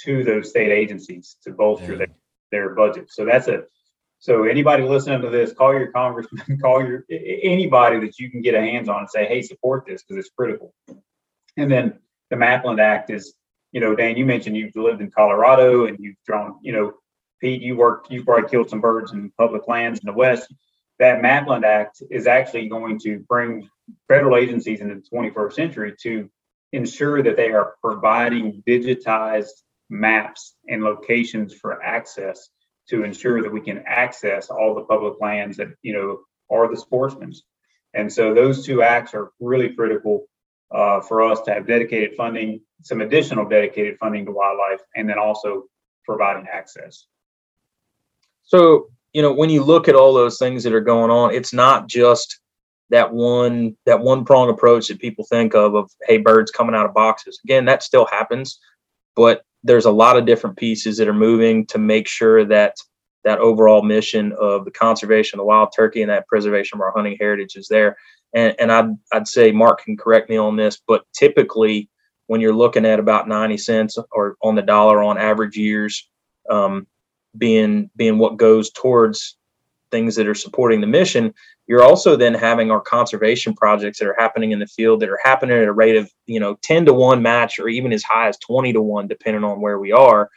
to 0.00 0.22
those 0.24 0.50
state 0.50 0.70
agencies 0.70 1.36
to 1.42 1.50
bolster 1.50 1.96
their, 1.96 2.08
their 2.52 2.74
budget. 2.74 3.10
So 3.10 3.24
that's 3.24 3.48
a 3.48 3.64
so 4.20 4.44
anybody 4.44 4.82
listening 4.82 5.22
to 5.22 5.30
this, 5.30 5.52
call 5.52 5.72
your 5.72 5.92
congressman, 5.92 6.58
call 6.62 6.84
your 6.84 7.04
anybody 7.10 8.00
that 8.00 8.18
you 8.18 8.30
can 8.30 8.42
get 8.42 8.54
a 8.54 8.60
hands 8.60 8.88
on 8.88 9.00
and 9.00 9.10
say, 9.10 9.26
hey, 9.26 9.42
support 9.42 9.84
this 9.86 10.02
because 10.02 10.24
it's 10.24 10.34
critical. 10.34 10.74
And 11.56 11.70
then 11.70 11.98
the 12.30 12.36
Mapland 12.36 12.80
Act 12.80 13.10
is, 13.10 13.34
you 13.72 13.80
know, 13.80 13.94
Dan, 13.94 14.16
you 14.16 14.26
mentioned 14.26 14.56
you've 14.56 14.74
lived 14.74 15.00
in 15.00 15.10
Colorado 15.10 15.86
and 15.86 15.98
you've 16.00 16.16
drawn, 16.26 16.58
you 16.62 16.72
know, 16.72 16.94
Pete, 17.40 17.62
you 17.62 17.76
worked, 17.76 18.10
you 18.10 18.24
probably 18.24 18.48
killed 18.48 18.70
some 18.70 18.80
birds 18.80 19.12
in 19.12 19.30
public 19.38 19.68
lands 19.68 20.00
in 20.00 20.06
the 20.06 20.12
West. 20.12 20.52
That 20.98 21.22
Mapland 21.22 21.64
Act 21.64 22.02
is 22.10 22.26
actually 22.26 22.68
going 22.68 22.98
to 23.00 23.20
bring 23.20 23.68
federal 24.08 24.36
agencies 24.36 24.80
into 24.80 24.96
the 24.96 25.16
21st 25.16 25.52
century 25.52 25.94
to 26.02 26.28
ensure 26.72 27.22
that 27.22 27.36
they 27.36 27.52
are 27.52 27.76
providing 27.80 28.64
digitized 28.66 29.62
maps 29.88 30.56
and 30.68 30.82
locations 30.82 31.54
for 31.54 31.80
access 31.80 32.50
to 32.88 33.04
ensure 33.04 33.42
that 33.42 33.52
we 33.52 33.60
can 33.60 33.82
access 33.86 34.50
all 34.50 34.74
the 34.74 34.82
public 34.82 35.20
lands 35.20 35.56
that 35.56 35.68
you 35.82 35.92
know 35.92 36.20
are 36.50 36.68
the 36.68 36.76
sportsmen's. 36.76 37.44
And 37.94 38.12
so 38.12 38.34
those 38.34 38.64
two 38.64 38.82
acts 38.82 39.14
are 39.14 39.32
really 39.40 39.70
critical 39.70 40.26
uh, 40.70 41.00
for 41.00 41.22
us 41.22 41.40
to 41.42 41.54
have 41.54 41.66
dedicated 41.66 42.14
funding, 42.16 42.60
some 42.82 43.00
additional 43.00 43.48
dedicated 43.48 43.98
funding 43.98 44.26
to 44.26 44.32
wildlife, 44.32 44.80
and 44.94 45.08
then 45.08 45.18
also 45.18 45.64
providing 46.04 46.46
access. 46.52 47.06
So, 48.42 48.88
you 49.12 49.22
know, 49.22 49.32
when 49.32 49.50
you 49.50 49.62
look 49.62 49.88
at 49.88 49.94
all 49.94 50.12
those 50.12 50.38
things 50.38 50.64
that 50.64 50.72
are 50.72 50.80
going 50.80 51.10
on, 51.10 51.34
it's 51.34 51.52
not 51.52 51.88
just 51.88 52.40
that 52.90 53.12
one 53.12 53.76
that 53.84 54.00
one 54.00 54.24
prong 54.24 54.48
approach 54.48 54.88
that 54.88 54.98
people 54.98 55.24
think 55.24 55.54
of 55.54 55.74
of 55.74 55.90
hey 56.06 56.18
birds 56.18 56.50
coming 56.50 56.74
out 56.74 56.86
of 56.86 56.94
boxes. 56.94 57.40
Again, 57.44 57.66
that 57.66 57.82
still 57.82 58.06
happens, 58.06 58.58
but 59.14 59.42
there's 59.64 59.86
a 59.86 59.90
lot 59.90 60.16
of 60.16 60.26
different 60.26 60.56
pieces 60.56 60.96
that 60.98 61.08
are 61.08 61.14
moving 61.14 61.66
to 61.66 61.78
make 61.78 62.06
sure 62.08 62.44
that 62.44 62.76
that 63.24 63.38
overall 63.40 63.82
mission 63.82 64.32
of 64.38 64.64
the 64.64 64.70
conservation 64.70 65.38
of 65.38 65.42
the 65.42 65.46
wild 65.46 65.70
turkey 65.74 66.02
and 66.02 66.10
that 66.10 66.26
preservation 66.28 66.76
of 66.76 66.82
our 66.82 66.92
hunting 66.92 67.16
heritage 67.18 67.56
is 67.56 67.68
there. 67.68 67.96
And, 68.34 68.54
and 68.58 68.70
I'd, 68.70 68.90
I'd 69.12 69.28
say 69.28 69.52
Mark 69.52 69.84
can 69.84 69.96
correct 69.96 70.30
me 70.30 70.36
on 70.36 70.56
this, 70.56 70.80
but 70.86 71.04
typically 71.12 71.88
when 72.26 72.40
you're 72.40 72.54
looking 72.54 72.86
at 72.86 73.00
about 73.00 73.26
90 73.26 73.56
cents 73.58 73.98
or 74.12 74.36
on 74.42 74.54
the 74.54 74.62
dollar 74.62 75.02
on 75.02 75.18
average 75.18 75.56
years, 75.56 76.08
um, 76.48 76.86
being 77.36 77.90
being 77.96 78.18
what 78.18 78.36
goes 78.36 78.70
towards 78.70 79.37
things 79.90 80.14
that 80.16 80.26
are 80.26 80.34
supporting 80.34 80.80
the 80.80 80.86
mission 80.86 81.32
you're 81.66 81.82
also 81.82 82.16
then 82.16 82.34
having 82.34 82.70
our 82.70 82.80
conservation 82.80 83.54
projects 83.54 83.98
that 83.98 84.08
are 84.08 84.16
happening 84.18 84.52
in 84.52 84.58
the 84.58 84.66
field 84.66 85.00
that 85.00 85.08
are 85.08 85.20
happening 85.22 85.56
at 85.56 85.68
a 85.68 85.72
rate 85.72 85.96
of 85.96 86.10
you 86.26 86.40
know 86.40 86.56
10 86.62 86.86
to 86.86 86.92
1 86.92 87.22
match 87.22 87.58
or 87.58 87.68
even 87.68 87.92
as 87.92 88.02
high 88.02 88.28
as 88.28 88.38
20 88.38 88.72
to 88.72 88.82
1 88.82 89.08
depending 89.08 89.44
on 89.44 89.60
where 89.60 89.78
we 89.78 89.92
are 89.92 90.30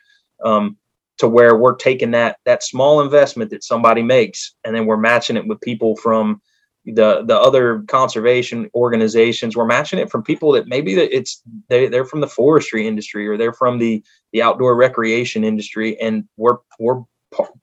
um, 0.43 0.77
to 1.17 1.27
where 1.27 1.55
we're 1.55 1.75
taking 1.75 2.11
that 2.11 2.37
that 2.45 2.63
small 2.63 3.01
investment 3.01 3.51
that 3.51 3.63
somebody 3.63 4.01
makes 4.01 4.55
and 4.63 4.75
then 4.75 4.85
we're 4.85 4.97
matching 4.97 5.37
it 5.37 5.47
with 5.47 5.61
people 5.61 5.95
from 5.95 6.41
the 6.85 7.23
the 7.25 7.39
other 7.39 7.83
conservation 7.87 8.69
organizations. 8.73 9.55
We're 9.55 9.65
matching 9.65 9.99
it 9.99 10.09
from 10.09 10.23
people 10.23 10.51
that 10.53 10.67
maybe 10.67 10.93
it's 10.95 11.41
they, 11.69 11.87
they're 11.87 12.05
from 12.05 12.21
the 12.21 12.27
forestry 12.27 12.87
industry 12.87 13.27
or 13.27 13.37
they're 13.37 13.53
from 13.53 13.77
the 13.77 14.03
the 14.33 14.41
outdoor 14.41 14.75
recreation 14.75 15.43
industry 15.43 15.99
and 16.01 16.27
we're 16.37 16.57
we're 16.79 17.01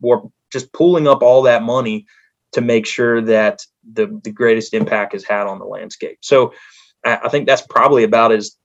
we're 0.01 0.21
just 0.53 0.73
pulling 0.73 1.07
up 1.07 1.23
all 1.23 1.43
that 1.43 1.63
money 1.63 2.07
to 2.53 2.61
make 2.61 2.87
sure 2.87 3.21
that 3.21 3.61
the 3.93 4.21
the 4.25 4.33
greatest 4.33 4.75
impact 4.75 5.15
is 5.15 5.25
had 5.25 5.47
on 5.47 5.59
the 5.59 5.65
landscape 5.65 6.19
so 6.21 6.53
i, 7.05 7.17
I 7.25 7.29
think 7.29 7.47
that's 7.47 7.63
probably 7.63 8.05
about 8.05 8.33
as 8.33 8.57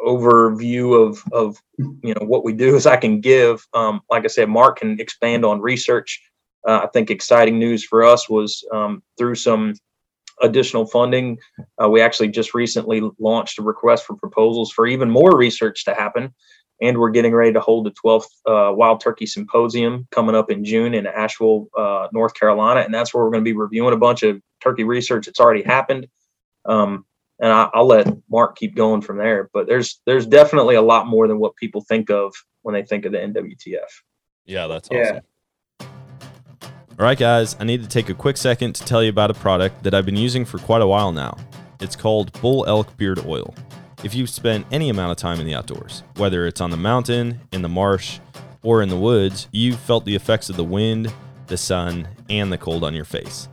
overview 0.00 1.06
of 1.06 1.22
of 1.32 1.56
you 1.78 2.14
know 2.14 2.26
what 2.26 2.44
we 2.44 2.52
do 2.52 2.76
as 2.76 2.86
i 2.86 2.96
can 2.96 3.20
give 3.20 3.66
um, 3.72 4.00
like 4.10 4.24
i 4.24 4.28
said 4.28 4.48
mark 4.48 4.78
can 4.80 5.00
expand 5.00 5.44
on 5.44 5.60
research 5.60 6.22
uh, 6.68 6.80
i 6.82 6.86
think 6.92 7.10
exciting 7.10 7.58
news 7.58 7.84
for 7.84 8.04
us 8.04 8.28
was 8.28 8.64
um, 8.72 9.02
through 9.16 9.34
some 9.34 9.74
additional 10.42 10.86
funding. 10.86 11.38
Uh, 11.82 11.88
we 11.88 12.00
actually 12.00 12.28
just 12.28 12.54
recently 12.54 13.02
launched 13.18 13.58
a 13.58 13.62
request 13.62 14.04
for 14.04 14.14
proposals 14.16 14.70
for 14.70 14.86
even 14.86 15.10
more 15.10 15.36
research 15.36 15.84
to 15.84 15.94
happen. 15.94 16.34
And 16.80 16.98
we're 16.98 17.10
getting 17.10 17.34
ready 17.34 17.52
to 17.54 17.60
hold 17.60 17.86
the 17.86 17.90
12th 17.92 18.26
uh, 18.46 18.72
Wild 18.74 19.00
Turkey 19.00 19.24
Symposium 19.26 20.06
coming 20.10 20.34
up 20.34 20.50
in 20.50 20.64
June 20.64 20.92
in 20.92 21.06
Asheville, 21.06 21.68
uh, 21.76 22.08
North 22.12 22.34
Carolina. 22.34 22.80
And 22.80 22.92
that's 22.92 23.14
where 23.14 23.24
we're 23.24 23.30
going 23.30 23.44
to 23.44 23.48
be 23.50 23.56
reviewing 23.56 23.94
a 23.94 23.98
bunch 23.98 24.22
of 24.22 24.40
turkey 24.62 24.84
research 24.84 25.26
that's 25.26 25.40
already 25.40 25.62
happened. 25.62 26.06
Um, 26.66 27.06
and 27.38 27.52
I, 27.52 27.70
will 27.74 27.86
let 27.86 28.14
Mark 28.30 28.56
keep 28.56 28.74
going 28.74 29.00
from 29.00 29.18
there. 29.18 29.48
But 29.52 29.66
there's 29.66 30.00
there's 30.06 30.26
definitely 30.26 30.74
a 30.74 30.82
lot 30.82 31.06
more 31.06 31.28
than 31.28 31.38
what 31.38 31.56
people 31.56 31.80
think 31.80 32.10
of 32.10 32.34
when 32.62 32.74
they 32.74 32.82
think 32.82 33.04
of 33.04 33.12
the 33.12 33.18
NWTF. 33.18 33.88
Yeah, 34.44 34.66
that's 34.66 34.88
Yeah. 34.90 35.00
awesome. 35.00 35.22
All 36.98 37.04
right, 37.04 37.18
guys, 37.18 37.56
I 37.60 37.64
need 37.64 37.82
to 37.82 37.88
take 37.88 38.08
a 38.08 38.14
quick 38.14 38.38
second 38.38 38.74
to 38.76 38.84
tell 38.84 39.02
you 39.02 39.10
about 39.10 39.30
a 39.30 39.34
product 39.34 39.82
that 39.82 39.92
I've 39.92 40.06
been 40.06 40.16
using 40.16 40.46
for 40.46 40.58
quite 40.58 40.80
a 40.80 40.86
while 40.86 41.12
now. 41.12 41.36
It's 41.78 41.94
called 41.94 42.32
Bull 42.40 42.64
Elk 42.66 42.96
Beard 42.96 43.24
Oil. 43.26 43.54
If 44.04 44.14
you've 44.14 44.30
spent 44.30 44.66
any 44.70 44.90
amount 44.90 45.12
of 45.12 45.16
time 45.16 45.40
in 45.40 45.46
the 45.46 45.54
outdoors, 45.54 46.02
whether 46.16 46.46
it's 46.46 46.60
on 46.60 46.70
the 46.70 46.76
mountain, 46.76 47.40
in 47.50 47.62
the 47.62 47.68
marsh, 47.68 48.20
or 48.62 48.82
in 48.82 48.90
the 48.90 48.96
woods, 48.96 49.48
you've 49.52 49.80
felt 49.80 50.04
the 50.04 50.14
effects 50.14 50.50
of 50.50 50.56
the 50.56 50.64
wind, 50.64 51.12
the 51.46 51.56
sun, 51.56 52.06
and 52.28 52.52
the 52.52 52.58
cold 52.58 52.84
on 52.84 52.94
your 52.94 53.06
face. 53.06 53.48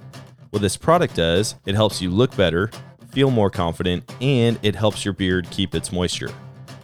What 0.49 0.61
this 0.61 0.75
product 0.75 1.15
does, 1.15 1.55
it 1.65 1.75
helps 1.75 2.01
you 2.01 2.09
look 2.09 2.35
better, 2.35 2.69
feel 3.11 3.31
more 3.31 3.49
confident, 3.49 4.11
and 4.19 4.59
it 4.63 4.75
helps 4.75 5.05
your 5.05 5.13
beard 5.13 5.49
keep 5.49 5.73
its 5.73 5.91
moisture. 5.93 6.31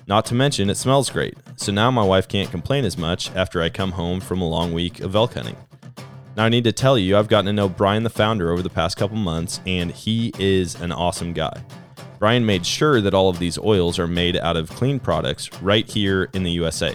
Not 0.08 0.26
to 0.28 0.36
mention, 0.36 0.70
it 0.70 0.78
smells 0.78 1.10
great, 1.10 1.36
so 1.58 1.72
now 1.72 1.92
my 1.92 2.04
wife 2.04 2.28
can't 2.28 2.50
complain 2.50 2.86
as 2.86 2.98
much 2.98 3.30
after 3.36 3.62
I 3.62 3.70
come 3.70 3.92
home 3.92 4.22
from 4.22 4.42
a 4.42 4.48
long 4.48 4.74
week 4.74 5.02
of 5.02 5.16
elk 5.16 5.34
hunting. 5.34 5.58
Now, 6.38 6.46
I 6.46 6.50
need 6.50 6.64
to 6.64 6.72
tell 6.72 6.98
you, 6.98 7.18
I've 7.18 7.28
gotten 7.28 7.48
to 7.48 7.54
know 7.54 7.68
Brian, 7.68 8.04
the 8.04 8.10
founder, 8.10 8.52
over 8.52 8.62
the 8.62 8.70
past 8.70 8.96
couple 8.96 9.18
months, 9.18 9.60
and 9.66 9.92
he 9.92 10.32
is 10.40 10.76
an 10.76 10.94
awesome 10.94 11.34
guy. 11.34 11.62
Brian 12.20 12.46
made 12.46 12.66
sure 12.66 13.00
that 13.00 13.14
all 13.14 13.30
of 13.30 13.40
these 13.40 13.58
oils 13.58 13.98
are 13.98 14.08
made 14.08 14.36
out 14.36 14.58
of 14.58 14.70
clean 14.70 15.00
products 15.00 15.50
right 15.62 15.90
here 15.90 16.30
in 16.34 16.44
the 16.44 16.52
USA. 16.52 16.94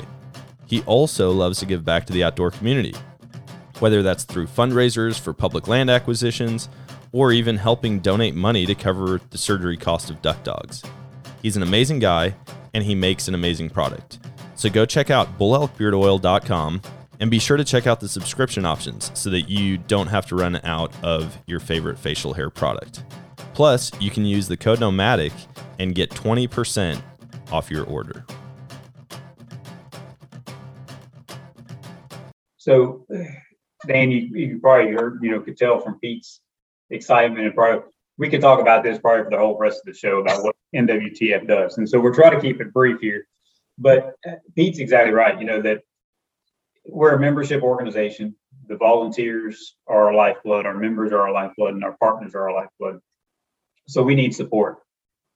He 0.67 0.83
also 0.83 1.33
loves 1.33 1.59
to 1.61 1.67
give 1.67 1.85
back 1.85 2.05
to 2.07 2.13
the 2.13 2.23
outdoor 2.23 2.51
community, 2.51 2.95
whether 3.79 4.03
that's 4.03 4.25
through 4.25 4.47
fundraisers 4.47 5.19
for 5.19 5.33
public 5.33 5.67
land 5.67 5.89
acquisitions 5.89 6.69
or 7.13 7.33
even 7.33 7.57
helping 7.57 8.01
donate 8.01 8.35
money 8.35 8.67
to 8.67 8.75
cover 8.75 9.19
the 9.31 9.39
surgery 9.39 9.79
cost 9.79 10.11
of 10.11 10.21
duck 10.21 10.43
dogs. 10.45 10.83
He's 11.43 11.57
an 11.57 11.63
amazing 11.63 12.01
guy 12.01 12.35
and 12.75 12.85
he 12.85 12.95
makes 12.95 13.27
an 13.27 13.35
amazing 13.35 13.71
product. 13.71 14.19
So 14.57 14.69
go 14.69 14.85
check 14.85 15.11
out 15.11 15.39
bullelkbeardoil.com 15.39 16.83
and 17.21 17.31
be 17.31 17.39
sure 17.39 17.57
to 17.57 17.65
check 17.65 17.87
out 17.87 18.01
the 18.01 18.09
subscription 18.09 18.67
options 18.67 19.11
so 19.15 19.31
that 19.31 19.43
you 19.43 19.79
don't 19.79 20.09
have 20.09 20.27
to 20.27 20.37
run 20.37 20.61
out 20.65 20.93
of 21.03 21.39
your 21.47 21.61
favorite 21.61 21.99
facial 21.99 22.35
hair 22.35 22.51
product. 22.51 23.05
Plus, 23.55 23.91
you 24.01 24.11
can 24.11 24.25
use 24.25 24.49
the 24.49 24.57
code 24.57 24.81
Nomadic 24.81 25.33
and 25.79 25.95
get 25.95 26.11
20% 26.11 27.01
off 27.53 27.71
your 27.71 27.85
order. 27.85 28.25
So, 32.57 33.07
Dan, 33.87 34.11
you, 34.11 34.21
you 34.33 34.59
probably 34.59 34.93
heard, 34.93 35.21
you 35.23 35.31
know, 35.31 35.41
could 35.41 35.57
tell 35.57 35.81
from 35.81 36.01
Pete's 36.01 36.41
excitement 36.91 37.45
and 37.45 37.55
probably 37.55 37.89
we 38.17 38.29
could 38.29 38.41
talk 38.41 38.61
about 38.61 38.83
this 38.83 38.99
probably 38.99 39.25
for 39.25 39.31
the 39.31 39.39
whole 39.39 39.59
rest 39.59 39.81
of 39.81 39.93
the 39.93 39.99
show 39.99 40.19
about 40.19 40.43
what 40.43 40.57
NWTF 40.75 41.47
does. 41.47 41.79
And 41.79 41.89
so 41.89 42.01
we're 42.01 42.15
trying 42.15 42.33
to 42.33 42.41
keep 42.41 42.61
it 42.61 42.73
brief 42.73 43.01
here. 43.01 43.27
But 43.79 44.15
uh, 44.29 44.37
Pete's 44.55 44.79
exactly 44.79 45.13
right. 45.13 45.39
You 45.39 45.47
know, 45.47 45.63
that 45.63 45.83
we're 46.87 47.15
a 47.15 47.21
membership 47.21 47.63
organization. 47.63 48.37
The 48.69 48.77
volunteers 48.77 49.77
are 49.87 50.09
our 50.09 50.15
lifeblood, 50.15 50.65
our 50.65 50.75
members 50.75 51.13
are 51.13 51.21
our 51.21 51.33
lifeblood, 51.33 51.75
and 51.75 51.85
our 51.85 51.97
partners 51.99 52.35
are 52.35 52.49
our 52.49 52.55
lifeblood. 52.55 53.01
So 53.87 54.03
we 54.03 54.15
need 54.15 54.35
support. 54.35 54.79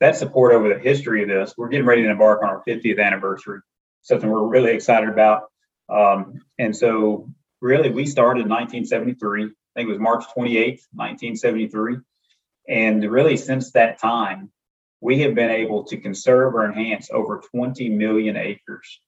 That 0.01 0.16
support 0.16 0.53
over 0.53 0.68
the 0.68 0.78
history 0.78 1.22
of 1.22 1.28
this, 1.28 1.55
we're 1.57 1.68
getting 1.68 1.86
ready 1.86 2.03
to 2.03 2.11
embark 2.11 2.42
on 2.42 2.49
our 2.49 2.62
50th 2.66 3.03
anniversary, 3.03 3.61
something 4.03 4.30
we're 4.30 4.46
really 4.46 4.72
excited 4.72 5.09
about. 5.09 5.44
Um, 5.88 6.40
and 6.59 6.76
so, 6.76 7.28
really, 7.61 7.90
we 7.90 8.07
started 8.07 8.42
in 8.42 8.49
1973. 8.49 9.44
I 9.44 9.49
think 9.74 9.88
it 9.88 9.92
was 9.92 9.99
March 9.99 10.24
28th, 10.36 10.82
1973. 10.92 11.96
And 12.68 13.03
really, 13.11 13.36
since 13.36 13.72
that 13.72 13.99
time, 13.99 14.51
we 15.01 15.20
have 15.20 15.34
been 15.34 15.51
able 15.51 15.84
to 15.84 15.96
conserve 15.96 16.55
or 16.55 16.64
enhance 16.64 17.11
over 17.11 17.42
20 17.51 17.88
million 17.88 18.36
acres 18.36 19.01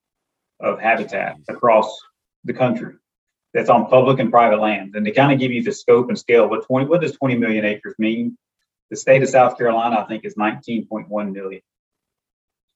of 0.61 0.81
habitat 0.81 1.37
across 1.49 1.99
the 2.45 2.53
country 2.53 2.95
that's 3.53 3.71
on 3.71 3.87
public 3.87 4.19
and 4.19 4.31
private 4.31 4.61
land. 4.61 4.95
And 4.95 5.05
to 5.05 5.13
kind 5.13 5.33
of 5.33 5.39
give 5.39 5.53
you 5.53 5.63
the 5.63 5.73
scope 5.73 6.09
and 6.09 6.19
scale, 6.19 6.49
what 6.49 6.67
20 6.67 6.87
what 6.87 7.01
does 7.01 7.13
20 7.13 7.37
million 7.37 7.65
acres 7.65 7.95
mean? 7.99 8.37
The 8.91 8.97
state 8.97 9.23
of 9.23 9.29
South 9.29 9.57
Carolina, 9.57 10.01
I 10.01 10.05
think, 10.05 10.25
is 10.25 10.35
19.1 10.35 11.33
million. 11.33 11.63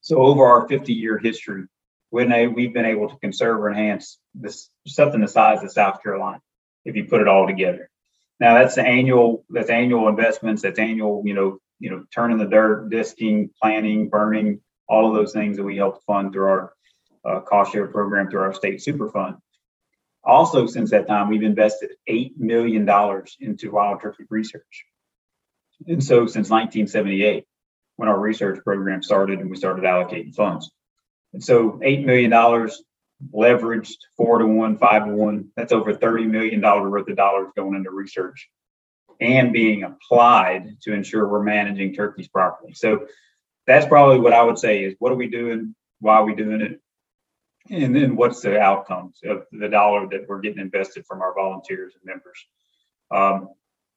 So 0.01 0.19
over 0.19 0.45
our 0.45 0.69
50 0.69 0.93
year 0.93 1.19
history, 1.19 1.65
we've 2.11 2.29
been 2.73 2.85
able 2.85 3.09
to 3.09 3.17
conserve 3.17 3.59
or 3.59 3.71
enhance 3.71 4.19
this 4.35 4.71
something 4.87 5.21
the 5.21 5.29
size 5.29 5.63
of 5.63 5.73
South 5.73 6.03
Carolina, 6.03 6.41
if 6.85 6.95
you 6.95 7.07
put 7.07 7.21
it 7.21 7.29
all 7.29 7.47
together. 7.47 7.91
Now 8.39 8.55
that's 8.55 8.75
the 8.77 8.83
annual 8.83 9.45
that's 9.51 9.71
annual 9.71 10.09
investments, 10.09 10.63
that's 10.63 10.79
annual, 10.79 11.23
you 11.25 11.35
know, 11.35 11.59
you 11.81 11.91
know, 11.91 12.05
turning 12.15 12.39
the 12.39 12.47
dirt, 12.47 12.91
disking, 12.91 13.51
planting, 13.61 14.09
burning, 14.09 14.61
all 14.89 15.09
of 15.09 15.15
those 15.15 15.33
things 15.33 15.57
that 15.57 15.65
we 15.65 15.77
help 15.77 16.05
fund 16.05 16.33
through 16.33 16.47
our 16.47 16.73
uh, 17.25 17.41
cost 17.41 17.73
share 17.73 17.87
program 17.87 18.31
through 18.31 18.43
our 18.43 18.55
state 18.55 18.83
super 18.83 19.11
fund. 19.11 19.37
Also, 20.23 20.67
since 20.67 20.91
that 20.91 21.07
time, 21.07 21.29
we've 21.29 21.43
invested 21.43 21.91
$8 22.09 22.37
million 22.39 22.89
into 23.41 23.71
wild 23.73 24.01
turkey 24.01 24.25
research. 24.31 24.87
And 25.87 26.03
so 26.03 26.27
since 26.27 26.51
1978, 26.51 27.45
when 27.97 28.09
our 28.09 28.19
research 28.19 28.63
program 28.65 29.03
started 29.03 29.41
and 29.41 29.51
we 29.51 29.57
started 29.57 29.85
allocating 29.85 30.35
funds. 30.35 30.71
And 31.33 31.43
so 31.43 31.73
$8 31.83 32.05
million 32.05 32.31
leveraged 33.33 33.97
four 34.17 34.39
to 34.39 34.47
one, 34.47 34.77
five 34.79 35.07
to 35.07 35.13
one, 35.13 35.51
that's 35.57 35.73
over 35.73 35.95
$30 35.95 36.29
million 36.29 36.61
worth 36.61 37.09
of 37.09 37.17
dollars 37.17 37.49
going 37.57 37.75
into 37.75 37.91
research 37.91 38.49
and 39.21 39.53
being 39.53 39.85
applied 39.85 40.77
to 40.83 40.93
ensure 40.93 41.27
we're 41.27 41.43
managing 41.43 41.95
turkeys 41.95 42.29
properly. 42.29 42.75
So 42.75 43.07
that's 43.67 43.87
probably 43.87 44.19
what 44.19 44.33
I 44.33 44.43
would 44.43 44.59
say 44.59 44.85
is 44.85 44.95
what 44.99 45.13
are 45.13 45.17
we 45.17 45.29
doing? 45.29 45.75
Why 46.01 46.17
are 46.17 46.25
we 46.25 46.35
doing 46.35 46.61
it? 46.61 46.81
And 47.71 47.97
then 47.97 48.17
what's 48.17 48.43
the 48.43 48.61
outcomes 48.61 49.21
of 49.25 49.45
the 49.53 49.69
dollar 49.69 50.07
that 50.09 50.29
we're 50.29 50.41
getting 50.41 50.59
invested 50.59 51.07
from 51.07 51.23
our 51.23 51.35
volunteers 51.35 51.95
and 51.95 52.05
members? 52.05 52.47
Um, 53.11 53.49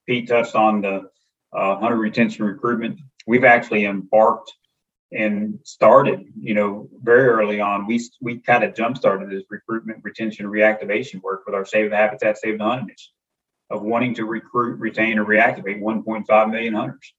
Pete 0.06 0.30
touched 0.30 0.56
on 0.56 0.82
the 0.82 1.10
Uh, 1.54 1.78
hunter 1.78 1.98
retention 1.98 2.46
recruitment. 2.46 3.00
We've 3.26 3.46
actually 3.46 3.86
embarked 3.86 4.54
and 5.12 5.60
started, 5.64 6.26
you 6.40 6.54
know, 6.54 6.90
very 7.02 7.28
early 7.28 7.62
on. 7.62 7.88
We 7.88 8.06
we 8.22 8.40
kind 8.40 8.64
of 8.64 8.76
jump 8.76 8.98
started 8.98 9.30
this 9.30 9.44
recruitment, 9.50 10.04
retention, 10.04 10.46
reactivation 10.46 11.22
work 11.22 11.44
with 11.46 11.56
our 11.56 11.66
Save 11.66 11.92
the 11.92 11.96
Habitat, 11.96 12.38
Save 12.38 12.58
the 12.58 12.64
Hunt 12.64 12.82
initiative 12.82 13.14
of 13.70 13.82
wanting 13.82 14.14
to 14.16 14.26
recruit, 14.26 14.80
retain, 14.80 15.20
or 15.20 15.26
reactivate 15.26 15.82
1.5 15.82 16.52
million 16.52 16.74
hunters. 16.74 17.14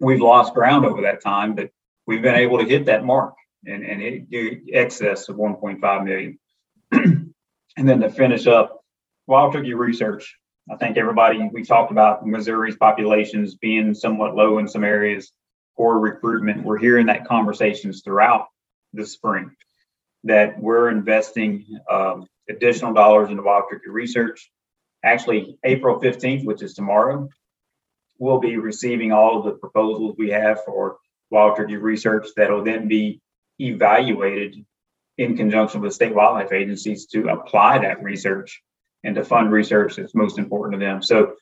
We've 0.00 0.20
lost 0.20 0.54
ground 0.54 0.84
over 0.84 1.02
that 1.02 1.22
time, 1.22 1.54
but 1.54 1.70
we've 2.06 2.22
been 2.22 2.34
able 2.34 2.58
to 2.58 2.64
hit 2.64 2.86
that 2.86 3.04
mark 3.04 3.34
and, 3.64 3.84
and 3.84 4.02
it, 4.02 4.62
excess 4.72 5.28
of 5.28 5.36
1.5 5.36 6.04
million. 6.04 6.38
and 6.92 7.88
then 7.88 8.00
to 8.00 8.10
finish 8.10 8.46
up, 8.46 8.80
wild 9.26 9.52
turkey 9.52 9.74
research. 9.74 10.36
I 10.70 10.76
think 10.76 10.96
everybody 10.96 11.48
we 11.52 11.62
talked 11.62 11.92
about 11.92 12.26
Missouri's 12.26 12.76
populations 12.76 13.54
being 13.54 13.94
somewhat 13.94 14.34
low 14.34 14.58
in 14.58 14.66
some 14.66 14.82
areas, 14.82 15.32
poor 15.76 15.98
recruitment. 15.98 16.64
We're 16.64 16.78
hearing 16.78 17.06
that 17.06 17.26
conversations 17.26 18.02
throughout 18.02 18.48
the 18.92 19.06
spring 19.06 19.52
that 20.24 20.60
we're 20.60 20.90
investing 20.90 21.64
um, 21.88 22.26
additional 22.48 22.94
dollars 22.94 23.30
into 23.30 23.42
wild 23.42 23.64
turkey 23.70 23.90
research. 23.90 24.50
Actually, 25.04 25.56
April 25.62 26.00
15th, 26.00 26.44
which 26.44 26.62
is 26.62 26.74
tomorrow, 26.74 27.28
we'll 28.18 28.40
be 28.40 28.56
receiving 28.56 29.12
all 29.12 29.38
of 29.38 29.44
the 29.44 29.52
proposals 29.52 30.16
we 30.18 30.30
have 30.30 30.64
for 30.64 30.96
wild 31.30 31.56
turkey 31.56 31.76
research 31.76 32.26
that'll 32.36 32.64
then 32.64 32.88
be 32.88 33.20
evaluated 33.60 34.64
in 35.16 35.36
conjunction 35.36 35.80
with 35.80 35.94
state 35.94 36.14
wildlife 36.14 36.52
agencies 36.52 37.06
to 37.06 37.28
apply 37.28 37.78
that 37.78 38.02
research 38.02 38.62
and 39.06 39.14
to 39.14 39.24
fund 39.24 39.52
research 39.52 39.96
that's 39.96 40.14
most 40.14 40.36
important 40.36 40.80
to 40.80 40.84
them. 40.84 41.00
So, 41.00 41.36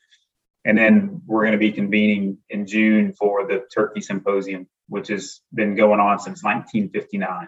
and 0.63 0.77
then 0.77 1.21
we're 1.25 1.41
going 1.41 1.53
to 1.53 1.57
be 1.57 1.71
convening 1.71 2.37
in 2.49 2.67
June 2.67 3.13
for 3.13 3.47
the 3.47 3.65
Turkey 3.73 4.01
Symposium, 4.01 4.67
which 4.87 5.07
has 5.07 5.41
been 5.53 5.75
going 5.75 5.99
on 5.99 6.19
since 6.19 6.43
1959. 6.43 7.47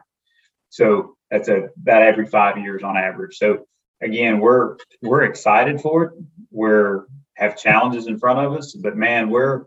So 0.69 1.15
that's 1.29 1.47
a 1.49 1.69
about 1.81 2.01
every 2.01 2.25
five 2.25 2.57
years 2.57 2.83
on 2.83 2.97
average. 2.97 3.37
So 3.37 3.67
again, 4.01 4.39
we're 4.39 4.77
we're 5.01 5.23
excited 5.23 5.81
for 5.81 6.03
it. 6.05 6.13
We're 6.51 7.05
have 7.35 7.57
challenges 7.57 8.07
in 8.07 8.17
front 8.17 8.39
of 8.39 8.53
us, 8.53 8.73
but 8.73 8.97
man, 8.97 9.29
we're 9.29 9.65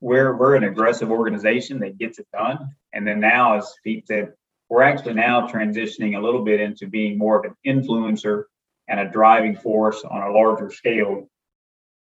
we're 0.00 0.34
we're 0.34 0.56
an 0.56 0.64
aggressive 0.64 1.10
organization 1.10 1.80
that 1.80 1.98
gets 1.98 2.18
it 2.18 2.26
done. 2.32 2.74
And 2.94 3.06
then 3.06 3.20
now, 3.20 3.58
as 3.58 3.72
Pete 3.84 4.06
said, 4.06 4.32
we're 4.70 4.82
actually 4.82 5.14
now 5.14 5.46
transitioning 5.48 6.16
a 6.16 6.20
little 6.20 6.44
bit 6.44 6.60
into 6.60 6.86
being 6.86 7.18
more 7.18 7.38
of 7.38 7.44
an 7.44 7.56
influencer 7.66 8.44
and 8.88 9.00
a 9.00 9.08
driving 9.08 9.56
force 9.56 10.02
on 10.04 10.22
a 10.22 10.32
larger 10.32 10.70
scale 10.70 11.28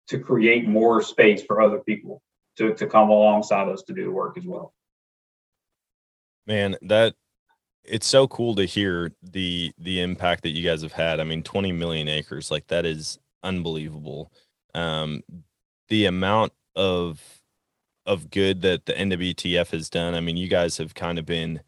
to 0.07 0.19
create 0.19 0.67
more 0.67 1.01
space 1.01 1.43
for 1.43 1.61
other 1.61 1.79
people 1.79 2.21
to, 2.57 2.73
to 2.73 2.87
come 2.87 3.09
alongside 3.09 3.67
us 3.67 3.83
to 3.83 3.93
do 3.93 4.05
the 4.05 4.11
work 4.11 4.37
as 4.37 4.45
well. 4.45 4.73
Man, 6.47 6.75
that 6.81 7.15
it's 7.83 8.07
so 8.07 8.27
cool 8.27 8.55
to 8.55 8.65
hear 8.65 9.11
the 9.21 9.71
the 9.77 10.01
impact 10.01 10.43
that 10.43 10.49
you 10.49 10.67
guys 10.67 10.81
have 10.81 10.93
had. 10.93 11.19
I 11.19 11.23
mean, 11.23 11.43
20 11.43 11.71
million 11.71 12.07
acres, 12.07 12.51
like 12.51 12.67
that 12.67 12.85
is 12.85 13.19
unbelievable. 13.43 14.31
Um, 14.73 15.23
the 15.89 16.05
amount 16.05 16.53
of 16.75 17.21
of 18.05 18.31
good 18.31 18.61
that 18.61 18.85
the 18.85 18.93
NWTF 18.93 19.69
has 19.69 19.89
done. 19.89 20.15
I 20.15 20.21
mean, 20.21 20.37
you 20.37 20.47
guys 20.47 20.77
have 20.77 20.95
kind 20.95 21.19
of 21.19 21.25
been 21.25 21.61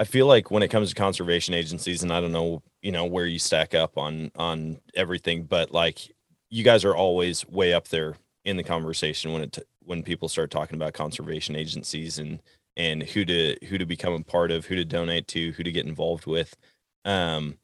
I 0.00 0.04
feel 0.04 0.26
like 0.26 0.50
when 0.50 0.62
it 0.64 0.68
comes 0.68 0.88
to 0.90 0.96
conservation 0.96 1.54
agencies 1.54 2.02
and 2.02 2.12
I 2.12 2.22
don't 2.22 2.32
know, 2.32 2.62
you 2.82 2.90
know, 2.90 3.04
where 3.04 3.26
you 3.26 3.38
stack 3.38 3.74
up 3.74 3.98
on 3.98 4.32
on 4.36 4.80
everything, 4.96 5.44
but 5.44 5.72
like 5.72 6.10
you 6.50 6.64
guys 6.64 6.84
are 6.86 6.96
always 6.96 7.46
way 7.48 7.74
up 7.74 7.88
there 7.88 8.16
in 8.46 8.56
the 8.56 8.64
conversation 8.64 9.32
when 9.34 9.42
it 9.42 9.52
t- 9.52 9.62
when 9.84 10.02
people 10.02 10.28
start 10.28 10.50
talking 10.50 10.76
about 10.76 10.94
conservation 10.94 11.56
agencies 11.56 12.18
and 12.18 12.42
and 12.78 13.02
who 13.04 13.26
to 13.26 13.56
who 13.68 13.78
to 13.78 13.86
become 13.86 14.14
a 14.14 14.22
part 14.24 14.50
of, 14.50 14.66
who 14.66 14.76
to 14.76 14.86
donate 14.86 15.28
to, 15.28 15.52
who 15.52 15.62
to 15.64 15.72
get 15.72 15.86
involved 15.86 16.26
with. 16.26 16.56
Um 17.04 17.58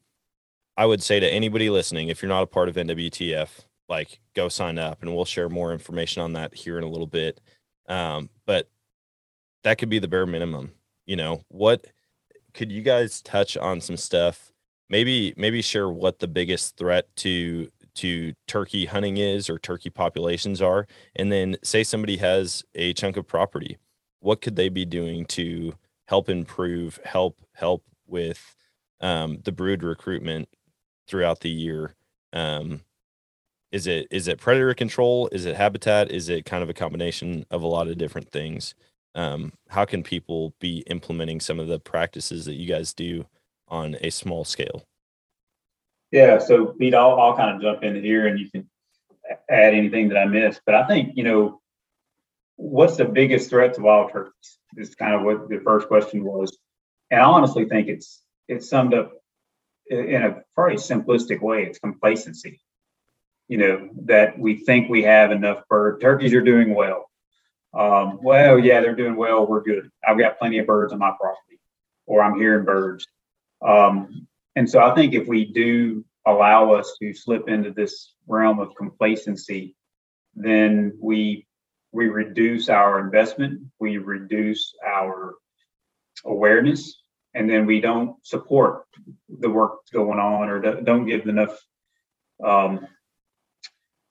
I 0.76 0.86
would 0.86 1.02
say 1.02 1.20
to 1.20 1.28
anybody 1.28 1.70
listening, 1.70 2.08
if 2.08 2.22
you're 2.22 2.28
not 2.28 2.42
a 2.42 2.46
part 2.46 2.68
of 2.68 2.76
NWTF, 2.76 3.48
like 3.88 4.20
go 4.34 4.48
sign 4.48 4.78
up 4.78 5.02
and 5.02 5.14
we'll 5.14 5.24
share 5.24 5.48
more 5.48 5.72
information 5.72 6.22
on 6.22 6.34
that 6.34 6.54
here 6.54 6.78
in 6.78 6.84
a 6.84 6.88
little 6.88 7.06
bit 7.06 7.40
um, 7.88 8.28
but 8.46 8.68
that 9.64 9.78
could 9.78 9.88
be 9.88 9.98
the 9.98 10.08
bare 10.08 10.26
minimum 10.26 10.72
you 11.06 11.16
know 11.16 11.42
what 11.48 11.86
could 12.56 12.72
you 12.72 12.82
guys 12.82 13.22
touch 13.22 13.56
on 13.56 13.80
some 13.80 13.96
stuff? 13.96 14.52
Maybe 14.88 15.34
maybe 15.36 15.62
share 15.62 15.88
what 15.88 16.18
the 16.18 16.28
biggest 16.28 16.76
threat 16.76 17.06
to 17.16 17.70
to 17.96 18.34
turkey 18.48 18.86
hunting 18.86 19.18
is 19.18 19.48
or 19.48 19.58
turkey 19.58 19.90
populations 19.90 20.60
are 20.60 20.86
and 21.16 21.32
then 21.32 21.56
say 21.62 21.82
somebody 21.82 22.18
has 22.18 22.62
a 22.74 22.92
chunk 22.92 23.16
of 23.16 23.26
property 23.26 23.78
what 24.20 24.42
could 24.42 24.56
they 24.56 24.68
be 24.68 24.84
doing 24.84 25.24
to 25.24 25.72
help 26.08 26.28
improve 26.28 26.98
help 27.04 27.38
help 27.54 27.84
with 28.06 28.56
um, 29.00 29.38
the 29.44 29.52
brood 29.52 29.82
recruitment 29.82 30.48
throughout 31.06 31.40
the 31.40 31.50
year? 31.50 31.94
Um, 32.32 32.82
is 33.72 33.86
it 33.86 34.08
is 34.10 34.28
it 34.28 34.40
predator 34.40 34.74
control? 34.74 35.28
Is 35.32 35.44
it 35.46 35.56
habitat? 35.56 36.10
Is 36.10 36.28
it 36.28 36.44
kind 36.44 36.62
of 36.62 36.70
a 36.70 36.74
combination 36.74 37.46
of 37.50 37.62
a 37.62 37.66
lot 37.66 37.88
of 37.88 37.98
different 37.98 38.30
things 38.30 38.74
um, 39.16 39.52
how 39.68 39.84
can 39.84 40.02
people 40.02 40.54
be 40.60 40.84
implementing 40.86 41.40
some 41.40 41.58
of 41.58 41.66
the 41.66 41.80
practices 41.80 42.44
that 42.44 42.54
you 42.54 42.66
guys 42.68 42.92
do 42.92 43.26
on 43.68 43.96
a 44.00 44.10
small 44.10 44.44
scale 44.44 44.84
yeah 46.12 46.38
so 46.38 46.66
pete 46.66 46.94
i'll, 46.94 47.18
I'll 47.18 47.36
kind 47.36 47.56
of 47.56 47.62
jump 47.62 47.82
in 47.82 48.02
here 48.02 48.26
and 48.26 48.38
you 48.38 48.50
can 48.50 48.68
add 49.50 49.74
anything 49.74 50.08
that 50.10 50.18
i 50.18 50.24
missed 50.24 50.60
but 50.64 50.76
i 50.76 50.86
think 50.86 51.16
you 51.16 51.24
know 51.24 51.60
what's 52.54 52.96
the 52.96 53.04
biggest 53.04 53.50
threat 53.50 53.74
to 53.74 53.80
wild 53.80 54.12
turkeys 54.12 54.58
is 54.76 54.94
kind 54.94 55.14
of 55.14 55.22
what 55.22 55.48
the 55.48 55.58
first 55.64 55.88
question 55.88 56.22
was 56.22 56.56
and 57.10 57.20
i 57.20 57.24
honestly 57.24 57.64
think 57.64 57.88
it's 57.88 58.22
it's 58.46 58.68
summed 58.68 58.94
up 58.94 59.12
in 59.88 60.22
a 60.22 60.42
very 60.54 60.76
simplistic 60.76 61.40
way 61.40 61.64
it's 61.64 61.80
complacency 61.80 62.60
you 63.48 63.58
know, 63.58 63.88
that 64.04 64.38
we 64.38 64.56
think 64.56 64.88
we 64.88 65.02
have 65.02 65.30
enough 65.30 65.62
bird. 65.68 66.00
Turkeys 66.00 66.34
are 66.34 66.42
doing 66.42 66.74
well. 66.74 67.10
Um, 67.76 68.18
well, 68.22 68.58
yeah, 68.58 68.80
they're 68.80 68.96
doing 68.96 69.16
well. 69.16 69.46
We're 69.46 69.62
good. 69.62 69.90
I've 70.06 70.18
got 70.18 70.38
plenty 70.38 70.58
of 70.58 70.66
birds 70.66 70.92
on 70.92 70.98
my 70.98 71.12
property, 71.20 71.60
or 72.06 72.22
I'm 72.22 72.38
hearing 72.38 72.64
birds. 72.64 73.06
Um, 73.60 74.26
and 74.54 74.68
so 74.68 74.80
I 74.80 74.94
think 74.94 75.14
if 75.14 75.28
we 75.28 75.44
do 75.52 76.04
allow 76.26 76.72
us 76.72 76.96
to 77.00 77.12
slip 77.12 77.48
into 77.48 77.72
this 77.72 78.14
realm 78.26 78.58
of 78.60 78.74
complacency, 78.74 79.76
then 80.34 80.96
we 81.00 81.46
we 81.92 82.08
reduce 82.08 82.68
our 82.68 83.00
investment, 83.00 83.62
we 83.78 83.98
reduce 83.98 84.74
our 84.86 85.34
awareness, 86.24 87.02
and 87.34 87.48
then 87.48 87.66
we 87.66 87.80
don't 87.80 88.16
support 88.26 88.84
the 89.28 89.50
work 89.50 89.80
going 89.92 90.18
on 90.18 90.48
or 90.48 90.82
don't 90.82 91.06
give 91.06 91.26
enough 91.26 91.58
um, 92.44 92.86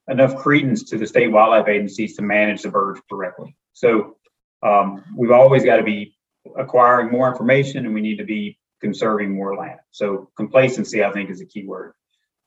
enough 0.07 0.35
credence 0.35 0.83
to 0.83 0.97
the 0.97 1.07
state 1.07 1.31
wildlife 1.31 1.67
agencies 1.67 2.15
to 2.15 2.21
manage 2.21 2.61
the 2.61 2.69
birds 2.69 3.01
correctly. 3.09 3.55
So 3.73 4.17
um, 4.63 5.03
we've 5.15 5.31
always 5.31 5.63
got 5.63 5.77
to 5.77 5.83
be 5.83 6.15
acquiring 6.57 7.11
more 7.11 7.29
information, 7.29 7.85
and 7.85 7.93
we 7.93 8.01
need 8.01 8.17
to 8.17 8.23
be 8.23 8.59
conserving 8.81 9.33
more 9.33 9.55
land. 9.55 9.79
So 9.91 10.29
complacency, 10.37 11.03
I 11.03 11.11
think, 11.11 11.29
is 11.29 11.41
a 11.41 11.45
key 11.45 11.65
word. 11.65 11.93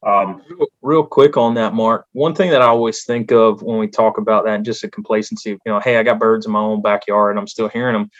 Um, 0.06 0.42
real, 0.80 1.04
quick 1.04 1.36
on 1.36 1.54
that, 1.54 1.74
Mark. 1.74 2.06
One 2.12 2.34
thing 2.34 2.50
that 2.50 2.62
I 2.62 2.66
always 2.66 3.04
think 3.04 3.32
of 3.32 3.62
when 3.62 3.78
we 3.78 3.88
talk 3.88 4.18
about 4.18 4.44
that, 4.44 4.62
just 4.62 4.84
a 4.84 4.88
complacency, 4.88 5.50
you 5.50 5.58
know, 5.66 5.80
hey, 5.80 5.96
I 5.98 6.04
got 6.04 6.20
birds 6.20 6.46
in 6.46 6.52
my 6.52 6.60
own 6.60 6.82
backyard 6.82 7.32
and 7.32 7.40
I'm 7.40 7.48
still 7.48 7.68
hearing 7.68 7.94
them, 7.94 8.10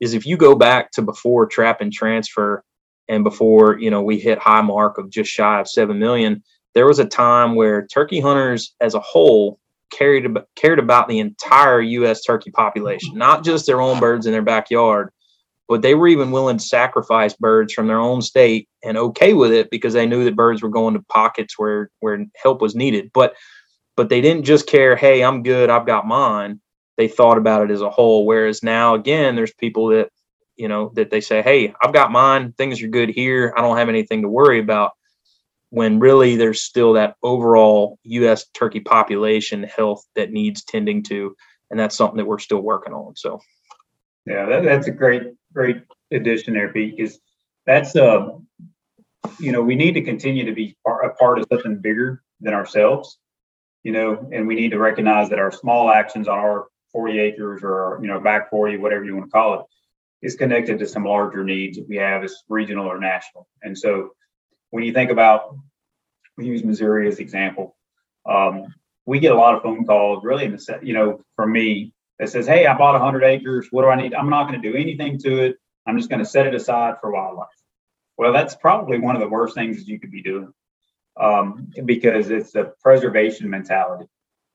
is 0.00 0.14
if 0.14 0.26
you 0.26 0.36
go 0.36 0.56
back 0.56 0.90
to 0.92 1.02
before 1.02 1.46
trap 1.46 1.80
and 1.80 1.92
transfer 1.92 2.64
and 3.08 3.22
before, 3.22 3.78
you 3.78 3.90
know, 3.90 4.02
we 4.02 4.18
hit 4.18 4.38
high 4.38 4.62
mark 4.62 4.98
of 4.98 5.08
just 5.08 5.30
shy 5.30 5.60
of 5.60 5.68
7 5.68 5.96
million, 5.96 6.42
there 6.74 6.86
was 6.86 6.98
a 6.98 7.04
time 7.04 7.54
where 7.54 7.86
turkey 7.86 8.20
hunters 8.20 8.74
as 8.80 8.94
a 8.94 9.00
whole 9.00 9.58
cared, 9.90 10.38
cared 10.56 10.78
about 10.78 11.08
the 11.08 11.18
entire 11.18 11.80
U.S. 11.80 12.22
turkey 12.22 12.50
population, 12.50 13.16
not 13.16 13.44
just 13.44 13.66
their 13.66 13.80
own 13.80 13.98
birds 14.00 14.26
in 14.26 14.32
their 14.32 14.42
backyard, 14.42 15.10
but 15.68 15.82
they 15.82 15.94
were 15.94 16.08
even 16.08 16.30
willing 16.32 16.58
to 16.58 16.64
sacrifice 16.64 17.34
birds 17.34 17.72
from 17.72 17.86
their 17.86 18.00
own 18.00 18.22
state 18.22 18.68
and 18.84 18.96
okay 18.96 19.34
with 19.34 19.52
it 19.52 19.70
because 19.70 19.92
they 19.94 20.06
knew 20.06 20.24
that 20.24 20.36
birds 20.36 20.62
were 20.62 20.68
going 20.68 20.94
to 20.94 21.02
pockets 21.08 21.58
where 21.58 21.90
where 22.00 22.24
help 22.42 22.60
was 22.60 22.74
needed. 22.74 23.10
But 23.14 23.34
but 23.96 24.08
they 24.08 24.20
didn't 24.20 24.44
just 24.44 24.66
care 24.66 24.96
hey 24.96 25.22
i'm 25.22 25.42
good 25.42 25.70
i've 25.70 25.86
got 25.86 26.06
mine. 26.06 26.60
They 26.96 27.08
thought 27.08 27.38
about 27.38 27.62
it 27.62 27.72
as 27.72 27.80
a 27.80 27.88
whole. 27.88 28.26
Whereas 28.26 28.62
now 28.62 28.94
again 28.94 29.36
there's 29.36 29.54
people 29.54 29.88
that 29.88 30.10
you 30.56 30.68
know 30.68 30.90
that 30.94 31.10
they 31.10 31.20
say 31.20 31.42
hey 31.42 31.72
i've 31.82 31.92
got 31.92 32.12
mine. 32.12 32.52
Things 32.58 32.82
are 32.82 32.88
good 32.88 33.10
here. 33.10 33.54
I 33.56 33.60
don't 33.60 33.76
have 33.76 33.88
anything 33.88 34.22
to 34.22 34.28
worry 34.28 34.58
about 34.58 34.92
when 35.70 35.98
really 35.98 36.36
there's 36.36 36.62
still 36.62 36.92
that 36.94 37.16
overall 37.22 37.98
us 38.04 38.46
turkey 38.54 38.80
population 38.80 39.62
health 39.62 40.04
that 40.14 40.32
needs 40.32 40.64
tending 40.64 41.02
to 41.02 41.34
and 41.70 41.78
that's 41.78 41.96
something 41.96 42.18
that 42.18 42.26
we're 42.26 42.38
still 42.38 42.60
working 42.60 42.92
on 42.92 43.14
so 43.16 43.40
yeah 44.26 44.46
that, 44.46 44.62
that's 44.62 44.86
a 44.86 44.92
great 44.92 45.22
great 45.52 45.82
addition 46.10 46.54
there, 46.54 46.72
Pete, 46.72 46.96
because 46.96 47.18
that's 47.66 47.94
uh, 47.96 48.28
you 49.38 49.52
know, 49.52 49.62
we 49.62 49.74
need 49.74 49.92
to 49.92 50.02
continue 50.02 50.44
to 50.46 50.52
be 50.52 50.76
a 50.86 51.10
part 51.10 51.38
of 51.38 51.46
something 51.52 51.76
bigger 51.76 52.22
than 52.40 52.54
ourselves, 52.54 53.18
you 53.82 53.92
know, 53.92 54.28
and 54.32 54.46
we 54.46 54.54
need 54.54 54.70
to 54.70 54.78
recognize 54.78 55.28
that 55.30 55.38
our 55.38 55.52
small 55.52 55.90
actions 55.90 56.28
on 56.28 56.38
our 56.38 56.66
40 56.92 57.18
acres 57.18 57.60
or 57.62 57.98
you 58.00 58.08
know, 58.08 58.20
back 58.20 58.50
40, 58.50 58.78
whatever 58.78 59.04
you 59.04 59.14
want 59.14 59.26
to 59.26 59.30
call 59.30 59.60
it, 59.60 59.66
is 60.22 60.36
connected 60.36 60.78
to 60.78 60.86
some 60.86 61.04
larger 61.04 61.44
needs 61.44 61.76
that 61.76 61.88
we 61.88 61.96
have 61.96 62.24
as 62.24 62.42
regional 62.48 62.86
or 62.86 62.98
national. 62.98 63.46
And 63.62 63.76
so 63.76 64.10
when 64.70 64.84
you 64.84 64.92
think 64.92 65.10
about, 65.10 65.56
we 66.36 66.46
use 66.46 66.64
Missouri 66.64 67.08
as 67.08 67.16
an 67.16 67.22
example, 67.22 67.76
um, 68.26 68.74
we 69.06 69.18
get 69.18 69.32
a 69.32 69.36
lot 69.36 69.54
of 69.54 69.62
phone 69.62 69.84
calls 69.84 70.24
really 70.24 70.44
in 70.44 70.52
the, 70.52 70.78
you 70.82 70.94
know, 70.94 71.20
from 71.36 71.52
me 71.52 71.92
that 72.18 72.28
says, 72.28 72.46
Hey, 72.46 72.66
I 72.66 72.76
bought 72.76 72.92
100 72.92 73.24
acres. 73.24 73.68
What 73.70 73.82
do 73.82 73.88
I 73.88 74.00
need? 74.00 74.14
I'm 74.14 74.30
not 74.30 74.48
going 74.48 74.60
to 74.60 74.70
do 74.70 74.76
anything 74.76 75.18
to 75.20 75.42
it. 75.42 75.56
I'm 75.86 75.96
just 75.96 76.10
going 76.10 76.20
to 76.20 76.28
set 76.28 76.46
it 76.46 76.54
aside 76.54 76.96
for 77.00 77.10
wildlife. 77.10 77.48
Well, 78.16 78.32
that's 78.32 78.54
probably 78.54 78.98
one 78.98 79.16
of 79.16 79.20
the 79.20 79.28
worst 79.28 79.54
things 79.54 79.88
you 79.88 79.98
could 79.98 80.12
be 80.12 80.22
doing 80.22 80.52
um, 81.18 81.72
because 81.84 82.30
it's 82.30 82.54
a 82.54 82.72
preservation 82.82 83.48
mentality. 83.48 84.06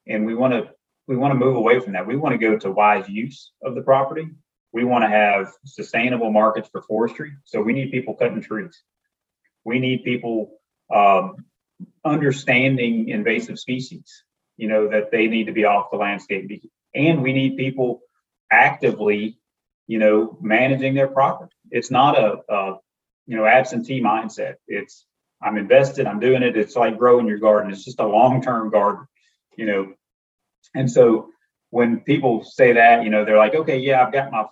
And 0.07 0.25
we 0.25 0.35
want 0.35 0.53
to 0.53 0.69
we 1.07 1.15
want 1.15 1.33
to 1.33 1.39
move 1.39 1.55
away 1.55 1.79
from 1.79 1.93
that. 1.93 2.07
We 2.07 2.15
want 2.15 2.33
to 2.33 2.37
go 2.37 2.57
to 2.57 2.71
wise 2.71 3.07
use 3.07 3.51
of 3.63 3.75
the 3.75 3.81
property. 3.81 4.27
We 4.71 4.83
want 4.83 5.03
to 5.03 5.09
have 5.09 5.51
sustainable 5.65 6.31
markets 6.31 6.69
for 6.71 6.81
forestry. 6.81 7.33
So 7.43 7.61
we 7.61 7.73
need 7.73 7.91
people 7.91 8.15
cutting 8.15 8.41
trees. 8.41 8.81
We 9.65 9.79
need 9.79 10.03
people 10.03 10.51
um, 10.93 11.45
understanding 12.05 13.09
invasive 13.09 13.59
species. 13.59 14.23
You 14.57 14.69
know 14.69 14.87
that 14.89 15.11
they 15.11 15.27
need 15.27 15.45
to 15.45 15.51
be 15.51 15.65
off 15.65 15.91
the 15.91 15.97
landscape 15.97 16.49
and 16.95 17.21
we 17.21 17.33
need 17.33 17.57
people 17.57 18.01
actively, 18.49 19.37
you 19.85 19.99
know, 19.99 20.37
managing 20.41 20.93
their 20.93 21.09
property. 21.09 21.53
It's 21.69 21.91
not 21.91 22.17
a, 22.17 22.37
a 22.49 22.77
you 23.27 23.35
know 23.35 23.45
absentee 23.45 24.01
mindset. 24.01 24.55
It's 24.67 25.05
I'm 25.41 25.57
invested. 25.57 26.07
I'm 26.07 26.19
doing 26.19 26.41
it. 26.41 26.57
It's 26.57 26.75
like 26.75 26.97
growing 26.97 27.27
your 27.27 27.37
garden. 27.37 27.71
It's 27.71 27.83
just 27.83 27.99
a 27.99 28.07
long 28.07 28.41
term 28.41 28.71
garden, 28.71 29.05
you 29.57 29.65
know. 29.65 29.93
And 30.73 30.89
so 30.89 31.29
when 31.69 31.99
people 32.01 32.43
say 32.43 32.73
that, 32.73 33.03
you 33.03 33.09
know, 33.09 33.25
they're 33.25 33.37
like, 33.37 33.55
okay, 33.55 33.77
yeah, 33.77 34.03
I've 34.03 34.13
got 34.13 34.31
my 34.31 34.45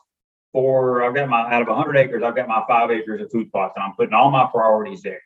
four, 0.54 1.04
I've 1.04 1.14
got 1.14 1.28
my 1.28 1.42
out 1.52 1.62
of 1.62 1.68
100 1.68 1.98
acres, 1.98 2.24
I've 2.24 2.36
got 2.36 2.48
my 2.48 2.64
five 2.68 2.90
acres 2.92 3.22
of 3.22 3.32
food 3.32 3.52
plots, 3.52 3.74
and 3.76 3.84
I'm 3.84 3.96
putting 3.96 4.14
all 4.14 4.32
my 4.32 4.48
priorities 4.50 5.02
there. 5.02 5.22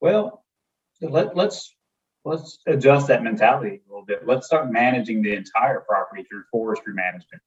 Well, 0.00 0.44
let, 1.00 1.34
let's 1.34 1.74
let's 2.24 2.58
adjust 2.66 3.08
that 3.08 3.22
mentality 3.22 3.80
a 3.86 3.90
little 3.90 4.04
bit. 4.04 4.26
Let's 4.26 4.46
start 4.46 4.70
managing 4.70 5.22
the 5.22 5.34
entire 5.34 5.80
property 5.80 6.24
through 6.24 6.44
forestry 6.50 6.94
management, 6.94 7.42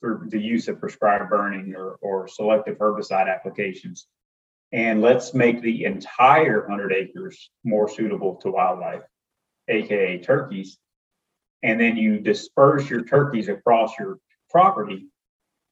through 0.00 0.28
the 0.28 0.40
use 0.40 0.68
of 0.68 0.80
prescribed 0.80 1.30
burning 1.30 1.74
or, 1.76 1.96
or 2.00 2.28
selective 2.28 2.78
herbicide 2.78 3.32
applications. 3.32 4.06
And 4.72 5.00
let's 5.00 5.34
make 5.34 5.62
the 5.62 5.84
entire 5.84 6.60
100 6.60 6.92
acres 6.92 7.50
more 7.64 7.88
suitable 7.88 8.36
to 8.36 8.50
wildlife, 8.50 9.02
aka 9.68 10.18
turkeys. 10.18 10.78
And 11.62 11.80
then 11.80 11.96
you 11.96 12.20
disperse 12.20 12.88
your 12.88 13.04
turkeys 13.04 13.48
across 13.48 13.98
your 13.98 14.18
property. 14.48 15.08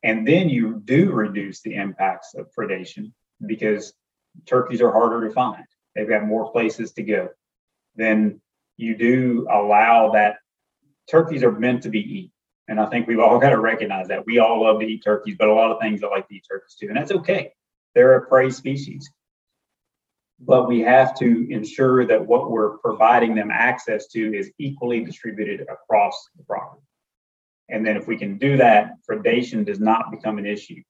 And 0.02 0.26
then 0.26 0.48
you 0.48 0.80
do 0.84 1.10
reduce 1.10 1.60
the 1.60 1.74
impacts 1.74 2.34
of 2.34 2.52
predation 2.56 3.12
because 3.44 3.92
turkeys 4.46 4.80
are 4.80 4.92
harder 4.92 5.26
to 5.26 5.34
find. 5.34 5.64
They've 5.94 6.08
got 6.08 6.24
more 6.24 6.52
places 6.52 6.92
to 6.92 7.02
go. 7.02 7.28
Then 7.96 8.40
you 8.76 8.96
do 8.96 9.48
allow 9.50 10.12
that 10.12 10.36
turkeys 11.10 11.42
are 11.42 11.52
meant 11.52 11.82
to 11.82 11.90
be 11.90 12.00
eaten. 12.00 12.32
And 12.68 12.78
I 12.78 12.86
think 12.86 13.08
we've 13.08 13.18
all 13.18 13.38
got 13.40 13.50
to 13.50 13.58
recognize 13.58 14.08
that. 14.08 14.26
We 14.26 14.38
all 14.38 14.62
love 14.62 14.80
to 14.80 14.86
eat 14.86 15.02
turkeys, 15.04 15.36
but 15.38 15.48
a 15.48 15.54
lot 15.54 15.72
of 15.72 15.80
things 15.80 16.02
I 16.02 16.08
like 16.08 16.28
to 16.28 16.34
eat 16.34 16.44
turkeys 16.48 16.76
too. 16.78 16.88
And 16.88 16.96
that's 16.96 17.12
okay. 17.12 17.52
They're 17.94 18.14
a 18.14 18.26
prey 18.26 18.50
species. 18.50 19.10
But 20.40 20.68
we 20.68 20.80
have 20.80 21.18
to 21.18 21.52
ensure 21.52 22.06
that 22.06 22.24
what 22.24 22.50
we're 22.50 22.78
providing 22.78 23.34
them 23.34 23.50
access 23.50 24.06
to 24.08 24.36
is 24.36 24.52
equally 24.58 25.04
distributed 25.04 25.62
across 25.62 26.28
the 26.36 26.44
property. 26.44 26.82
And 27.68 27.86
then 27.86 27.96
if 27.96 28.06
we 28.06 28.16
can 28.16 28.38
do 28.38 28.56
that, 28.56 28.92
predation 29.08 29.64
does 29.64 29.80
not 29.80 30.10
become 30.10 30.38
an 30.38 30.46
issue. 30.46 30.82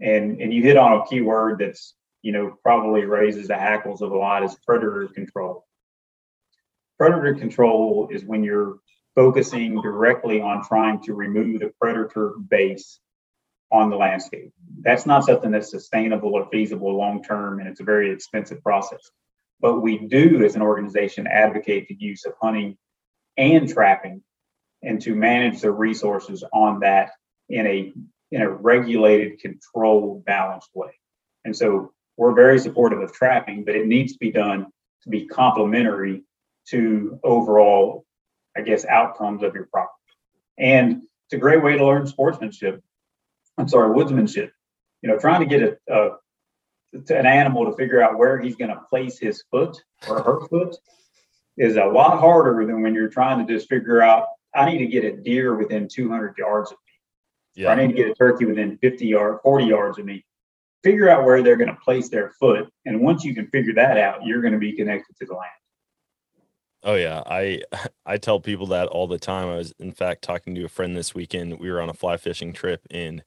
And 0.00 0.40
and 0.40 0.52
you 0.52 0.62
hit 0.62 0.76
on 0.76 1.00
a 1.00 1.06
key 1.06 1.22
word 1.22 1.60
that's, 1.60 1.94
you 2.22 2.32
know, 2.32 2.56
probably 2.62 3.04
raises 3.04 3.48
the 3.48 3.56
hackles 3.56 4.02
of 4.02 4.10
a 4.12 4.16
lot 4.16 4.44
is 4.44 4.56
predator 4.66 5.08
control. 5.08 5.66
Predator 6.98 7.34
control 7.34 8.08
is 8.10 8.24
when 8.24 8.44
you're 8.44 8.78
focusing 9.14 9.80
directly 9.80 10.40
on 10.40 10.62
trying 10.62 11.02
to 11.02 11.14
remove 11.14 11.60
the 11.60 11.72
predator 11.80 12.34
base 12.48 13.00
on 13.72 13.90
the 13.90 13.96
landscape. 13.96 14.52
That's 14.80 15.06
not 15.06 15.24
something 15.24 15.50
that's 15.50 15.70
sustainable 15.70 16.34
or 16.34 16.48
feasible 16.50 16.94
long 16.96 17.22
term, 17.22 17.58
and 17.58 17.68
it's 17.68 17.80
a 17.80 17.84
very 17.84 18.10
expensive 18.12 18.62
process. 18.62 19.10
But 19.60 19.80
we 19.80 19.98
do, 19.98 20.44
as 20.44 20.54
an 20.54 20.62
organization, 20.62 21.26
advocate 21.26 21.88
the 21.88 21.96
use 21.98 22.26
of 22.26 22.34
hunting 22.40 22.76
and 23.38 23.68
trapping 23.68 24.22
and 24.86 25.02
to 25.02 25.14
manage 25.14 25.60
the 25.60 25.70
resources 25.70 26.42
on 26.52 26.80
that 26.80 27.10
in 27.50 27.66
a 27.66 27.92
in 28.32 28.42
a 28.42 28.48
regulated, 28.48 29.38
controlled, 29.40 30.24
balanced 30.24 30.70
way. 30.74 30.90
And 31.44 31.54
so 31.54 31.92
we're 32.16 32.34
very 32.34 32.58
supportive 32.58 33.00
of 33.00 33.12
trapping, 33.12 33.64
but 33.64 33.76
it 33.76 33.86
needs 33.86 34.14
to 34.14 34.18
be 34.18 34.32
done 34.32 34.66
to 35.02 35.08
be 35.08 35.26
complementary 35.26 36.24
to 36.70 37.20
overall, 37.22 38.04
I 38.56 38.62
guess, 38.62 38.84
outcomes 38.84 39.42
of 39.42 39.54
your 39.54 39.66
property. 39.66 39.92
And 40.58 41.02
it's 41.26 41.34
a 41.34 41.38
great 41.38 41.62
way 41.62 41.76
to 41.76 41.86
learn 41.86 42.06
sportsmanship. 42.06 42.82
I'm 43.58 43.68
sorry, 43.68 43.94
woodsmanship. 43.94 44.50
You 45.02 45.10
know, 45.10 45.18
trying 45.18 45.40
to 45.40 45.46
get 45.46 45.62
a, 45.62 45.94
a 45.94 46.10
an 47.10 47.26
animal 47.26 47.66
to 47.66 47.76
figure 47.76 48.00
out 48.00 48.18
where 48.18 48.40
he's 48.40 48.56
going 48.56 48.70
to 48.70 48.80
place 48.88 49.18
his 49.18 49.44
foot 49.50 49.76
or 50.08 50.22
her 50.22 50.46
foot 50.48 50.76
is 51.58 51.76
a 51.76 51.84
lot 51.84 52.18
harder 52.20 52.64
than 52.64 52.82
when 52.82 52.94
you're 52.94 53.08
trying 53.08 53.44
to 53.44 53.52
just 53.52 53.68
figure 53.68 54.00
out 54.00 54.26
I 54.56 54.70
need 54.70 54.78
to 54.78 54.86
get 54.86 55.04
a 55.04 55.16
deer 55.16 55.54
within 55.54 55.88
200 55.88 56.36
yards 56.38 56.72
of 56.72 56.78
me. 56.86 57.62
Yeah. 57.62 57.70
I 57.70 57.74
need 57.74 57.88
to 57.88 57.94
get 57.94 58.10
a 58.10 58.14
turkey 58.14 58.44
within 58.44 58.78
50 58.78 59.06
yards, 59.06 59.40
40 59.42 59.64
yards 59.64 59.98
of 59.98 60.04
me. 60.04 60.24
Figure 60.82 61.08
out 61.08 61.24
where 61.24 61.42
they're 61.42 61.56
going 61.56 61.74
to 61.74 61.80
place 61.80 62.08
their 62.08 62.30
foot, 62.38 62.68
and 62.84 63.00
once 63.00 63.24
you 63.24 63.34
can 63.34 63.48
figure 63.48 63.74
that 63.74 63.96
out, 63.96 64.24
you're 64.24 64.40
going 64.40 64.52
to 64.52 64.58
be 64.58 64.72
connected 64.72 65.16
to 65.18 65.26
the 65.26 65.34
land. 65.34 65.50
Oh 66.84 66.94
yeah, 66.94 67.22
I 67.26 67.62
I 68.06 68.18
tell 68.18 68.40
people 68.40 68.66
that 68.68 68.88
all 68.88 69.06
the 69.06 69.18
time. 69.18 69.48
I 69.48 69.56
was 69.56 69.72
in 69.78 69.92
fact 69.92 70.22
talking 70.22 70.54
to 70.54 70.64
a 70.64 70.68
friend 70.68 70.96
this 70.96 71.14
weekend. 71.14 71.58
We 71.58 71.70
were 71.70 71.80
on 71.80 71.88
a 71.88 71.94
fly 71.94 72.16
fishing 72.18 72.52
trip 72.52 72.86
and 72.90 73.24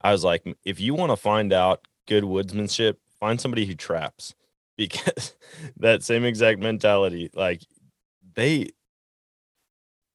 I 0.00 0.12
was 0.12 0.22
like, 0.22 0.44
if 0.64 0.80
you 0.80 0.94
want 0.94 1.10
to 1.10 1.16
find 1.16 1.52
out 1.52 1.86
good 2.06 2.24
woodsmanship, 2.24 2.96
find 3.18 3.40
somebody 3.40 3.64
who 3.66 3.74
traps. 3.74 4.34
because 4.78 5.34
that 5.76 6.04
same 6.04 6.24
exact 6.24 6.60
mentality, 6.60 7.30
like 7.34 7.62
they, 8.36 8.70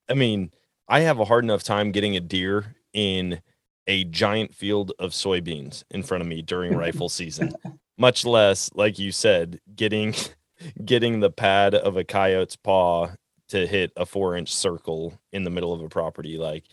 I 0.09 0.13
mean, 0.13 0.51
I 0.87 1.01
have 1.01 1.19
a 1.19 1.25
hard 1.25 1.43
enough 1.43 1.63
time 1.63 1.91
getting 1.91 2.15
a 2.15 2.19
deer 2.19 2.75
in 2.93 3.41
a 3.87 4.03
giant 4.05 4.53
field 4.53 4.91
of 4.99 5.11
soybeans 5.11 5.83
in 5.91 6.03
front 6.03 6.21
of 6.21 6.27
me 6.27 6.41
during 6.41 6.75
rifle 6.75 7.09
season, 7.09 7.53
much 7.97 8.25
less, 8.25 8.69
like 8.73 8.99
you 8.99 9.11
said, 9.11 9.59
getting 9.75 10.15
getting 10.85 11.19
the 11.19 11.31
pad 11.31 11.75
of 11.75 11.97
a 11.97 12.03
coyote's 12.03 12.55
paw 12.55 13.09
to 13.49 13.67
hit 13.67 13.91
a 13.97 14.05
four 14.05 14.35
inch 14.35 14.53
circle 14.53 15.19
in 15.31 15.43
the 15.43 15.49
middle 15.49 15.73
of 15.73 15.81
a 15.81 15.89
property. 15.89 16.37
Like 16.37 16.63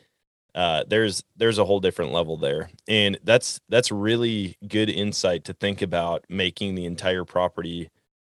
uh, 0.55 0.85
there's 0.89 1.23
there's 1.37 1.59
a 1.59 1.65
whole 1.65 1.81
different 1.81 2.13
level 2.13 2.37
there, 2.37 2.71
and 2.89 3.19
that's 3.25 3.61
that's 3.69 3.93
really 3.93 4.57
good 4.67 4.91
insight 4.91 5.45
to 5.45 5.53
think 5.53 5.83
about 5.83 6.25
making 6.29 6.75
the 6.75 6.87
entire 6.87 7.25
property 7.25 7.91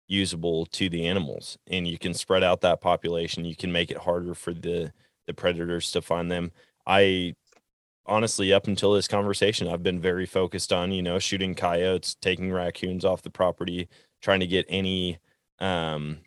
usable 0.10 0.66
to 0.68 0.90
the 0.90 1.08
animals, 1.08 1.58
and 1.68 1.88
you 1.88 1.98
can 2.00 2.14
spread 2.14 2.44
out 2.44 2.62
that 2.62 2.82
population. 2.82 3.46
You 3.46 3.56
can 3.56 3.72
make 3.72 3.92
it 3.92 3.98
harder 4.00 4.36
for 4.36 4.54
the 4.54 4.94
the 5.28 5.34
predators 5.36 5.92
to 5.94 6.02
find 6.02 6.32
them. 6.32 6.52
I 6.88 7.36
honestly, 8.06 8.54
up 8.54 8.68
until 8.68 8.94
this 8.94 9.08
conversation, 9.08 9.68
I've 9.68 9.84
been 9.84 10.02
very 10.02 10.26
focused 10.26 10.74
on 10.74 10.92
you 10.92 11.02
know 11.04 11.20
shooting 11.20 11.56
coyotes, 11.56 12.16
taking 12.22 12.52
raccoons 12.52 13.06
off 13.06 13.22
the 13.24 13.30
property, 13.32 13.90
trying 14.22 14.42
to 14.42 14.48
get 14.48 14.66
any 14.70 15.20
um 15.60 16.20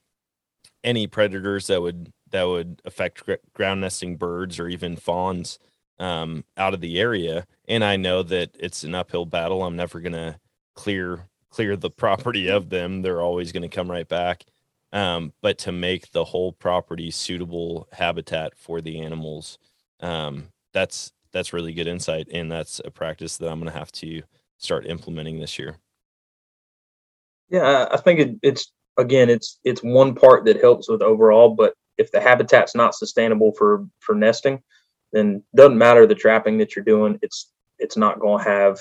any 0.85 1.07
predators 1.07 1.67
that 1.69 1.83
would 1.83 2.13
that 2.31 2.45
would 2.45 2.81
affect 2.85 3.23
ground 3.55 3.81
nesting 3.81 4.17
birds 4.17 4.59
or 4.59 4.69
even 4.69 4.97
fawns 4.97 5.59
um, 5.99 6.45
out 6.57 6.75
of 6.75 6.81
the 6.81 6.99
area. 6.99 7.47
And 7.69 7.85
I 7.85 7.97
know 7.97 8.23
that 8.23 8.51
it's 8.59 8.85
an 8.85 8.95
uphill 8.95 9.27
battle. 9.27 9.63
I'm 9.63 9.77
never 9.77 10.01
gonna 10.01 10.41
clear 10.75 11.29
clear 11.53 11.77
the 11.77 11.91
property 11.91 12.49
of 12.49 12.71
them. 12.71 13.03
They're 13.03 13.21
always 13.21 13.53
gonna 13.53 13.69
come 13.69 13.91
right 13.91 14.09
back. 14.09 14.45
Um, 14.93 15.33
but 15.41 15.59
to 15.59 15.73
make 15.73 16.11
the 16.13 16.25
whole 16.25 16.53
property 16.53 17.11
suitable 17.11 17.89
habitat 17.93 18.57
for 18.57 18.81
the 18.81 19.01
animals, 19.01 19.59
um, 20.01 20.49
that's 20.73 21.13
that's 21.33 21.53
really 21.53 21.73
good 21.73 21.87
insight, 21.87 22.29
and 22.33 22.51
that's 22.51 22.81
a 22.85 22.91
practice 22.91 23.37
that 23.39 23.49
I'm 23.49 23.59
gonna 23.59 23.71
have 23.71 23.93
to 23.93 24.23
start 24.59 24.87
implementing 24.87 25.39
this 25.39 25.59
year. 25.59 25.77
Yeah, 27.49 27.87
I 27.91 27.99
think 27.99 28.21
it, 28.21 28.37
it's 28.43 28.73
again, 28.99 29.31
it's 29.31 29.59
it's 29.65 29.83
one 29.83 30.15
part 30.15 30.45
that 30.47 30.61
helps 30.61 30.89
with 30.89 31.03
overall, 31.03 31.51
but 31.51 31.75
if 31.99 32.11
the 32.11 32.21
habitat's 32.21 32.75
not 32.75 32.95
sustainable 32.95 33.53
for 33.53 33.87
for 34.01 34.15
nesting, 34.15 34.63
then 35.13 35.43
doesn't 35.55 35.79
matter 35.79 36.07
the 36.07 36.15
trapping 36.15 36.59
that 36.59 36.75
you're 36.75 36.85
doing. 36.85 37.19
It's 37.23 37.51
it's 37.79 37.97
not 37.97 38.21
going 38.21 38.43
to 38.43 38.51
have 38.51 38.81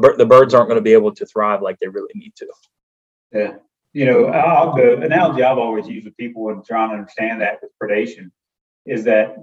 the, 0.00 0.14
the 0.18 0.26
birds 0.26 0.54
aren't 0.54 0.68
going 0.68 0.78
to 0.78 0.82
be 0.82 0.92
able 0.92 1.14
to 1.14 1.26
thrive 1.26 1.62
like 1.62 1.78
they 1.80 1.88
really 1.88 2.12
need 2.14 2.34
to. 2.36 2.46
Yeah, 3.32 3.54
you 3.92 4.06
know, 4.06 4.26
I'll, 4.26 4.74
the 4.74 5.00
analogy 5.00 5.42
I've 5.42 5.58
always 5.58 5.86
used 5.86 6.06
with 6.06 6.16
people 6.16 6.44
when 6.44 6.62
trying 6.62 6.90
to 6.90 6.96
understand 6.96 7.40
that 7.40 7.58
with 7.62 7.72
predation 7.82 8.30
is 8.86 9.04
that 9.04 9.36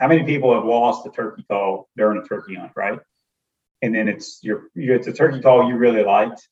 how 0.00 0.08
many 0.08 0.24
people 0.24 0.54
have 0.54 0.64
lost 0.64 1.06
a 1.06 1.10
turkey 1.10 1.44
call 1.48 1.88
during 1.96 2.20
a 2.20 2.24
turkey 2.26 2.54
hunt, 2.54 2.72
right? 2.76 2.98
And 3.82 3.94
then 3.94 4.08
it's 4.08 4.40
your 4.42 4.68
it's 4.74 5.06
a 5.06 5.12
turkey 5.12 5.40
call 5.40 5.68
you 5.68 5.76
really 5.76 6.02
liked, 6.02 6.48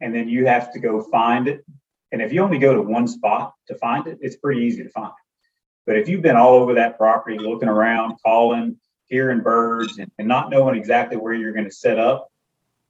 and 0.00 0.14
then 0.14 0.28
you 0.28 0.46
have 0.46 0.72
to 0.72 0.78
go 0.78 1.02
find 1.02 1.48
it. 1.48 1.64
And 2.12 2.22
if 2.22 2.32
you 2.32 2.42
only 2.42 2.58
go 2.58 2.74
to 2.74 2.82
one 2.82 3.06
spot 3.06 3.52
to 3.66 3.74
find 3.74 4.06
it, 4.06 4.18
it's 4.20 4.36
pretty 4.36 4.62
easy 4.62 4.82
to 4.82 4.90
find. 4.90 5.12
But 5.86 5.96
if 5.96 6.08
you've 6.08 6.22
been 6.22 6.36
all 6.36 6.54
over 6.54 6.74
that 6.74 6.96
property, 6.96 7.38
looking 7.38 7.68
around, 7.68 8.16
calling, 8.24 8.78
hearing 9.06 9.40
birds, 9.40 9.98
and, 9.98 10.10
and 10.18 10.28
not 10.28 10.50
knowing 10.50 10.76
exactly 10.76 11.16
where 11.16 11.34
you're 11.34 11.52
going 11.52 11.64
to 11.64 11.70
set 11.70 11.98
up, 11.98 12.28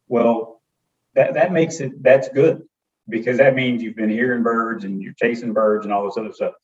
well, 0.09 0.61
that, 1.15 1.35
that 1.35 1.53
makes 1.53 1.81
it 1.81 2.03
that's 2.03 2.29
good 2.29 2.63
because 3.09 3.39
that 3.39 3.55
means 3.55 3.83
you've 3.83 3.97
been 3.97 4.11
hearing 4.11 4.43
birds 4.43 4.85
and 4.85 5.03
you're 5.03 5.15
chasing 5.15 5.53
birds 5.53 5.85
and 5.85 5.93
all 5.93 6.05
this 6.05 6.17
other 6.17 6.33
stuff. 6.33 6.55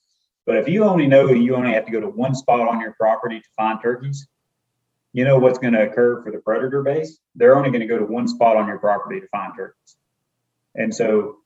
But 0.46 0.56
if 0.56 0.68
you 0.68 0.84
only 0.84 1.06
know 1.06 1.30
you 1.30 1.56
only 1.56 1.72
have 1.72 1.86
to 1.86 1.92
go 1.92 2.00
to 2.00 2.08
one 2.08 2.34
spot 2.34 2.68
on 2.68 2.80
your 2.80 2.92
property 2.92 3.40
to 3.40 3.48
find 3.56 3.80
turkeys, 3.80 4.26
you 5.12 5.24
know 5.24 5.38
what's 5.38 5.58
going 5.58 5.72
to 5.72 5.88
occur 5.88 6.22
for 6.22 6.30
the 6.30 6.38
predator 6.38 6.82
base? 6.82 7.18
They're 7.34 7.56
only 7.56 7.70
going 7.70 7.80
to 7.80 7.86
go 7.86 7.98
to 7.98 8.04
one 8.04 8.28
spot 8.28 8.56
on 8.56 8.66
your 8.66 8.78
property 8.78 9.20
to 9.20 9.28
find 9.28 9.54
turkeys. 9.56 9.96
And 10.74 10.94
so 10.94 11.38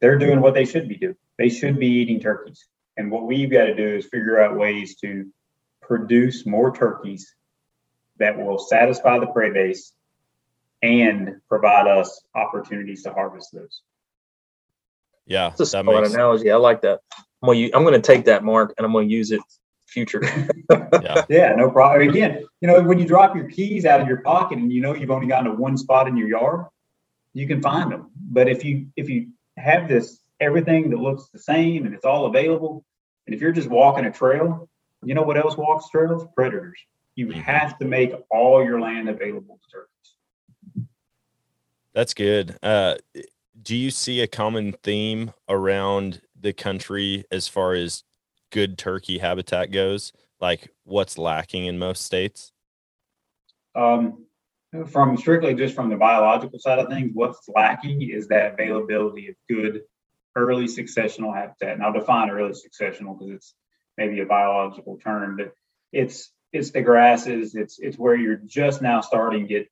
they're 0.00 0.18
doing 0.18 0.40
what 0.40 0.54
they 0.54 0.64
should 0.64 0.88
be 0.88 0.96
doing. 0.96 1.16
They 1.38 1.48
should 1.48 1.78
be 1.78 1.86
eating 1.86 2.20
turkeys. 2.20 2.66
And 2.96 3.10
what 3.10 3.26
we've 3.26 3.50
got 3.50 3.66
to 3.66 3.74
do 3.74 3.96
is 3.96 4.06
figure 4.06 4.42
out 4.42 4.58
ways 4.58 4.96
to 4.96 5.30
produce 5.80 6.44
more 6.44 6.74
turkeys 6.74 7.34
that 8.18 8.38
will 8.38 8.58
satisfy 8.58 9.18
the 9.18 9.26
prey 9.26 9.50
base 9.50 9.92
and 10.82 11.40
provide 11.48 11.86
us 11.86 12.22
opportunities 12.34 13.02
to 13.04 13.12
harvest 13.12 13.50
those. 13.52 13.82
Yeah, 15.26 15.50
that's 15.50 15.60
a 15.60 15.66
solid 15.66 16.02
makes... 16.02 16.14
analogy. 16.14 16.50
I 16.50 16.56
like 16.56 16.82
that. 16.82 17.00
I'm 17.42 17.48
gonna, 17.48 17.68
I'm 17.74 17.84
gonna 17.84 18.00
take 18.00 18.24
that 18.26 18.44
mark 18.44 18.74
and 18.76 18.84
I'm 18.84 18.92
gonna 18.92 19.06
use 19.06 19.30
it 19.30 19.40
future. 19.86 20.22
yeah. 20.70 21.24
yeah, 21.28 21.54
no 21.54 21.70
problem. 21.70 22.08
Again, 22.08 22.44
you 22.60 22.68
know, 22.68 22.82
when 22.82 22.98
you 22.98 23.06
drop 23.06 23.36
your 23.36 23.48
keys 23.48 23.84
out 23.84 24.00
of 24.00 24.08
your 24.08 24.22
pocket 24.22 24.58
and 24.58 24.72
you 24.72 24.80
know 24.80 24.94
you've 24.94 25.10
only 25.10 25.26
gotten 25.26 25.46
to 25.46 25.52
one 25.52 25.76
spot 25.76 26.08
in 26.08 26.16
your 26.16 26.28
yard, 26.28 26.66
you 27.34 27.46
can 27.46 27.62
find 27.62 27.92
them. 27.92 28.10
But 28.16 28.48
if 28.48 28.64
you 28.64 28.86
if 28.96 29.08
you 29.08 29.28
have 29.56 29.88
this 29.88 30.22
everything 30.42 30.90
that 30.90 30.98
looks 30.98 31.28
the 31.28 31.38
same 31.38 31.86
and 31.86 31.94
it's 31.94 32.04
all 32.04 32.26
available. 32.26 32.84
And 33.26 33.34
if 33.34 33.40
you're 33.40 33.52
just 33.52 33.68
walking 33.68 34.04
a 34.04 34.12
trail, 34.12 34.68
you 35.04 35.14
know 35.14 35.22
what 35.22 35.38
else 35.38 35.56
walks 35.56 35.88
trails? 35.88 36.26
Predators. 36.34 36.78
You 37.14 37.28
mm-hmm. 37.28 37.40
have 37.40 37.78
to 37.78 37.84
make 37.84 38.12
all 38.30 38.64
your 38.64 38.80
land 38.80 39.08
available 39.08 39.60
to 39.62 39.70
turkeys. 39.70 40.14
That's 41.94 42.14
good. 42.14 42.56
Uh, 42.62 42.96
do 43.60 43.76
you 43.76 43.90
see 43.90 44.20
a 44.20 44.26
common 44.26 44.72
theme 44.82 45.32
around 45.48 46.22
the 46.38 46.52
country 46.52 47.24
as 47.30 47.48
far 47.48 47.74
as 47.74 48.04
good 48.50 48.78
turkey 48.78 49.18
habitat 49.18 49.70
goes? 49.70 50.12
Like 50.40 50.72
what's 50.84 51.18
lacking 51.18 51.66
in 51.66 51.78
most 51.78 52.02
states? 52.02 52.52
Um, 53.74 54.26
from 54.86 55.16
strictly 55.16 55.54
just 55.54 55.74
from 55.74 55.90
the 55.90 55.96
biological 55.96 56.58
side 56.58 56.78
of 56.78 56.88
things, 56.88 57.10
what's 57.14 57.48
lacking 57.48 58.02
is 58.02 58.28
that 58.28 58.54
availability 58.54 59.28
of 59.28 59.34
good 59.48 59.82
early 60.34 60.64
successional 60.64 61.34
habitat. 61.34 61.74
And 61.74 61.82
I'll 61.82 61.92
define 61.92 62.30
early 62.30 62.52
successional 62.52 63.18
because 63.18 63.34
it's 63.34 63.54
maybe 63.98 64.20
a 64.20 64.26
biological 64.26 64.98
term, 64.98 65.36
but 65.36 65.52
it's 65.92 66.32
it's 66.52 66.70
the 66.70 66.82
grasses. 66.82 67.54
It's 67.54 67.78
it's 67.78 67.98
where 67.98 68.16
you're 68.16 68.36
just 68.36 68.82
now 68.82 69.00
starting 69.02 69.42
to 69.42 69.48
get 69.48 69.68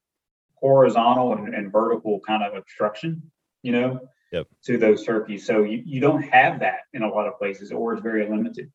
horizontal 0.61 1.35
and, 1.35 1.55
and 1.55 1.73
vertical 1.73 2.21
kind 2.27 2.43
of 2.43 2.55
obstruction, 2.55 3.31
you 3.63 3.73
know, 3.73 4.01
yep. 4.33 4.47
to 4.65 4.79
those 4.79 5.05
turkeys. 5.05 5.47
So 5.47 5.63
you, 5.63 5.83
you 5.85 6.01
don't 6.01 6.23
have 6.23 6.61
that 6.61 6.81
in 6.93 7.03
a 7.03 7.09
lot 7.09 7.27
of 7.27 7.39
places, 7.39 7.73
or 7.73 7.95
it's 7.95 8.03
very 8.03 8.29
limited. 8.29 8.71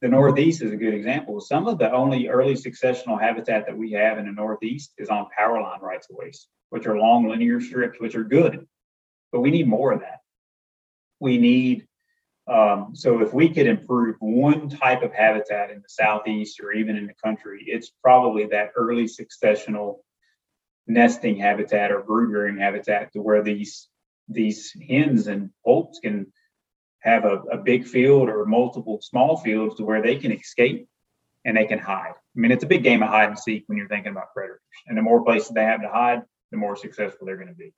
The 0.00 0.08
Northeast 0.08 0.62
is 0.62 0.72
a 0.72 0.76
good 0.76 0.94
example. 0.94 1.40
Some 1.40 1.68
of 1.68 1.78
the 1.78 1.92
only 1.92 2.28
early 2.28 2.54
successional 2.54 3.20
habitat 3.20 3.66
that 3.66 3.78
we 3.78 3.92
have 3.92 4.18
in 4.18 4.26
the 4.26 4.32
Northeast 4.32 4.92
is 4.98 5.08
on 5.08 5.28
power 5.36 5.60
line 5.60 5.80
rights 5.80 6.08
of 6.10 6.16
ways, 6.16 6.48
which 6.70 6.86
are 6.86 6.98
long 6.98 7.28
linear 7.28 7.60
strips, 7.60 8.00
which 8.00 8.16
are 8.16 8.24
good, 8.24 8.66
but 9.30 9.40
we 9.40 9.50
need 9.52 9.68
more 9.68 9.92
of 9.92 10.00
that 10.00 10.22
we 11.22 11.38
need. 11.38 11.86
Um, 12.48 12.90
so 12.94 13.20
if 13.22 13.32
we 13.32 13.48
could 13.48 13.68
improve 13.68 14.16
one 14.18 14.68
type 14.68 15.02
of 15.02 15.14
habitat 15.14 15.70
in 15.70 15.76
the 15.76 15.88
southeast 15.88 16.58
or 16.60 16.72
even 16.72 16.96
in 16.96 17.06
the 17.06 17.14
country, 17.24 17.64
it's 17.68 17.92
probably 18.02 18.46
that 18.46 18.72
early 18.74 19.04
successional 19.04 20.00
nesting 20.86 21.36
habitat 21.36 21.92
or 21.92 22.02
brood 22.02 22.30
rearing 22.30 22.58
habitat 22.58 23.12
to 23.12 23.20
where 23.20 23.42
these 23.42 23.88
these 24.28 24.74
hens 24.88 25.26
and 25.26 25.50
poults 25.64 25.98
can 26.00 26.32
have 27.00 27.24
a, 27.24 27.38
a 27.52 27.58
big 27.58 27.86
field 27.86 28.28
or 28.28 28.44
multiple 28.46 29.00
small 29.02 29.36
fields 29.36 29.76
to 29.76 29.84
where 29.84 30.02
they 30.02 30.16
can 30.16 30.32
escape 30.32 30.88
and 31.44 31.56
they 31.56 31.64
can 31.64 31.78
hide. 31.78 32.12
I 32.12 32.40
mean, 32.40 32.52
it's 32.52 32.64
a 32.64 32.68
big 32.68 32.84
game 32.84 33.02
of 33.02 33.08
hide 33.08 33.28
and 33.28 33.38
seek 33.38 33.64
when 33.66 33.76
you're 33.76 33.88
thinking 33.88 34.12
about 34.12 34.32
predators. 34.32 34.60
And 34.86 34.96
the 34.96 35.02
more 35.02 35.24
places 35.24 35.50
they 35.50 35.64
have 35.64 35.82
to 35.82 35.88
hide, 35.88 36.22
the 36.52 36.56
more 36.56 36.76
successful 36.76 37.26
they're 37.26 37.36
going 37.36 37.48
to 37.48 37.54
be. 37.54 37.72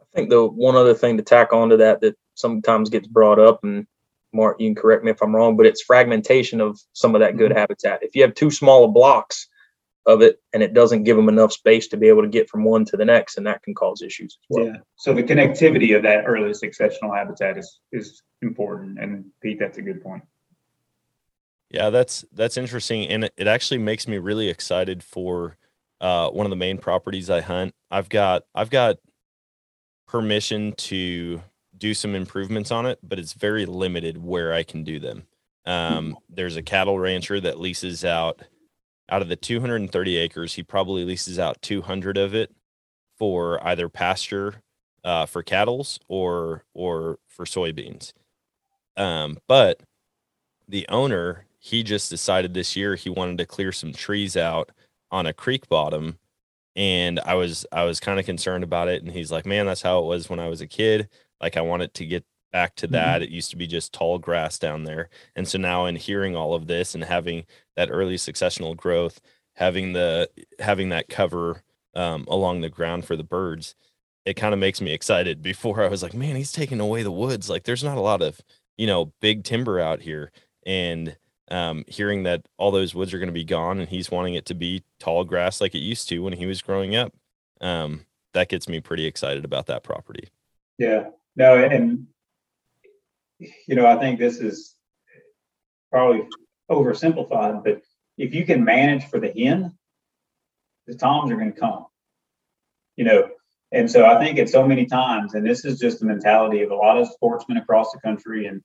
I 0.00 0.04
think 0.14 0.30
the 0.30 0.46
one 0.46 0.76
other 0.76 0.94
thing 0.94 1.18
to 1.18 1.22
tack 1.22 1.52
onto 1.52 1.76
that 1.76 2.00
that 2.00 2.16
sometimes 2.34 2.90
gets 2.90 3.06
brought 3.06 3.38
up, 3.38 3.62
and 3.62 3.86
Mark, 4.32 4.60
you 4.60 4.68
can 4.68 4.74
correct 4.74 5.04
me 5.04 5.10
if 5.10 5.22
I'm 5.22 5.36
wrong, 5.36 5.56
but 5.56 5.66
it's 5.66 5.82
fragmentation 5.82 6.60
of 6.60 6.80
some 6.94 7.14
of 7.14 7.20
that 7.20 7.36
good 7.36 7.50
mm-hmm. 7.50 7.60
habitat. 7.60 8.02
If 8.02 8.16
you 8.16 8.22
have 8.22 8.34
too 8.34 8.50
small 8.50 8.88
blocks 8.88 9.48
of 10.10 10.22
it 10.22 10.40
and 10.52 10.62
it 10.62 10.74
doesn't 10.74 11.04
give 11.04 11.16
them 11.16 11.28
enough 11.28 11.52
space 11.52 11.88
to 11.88 11.96
be 11.96 12.08
able 12.08 12.22
to 12.22 12.28
get 12.28 12.48
from 12.48 12.64
one 12.64 12.84
to 12.86 12.96
the 12.96 13.04
next, 13.04 13.36
and 13.36 13.46
that 13.46 13.62
can 13.62 13.74
cause 13.74 14.02
issues 14.02 14.38
as 14.42 14.46
well. 14.48 14.66
Yeah. 14.66 14.76
So 14.96 15.14
the 15.14 15.22
connectivity 15.22 15.96
of 15.96 16.02
that 16.02 16.24
early 16.26 16.50
successional 16.50 17.16
habitat 17.16 17.56
is 17.56 17.80
is 17.92 18.22
important. 18.42 18.98
And 18.98 19.26
Pete, 19.42 19.58
that's 19.58 19.78
a 19.78 19.82
good 19.82 20.02
point. 20.02 20.22
Yeah, 21.70 21.90
that's 21.90 22.24
that's 22.32 22.56
interesting, 22.56 23.06
and 23.08 23.24
it, 23.24 23.34
it 23.36 23.46
actually 23.46 23.78
makes 23.78 24.08
me 24.08 24.18
really 24.18 24.48
excited 24.48 25.02
for 25.04 25.56
uh, 26.00 26.28
one 26.30 26.46
of 26.46 26.50
the 26.50 26.56
main 26.56 26.78
properties 26.78 27.30
I 27.30 27.40
hunt. 27.40 27.74
I've 27.90 28.08
got 28.08 28.42
I've 28.54 28.70
got 28.70 28.96
permission 30.06 30.72
to 30.72 31.42
do 31.78 31.94
some 31.94 32.14
improvements 32.14 32.70
on 32.70 32.86
it, 32.86 32.98
but 33.02 33.18
it's 33.18 33.32
very 33.32 33.66
limited 33.66 34.22
where 34.22 34.52
I 34.52 34.64
can 34.64 34.82
do 34.82 34.98
them. 34.98 35.26
Um, 35.64 36.16
there's 36.28 36.56
a 36.56 36.62
cattle 36.62 36.98
rancher 36.98 37.40
that 37.40 37.60
leases 37.60 38.04
out 38.04 38.42
out 39.10 39.22
of 39.22 39.28
the 39.28 39.36
230 39.36 40.16
acres, 40.16 40.54
he 40.54 40.62
probably 40.62 41.04
leases 41.04 41.38
out 41.38 41.60
200 41.62 42.16
of 42.16 42.34
it 42.34 42.52
for 43.18 43.64
either 43.66 43.88
pasture 43.88 44.62
uh, 45.04 45.26
for 45.26 45.42
cattle's 45.42 45.98
or 46.08 46.64
or 46.74 47.18
for 47.28 47.44
soybeans. 47.44 48.12
Um, 48.96 49.38
but 49.48 49.80
the 50.68 50.86
owner 50.88 51.46
he 51.58 51.82
just 51.82 52.10
decided 52.10 52.54
this 52.54 52.76
year 52.76 52.96
he 52.96 53.10
wanted 53.10 53.38
to 53.38 53.46
clear 53.46 53.72
some 53.72 53.92
trees 53.92 54.36
out 54.36 54.70
on 55.10 55.26
a 55.26 55.32
creek 55.32 55.68
bottom. 55.68 56.18
And 56.76 57.20
i 57.20 57.34
was 57.34 57.66
i 57.72 57.84
was 57.84 58.00
kind 58.00 58.20
of 58.20 58.26
concerned 58.26 58.64
about 58.64 58.88
it. 58.88 59.02
And 59.02 59.12
he's 59.12 59.32
like 59.32 59.46
man 59.46 59.66
that's 59.66 59.82
how 59.82 60.00
it 60.00 60.06
was 60.06 60.30
when 60.30 60.40
i 60.40 60.48
was 60.48 60.60
a 60.60 60.66
kid. 60.66 61.08
Like 61.40 61.56
i 61.56 61.62
want 61.62 61.82
it 61.82 61.94
to 61.94 62.06
get 62.06 62.24
back 62.52 62.74
to 62.76 62.86
that 62.86 63.16
mm-hmm. 63.16 63.24
it 63.24 63.30
used 63.30 63.50
to 63.50 63.56
be 63.56 63.66
just 63.66 63.92
tall 63.92 64.18
grass 64.18 64.58
down 64.58 64.84
there 64.84 65.08
and 65.36 65.46
so 65.46 65.58
now 65.58 65.86
in 65.86 65.96
hearing 65.96 66.36
all 66.36 66.54
of 66.54 66.66
this 66.66 66.94
and 66.94 67.04
having 67.04 67.44
that 67.76 67.90
early 67.90 68.16
successional 68.16 68.76
growth 68.76 69.20
having 69.54 69.92
the 69.92 70.28
having 70.58 70.88
that 70.88 71.08
cover 71.08 71.62
um, 71.94 72.24
along 72.28 72.60
the 72.60 72.68
ground 72.68 73.04
for 73.04 73.16
the 73.16 73.24
birds 73.24 73.74
it 74.26 74.34
kind 74.34 74.52
of 74.52 74.60
makes 74.60 74.80
me 74.80 74.92
excited. 74.92 75.42
Before 75.50 75.82
i 75.82 75.88
was 75.88 76.02
like 76.02 76.14
man 76.14 76.36
he's 76.36 76.52
taking 76.52 76.80
away 76.80 77.02
the 77.02 77.10
woods. 77.10 77.48
Like 77.48 77.64
there's 77.64 77.84
not 77.84 77.98
a 77.98 78.02
lot 78.02 78.22
of 78.22 78.40
you 78.76 78.86
know 78.86 79.12
big 79.20 79.44
timber 79.44 79.80
out 79.80 80.00
here 80.02 80.32
and 80.66 81.16
um, 81.50 81.84
hearing 81.88 82.22
that 82.22 82.46
all 82.58 82.70
those 82.70 82.94
woods 82.94 83.12
are 83.12 83.18
going 83.18 83.28
to 83.28 83.32
be 83.32 83.42
gone 83.42 83.80
and 83.80 83.88
he's 83.88 84.08
wanting 84.08 84.34
it 84.34 84.46
to 84.46 84.54
be 84.54 84.84
tall 85.00 85.24
grass 85.24 85.60
like 85.60 85.74
it 85.74 85.78
used 85.78 86.08
to 86.08 86.20
when 86.20 86.34
he 86.34 86.46
was 86.46 86.62
growing 86.62 86.94
up 86.94 87.12
um, 87.60 88.06
that 88.32 88.48
gets 88.48 88.68
me 88.68 88.80
pretty 88.80 89.06
excited 89.06 89.44
about 89.44 89.66
that 89.66 89.82
property. 89.82 90.28
Yeah. 90.78 91.08
No 91.36 91.56
and 91.56 92.06
you 93.66 93.74
know 93.74 93.86
i 93.86 93.98
think 93.98 94.18
this 94.18 94.38
is 94.38 94.76
probably 95.90 96.22
oversimplified 96.70 97.64
but 97.64 97.80
if 98.18 98.34
you 98.34 98.44
can 98.44 98.64
manage 98.64 99.04
for 99.06 99.18
the 99.18 99.32
hen 99.32 99.76
the 100.86 100.94
toms 100.94 101.30
are 101.30 101.36
going 101.36 101.52
to 101.52 101.60
come 101.60 101.86
you 102.96 103.04
know 103.04 103.28
and 103.72 103.90
so 103.90 104.06
i 104.06 104.22
think 104.22 104.38
it's 104.38 104.52
so 104.52 104.66
many 104.66 104.86
times 104.86 105.34
and 105.34 105.46
this 105.46 105.64
is 105.64 105.78
just 105.78 106.00
the 106.00 106.06
mentality 106.06 106.62
of 106.62 106.70
a 106.70 106.74
lot 106.74 106.98
of 106.98 107.08
sportsmen 107.08 107.58
across 107.58 107.92
the 107.92 108.00
country 108.00 108.46
and 108.46 108.62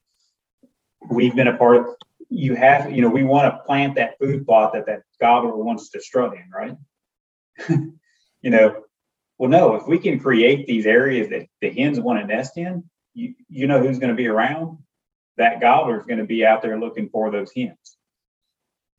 we've 1.10 1.36
been 1.36 1.48
a 1.48 1.58
part 1.58 1.78
of 1.78 1.96
you 2.30 2.56
have, 2.56 2.92
you 2.92 3.02
know, 3.02 3.10
we 3.10 3.24
want 3.24 3.54
to 3.54 3.64
plant 3.64 3.96
that 3.96 4.18
food 4.20 4.46
plot 4.46 4.74
that 4.74 4.86
that 4.88 5.04
gobbler 5.20 5.56
wants 5.56 5.90
to 5.90 6.02
strut 6.02 6.34
in, 6.34 6.50
right? 6.50 6.76
you 8.42 8.50
know, 8.50 8.84
well, 9.38 9.50
no, 9.50 9.76
if 9.76 9.88
we 9.88 10.00
can 10.00 10.20
create 10.20 10.66
these 10.66 10.86
areas 10.86 11.30
that 11.30 11.48
the 11.62 11.70
hens 11.70 12.00
want 12.00 12.20
to 12.20 12.26
nest 12.26 12.58
in, 12.58 12.90
you, 13.16 13.34
you 13.50 13.66
know 13.68 13.82
who's 13.82 13.98
going 13.98 14.12
to 14.12 14.16
be 14.16 14.28
around? 14.28 14.78
That 15.38 15.60
gobbler 15.60 16.00
is 16.00 16.06
going 16.06 16.20
to 16.20 16.26
be 16.26 16.46
out 16.46 16.62
there 16.62 16.80
looking 16.80 17.10
for 17.10 17.32
those 17.32 17.52
hens. 17.56 17.98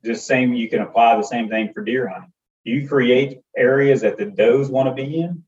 Just 0.05 0.27
same, 0.27 0.55
you 0.55 0.69
can 0.69 0.81
apply 0.81 1.17
the 1.17 1.23
same 1.23 1.49
thing 1.49 1.73
for 1.73 1.85
deer 1.85 2.09
hunting. 2.09 2.33
You 2.65 2.89
create 2.89 3.41
areas 3.57 4.01
that 4.01 4.19
the 4.19 4.27
does 4.27 4.69
want 4.69 4.89
to 4.89 4.95
be 4.95 5.21
in, 5.21 5.45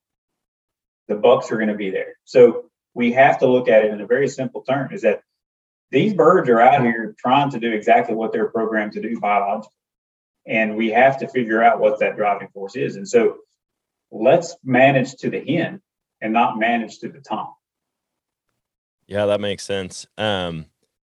the 1.08 1.16
bucks 1.16 1.50
are 1.50 1.56
going 1.56 1.68
to 1.68 1.74
be 1.74 1.90
there. 1.90 2.14
So 2.24 2.70
we 2.94 3.12
have 3.12 3.40
to 3.40 3.46
look 3.46 3.68
at 3.68 3.84
it 3.84 3.90
in 3.90 4.00
a 4.00 4.06
very 4.06 4.28
simple 4.28 4.62
term: 4.62 4.92
is 4.92 5.02
that 5.02 5.22
these 5.90 6.14
birds 6.14 6.48
are 6.48 6.60
out 6.60 6.82
here 6.82 7.14
trying 7.18 7.50
to 7.50 7.58
do 7.58 7.72
exactly 7.72 8.14
what 8.14 8.32
they're 8.32 8.50
programmed 8.50 8.92
to 8.92 9.02
do 9.02 9.18
biologically. 9.18 9.72
And 10.46 10.76
we 10.76 10.90
have 10.90 11.18
to 11.18 11.28
figure 11.28 11.62
out 11.62 11.80
what 11.80 12.00
that 12.00 12.16
driving 12.16 12.48
force 12.48 12.76
is. 12.76 12.96
And 12.96 13.08
so 13.08 13.38
let's 14.10 14.56
manage 14.64 15.14
to 15.16 15.30
the 15.30 15.40
hen 15.40 15.80
and 16.20 16.32
not 16.32 16.58
manage 16.58 16.98
to 17.00 17.08
the 17.08 17.20
tom. 17.20 17.48
Yeah, 19.08 19.26
that 19.26 19.40
makes 19.40 19.64
sense. 19.64 20.06
Um, 20.16 20.66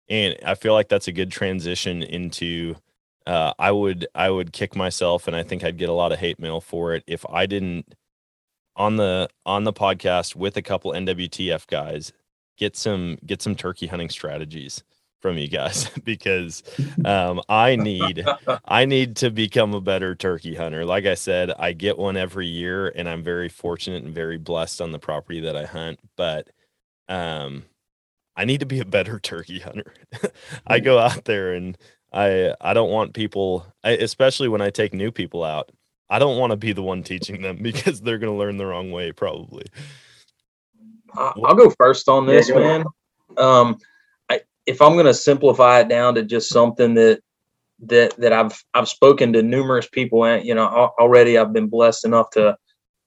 and 0.09 0.35
I 0.43 0.55
feel 0.55 0.73
like 0.73 0.89
that's 0.89 1.07
a 1.07 1.11
good 1.11 1.31
transition 1.31 2.01
into 2.01 2.75
uh, 3.27 3.53
I 3.59 3.71
would 3.71 4.07
I 4.15 4.29
would 4.29 4.53
kick 4.53 4.75
myself 4.75 5.27
and 5.27 5.35
I 5.35 5.43
think 5.43 5.63
I'd 5.63 5.77
get 5.77 5.89
a 5.89 5.93
lot 5.93 6.11
of 6.11 6.19
hate 6.19 6.39
mail 6.39 6.61
for 6.61 6.95
it 6.95 7.03
if 7.05 7.25
I 7.29 7.45
didn't 7.45 7.93
on 8.75 8.95
the 8.95 9.29
on 9.45 9.65
the 9.65 9.73
podcast 9.73 10.35
with 10.35 10.57
a 10.57 10.61
couple 10.61 10.93
NWTF 10.93 11.67
guys 11.67 12.11
get 12.57 12.75
some 12.75 13.17
get 13.25 13.41
some 13.41 13.53
turkey 13.53 13.87
hunting 13.87 14.09
strategies 14.09 14.83
from 15.21 15.37
you 15.37 15.47
guys 15.47 15.89
because 16.03 16.63
um, 17.05 17.41
I 17.49 17.75
need 17.75 18.25
I 18.65 18.85
need 18.85 19.17
to 19.17 19.29
become 19.29 19.73
a 19.73 19.81
better 19.81 20.15
turkey 20.15 20.55
hunter. 20.55 20.85
Like 20.85 21.05
I 21.05 21.15
said, 21.15 21.51
I 21.51 21.73
get 21.73 21.97
one 21.97 22.17
every 22.17 22.47
year, 22.47 22.87
and 22.89 23.07
I'm 23.07 23.23
very 23.23 23.49
fortunate 23.49 24.03
and 24.03 24.15
very 24.15 24.37
blessed 24.37 24.81
on 24.81 24.91
the 24.91 24.99
property 24.99 25.41
that 25.41 25.55
I 25.55 25.65
hunt. 25.65 25.99
But 26.15 26.49
um, 27.07 27.65
I 28.39 28.45
need 28.45 28.61
to 28.61 28.65
be 28.65 28.79
a 28.79 28.85
better 28.85 29.19
turkey 29.23 29.59
hunter. 29.59 29.93
I 30.65 30.79
go 30.79 30.97
out 30.97 31.25
there 31.25 31.53
and 31.53 31.77
I 32.11 32.55
I 32.61 32.73
don't 32.73 32.89
want 32.89 33.13
people, 33.13 33.65
I, 33.83 33.91
especially 33.91 34.47
when 34.47 34.61
I 34.61 34.69
take 34.69 34.93
new 34.93 35.11
people 35.11 35.43
out. 35.43 35.71
I 36.09 36.17
don't 36.17 36.39
want 36.39 36.51
to 36.51 36.57
be 36.57 36.71
the 36.71 36.81
one 36.81 37.03
teaching 37.03 37.41
them 37.41 37.57
because 37.61 38.01
they're 38.01 38.17
going 38.17 38.33
to 38.33 38.39
learn 38.39 38.57
the 38.57 38.65
wrong 38.65 38.91
way 38.91 39.11
probably. 39.11 39.65
I'll 41.15 41.55
go 41.55 41.71
first 41.71 42.07
on 42.07 42.27
this, 42.27 42.49
yeah, 42.49 42.55
man. 42.55 42.85
Um, 43.37 43.77
I, 44.29 44.41
if 44.65 44.81
I'm 44.81 44.93
going 44.93 45.07
to 45.07 45.13
simplify 45.13 45.79
it 45.79 45.89
down 45.89 46.15
to 46.15 46.23
just 46.23 46.49
something 46.49 46.93
that 46.93 47.21
that 47.81 48.15
that 48.17 48.31
I've 48.31 48.63
I've 48.73 48.87
spoken 48.87 49.33
to 49.33 49.43
numerous 49.43 49.87
people, 49.87 50.23
and 50.23 50.45
you 50.45 50.55
know 50.55 50.65
already 50.99 51.37
I've 51.37 51.51
been 51.51 51.67
blessed 51.67 52.05
enough 52.05 52.29
to 52.31 52.55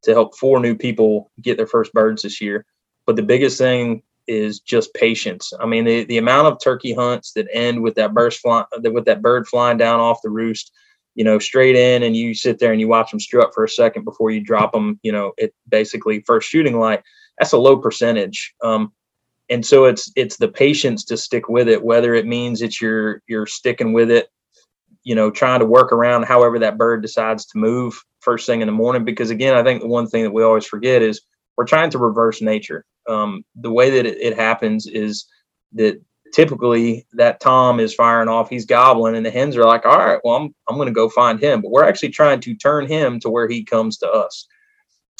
to 0.02 0.12
help 0.12 0.36
four 0.36 0.60
new 0.60 0.76
people 0.76 1.30
get 1.40 1.56
their 1.56 1.66
first 1.66 1.92
birds 1.92 2.22
this 2.22 2.40
year. 2.40 2.66
But 3.06 3.16
the 3.16 3.22
biggest 3.22 3.56
thing 3.56 4.02
is 4.26 4.60
just 4.60 4.94
patience. 4.94 5.52
I 5.60 5.66
mean, 5.66 5.84
the, 5.84 6.04
the 6.04 6.18
amount 6.18 6.48
of 6.48 6.60
turkey 6.60 6.94
hunts 6.94 7.32
that 7.32 7.48
end 7.52 7.82
with 7.82 7.94
that 7.96 8.14
burst 8.14 8.40
fly, 8.40 8.64
with 8.82 9.04
that 9.06 9.22
bird 9.22 9.48
flying 9.48 9.78
down 9.78 10.00
off 10.00 10.22
the 10.22 10.30
roost, 10.30 10.72
you 11.14 11.24
know, 11.24 11.38
straight 11.38 11.76
in, 11.76 12.02
and 12.02 12.16
you 12.16 12.34
sit 12.34 12.58
there 12.58 12.72
and 12.72 12.80
you 12.80 12.88
watch 12.88 13.10
them 13.10 13.20
strut 13.20 13.52
for 13.54 13.64
a 13.64 13.68
second 13.68 14.04
before 14.04 14.30
you 14.30 14.40
drop 14.40 14.72
them. 14.72 14.98
You 15.02 15.12
know, 15.12 15.32
it 15.36 15.54
basically 15.68 16.20
first 16.20 16.48
shooting 16.48 16.78
light 16.78 17.02
that's 17.38 17.52
a 17.52 17.58
low 17.58 17.76
percentage. 17.76 18.54
Um, 18.62 18.92
and 19.50 19.64
so 19.66 19.84
it's 19.84 20.12
it's 20.16 20.36
the 20.36 20.48
patience 20.48 21.04
to 21.06 21.16
stick 21.16 21.48
with 21.48 21.68
it, 21.68 21.82
whether 21.82 22.14
it 22.14 22.26
means 22.26 22.60
that 22.60 22.80
you're 22.80 23.22
you're 23.26 23.46
sticking 23.46 23.92
with 23.92 24.10
it, 24.10 24.28
you 25.02 25.14
know, 25.14 25.30
trying 25.30 25.60
to 25.60 25.66
work 25.66 25.92
around 25.92 26.24
however 26.24 26.58
that 26.60 26.78
bird 26.78 27.02
decides 27.02 27.46
to 27.46 27.58
move 27.58 28.00
first 28.20 28.46
thing 28.46 28.60
in 28.60 28.66
the 28.66 28.72
morning. 28.72 29.04
Because 29.04 29.30
again, 29.30 29.54
I 29.54 29.62
think 29.62 29.82
the 29.82 29.88
one 29.88 30.06
thing 30.06 30.22
that 30.22 30.30
we 30.30 30.42
always 30.42 30.66
forget 30.66 31.02
is 31.02 31.22
we're 31.56 31.66
trying 31.66 31.90
to 31.90 31.98
reverse 31.98 32.40
nature. 32.40 32.84
Um, 33.08 33.44
the 33.56 33.72
way 33.72 33.90
that 33.90 34.06
it, 34.06 34.18
it 34.20 34.36
happens 34.36 34.86
is 34.86 35.26
that 35.72 36.00
typically 36.32 37.06
that 37.12 37.40
tom 37.40 37.78
is 37.78 37.94
firing 37.94 38.28
off 38.28 38.48
he's 38.48 38.64
gobbling 38.64 39.16
and 39.16 39.26
the 39.26 39.30
hens 39.30 39.54
are 39.54 39.64
like 39.64 39.84
all 39.84 39.98
right 39.98 40.20
well 40.24 40.36
i'm, 40.36 40.54
I'm 40.66 40.76
going 40.76 40.86
to 40.86 40.92
go 40.92 41.10
find 41.10 41.38
him 41.38 41.60
but 41.60 41.70
we're 41.70 41.84
actually 41.84 42.08
trying 42.08 42.40
to 42.40 42.54
turn 42.54 42.86
him 42.86 43.20
to 43.20 43.28
where 43.28 43.46
he 43.48 43.64
comes 43.64 43.98
to 43.98 44.10
us 44.10 44.46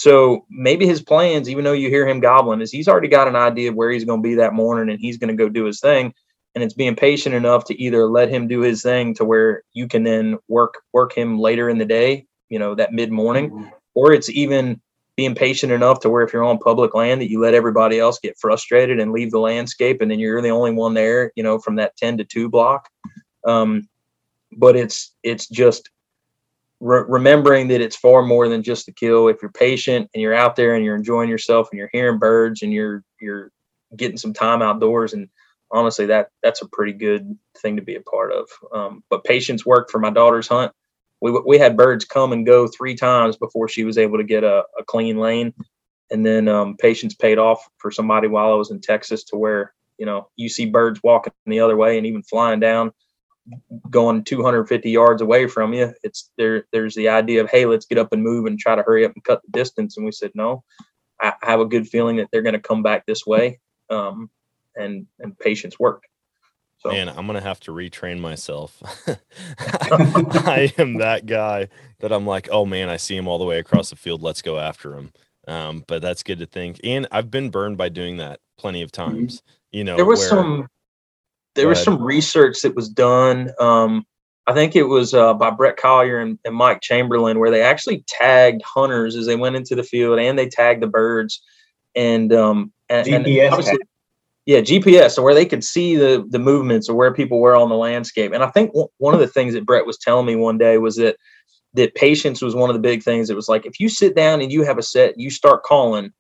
so 0.03 0.47
maybe 0.51 0.87
his 0.87 1.03
plans, 1.03 1.49
even 1.49 1.64
though 1.64 1.72
you 1.72 1.89
hear 1.89 2.07
him 2.09 2.20
gobbling, 2.20 2.61
is 2.61 2.72
he's 2.72 2.89
already 2.89 3.09
got 3.09 3.28
an 3.28 3.37
idea 3.37 3.70
of 3.70 3.76
where 3.76 3.91
he's 3.91 4.05
going 4.05 4.20
to 4.20 4.28
be 4.28 4.35
that 4.37 4.55
morning 4.55 4.91
and 4.91 5.01
he's 5.01 5.18
going 5.18 5.28
to 5.28 5.41
go 5.41 5.49
do 5.49 5.64
his 5.64 5.80
thing. 5.80 6.12
And 6.55 6.62
it's 6.62 6.74
being 6.74 6.97
patient 6.97 7.35
enough 7.35 7.64
to 7.66 7.80
either 7.80 8.07
let 8.07 8.28
him 8.28 8.49
do 8.49 8.61
his 8.61 8.83
thing 8.83 9.14
to 9.14 9.24
where 9.24 9.62
you 9.72 9.89
can 9.89 10.03
then 10.03 10.39
work 10.49 10.74
work 10.93 11.14
him 11.14 11.39
later 11.39 11.68
in 11.68 11.78
the 11.78 11.85
day, 11.85 12.26
you 12.49 12.59
know, 12.59 12.74
that 12.74 12.93
mid 12.93 13.11
morning, 13.11 13.51
mm-hmm. 13.51 13.68
or 13.95 14.12
it's 14.12 14.28
even 14.28 14.80
being 15.23 15.35
patient 15.37 15.70
enough 15.70 16.01
to 16.01 16.11
where 16.11 16.23
if 16.23 16.33
you're 16.33 16.43
on 16.43 16.59
public 16.59 16.95
land 16.95 17.20
that 17.20 17.31
you 17.31 17.41
let 17.41 17.55
everybody 17.55 18.01
else 18.01 18.18
get 18.18 18.37
frustrated 18.37 18.99
and 18.99 19.12
leave 19.12 19.31
the 19.31 19.39
landscape 19.39 20.01
and 20.01 20.11
then 20.11 20.18
you're 20.18 20.43
the 20.43 20.49
only 20.49 20.73
one 20.73 20.95
there, 20.95 21.31
you 21.37 21.45
know, 21.45 21.61
from 21.61 21.77
that 21.77 21.97
10 21.97 22.18
to 22.18 22.25
2 22.25 22.49
block. 22.49 22.89
Um, 23.47 23.89
but 24.51 24.75
it's 24.75 25.14
it's 25.23 25.47
just 25.49 25.91
re- 26.81 27.05
remembering 27.07 27.68
that 27.68 27.81
it's 27.81 27.95
far 27.95 28.23
more 28.23 28.49
than 28.49 28.64
just 28.64 28.87
the 28.87 28.93
kill. 28.93 29.29
If 29.29 29.41
you're 29.41 29.53
patient 29.53 30.11
and 30.12 30.20
you're 30.20 30.35
out 30.35 30.57
there 30.57 30.75
and 30.75 30.85
you're 30.85 30.97
enjoying 30.97 31.31
yourself 31.31 31.68
and 31.70 31.79
you're 31.79 31.91
hearing 31.93 32.18
birds 32.18 32.62
and 32.62 32.73
you're 32.73 33.05
you're 33.20 33.53
getting 33.95 34.18
some 34.18 34.33
time 34.33 34.61
outdoors 34.61 35.12
and 35.12 35.29
honestly 35.70 36.07
that 36.07 36.31
that's 36.43 36.62
a 36.62 36.68
pretty 36.68 36.95
good 36.95 37.39
thing 37.59 37.77
to 37.77 37.83
be 37.83 37.95
a 37.95 38.01
part 38.01 38.33
of. 38.33 38.49
Um, 38.75 39.05
but 39.09 39.23
patience 39.23 39.64
worked 39.64 39.93
for 39.93 40.01
my 40.01 40.11
daughter's 40.11 40.49
hunt. 40.49 40.73
We 41.23 41.31
we 41.47 41.59
had 41.59 41.77
birds 41.77 42.05
come 42.05 42.33
and 42.33 42.45
go 42.45 42.66
three 42.66 42.95
times 42.95 43.37
before 43.37 43.68
she 43.68 43.85
was 43.85 43.97
able 43.97 44.18
to 44.18 44.25
get 44.25 44.45
a, 44.45 44.64
a 44.79 44.85
clean 44.85 45.16
lane, 45.16 45.55
and 46.11 46.27
then 46.27 46.49
um, 46.49 46.77
patience 46.77 47.14
paid 47.14 47.39
off 47.39 47.66
for 47.79 47.91
somebody 47.91 48.29
while 48.29 48.53
I 48.53 48.57
was 48.57 48.70
in 48.70 48.81
Texas 48.81 49.25
to 49.25 49.37
where 49.37 49.73
you 49.99 50.07
know 50.07 50.29
you 50.37 50.49
see 50.49 50.66
birds 50.66 51.01
walking 51.03 51.33
the 51.47 51.61
other 51.61 51.77
way 51.77 51.97
and 51.97 52.07
even 52.07 52.23
flying 52.23 52.61
down 52.61 52.93
going 53.91 54.25
250 54.25 54.91
yards 54.91 55.23
away 55.23 55.47
from 55.47 55.73
you. 55.73 55.93
It's 56.03 56.31
there. 56.37 56.66
There's 56.73 56.95
the 56.95 57.09
idea 57.09 57.43
of 57.43 57.51
hey, 57.51 57.66
let's 57.66 57.87
get 57.87 57.99
up 57.99 58.12
and 58.12 58.23
move 58.23 58.47
and 58.47 58.59
try 58.59 58.75
to 58.75 58.83
hurry 58.83 59.05
up 59.05 59.12
and 59.14 59.25
cut 59.25 59.43
the 59.43 59.51
distance. 59.53 59.97
And 59.97 60.07
we 60.07 60.12
said 60.12 60.33
no. 60.35 60.64
I 61.20 61.35
have 61.43 61.61
a 61.61 61.66
good 61.66 61.89
feeling 61.89 62.16
that 62.16 62.29
they're 62.33 62.43
going 62.43 62.55
to 62.55 62.61
come 62.61 62.83
back 62.83 63.07
this 63.07 63.25
way, 63.27 63.61
um, 63.91 64.29
and 64.75 65.07
and 65.20 65.39
patience 65.39 65.79
worked. 65.79 66.07
So. 66.83 66.91
Man, 66.91 67.09
I'm 67.09 67.28
gonna 67.28 67.41
have 67.41 67.61
to 67.61 67.70
retrain 67.70 68.18
myself. 68.18 68.83
I 69.07 70.72
am 70.78 70.99
that 70.99 71.26
guy 71.26 71.68
that 72.01 72.12
I'm 72.12 72.26
like, 72.26 72.49
oh 72.51 72.66
man, 72.66 72.89
I 72.89 72.97
see 72.97 73.16
him 73.16 73.28
all 73.28 73.39
the 73.39 73.45
way 73.45 73.61
across 73.61 73.91
the 73.91 73.97
field. 73.97 74.20
Let's 74.20 74.43
go 74.43 74.59
after 74.59 74.97
him. 74.97 75.12
Um, 75.47 75.85
but 75.87 76.03
that's 76.03 76.24
good 76.24 76.41
to 76.41 76.47
think. 76.47 76.80
And 76.83 77.07
I've 77.12 77.30
been 77.30 77.51
burned 77.51 77.78
by 77.78 77.89
doing 77.89 78.16
that 78.16 78.41
plenty 78.59 78.83
of 78.83 78.91
mm-hmm. 78.91 79.12
times. 79.12 79.43
You 79.70 79.85
know, 79.85 79.95
there 79.95 80.05
was 80.05 80.18
where, 80.18 80.28
some 80.28 80.68
there 81.55 81.68
was 81.68 81.80
some 81.80 82.03
research 82.03 82.62
that 82.62 82.74
was 82.74 82.89
done. 82.89 83.53
Um, 83.61 84.05
I 84.49 84.53
think 84.53 84.74
it 84.74 84.83
was 84.83 85.14
uh, 85.14 85.35
by 85.35 85.51
Brett 85.51 85.76
Collier 85.76 86.18
and, 86.18 86.37
and, 86.45 86.57
Mike 86.57 86.80
Chamberlain, 86.80 87.39
where 87.39 87.53
they 87.53 87.62
actually 87.62 88.05
tagged 88.09 88.62
hunters 88.62 89.14
as 89.14 89.26
they 89.26 89.37
went 89.37 89.55
into 89.55 89.76
the 89.76 89.85
field 89.85 90.18
and 90.18 90.37
they 90.37 90.49
tagged 90.49 90.83
the 90.83 90.89
birds. 90.89 91.41
and 91.95 92.33
um, 92.33 92.72
and, 92.89 93.07
and 93.07 93.24
GPS 93.24 93.53
obviously- 93.53 93.78
tag. 93.78 93.87
Yeah, 94.47 94.61
GPS, 94.61 95.12
so 95.12 95.22
where 95.22 95.34
they 95.34 95.47
could 95.47 95.62
see 95.62 95.97
the 95.97 96.24
the 96.30 96.38
movements 96.38 96.88
or 96.88 96.97
where 96.97 97.14
people 97.14 97.40
were 97.40 97.57
on 97.57 97.68
the 97.68 97.76
landscape. 97.76 98.32
And 98.32 98.43
I 98.43 98.51
think 98.51 98.70
w- 98.70 98.88
one 98.99 99.14
of 99.14 99.20
the 99.20 99.28
things 99.28 99.55
that 99.55 99.66
Brett 99.66 99.86
was 99.86 99.99
telling 99.99 100.26
me 100.26 100.34
one 100.36 100.59
day 100.59 100.78
was 100.78 100.97
that 100.97 101.16
that 101.74 101.95
patience 101.95 102.43
was 102.43 102.55
one 102.55 102.68
of 102.70 102.74
the 102.74 102.80
big 102.80 103.03
things. 103.03 103.30
It 103.30 103.36
was 103.36 103.49
like 103.49 103.66
if 103.66 103.78
you 103.80 103.88
sit 103.88 104.16
down 104.16 104.40
and 104.40 104.53
you 104.53 104.64
have 104.64 104.78
a 104.78 104.82
set, 104.82 105.18
you 105.18 105.30
start 105.30 105.62
calling. 105.62 106.12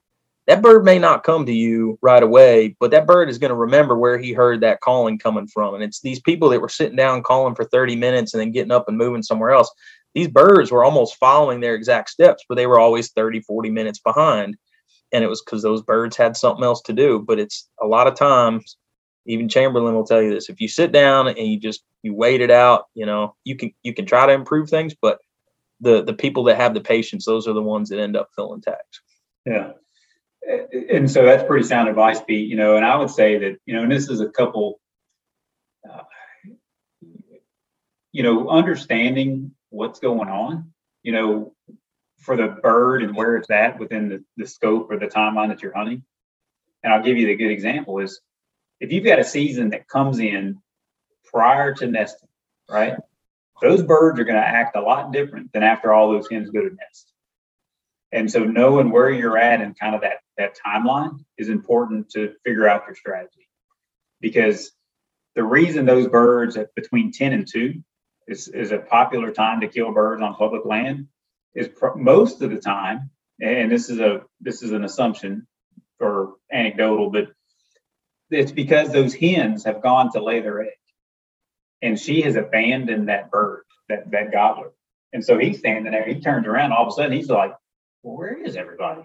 That 0.48 0.62
bird 0.62 0.84
may 0.84 0.98
not 0.98 1.24
come 1.24 1.46
to 1.46 1.52
you 1.52 1.98
right 2.02 2.22
away, 2.22 2.76
but 2.80 2.90
that 2.90 3.06
bird 3.06 3.28
is 3.30 3.38
going 3.38 3.50
to 3.50 3.56
remember 3.56 3.96
where 3.96 4.18
he 4.18 4.32
heard 4.32 4.60
that 4.60 4.80
calling 4.80 5.18
coming 5.18 5.46
from. 5.46 5.74
And 5.74 5.84
it's 5.84 6.00
these 6.00 6.20
people 6.20 6.48
that 6.50 6.60
were 6.60 6.68
sitting 6.68 6.96
down 6.96 7.22
calling 7.22 7.54
for 7.54 7.64
30 7.64 7.96
minutes 7.96 8.34
and 8.34 8.40
then 8.40 8.50
getting 8.50 8.72
up 8.72 8.88
and 8.88 8.98
moving 8.98 9.22
somewhere 9.22 9.50
else. 9.50 9.70
These 10.14 10.28
birds 10.28 10.72
were 10.72 10.84
almost 10.84 11.16
following 11.16 11.60
their 11.60 11.74
exact 11.76 12.10
steps, 12.10 12.44
but 12.48 12.56
they 12.56 12.66
were 12.66 12.80
always 12.80 13.12
30, 13.12 13.40
40 13.40 13.70
minutes 13.70 14.00
behind 14.00 14.56
and 15.12 15.22
it 15.22 15.28
was 15.28 15.42
because 15.42 15.62
those 15.62 15.82
birds 15.82 16.16
had 16.16 16.36
something 16.36 16.64
else 16.64 16.80
to 16.82 16.92
do. 16.92 17.18
But 17.18 17.38
it's 17.38 17.68
a 17.80 17.86
lot 17.86 18.06
of 18.06 18.14
times, 18.14 18.76
even 19.26 19.48
Chamberlain 19.48 19.94
will 19.94 20.06
tell 20.06 20.22
you 20.22 20.32
this: 20.32 20.48
if 20.48 20.60
you 20.60 20.68
sit 20.68 20.92
down 20.92 21.28
and 21.28 21.38
you 21.38 21.58
just 21.58 21.84
you 22.02 22.14
wait 22.14 22.40
it 22.40 22.50
out, 22.50 22.86
you 22.94 23.06
know, 23.06 23.34
you 23.44 23.56
can 23.56 23.72
you 23.82 23.94
can 23.94 24.06
try 24.06 24.26
to 24.26 24.32
improve 24.32 24.68
things, 24.68 24.94
but 25.00 25.18
the 25.80 26.02
the 26.02 26.14
people 26.14 26.44
that 26.44 26.56
have 26.56 26.74
the 26.74 26.80
patience, 26.80 27.24
those 27.24 27.46
are 27.46 27.52
the 27.52 27.62
ones 27.62 27.88
that 27.90 28.00
end 28.00 28.16
up 28.16 28.30
filling 28.34 28.60
tags. 28.60 29.02
Yeah. 29.44 29.72
And 30.90 31.08
so 31.10 31.24
that's 31.24 31.44
pretty 31.44 31.66
sound 31.66 31.88
advice, 31.88 32.20
Pete, 32.20 32.48
you 32.48 32.56
know, 32.56 32.76
and 32.76 32.84
I 32.84 32.96
would 32.96 33.10
say 33.10 33.38
that, 33.38 33.58
you 33.64 33.74
know, 33.74 33.82
and 33.82 33.92
this 33.92 34.08
is 34.08 34.20
a 34.20 34.28
couple, 34.28 34.80
uh, 35.88 36.02
you 38.10 38.24
know, 38.24 38.48
understanding 38.48 39.52
what's 39.70 40.00
going 40.00 40.28
on, 40.28 40.72
you 41.04 41.12
know, 41.12 41.54
for 42.22 42.36
the 42.36 42.48
bird 42.48 43.02
and 43.02 43.16
where 43.16 43.36
it's 43.36 43.50
at 43.50 43.78
within 43.78 44.08
the, 44.08 44.24
the 44.36 44.46
scope 44.46 44.90
or 44.90 44.98
the 44.98 45.06
timeline 45.06 45.48
that 45.48 45.62
you're 45.62 45.76
hunting. 45.76 46.04
And 46.82 46.92
I'll 46.92 47.02
give 47.02 47.16
you 47.16 47.26
the 47.26 47.36
good 47.36 47.50
example 47.50 47.98
is 47.98 48.20
if 48.80 48.92
you've 48.92 49.04
got 49.04 49.18
a 49.18 49.24
season 49.24 49.70
that 49.70 49.88
comes 49.88 50.18
in 50.18 50.60
prior 51.24 51.74
to 51.74 51.86
nesting, 51.86 52.28
right? 52.68 52.96
Those 53.60 53.82
birds 53.82 54.18
are 54.18 54.24
going 54.24 54.40
to 54.40 54.46
act 54.46 54.76
a 54.76 54.80
lot 54.80 55.12
different 55.12 55.52
than 55.52 55.62
after 55.62 55.92
all 55.92 56.10
those 56.10 56.28
hens 56.30 56.50
go 56.50 56.62
to 56.62 56.74
nest. 56.74 57.12
And 58.10 58.30
so 58.30 58.44
knowing 58.44 58.90
where 58.90 59.10
you're 59.10 59.38
at 59.38 59.60
and 59.60 59.78
kind 59.78 59.94
of 59.94 60.02
that 60.02 60.18
that 60.38 60.56
timeline 60.64 61.24
is 61.38 61.48
important 61.48 62.10
to 62.10 62.34
figure 62.44 62.68
out 62.68 62.84
your 62.86 62.96
strategy. 62.96 63.48
Because 64.20 64.72
the 65.34 65.44
reason 65.44 65.84
those 65.84 66.08
birds 66.08 66.56
at 66.56 66.74
between 66.74 67.12
10 67.12 67.32
and 67.32 67.48
2 67.50 67.82
is, 68.28 68.48
is 68.48 68.72
a 68.72 68.78
popular 68.78 69.30
time 69.30 69.60
to 69.60 69.68
kill 69.68 69.92
birds 69.92 70.22
on 70.22 70.34
public 70.34 70.64
land 70.64 71.08
is 71.54 71.68
most 71.96 72.42
of 72.42 72.50
the 72.50 72.58
time, 72.58 73.10
and 73.40 73.70
this 73.70 73.90
is 73.90 74.00
a 74.00 74.22
this 74.40 74.62
is 74.62 74.72
an 74.72 74.84
assumption 74.84 75.46
or 76.00 76.34
anecdotal, 76.52 77.10
but 77.10 77.28
it's 78.30 78.52
because 78.52 78.92
those 78.92 79.14
hens 79.14 79.64
have 79.64 79.82
gone 79.82 80.10
to 80.12 80.22
lay 80.22 80.40
their 80.40 80.62
egg. 80.62 80.78
And 81.82 81.98
she 81.98 82.22
has 82.22 82.36
abandoned 82.36 83.08
that 83.08 83.30
bird, 83.30 83.64
that 83.88 84.10
that 84.10 84.32
gobbler. 84.32 84.72
And 85.12 85.24
so 85.24 85.38
he's 85.38 85.58
standing 85.58 85.92
there, 85.92 86.06
he 86.06 86.20
turns 86.20 86.46
around, 86.46 86.72
all 86.72 86.86
of 86.86 86.88
a 86.88 86.92
sudden 86.92 87.12
he's 87.12 87.28
like, 87.28 87.52
well, 88.02 88.16
where 88.16 88.42
is 88.42 88.56
everybody? 88.56 89.02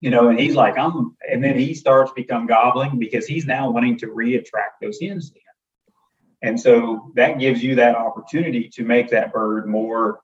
You 0.00 0.10
know, 0.10 0.28
and 0.28 0.38
he's 0.38 0.54
like, 0.54 0.78
I'm, 0.78 1.16
and 1.28 1.42
then 1.42 1.58
he 1.58 1.74
starts 1.74 2.12
become 2.12 2.46
gobbling 2.46 2.98
because 2.98 3.26
he's 3.26 3.46
now 3.46 3.70
wanting 3.70 3.98
to 3.98 4.06
reattract 4.06 4.80
those 4.80 4.98
hens 5.00 5.32
in. 5.34 6.48
And 6.48 6.60
so 6.60 7.12
that 7.14 7.38
gives 7.40 7.62
you 7.62 7.76
that 7.76 7.96
opportunity 7.96 8.68
to 8.74 8.84
make 8.84 9.10
that 9.10 9.32
bird 9.32 9.66
more 9.66 10.20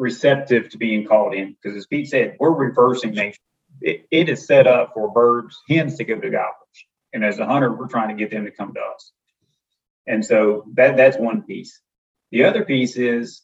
receptive 0.00 0.70
to 0.70 0.78
being 0.78 1.06
called 1.06 1.34
in. 1.34 1.56
Because 1.62 1.76
as 1.76 1.86
Pete 1.86 2.08
said, 2.08 2.36
we're 2.40 2.50
reversing 2.50 3.12
nature. 3.12 3.38
It, 3.80 4.06
it 4.10 4.28
is 4.28 4.46
set 4.46 4.66
up 4.66 4.92
for 4.94 5.12
birds, 5.12 5.56
hens 5.68 5.96
to 5.96 6.04
go 6.04 6.18
to 6.18 6.30
gobblers. 6.30 6.56
And 7.12 7.24
as 7.24 7.38
a 7.38 7.46
hunter, 7.46 7.72
we're 7.72 7.88
trying 7.88 8.08
to 8.08 8.20
get 8.20 8.30
them 8.30 8.44
to 8.44 8.50
come 8.50 8.72
to 8.74 8.80
us. 8.80 9.12
And 10.06 10.24
so 10.24 10.64
that 10.74 10.96
that's 10.96 11.18
one 11.18 11.42
piece. 11.42 11.80
The 12.32 12.44
other 12.44 12.64
piece 12.64 12.96
is 12.96 13.42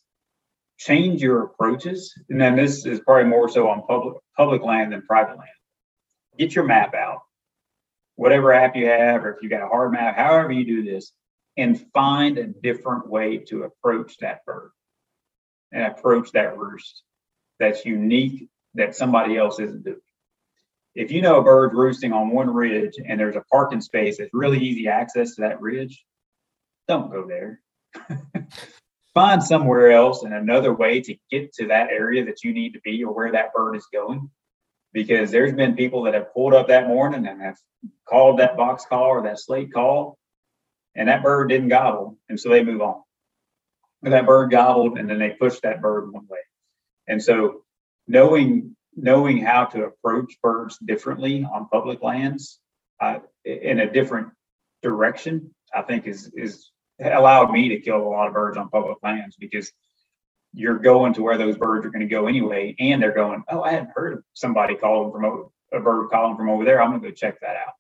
change 0.79 1.21
your 1.23 1.45
approaches. 1.45 2.15
And 2.29 2.41
then 2.41 2.57
this 2.57 2.87
is 2.87 3.01
probably 3.01 3.29
more 3.29 3.49
so 3.49 3.69
on 3.69 3.83
public 3.87 4.17
public 4.37 4.63
land 4.63 4.93
than 4.93 5.03
private 5.03 5.39
land. 5.39 5.51
Get 6.39 6.55
your 6.55 6.65
map 6.65 6.95
out, 6.95 7.21
whatever 8.17 8.53
app 8.53 8.77
you 8.77 8.87
have, 8.87 9.25
or 9.25 9.35
if 9.35 9.43
you 9.43 9.49
got 9.49 9.63
a 9.63 9.69
hard 9.69 9.93
map, 9.93 10.17
however 10.17 10.53
you 10.53 10.67
do 10.67 10.85
this, 10.85 11.13
and 11.57 11.81
find 11.93 12.37
a 12.39 12.47
different 12.47 13.09
way 13.09 13.39
to 13.39 13.65
approach 13.65 14.19
that 14.19 14.45
bird 14.45 14.71
and 15.73 15.85
approach 15.85 16.33
that 16.33 16.57
roost 16.57 17.03
that's 17.59 17.85
unique 17.85 18.49
that 18.75 18.95
somebody 18.95 19.37
else 19.37 19.59
isn't 19.59 19.85
doing. 19.85 20.01
If 20.95 21.11
you 21.11 21.21
know 21.21 21.37
a 21.37 21.45
bird 21.45 21.75
roosting 21.75 22.12
on 22.12 22.31
one 22.31 22.53
ridge 22.53 22.95
and 23.05 23.21
there's 23.21 23.37
a 23.37 23.45
parking 23.51 23.81
space 23.81 24.19
that's 24.19 24.31
really 24.33 24.59
easy 24.59 24.89
access 24.89 25.35
to 25.35 25.43
that 25.43 25.61
ridge, 25.61 26.05
don't 26.89 27.11
go 27.11 27.27
there. 27.27 27.61
Find 29.14 29.43
somewhere 29.43 29.93
else 29.93 30.23
and 30.23 30.35
another 30.35 30.73
way 30.75 31.01
to 31.01 31.17
get 31.31 31.53
to 31.55 31.69
that 31.69 31.91
area 31.91 32.25
that 32.27 32.45
you 32.45 32.53
need 32.53 32.75
to 32.75 32.81
be 32.81 33.03
or 33.05 33.14
where 33.14 33.33
that 33.33 33.53
bird 33.53 33.77
is 33.77 33.87
going. 33.93 34.31
Because 34.93 35.31
there's 35.31 35.53
been 35.53 35.77
people 35.77 36.03
that 36.05 36.14
have 36.14 36.33
pulled 36.33 36.55
up 36.55 36.69
that 36.69 36.89
morning 36.89 37.27
and 37.27 37.43
have 37.43 37.57
called 38.09 38.39
that 38.39 38.57
box 38.57 38.87
call 38.87 39.09
or 39.09 39.23
that 39.25 39.39
slate 39.39 39.73
call, 39.73 40.17
and 40.95 41.09
that 41.09 41.23
bird 41.23 41.51
didn't 41.51 41.69
gobble, 41.69 42.17
and 42.31 42.41
so 42.41 42.49
they 42.49 42.64
move 42.64 42.81
on. 42.81 43.03
That 44.03 44.26
bird 44.26 44.51
gobbled, 44.51 44.99
and 44.99 45.09
then 45.09 45.18
they 45.18 45.30
push 45.30 45.61
that 45.61 45.80
bird 45.80 46.12
one 46.12 46.26
way. 46.28 46.38
And 47.09 47.22
so, 47.22 47.62
knowing 48.07 48.76
knowing 48.94 49.38
how 49.38 49.66
to 49.66 49.84
approach 49.84 50.40
birds 50.42 50.78
differently 50.78 51.44
on 51.44 51.68
public 51.68 52.03
lands 52.03 52.59
uh, 53.01 53.18
in 53.44 53.80
a 53.80 53.92
different 53.92 54.28
direction, 54.82 55.55
I 55.74 55.82
think 55.82 56.07
is 56.07 56.30
is 56.34 56.70
allowed 57.01 57.53
me 57.53 57.70
to 57.70 57.80
kill 57.80 57.99
a 57.99 58.09
lot 58.09 58.28
of 58.28 58.34
birds 58.34 58.57
on 58.57 58.68
public 58.68 58.99
lands 59.03 59.36
because 59.36 59.70
you're 60.53 60.78
going 60.78 61.12
to 61.14 61.22
where 61.22 61.36
those 61.36 61.59
birds 61.59 61.84
are 61.84 61.90
going 61.90 62.09
to 62.09 62.14
go 62.14 62.26
anyway, 62.26 62.74
and 62.78 63.03
they're 63.03 63.14
going, 63.14 63.42
oh, 63.49 63.62
I 63.62 63.72
hadn't 63.72 63.90
heard 63.94 64.14
of 64.14 64.24
somebody 64.32 64.74
calling 64.74 65.12
from 65.12 65.24
over, 65.24 65.44
a 65.72 65.80
bird 65.80 66.09
calling 66.11 66.36
from 66.36 66.49
over 66.49 66.64
there. 66.64 66.80
I'm 66.80 66.90
going 66.90 67.03
to 67.03 67.09
go 67.09 67.14
check 67.14 67.40
that 67.40 67.57
out. 67.57 67.74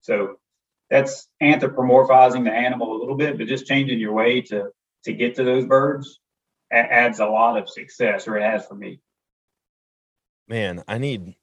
So 0.00 0.38
that's 0.90 1.28
anthropomorphizing 1.40 2.44
the 2.44 2.50
animal 2.50 2.96
a 2.96 2.98
little 2.98 3.14
bit, 3.14 3.38
but 3.38 3.46
just 3.46 3.66
changing 3.66 4.00
your 4.00 4.12
way 4.12 4.40
to 4.42 4.70
to 5.04 5.12
get 5.12 5.36
to 5.36 5.44
those 5.44 5.64
birds 5.64 6.20
a- 6.72 6.76
adds 6.76 7.20
a 7.20 7.26
lot 7.26 7.58
of 7.58 7.68
success, 7.68 8.28
or 8.28 8.36
it 8.36 8.42
has 8.42 8.66
for 8.66 8.74
me. 8.74 9.00
Man, 10.48 10.82
I 10.88 10.98
need. 10.98 11.34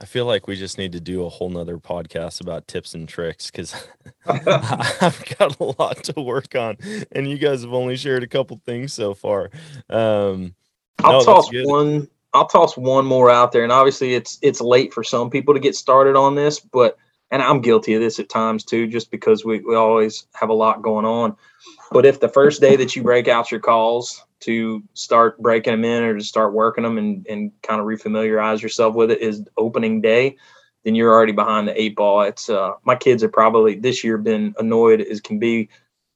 I 0.00 0.04
feel 0.04 0.26
like 0.26 0.46
we 0.46 0.54
just 0.54 0.78
need 0.78 0.92
to 0.92 1.00
do 1.00 1.24
a 1.24 1.28
whole 1.28 1.50
nother 1.50 1.76
podcast 1.78 2.40
about 2.40 2.68
tips 2.68 2.94
and 2.94 3.08
tricks 3.08 3.50
because 3.50 3.74
I've 4.26 5.24
got 5.38 5.58
a 5.58 5.74
lot 5.78 6.04
to 6.04 6.20
work 6.20 6.54
on, 6.54 6.76
and 7.12 7.28
you 7.28 7.38
guys 7.38 7.62
have 7.62 7.72
only 7.72 7.96
shared 7.96 8.22
a 8.22 8.28
couple 8.28 8.60
things 8.64 8.92
so 8.92 9.14
far. 9.14 9.50
Um, 9.90 10.54
I'll 11.00 11.20
No, 11.20 11.24
toss 11.24 11.50
one. 11.52 12.08
I'll 12.34 12.46
toss 12.46 12.76
one 12.76 13.06
more 13.06 13.30
out 13.30 13.52
there, 13.52 13.62
and 13.64 13.72
obviously 13.72 14.14
it's 14.14 14.38
it's 14.42 14.60
late 14.60 14.92
for 14.92 15.02
some 15.02 15.30
people 15.30 15.54
to 15.54 15.60
get 15.60 15.74
started 15.74 16.14
on 16.14 16.34
this, 16.34 16.60
but 16.60 16.96
and 17.30 17.42
I'm 17.42 17.60
guilty 17.60 17.94
of 17.94 18.00
this 18.00 18.18
at 18.18 18.28
times 18.28 18.64
too, 18.64 18.86
just 18.86 19.10
because 19.10 19.44
we, 19.44 19.60
we 19.60 19.74
always 19.74 20.26
have 20.34 20.48
a 20.48 20.54
lot 20.54 20.82
going 20.82 21.04
on. 21.04 21.36
But 21.90 22.06
if 22.06 22.20
the 22.20 22.28
first 22.28 22.60
day 22.60 22.76
that 22.76 22.94
you 22.94 23.02
break 23.02 23.28
out 23.28 23.50
your 23.50 23.60
calls 23.60 24.24
to 24.40 24.82
start 24.94 25.38
breaking 25.40 25.72
them 25.72 25.84
in 25.84 26.02
or 26.02 26.18
to 26.18 26.24
start 26.24 26.52
working 26.52 26.84
them 26.84 26.98
and, 26.98 27.26
and 27.28 27.50
kind 27.62 27.80
of 27.80 27.86
refamiliarize 27.86 28.60
yourself 28.60 28.94
with 28.94 29.10
it 29.10 29.20
is 29.20 29.44
opening 29.56 30.00
day, 30.00 30.36
then 30.84 30.94
you're 30.94 31.12
already 31.12 31.32
behind 31.32 31.66
the 31.66 31.80
eight 31.80 31.96
ball. 31.96 32.22
It's 32.22 32.48
uh, 32.48 32.72
my 32.84 32.94
kids 32.94 33.22
have 33.22 33.32
probably 33.32 33.74
this 33.74 34.04
year 34.04 34.18
been 34.18 34.54
annoyed 34.58 35.00
as 35.00 35.20
can 35.20 35.38
be, 35.38 35.68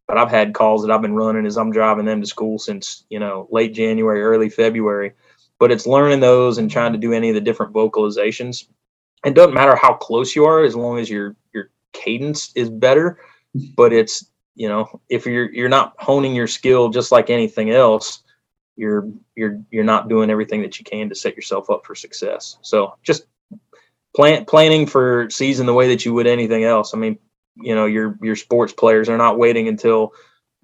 but 0.07 0.19
I've 0.19 0.31
had 0.31 0.55
calls 0.55 0.83
that 0.83 0.91
I've 0.91 1.03
been 1.03 1.15
running 1.15 1.47
as 1.47 1.57
I'm 1.57 1.73
driving 1.73 2.05
them 2.05 2.21
to 2.21 2.27
school 2.27 2.59
since 2.59 3.05
you 3.09 3.19
know 3.19 3.49
late 3.51 3.75
January, 3.75 4.23
early 4.23 4.49
February. 4.49 5.13
But 5.59 5.73
it's 5.73 5.87
learning 5.87 6.21
those 6.21 6.59
and 6.59 6.71
trying 6.71 6.93
to 6.93 6.99
do 6.99 7.13
any 7.13 7.29
of 7.29 7.35
the 7.35 7.41
different 7.41 7.73
vocalizations. 7.73 8.67
It 9.25 9.35
doesn't 9.35 9.55
matter 9.55 9.77
how 9.77 9.95
close 9.95 10.35
you 10.35 10.45
are 10.45 10.65
as 10.65 10.75
long 10.75 10.99
as 10.99 11.09
your 11.09 11.37
your 11.53 11.71
cadence 11.93 12.53
is 12.55 12.71
better. 12.71 13.19
But 13.77 13.93
it's 13.93 14.32
you 14.55 14.69
know 14.69 15.01
if 15.09 15.27
you're 15.27 15.51
you're 15.53 15.69
not 15.69 15.95
honing 15.99 16.35
your 16.35 16.47
skill 16.47 16.91
just 16.91 17.13
like 17.13 17.31
anything 17.31 17.71
else, 17.71 18.23
you're 18.77 19.09
you're 19.35 19.61
you're 19.71 19.85
not 19.85 20.09
doing 20.09 20.31
everything 20.31 20.63
that 20.63 20.79
you 20.79 20.85
can 20.85 21.09
to 21.09 21.15
set 21.15 21.37
yourself 21.37 21.71
up 21.71 21.87
for 21.87 21.95
success. 21.95 22.59
So 22.63 22.97
just 23.03 23.25
plan 24.15 24.45
planning 24.45 24.87
for 24.87 25.31
season 25.31 25.67
the 25.67 25.75
way 25.75 25.89
that 25.89 26.05
you 26.05 26.13
would 26.15 26.27
anything 26.27 26.65
else. 26.65 26.95
I 26.95 26.99
mean, 26.99 27.19
you 27.57 27.75
know, 27.75 27.87
your 27.87 28.19
your 28.23 28.37
sports 28.37 28.73
players 28.73 29.09
are 29.09 29.19
not 29.19 29.39
waiting 29.39 29.69
until 29.69 30.13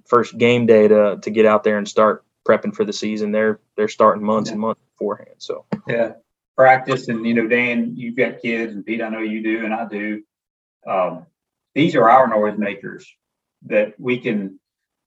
first 0.07 0.37
game 0.37 0.67
day 0.67 0.89
to 0.89 1.19
to 1.23 1.31
get 1.31 1.47
out 1.47 1.65
there 1.65 1.79
and 1.79 1.89
start 1.89 2.25
prepping 2.47 2.75
for 2.75 2.85
the 2.85 2.93
season. 2.93 3.33
They're 3.33 3.61
they're 3.77 3.89
starting 3.89 4.25
months 4.25 4.51
and 4.51 4.61
months 4.61 4.81
beforehand. 4.93 5.37
So 5.39 5.65
Yeah, 5.87 6.13
practice 6.57 7.09
and 7.09 7.27
you 7.27 7.35
know, 7.35 7.47
Dan, 7.47 7.93
you've 7.97 8.17
got 8.17 8.41
kids, 8.43 8.75
and 8.75 8.85
Pete, 8.85 9.03
I 9.03 9.09
know 9.09 9.21
you 9.21 9.43
do, 9.43 9.65
and 9.65 9.75
I 9.75 9.87
do. 9.87 10.23
Um, 10.87 11.27
these 11.75 11.95
are 11.95 12.09
our 12.09 12.27
noise 12.27 12.59
makers 12.59 13.07
that 13.67 13.95
we 13.99 14.19
can, 14.19 14.61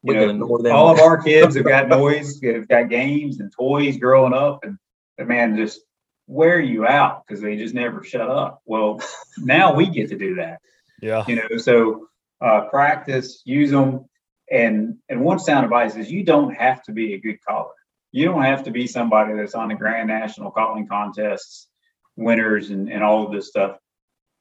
you 0.03 0.13
We 0.13 0.15
know, 0.15 0.29
ignore 0.29 0.71
all 0.71 0.89
of 0.89 0.99
our 0.99 1.17
kids 1.23 1.55
have 1.55 1.65
got 1.65 1.87
noise, 1.87 2.41
have 2.43 2.67
got 2.67 2.89
games 2.89 3.39
and 3.39 3.51
toys 3.51 3.97
growing 3.97 4.33
up, 4.33 4.63
and 4.63 4.77
the 5.17 5.25
man 5.25 5.55
just 5.55 5.81
wear 6.27 6.59
you 6.59 6.85
out 6.85 7.23
because 7.25 7.41
they 7.41 7.57
just 7.57 7.73
never 7.73 8.03
shut 8.03 8.29
up. 8.29 8.61
Well, 8.65 9.01
now 9.37 9.73
we 9.73 9.87
get 9.87 10.09
to 10.09 10.17
do 10.17 10.35
that. 10.35 10.61
Yeah. 11.01 11.23
You 11.27 11.35
know, 11.35 11.57
so 11.57 12.07
uh, 12.39 12.61
practice, 12.69 13.41
use 13.45 13.71
them, 13.71 14.05
and 14.49 14.97
and 15.09 15.21
one 15.21 15.39
sound 15.39 15.63
advice 15.63 15.95
is 15.95 16.11
you 16.11 16.23
don't 16.23 16.53
have 16.53 16.81
to 16.83 16.91
be 16.91 17.13
a 17.13 17.19
good 17.19 17.43
caller. 17.47 17.73
You 18.11 18.25
don't 18.25 18.43
have 18.43 18.63
to 18.63 18.71
be 18.71 18.87
somebody 18.87 19.33
that's 19.33 19.55
on 19.55 19.69
the 19.69 19.75
Grand 19.75 20.07
National 20.07 20.51
calling 20.51 20.87
contests, 20.87 21.67
winners, 22.15 22.69
and 22.69 22.91
and 22.91 23.03
all 23.03 23.25
of 23.25 23.31
this 23.31 23.47
stuff. 23.47 23.77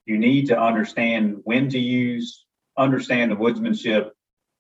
You 0.07 0.19
need 0.19 0.47
to 0.47 0.59
understand 0.59 1.41
when 1.45 1.69
to 1.71 1.79
use, 1.79 2.45
understand 2.81 3.31
the 3.31 3.37
woodsmanship, 3.37 4.11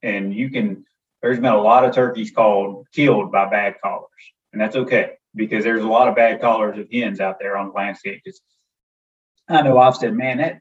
and 0.02 0.34
you 0.34 0.50
can. 0.50 0.84
There's 1.22 1.38
been 1.38 1.52
a 1.52 1.60
lot 1.60 1.84
of 1.84 1.94
turkeys 1.94 2.30
called 2.30 2.86
killed 2.94 3.30
by 3.32 3.48
bad 3.50 3.76
callers, 3.82 4.08
and 4.52 4.60
that's 4.60 4.76
okay 4.76 5.12
because 5.34 5.64
there's 5.64 5.84
a 5.84 5.88
lot 5.88 6.08
of 6.08 6.14
bad 6.16 6.40
callers 6.40 6.78
of 6.78 6.88
hens 6.92 7.20
out 7.20 7.38
there 7.38 7.56
on 7.56 7.68
the 7.68 7.72
landscape. 7.74 8.22
Just, 8.24 8.42
I 9.48 9.62
know 9.62 9.78
I've 9.78 9.96
said, 9.96 10.14
man, 10.14 10.38
that 10.38 10.60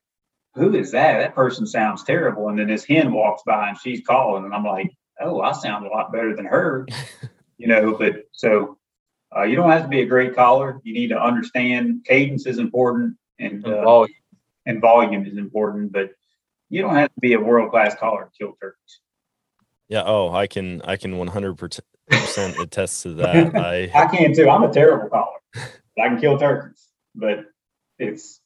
who 0.55 0.75
is 0.75 0.91
that? 0.91 1.19
That 1.19 1.35
person 1.35 1.65
sounds 1.65 2.03
terrible. 2.03 2.49
And 2.49 2.59
then 2.59 2.67
this 2.67 2.83
hen 2.85 3.13
walks 3.13 3.43
by 3.45 3.69
and 3.69 3.77
she's 3.79 4.05
calling, 4.05 4.45
and 4.45 4.53
I'm 4.53 4.65
like, 4.65 4.91
oh, 5.21 5.41
I 5.41 5.53
sound 5.53 5.85
a 5.85 5.89
lot 5.89 6.11
better 6.11 6.35
than 6.35 6.45
her, 6.45 6.87
you 7.57 7.67
know. 7.67 7.95
But 7.97 8.23
so 8.31 8.77
uh, 9.35 9.43
you 9.43 9.55
don't 9.55 9.69
have 9.71 9.83
to 9.83 9.87
be 9.87 10.01
a 10.01 10.05
great 10.07 10.35
caller. 10.35 10.79
You 10.83 10.93
need 10.93 11.09
to 11.09 11.21
understand 11.21 12.05
cadence 12.05 12.45
is 12.45 12.57
important 12.59 13.15
and 13.39 13.63
And 13.63 13.73
uh, 13.73 13.83
volume. 13.83 14.15
and 14.65 14.81
volume 14.81 15.25
is 15.25 15.37
important, 15.37 15.91
but 15.91 16.11
you 16.69 16.81
don't 16.81 16.95
have 16.95 17.09
to 17.13 17.19
be 17.19 17.33
a 17.33 17.39
world 17.39 17.71
class 17.71 17.95
caller 17.95 18.25
to 18.25 18.31
kill 18.37 18.53
turkeys. 18.61 18.99
Yeah. 19.87 20.03
Oh, 20.05 20.29
I 20.31 20.47
can 20.47 20.81
I 20.83 20.97
can 20.97 21.13
100% 21.13 21.79
attest 22.59 23.03
to 23.03 23.13
that. 23.15 23.55
I 23.55 23.91
I 23.93 24.05
can 24.05 24.33
too. 24.35 24.49
I'm 24.49 24.63
a 24.63 24.71
terrible 24.71 25.09
caller. 25.09 25.39
I 25.55 26.07
can 26.07 26.19
kill 26.21 26.37
turkeys, 26.37 26.87
but 27.15 27.45
it's 27.97 28.39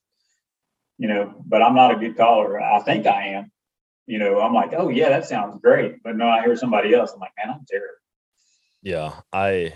you 0.98 1.08
know, 1.08 1.34
but 1.46 1.62
I'm 1.62 1.76
not 1.76 1.92
a 1.92 1.96
good 1.98 2.16
caller. 2.16 2.62
I 2.62 2.80
think 2.82 3.06
I 3.08 3.28
am. 3.30 3.52
You 4.06 4.20
know, 4.20 4.40
I'm 4.42 4.54
like, 4.54 4.74
oh 4.76 4.90
yeah, 4.90 5.10
that 5.10 5.26
sounds 5.26 5.60
great. 5.62 6.02
But 6.04 6.16
no, 6.16 6.28
I 6.28 6.44
hear 6.44 6.56
somebody 6.56 6.94
else. 6.94 7.14
I'm 7.14 7.20
like, 7.20 7.32
man, 7.38 7.54
I'm 7.56 7.66
terrible. 7.70 7.96
yeah, 8.82 9.14
I 9.32 9.74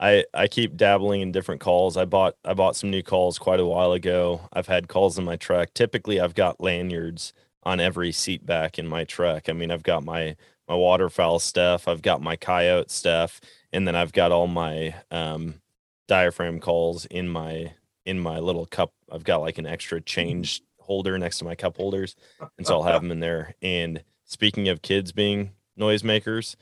I 0.00 0.24
I 0.32 0.48
keep 0.48 0.76
dabbling 0.76 1.20
in 1.20 1.30
different 1.30 1.60
calls. 1.60 1.96
I 1.96 2.06
bought 2.06 2.36
I 2.44 2.54
bought 2.54 2.74
some 2.74 2.90
new 2.90 3.02
calls 3.02 3.38
quite 3.38 3.60
a 3.60 3.66
while 3.66 3.92
ago. 3.92 4.40
I've 4.52 4.66
had 4.66 4.88
calls 4.88 5.18
in 5.18 5.24
my 5.24 5.36
truck. 5.36 5.74
Typically, 5.74 6.18
I've 6.18 6.34
got 6.34 6.60
lanyards 6.60 7.32
on 7.62 7.78
every 7.78 8.10
seat 8.10 8.46
back 8.46 8.78
in 8.78 8.88
my 8.88 9.04
truck. 9.04 9.48
I 9.48 9.52
mean, 9.52 9.70
I've 9.70 9.82
got 9.82 10.02
my 10.04 10.36
my 10.66 10.74
waterfowl 10.74 11.40
stuff, 11.40 11.86
I've 11.88 12.02
got 12.02 12.22
my 12.22 12.36
coyote 12.36 12.90
stuff, 12.90 13.40
and 13.72 13.86
then 13.86 13.94
I've 13.94 14.12
got 14.12 14.32
all 14.32 14.46
my 14.46 14.94
um 15.10 15.60
diaphragm 16.08 16.60
calls 16.60 17.04
in 17.06 17.28
my 17.28 17.74
in 18.06 18.18
my 18.18 18.38
little 18.38 18.66
cup. 18.66 18.92
I've 19.12 19.24
got 19.24 19.42
like 19.42 19.58
an 19.58 19.66
extra 19.66 20.00
change 20.00 20.62
holder 20.78 21.18
next 21.18 21.38
to 21.38 21.44
my 21.44 21.54
cup 21.54 21.76
holders, 21.76 22.16
and 22.56 22.66
so 22.66 22.74
I'll 22.74 22.84
have 22.84 23.02
them 23.02 23.10
in 23.12 23.20
there. 23.20 23.54
And 23.60 24.02
speaking 24.24 24.68
of 24.68 24.80
kids 24.80 25.12
being 25.12 25.50
noisemakers, 25.78 26.56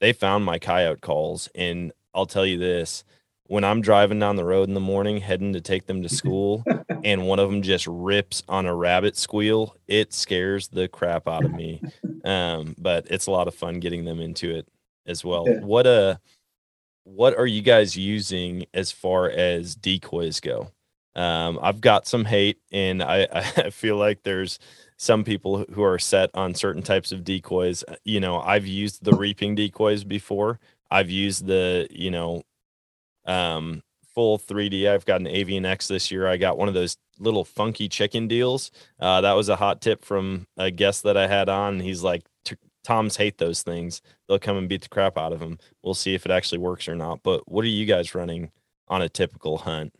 they 0.00 0.12
found 0.12 0.44
my 0.44 0.60
coyote 0.60 1.00
calls, 1.00 1.48
and 1.56 1.92
I'll 2.14 2.26
tell 2.26 2.46
you 2.46 2.58
this: 2.58 3.04
when 3.46 3.64
I'm 3.64 3.80
driving 3.80 4.18
down 4.18 4.36
the 4.36 4.44
road 4.44 4.68
in 4.68 4.74
the 4.74 4.80
morning, 4.80 5.18
heading 5.18 5.52
to 5.54 5.60
take 5.60 5.86
them 5.86 6.02
to 6.02 6.08
school, 6.10 6.64
and 7.02 7.26
one 7.26 7.38
of 7.38 7.50
them 7.50 7.62
just 7.62 7.86
rips 7.86 8.42
on 8.48 8.66
a 8.66 8.74
rabbit 8.74 9.16
squeal, 9.16 9.76
it 9.88 10.12
scares 10.12 10.68
the 10.68 10.88
crap 10.88 11.28
out 11.28 11.44
of 11.44 11.52
me. 11.52 11.82
Um, 12.24 12.74
but 12.78 13.06
it's 13.10 13.26
a 13.26 13.30
lot 13.30 13.48
of 13.48 13.54
fun 13.54 13.80
getting 13.80 14.04
them 14.04 14.20
into 14.20 14.50
it 14.54 14.66
as 15.06 15.24
well. 15.24 15.44
Yeah. 15.46 15.60
What 15.60 15.86
uh 15.86 16.16
what 17.04 17.36
are 17.36 17.46
you 17.46 17.62
guys 17.62 17.96
using 17.96 18.66
as 18.74 18.90
far 18.90 19.28
as 19.30 19.74
decoys 19.74 20.40
go? 20.40 20.70
Um, 21.16 21.58
I've 21.62 21.80
got 21.80 22.06
some 22.06 22.24
hate, 22.24 22.58
and 22.72 23.02
I, 23.02 23.28
I 23.56 23.70
feel 23.70 23.96
like 23.96 24.22
there's 24.22 24.58
some 24.96 25.24
people 25.24 25.64
who 25.72 25.82
are 25.82 25.98
set 25.98 26.30
on 26.34 26.54
certain 26.54 26.82
types 26.82 27.12
of 27.12 27.24
decoys. 27.24 27.84
Uh, 27.86 27.96
You 28.04 28.20
know, 28.20 28.40
I've 28.40 28.66
used 28.66 29.04
the 29.04 29.12
reaping 29.14 29.54
decoys 29.54 30.04
before. 30.04 30.58
I've 30.90 31.10
used 31.10 31.46
the, 31.46 31.86
you 31.90 32.10
know, 32.10 32.42
um, 33.26 33.82
full 34.14 34.38
3D. 34.38 34.88
I've 34.88 35.06
got 35.06 35.20
an 35.20 35.26
Avian 35.26 35.64
X 35.64 35.88
this 35.88 36.10
year. 36.10 36.26
I 36.26 36.36
got 36.36 36.58
one 36.58 36.68
of 36.68 36.74
those 36.74 36.96
little 37.18 37.44
funky 37.44 37.88
chicken 37.88 38.28
deals. 38.28 38.70
Uh, 39.00 39.20
that 39.20 39.32
was 39.32 39.48
a 39.48 39.56
hot 39.56 39.80
tip 39.80 40.04
from 40.04 40.46
a 40.56 40.70
guest 40.70 41.02
that 41.04 41.16
I 41.16 41.26
had 41.26 41.48
on. 41.48 41.80
He's 41.80 42.02
like, 42.02 42.22
Toms 42.84 43.16
hate 43.16 43.38
those 43.38 43.62
things. 43.62 44.02
They'll 44.28 44.38
come 44.38 44.58
and 44.58 44.68
beat 44.68 44.82
the 44.82 44.88
crap 44.88 45.16
out 45.16 45.32
of 45.32 45.40
them. 45.40 45.58
We'll 45.82 45.94
see 45.94 46.14
if 46.14 46.26
it 46.26 46.30
actually 46.30 46.58
works 46.58 46.86
or 46.86 46.94
not. 46.94 47.22
But 47.22 47.50
what 47.50 47.64
are 47.64 47.68
you 47.68 47.86
guys 47.86 48.14
running 48.14 48.50
on 48.88 49.00
a 49.02 49.08
typical 49.08 49.56
hunt? 49.56 49.94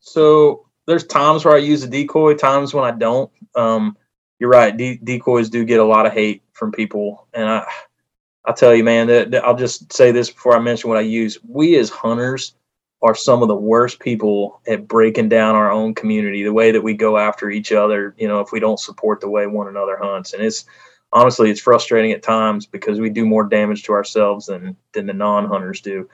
So 0.00 0.66
there's 0.86 1.06
times 1.06 1.44
where 1.44 1.54
I 1.54 1.58
use 1.58 1.82
a 1.82 1.88
decoy, 1.88 2.34
times 2.34 2.74
when 2.74 2.84
I 2.84 2.90
don't. 2.90 3.30
Um, 3.56 3.96
you're 4.38 4.50
right. 4.50 4.76
De- 4.76 4.98
decoys 4.98 5.48
do 5.48 5.64
get 5.64 5.80
a 5.80 5.84
lot 5.84 6.06
of 6.06 6.12
hate 6.12 6.42
from 6.52 6.72
people, 6.72 7.26
and 7.32 7.48
I, 7.48 7.66
I 8.48 8.52
tell 8.52 8.74
you, 8.74 8.82
man, 8.82 9.06
that, 9.08 9.30
that- 9.30 9.44
I'll 9.44 9.56
just 9.56 9.92
say 9.92 10.10
this 10.10 10.30
before 10.30 10.56
I 10.56 10.60
mention 10.60 10.88
what 10.88 10.98
I 10.98 11.02
use. 11.02 11.38
We 11.46 11.76
as 11.76 11.90
hunters 11.90 12.54
are 13.02 13.14
some 13.14 13.42
of 13.42 13.48
the 13.48 13.54
worst 13.54 14.00
people 14.00 14.60
at 14.66 14.88
breaking 14.88 15.28
down 15.28 15.54
our 15.54 15.70
own 15.70 15.94
community. 15.94 16.42
The 16.42 16.52
way 16.52 16.72
that 16.72 16.80
we 16.80 16.94
go 16.94 17.18
after 17.18 17.50
each 17.50 17.72
other, 17.72 18.14
you 18.18 18.26
know, 18.26 18.40
if 18.40 18.50
we 18.50 18.58
don't 18.58 18.80
support 18.80 19.20
the 19.20 19.28
way 19.28 19.46
one 19.46 19.68
another 19.68 19.98
hunts, 19.98 20.32
and 20.32 20.42
it's 20.42 20.64
honestly 21.12 21.50
it's 21.50 21.60
frustrating 21.60 22.12
at 22.12 22.22
times 22.22 22.66
because 22.66 23.00
we 23.00 23.10
do 23.10 23.24
more 23.26 23.44
damage 23.44 23.84
to 23.84 23.92
ourselves 23.92 24.46
than 24.46 24.76
than 24.94 25.06
the 25.06 25.12
non-hunters 25.12 25.80
do. 25.80 26.08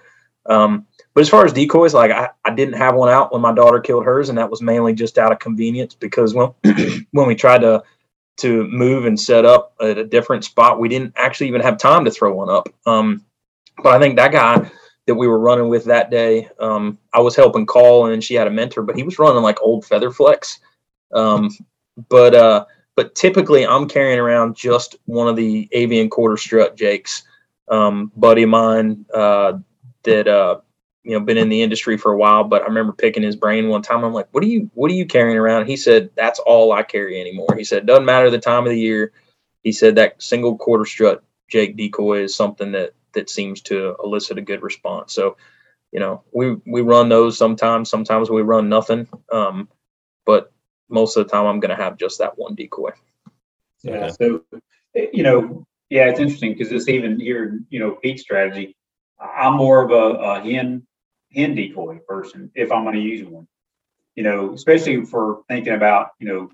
Um, 0.46 0.86
but 1.14 1.22
as 1.22 1.28
far 1.30 1.46
as 1.46 1.54
decoys, 1.54 1.94
like 1.94 2.10
I, 2.10 2.28
I 2.44 2.54
didn't 2.54 2.74
have 2.74 2.96
one 2.96 3.08
out 3.08 3.32
when 3.32 3.40
my 3.40 3.52
daughter 3.54 3.80
killed 3.80 4.04
hers, 4.04 4.28
and 4.28 4.36
that 4.36 4.50
was 4.50 4.60
mainly 4.60 4.92
just 4.92 5.16
out 5.16 5.32
of 5.32 5.38
convenience 5.38 5.94
because 5.94 6.34
when 6.34 6.48
when 7.12 7.26
we 7.28 7.34
tried 7.34 7.62
to 7.62 7.82
to 8.36 8.66
move 8.68 9.06
and 9.06 9.18
set 9.18 9.44
up 9.44 9.74
at 9.80 9.98
a 9.98 10.04
different 10.04 10.44
spot, 10.44 10.80
we 10.80 10.88
didn't 10.88 11.12
actually 11.16 11.48
even 11.48 11.60
have 11.60 11.78
time 11.78 12.04
to 12.04 12.10
throw 12.10 12.34
one 12.34 12.50
up. 12.50 12.68
Um, 12.86 13.24
but 13.82 13.94
I 13.94 13.98
think 13.98 14.16
that 14.16 14.32
guy 14.32 14.70
that 15.06 15.14
we 15.14 15.26
were 15.26 15.38
running 15.38 15.68
with 15.68 15.84
that 15.84 16.10
day, 16.10 16.48
um, 16.58 16.98
I 17.12 17.20
was 17.20 17.36
helping 17.36 17.66
call, 17.66 18.06
and 18.06 18.22
she 18.22 18.34
had 18.34 18.46
a 18.46 18.50
mentor, 18.50 18.82
but 18.82 18.96
he 18.96 19.02
was 19.02 19.18
running 19.18 19.42
like 19.42 19.60
old 19.62 19.84
feather 19.84 20.10
flex. 20.10 20.60
Um, 21.12 21.50
but 22.08 22.34
uh, 22.34 22.64
but 22.96 23.14
typically, 23.14 23.66
I'm 23.66 23.88
carrying 23.88 24.18
around 24.18 24.56
just 24.56 24.96
one 25.04 25.28
of 25.28 25.36
the 25.36 25.68
avian 25.72 26.08
quarter 26.08 26.36
strut 26.36 26.76
jakes. 26.76 27.24
Um, 27.68 28.12
buddy 28.16 28.42
of 28.42 28.50
mine 28.50 29.06
uh, 29.14 29.58
that 30.02 30.28
uh, 30.28 30.60
you 31.04 31.12
know 31.12 31.20
been 31.20 31.38
in 31.38 31.48
the 31.48 31.62
industry 31.62 31.96
for 31.96 32.12
a 32.12 32.16
while, 32.16 32.44
but 32.44 32.62
I 32.62 32.66
remember 32.66 32.92
picking 32.92 33.22
his 33.22 33.36
brain 33.36 33.68
one 33.68 33.82
time. 33.82 34.04
I'm 34.04 34.12
like, 34.12 34.28
"What 34.32 34.42
are 34.42 34.48
you 34.48 34.70
What 34.74 34.90
are 34.90 34.94
you 34.94 35.06
carrying 35.06 35.36
around?" 35.36 35.66
He 35.66 35.76
said, 35.76 36.10
"That's 36.16 36.40
all 36.40 36.72
I 36.72 36.82
carry 36.82 37.20
anymore." 37.20 37.54
He 37.56 37.64
said, 37.64 37.86
"Doesn't 37.86 38.04
matter 38.04 38.30
the 38.30 38.38
time 38.38 38.64
of 38.64 38.70
the 38.70 38.80
year." 38.80 39.12
He 39.62 39.72
said 39.72 39.96
that 39.96 40.22
single 40.22 40.56
quarter 40.58 40.84
strut 40.84 41.22
Jake 41.48 41.76
decoy 41.76 42.22
is 42.22 42.34
something 42.34 42.72
that 42.72 42.94
that 43.12 43.30
seems 43.30 43.60
to 43.62 43.96
elicit 44.02 44.38
a 44.38 44.42
good 44.42 44.62
response. 44.62 45.12
So, 45.12 45.36
you 45.92 46.00
know, 46.00 46.22
we 46.32 46.56
we 46.66 46.80
run 46.80 47.08
those 47.08 47.38
sometimes. 47.38 47.90
Sometimes 47.90 48.30
we 48.30 48.42
run 48.42 48.68
nothing. 48.68 49.06
Um, 49.30 49.68
but 50.26 50.52
most 50.88 51.16
of 51.16 51.24
the 51.24 51.32
time, 51.32 51.46
I'm 51.46 51.60
going 51.60 51.76
to 51.76 51.82
have 51.82 51.96
just 51.96 52.18
that 52.18 52.38
one 52.38 52.54
decoy. 52.54 52.90
Yeah. 53.82 54.10
So, 54.10 54.42
eh, 54.96 55.06
you 55.12 55.22
know, 55.22 55.66
yeah, 55.90 56.08
it's 56.08 56.20
interesting 56.20 56.52
because 56.52 56.72
it's 56.72 56.88
even 56.88 57.20
here, 57.20 57.60
you 57.68 57.78
know, 57.78 57.92
peak 57.92 58.18
strategy. 58.18 58.76
I'm 59.20 59.54
more 59.54 59.82
of 59.82 59.90
a, 59.90 60.18
a 60.18 60.40
hen 60.40 60.86
hen 61.34 61.54
decoy 61.54 61.98
person 62.08 62.50
if 62.54 62.72
I'm 62.72 62.84
going 62.84 62.96
to 62.96 63.00
use 63.00 63.26
one. 63.26 63.46
You 64.14 64.22
know, 64.22 64.54
especially 64.54 65.04
for 65.04 65.42
thinking 65.48 65.74
about 65.74 66.10
you 66.18 66.28
know 66.28 66.50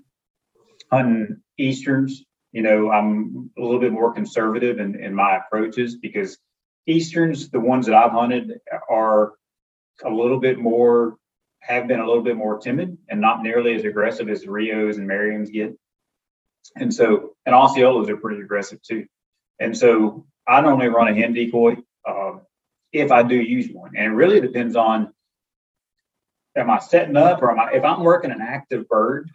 hunting 0.91 1.41
easterns. 1.57 2.23
You 2.51 2.63
know, 2.63 2.91
I'm 2.91 3.49
a 3.57 3.61
little 3.61 3.79
bit 3.79 3.93
more 3.93 4.13
conservative 4.13 4.79
in, 4.79 4.99
in 4.99 5.15
my 5.15 5.37
approaches 5.37 5.95
because 5.95 6.37
easterns, 6.85 7.49
the 7.49 7.59
ones 7.59 7.85
that 7.85 7.95
I've 7.95 8.11
hunted, 8.11 8.59
are 8.89 9.33
a 10.03 10.09
little 10.09 10.39
bit 10.39 10.59
more 10.59 11.17
have 11.61 11.87
been 11.87 11.99
a 11.99 12.07
little 12.07 12.23
bit 12.23 12.35
more 12.35 12.57
timid 12.57 12.97
and 13.07 13.21
not 13.21 13.43
nearly 13.43 13.75
as 13.75 13.85
aggressive 13.85 14.29
as 14.29 14.47
Rios 14.47 14.97
and 14.97 15.07
Merriams 15.07 15.51
get. 15.51 15.77
And 16.75 16.93
so, 16.93 17.35
and 17.45 17.55
Osceolas 17.55 18.09
are 18.09 18.17
pretty 18.17 18.41
aggressive 18.41 18.81
too. 18.81 19.05
And 19.59 19.77
so, 19.77 20.25
I 20.47 20.59
normally 20.61 20.87
run 20.87 21.07
a 21.07 21.13
hen 21.13 21.33
decoy 21.33 21.77
um, 22.07 22.41
if 22.93 23.11
I 23.11 23.23
do 23.23 23.35
use 23.35 23.69
one, 23.71 23.91
and 23.95 24.05
it 24.05 24.15
really 24.15 24.41
depends 24.41 24.75
on 24.75 25.13
am 26.55 26.69
I 26.69 26.79
setting 26.79 27.17
up 27.17 27.41
or 27.41 27.51
am 27.51 27.59
I 27.59 27.73
if 27.73 27.83
I'm 27.83 28.03
working 28.03 28.31
an 28.31 28.41
active 28.41 28.87
bird, 28.87 29.29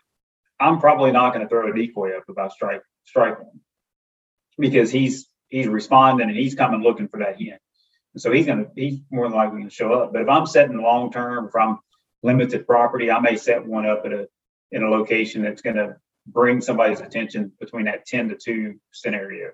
I'm 0.61 0.81
probably 0.81 1.13
not 1.13 1.33
going 1.33 1.45
to 1.45 1.49
throw 1.49 1.71
a 1.71 1.75
decoy 1.75 2.17
up 2.17 2.25
if 2.29 2.39
I 2.39 2.49
strike 2.49 2.83
strike 3.05 3.39
one 3.39 3.61
because 4.59 4.91
he's 4.91 5.29
he's 5.49 5.67
responding 5.67 6.29
and 6.29 6.37
he's 6.37 6.55
coming 6.55 6.83
looking 6.83 7.09
for 7.09 7.21
that 7.21 7.41
hen. 7.41 7.59
And 8.15 8.23
so 8.23 8.33
he's 8.33 8.47
gonna 8.47 8.67
he's 8.75 9.01
more 9.11 9.29
than 9.29 9.37
likely 9.37 9.65
to 9.65 9.71
show 9.71 9.93
up. 9.93 10.13
But 10.13 10.23
if 10.23 10.29
I'm 10.29 10.47
setting 10.47 10.81
long 10.81 11.13
term, 11.13 11.47
if 11.47 11.57
I'm 11.57 11.79
limited 12.23 12.67
property, 12.67 13.11
I 13.11 13.21
may 13.21 13.37
set 13.37 13.67
one 13.67 13.87
up 13.87 14.03
at 14.05 14.13
a 14.13 14.29
in 14.73 14.83
a 14.83 14.89
location 14.89 15.43
that's 15.43 15.63
going 15.63 15.77
to 15.77 15.97
bring 16.27 16.61
somebody's 16.61 17.01
attention 17.01 17.53
between 17.61 17.85
that 17.85 18.05
10 18.05 18.31
to 18.31 18.37
2 18.37 18.81
scenario 18.91 19.53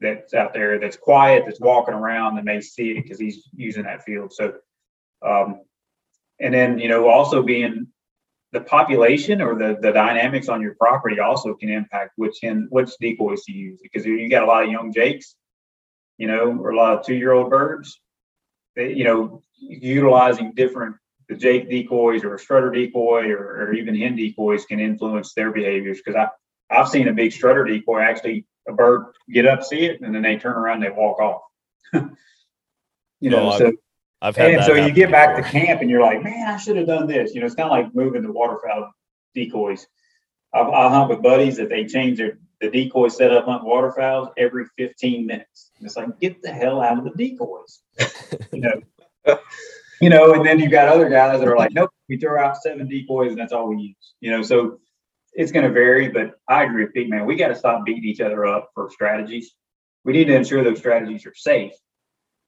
that's 0.00 0.34
out 0.34 0.52
there 0.52 0.78
that's 0.78 0.96
quiet, 0.96 1.44
that's 1.46 1.60
walking 1.60 1.94
around, 1.94 2.36
that 2.36 2.44
may 2.44 2.60
see 2.60 2.90
it 2.90 3.02
because 3.02 3.18
he's 3.18 3.48
using 3.54 3.84
that 3.84 4.04
field. 4.04 4.32
So, 4.32 4.54
um, 5.24 5.62
and 6.38 6.52
then 6.52 6.78
you 6.78 6.88
know 6.88 7.08
also 7.08 7.42
being 7.42 7.88
the 8.52 8.60
population 8.60 9.40
or 9.40 9.54
the 9.54 9.78
the 9.80 9.92
dynamics 9.92 10.48
on 10.48 10.60
your 10.62 10.74
property 10.74 11.18
also 11.18 11.54
can 11.54 11.70
impact 11.70 12.12
which 12.16 12.38
hen 12.42 12.68
which 12.70 12.90
decoys 13.00 13.42
to 13.44 13.52
use 13.52 13.80
because 13.82 14.04
you 14.06 14.28
got 14.30 14.42
a 14.42 14.46
lot 14.46 14.64
of 14.64 14.70
young 14.70 14.92
jakes, 14.92 15.34
you 16.18 16.26
know, 16.26 16.56
or 16.58 16.70
a 16.70 16.76
lot 16.76 16.98
of 16.98 17.04
two 17.04 17.14
year 17.14 17.32
old 17.32 17.50
birds. 17.50 18.00
They, 18.74 18.92
you 18.92 19.04
know, 19.04 19.42
utilizing 19.58 20.52
different 20.54 20.96
the 21.28 21.36
jake 21.36 21.68
decoys 21.68 22.22
or 22.22 22.34
a 22.34 22.38
strutter 22.38 22.70
decoy 22.70 23.30
or, 23.30 23.38
or 23.38 23.74
even 23.74 23.96
hen 23.96 24.14
decoys 24.14 24.64
can 24.64 24.78
influence 24.78 25.34
their 25.34 25.50
behaviors 25.50 25.98
because 25.98 26.14
I 26.14 26.28
I've 26.70 26.88
seen 26.88 27.08
a 27.08 27.12
big 27.12 27.32
strutter 27.32 27.64
decoy 27.64 28.00
actually 28.00 28.46
a 28.68 28.72
bird 28.72 29.06
get 29.30 29.46
up, 29.46 29.62
see 29.62 29.84
it, 29.84 30.00
and 30.00 30.14
then 30.14 30.22
they 30.22 30.36
turn 30.36 30.56
around, 30.56 30.80
they 30.80 30.90
walk 30.90 31.20
off. 31.20 31.42
you 33.20 33.30
know, 33.30 33.52
Oh, 33.52 33.58
so 33.58 33.72
I've 34.22 34.36
had 34.36 34.54
and 34.54 34.64
so 34.64 34.74
you 34.74 34.92
get 34.92 35.10
back 35.10 35.36
to 35.36 35.42
camp 35.42 35.82
and 35.82 35.90
you're 35.90 36.02
like, 36.02 36.22
man, 36.22 36.48
I 36.48 36.56
should 36.56 36.76
have 36.76 36.86
done 36.86 37.06
this. 37.06 37.34
You 37.34 37.40
know, 37.40 37.46
it's 37.46 37.54
kind 37.54 37.70
of 37.70 37.72
like 37.72 37.94
moving 37.94 38.22
the 38.22 38.32
waterfowl 38.32 38.90
decoys. 39.34 39.86
I'll, 40.54 40.72
I'll 40.72 40.88
hunt 40.88 41.10
with 41.10 41.22
buddies 41.22 41.58
that 41.58 41.68
they 41.68 41.84
change 41.84 42.18
their 42.18 42.38
the 42.60 42.70
decoy 42.70 43.08
setup 43.08 43.44
hunt 43.44 43.64
waterfowls 43.64 44.28
every 44.38 44.64
15 44.78 45.26
minutes. 45.26 45.70
And 45.76 45.86
it's 45.86 45.96
like, 45.96 46.18
get 46.20 46.40
the 46.40 46.50
hell 46.50 46.80
out 46.80 46.98
of 46.98 47.04
the 47.04 47.10
decoys. 47.10 47.82
you 48.52 48.60
know, 48.60 49.38
you 50.00 50.08
know, 50.08 50.32
and 50.32 50.44
then 50.44 50.58
you've 50.58 50.70
got 50.70 50.88
other 50.88 51.08
guys 51.08 51.38
that 51.38 51.48
are 51.48 51.56
like, 51.56 51.72
nope, 51.72 51.90
we 52.08 52.16
throw 52.16 52.42
out 52.42 52.56
seven 52.56 52.88
decoys 52.88 53.32
and 53.32 53.38
that's 53.38 53.52
all 53.52 53.68
we 53.68 53.76
use. 53.76 54.14
You 54.20 54.30
know, 54.30 54.42
so 54.42 54.80
it's 55.36 55.52
going 55.52 55.66
to 55.66 55.72
vary, 55.72 56.08
but 56.08 56.32
I 56.48 56.64
agree 56.64 56.84
with 56.84 56.94
Pete, 56.94 57.10
man. 57.10 57.26
We 57.26 57.36
got 57.36 57.48
to 57.48 57.54
stop 57.54 57.84
beating 57.84 58.04
each 58.04 58.20
other 58.22 58.46
up 58.46 58.70
for 58.74 58.90
strategies. 58.90 59.54
We 60.04 60.14
need 60.14 60.24
to 60.26 60.34
ensure 60.34 60.64
those 60.64 60.78
strategies 60.78 61.26
are 61.26 61.34
safe 61.34 61.72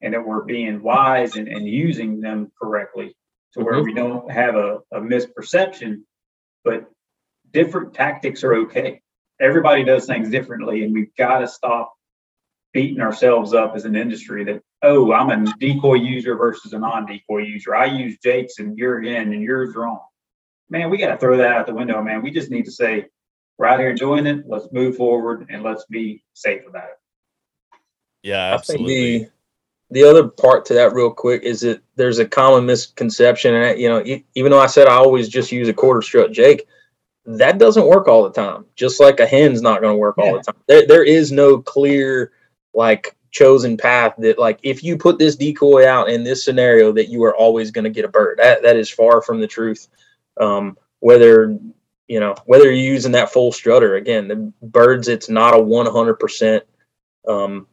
and 0.01 0.13
that 0.13 0.25
we're 0.25 0.43
being 0.43 0.81
wise 0.81 1.35
and, 1.35 1.47
and 1.47 1.67
using 1.67 2.19
them 2.19 2.51
correctly 2.61 3.15
to 3.53 3.61
where 3.63 3.75
Mhm. 3.75 3.83
we 3.83 3.93
don't 3.93 4.31
have 4.31 4.55
a, 4.55 4.79
a 4.91 4.99
misperception, 4.99 6.03
but 6.63 6.89
different 7.51 7.93
tactics 7.93 8.43
are 8.43 8.55
okay. 8.55 9.01
Everybody 9.39 9.83
does 9.83 10.05
things 10.05 10.29
differently, 10.29 10.83
and 10.83 10.93
we've 10.93 11.15
got 11.15 11.39
to 11.39 11.47
stop 11.47 11.93
beating 12.73 13.01
ourselves 13.01 13.53
up 13.53 13.75
as 13.75 13.85
an 13.85 13.95
industry 13.95 14.43
that, 14.45 14.61
oh, 14.83 15.11
I'm 15.13 15.29
a 15.29 15.53
decoy 15.59 15.95
user 15.95 16.35
versus 16.35 16.73
a 16.73 16.79
non 16.79 17.05
decoy 17.05 17.39
user. 17.43 17.75
I 17.75 17.85
use 17.85 18.17
Jake's 18.23 18.59
and 18.59 18.77
you're 18.77 19.01
in 19.03 19.33
and 19.33 19.41
yours 19.41 19.75
wrong. 19.75 20.01
Man, 20.69 20.89
we 20.89 20.97
got 20.97 21.09
to 21.09 21.17
throw 21.17 21.37
that 21.37 21.51
out 21.51 21.65
the 21.65 21.73
window, 21.73 22.01
man. 22.01 22.21
We 22.21 22.31
just 22.31 22.51
need 22.51 22.65
to 22.65 22.71
say, 22.71 23.07
we're 23.57 23.65
out 23.65 23.79
here 23.79 23.89
enjoying 23.89 24.27
it. 24.27 24.47
Let's 24.47 24.71
move 24.71 24.95
forward 24.95 25.47
and 25.49 25.63
let's 25.63 25.85
be 25.85 26.23
safe 26.33 26.61
about 26.67 26.89
it. 26.89 26.99
Yeah, 28.23 28.53
absolutely. 28.53 29.17
the 29.19 29.29
the 29.91 30.03
other 30.03 30.27
part 30.27 30.65
to 30.65 30.73
that, 30.75 30.93
real 30.93 31.09
quick, 31.09 31.43
is 31.43 31.61
that 31.61 31.81
there's 31.95 32.19
a 32.19 32.25
common 32.25 32.65
misconception, 32.65 33.55
and 33.55 33.63
that, 33.63 33.79
you 33.79 33.89
know, 33.89 34.03
even 34.35 34.51
though 34.51 34.59
I 34.59 34.67
said 34.67 34.87
I 34.87 34.95
always 34.95 35.27
just 35.27 35.51
use 35.51 35.67
a 35.67 35.73
quarter 35.73 36.01
strut 36.01 36.31
Jake, 36.31 36.67
that 37.25 37.57
doesn't 37.57 37.87
work 37.87 38.07
all 38.07 38.23
the 38.23 38.31
time. 38.31 38.65
Just 38.75 38.99
like 38.99 39.19
a 39.19 39.25
hen's 39.25 39.61
not 39.61 39.81
going 39.81 39.93
to 39.93 39.99
work 39.99 40.17
all 40.17 40.33
the 40.33 40.43
time. 40.43 40.61
There, 40.67 40.85
there 40.87 41.03
is 41.03 41.31
no 41.31 41.59
clear 41.59 42.31
like 42.73 43.15
chosen 43.31 43.77
path 43.77 44.13
that 44.17 44.39
like 44.39 44.59
if 44.63 44.83
you 44.83 44.97
put 44.97 45.19
this 45.19 45.35
decoy 45.35 45.87
out 45.87 46.09
in 46.09 46.23
this 46.23 46.43
scenario 46.43 46.91
that 46.91 47.09
you 47.09 47.23
are 47.23 47.35
always 47.35 47.71
going 47.71 47.83
to 47.83 47.89
get 47.89 48.05
a 48.05 48.09
bird. 48.09 48.39
That 48.39 48.61
that 48.63 48.77
is 48.77 48.89
far 48.89 49.21
from 49.21 49.39
the 49.39 49.47
truth. 49.47 49.87
Um, 50.39 50.77
whether 50.99 51.57
you 52.07 52.19
know 52.19 52.35
whether 52.45 52.65
you're 52.65 52.73
using 52.73 53.11
that 53.13 53.31
full 53.31 53.51
strutter 53.51 53.95
again, 53.95 54.27
the 54.27 54.53
birds, 54.61 55.07
it's 55.07 55.29
not 55.29 55.55
a 55.55 55.61
100 55.61 56.15
percent. 56.15 56.63
Um, 57.27 57.67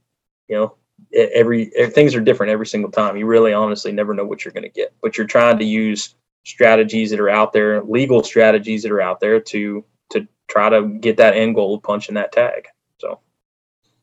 you 0.48 0.56
know, 0.56 0.76
every 1.14 1.72
e- 1.76 1.86
things 1.86 2.14
are 2.14 2.20
different 2.20 2.52
every 2.52 2.66
single 2.66 2.90
time. 2.90 3.16
You 3.16 3.26
really 3.26 3.52
honestly 3.52 3.92
never 3.92 4.14
know 4.14 4.24
what 4.24 4.44
you're 4.44 4.52
going 4.52 4.64
to 4.64 4.68
get, 4.68 4.94
but 5.02 5.16
you're 5.16 5.26
trying 5.26 5.58
to 5.58 5.64
use 5.64 6.14
strategies 6.44 7.10
that 7.10 7.20
are 7.20 7.28
out 7.28 7.52
there, 7.52 7.82
legal 7.82 8.22
strategies 8.22 8.82
that 8.82 8.92
are 8.92 9.00
out 9.00 9.20
there 9.20 9.40
to 9.40 9.84
to 10.10 10.28
try 10.48 10.68
to 10.68 10.86
get 11.00 11.16
that 11.16 11.34
end 11.34 11.54
goal 11.54 11.74
of 11.74 11.82
punching 11.82 12.14
that 12.14 12.32
tag. 12.32 12.66
So 12.98 13.20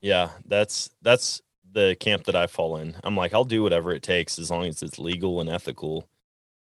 Yeah, 0.01 0.29
that's 0.45 0.89
that's 1.01 1.41
the 1.71 1.95
camp 1.99 2.25
that 2.25 2.35
I 2.35 2.47
fall 2.47 2.77
in. 2.77 2.95
I'm 3.03 3.17
like, 3.17 3.33
I'll 3.33 3.45
do 3.45 3.63
whatever 3.63 3.91
it 3.91 4.03
takes 4.03 4.37
as 4.37 4.51
long 4.51 4.65
as 4.65 4.83
it's 4.83 4.99
legal 4.99 5.41
and 5.41 5.49
ethical 5.49 6.07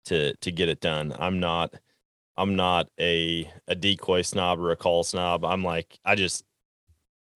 to 0.07 0.35
to 0.37 0.53
get 0.53 0.69
it 0.69 0.81
done. 0.81 1.15
I'm 1.19 1.41
not 1.41 1.75
I'm 2.37 2.57
not 2.57 2.89
a 2.99 3.51
a 3.69 3.75
decoy 3.75 4.23
snob 4.23 4.61
or 4.61 4.71
a 4.71 4.77
call 4.77 5.05
snob. 5.05 5.45
I'm 5.45 5.65
like, 5.65 5.99
I 6.05 6.15
just 6.15 6.45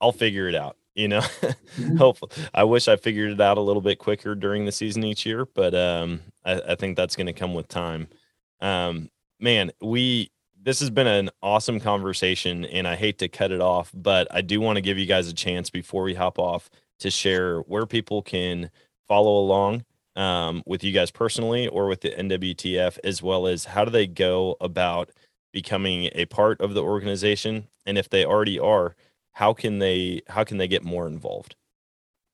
I'll 0.00 0.12
figure 0.12 0.48
it 0.48 0.54
out, 0.54 0.76
you 0.94 1.08
know. 1.08 1.22
Hopefully, 1.98 2.32
I 2.54 2.64
wish 2.64 2.88
I 2.88 2.96
figured 2.96 3.32
it 3.32 3.40
out 3.40 3.58
a 3.58 3.62
little 3.62 3.82
bit 3.82 3.98
quicker 3.98 4.34
during 4.34 4.64
the 4.66 4.72
season 4.72 5.04
each 5.04 5.26
year, 5.26 5.46
but 5.46 5.74
um, 5.74 6.20
I, 6.44 6.60
I 6.70 6.74
think 6.74 6.96
that's 6.96 7.16
going 7.16 7.26
to 7.26 7.32
come 7.32 7.54
with 7.54 7.68
time. 7.68 8.08
Um, 8.60 9.10
man, 9.40 9.70
we 9.80 10.30
this 10.62 10.80
has 10.80 10.90
been 10.90 11.06
an 11.06 11.30
awesome 11.42 11.80
conversation, 11.80 12.64
and 12.64 12.88
I 12.88 12.96
hate 12.96 13.18
to 13.18 13.28
cut 13.28 13.52
it 13.52 13.60
off, 13.60 13.92
but 13.94 14.26
I 14.30 14.40
do 14.42 14.60
want 14.60 14.76
to 14.76 14.82
give 14.82 14.98
you 14.98 15.06
guys 15.06 15.28
a 15.28 15.34
chance 15.34 15.70
before 15.70 16.02
we 16.02 16.14
hop 16.14 16.38
off 16.38 16.68
to 17.00 17.10
share 17.10 17.60
where 17.60 17.86
people 17.86 18.22
can 18.22 18.70
follow 19.08 19.38
along 19.38 19.84
um, 20.16 20.62
with 20.66 20.82
you 20.82 20.92
guys 20.92 21.10
personally 21.10 21.68
or 21.68 21.86
with 21.86 22.00
the 22.00 22.10
NWTF, 22.10 22.98
as 23.04 23.22
well 23.22 23.46
as 23.46 23.64
how 23.64 23.84
do 23.84 23.90
they 23.90 24.06
go 24.06 24.56
about 24.60 25.10
becoming 25.52 26.10
a 26.14 26.24
part 26.26 26.60
of 26.60 26.74
the 26.74 26.82
organization, 26.82 27.68
and 27.86 27.96
if 27.96 28.08
they 28.08 28.24
already 28.24 28.58
are, 28.58 28.96
how 29.32 29.52
can 29.52 29.78
they 29.78 30.22
how 30.28 30.44
can 30.44 30.58
they 30.58 30.68
get 30.68 30.82
more 30.82 31.06
involved? 31.06 31.54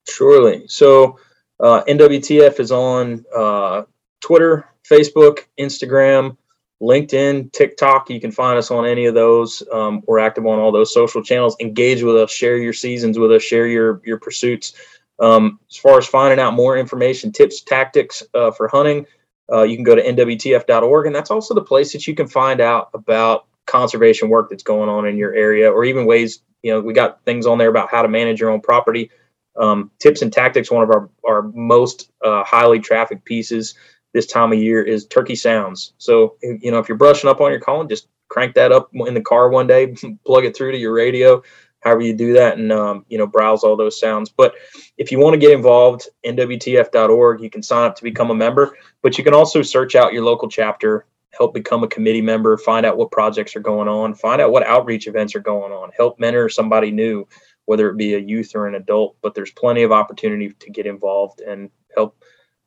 Surely. 0.08 0.66
So 0.68 1.18
uh, 1.60 1.82
NWTF 1.84 2.58
is 2.60 2.72
on 2.72 3.24
uh, 3.34 3.82
Twitter, 4.20 4.66
Facebook, 4.88 5.40
Instagram, 5.58 6.36
LinkedIn, 6.80 7.52
TikTok. 7.52 8.10
You 8.10 8.20
can 8.20 8.32
find 8.32 8.58
us 8.58 8.70
on 8.70 8.86
any 8.86 9.06
of 9.06 9.14
those. 9.14 9.62
Um, 9.72 10.02
we're 10.06 10.18
active 10.18 10.46
on 10.46 10.58
all 10.58 10.72
those 10.72 10.92
social 10.92 11.22
channels. 11.22 11.56
Engage 11.60 12.02
with 12.02 12.16
us, 12.16 12.32
share 12.32 12.56
your 12.56 12.72
seasons 12.72 13.18
with 13.18 13.30
us, 13.32 13.42
share 13.42 13.66
your 13.66 14.00
your 14.04 14.18
pursuits. 14.18 14.74
Um, 15.20 15.60
as 15.70 15.76
far 15.76 15.98
as 15.98 16.06
finding 16.06 16.40
out 16.40 16.54
more 16.54 16.76
information, 16.76 17.32
tips, 17.32 17.62
tactics 17.62 18.22
uh, 18.34 18.50
for 18.50 18.68
hunting, 18.68 19.06
uh, 19.52 19.62
you 19.62 19.76
can 19.76 19.84
go 19.84 19.94
to 19.94 20.02
nwtf.org, 20.02 21.06
and 21.06 21.14
that's 21.14 21.30
also 21.30 21.54
the 21.54 21.62
place 21.62 21.92
that 21.92 22.06
you 22.06 22.14
can 22.14 22.26
find 22.26 22.60
out 22.60 22.90
about 22.94 23.46
conservation 23.66 24.28
work 24.28 24.50
that's 24.50 24.62
going 24.62 24.88
on 24.88 25.06
in 25.06 25.16
your 25.16 25.34
area, 25.34 25.70
or 25.70 25.84
even 25.84 26.06
ways. 26.06 26.40
You 26.62 26.72
know, 26.72 26.80
we 26.80 26.92
got 26.92 27.24
things 27.24 27.46
on 27.46 27.58
there 27.58 27.68
about 27.68 27.90
how 27.90 28.02
to 28.02 28.08
manage 28.08 28.40
your 28.40 28.50
own 28.50 28.60
property 28.60 29.10
um, 29.56 29.90
tips 29.98 30.22
and 30.22 30.32
tactics 30.32 30.70
one 30.70 30.82
of 30.82 30.90
our, 30.90 31.10
our 31.26 31.42
most 31.42 32.10
uh, 32.24 32.42
highly 32.44 32.80
trafficked 32.80 33.24
pieces 33.24 33.74
this 34.14 34.26
time 34.26 34.52
of 34.52 34.58
year 34.58 34.82
is 34.82 35.06
turkey 35.06 35.34
sounds 35.34 35.92
so 35.98 36.36
you 36.42 36.70
know 36.70 36.78
if 36.78 36.88
you're 36.88 36.98
brushing 36.98 37.28
up 37.28 37.40
on 37.40 37.50
your 37.50 37.60
calling 37.60 37.88
just 37.88 38.08
crank 38.28 38.54
that 38.54 38.72
up 38.72 38.90
in 38.94 39.14
the 39.14 39.20
car 39.20 39.50
one 39.50 39.66
day 39.66 39.94
plug 40.26 40.44
it 40.44 40.56
through 40.56 40.72
to 40.72 40.78
your 40.78 40.92
radio 40.92 41.42
however 41.82 42.00
you 42.00 42.14
do 42.14 42.32
that 42.32 42.58
and 42.58 42.72
um, 42.72 43.04
you 43.08 43.18
know 43.18 43.26
browse 43.26 43.64
all 43.64 43.76
those 43.76 43.98
sounds 43.98 44.30
but 44.30 44.54
if 44.98 45.12
you 45.12 45.18
want 45.18 45.34
to 45.34 45.38
get 45.38 45.52
involved 45.52 46.08
nwtf.org 46.24 47.40
you 47.40 47.50
can 47.50 47.62
sign 47.62 47.84
up 47.84 47.96
to 47.96 48.02
become 48.02 48.30
a 48.30 48.34
member 48.34 48.76
but 49.02 49.18
you 49.18 49.24
can 49.24 49.34
also 49.34 49.62
search 49.62 49.94
out 49.94 50.12
your 50.12 50.24
local 50.24 50.48
chapter 50.48 51.06
help 51.30 51.54
become 51.54 51.82
a 51.82 51.88
committee 51.88 52.20
member 52.20 52.56
find 52.56 52.84
out 52.84 52.96
what 52.96 53.10
projects 53.10 53.56
are 53.56 53.60
going 53.60 53.88
on 53.88 54.14
find 54.14 54.40
out 54.40 54.52
what 54.52 54.66
outreach 54.66 55.06
events 55.06 55.34
are 55.34 55.40
going 55.40 55.72
on 55.72 55.90
help 55.96 56.18
mentor 56.18 56.48
somebody 56.48 56.90
new 56.90 57.26
whether 57.64 57.88
it 57.88 57.96
be 57.96 58.14
a 58.14 58.18
youth 58.18 58.54
or 58.54 58.66
an 58.66 58.74
adult. 58.74 59.16
But 59.22 59.34
there's 59.34 59.52
plenty 59.52 59.82
of 59.82 59.92
opportunity 59.92 60.50
to 60.50 60.70
get 60.70 60.86
involved 60.86 61.40
and 61.40 61.70
help 61.94 62.16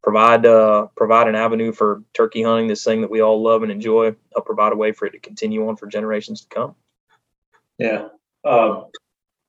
provide 0.02 0.46
uh, 0.46 0.88
provide 0.96 1.28
an 1.28 1.36
avenue 1.36 1.72
for 1.72 2.04
turkey 2.14 2.44
hunting, 2.44 2.68
this 2.68 2.84
thing 2.84 3.02
that 3.02 3.12
we 3.12 3.22
all 3.22 3.42
love 3.42 3.64
and 3.64 3.72
enjoy. 3.72 4.16
Help 4.34 4.46
provide 4.46 4.74
a 4.74 4.78
way 4.78 4.92
for 4.92 5.06
it 5.06 5.12
to 5.12 5.20
continue 5.20 5.68
on 5.68 5.76
for 5.76 5.88
generations 5.88 6.42
to 6.42 6.48
come. 6.48 6.76
Yeah. 7.78 8.10
Um, 8.44 8.86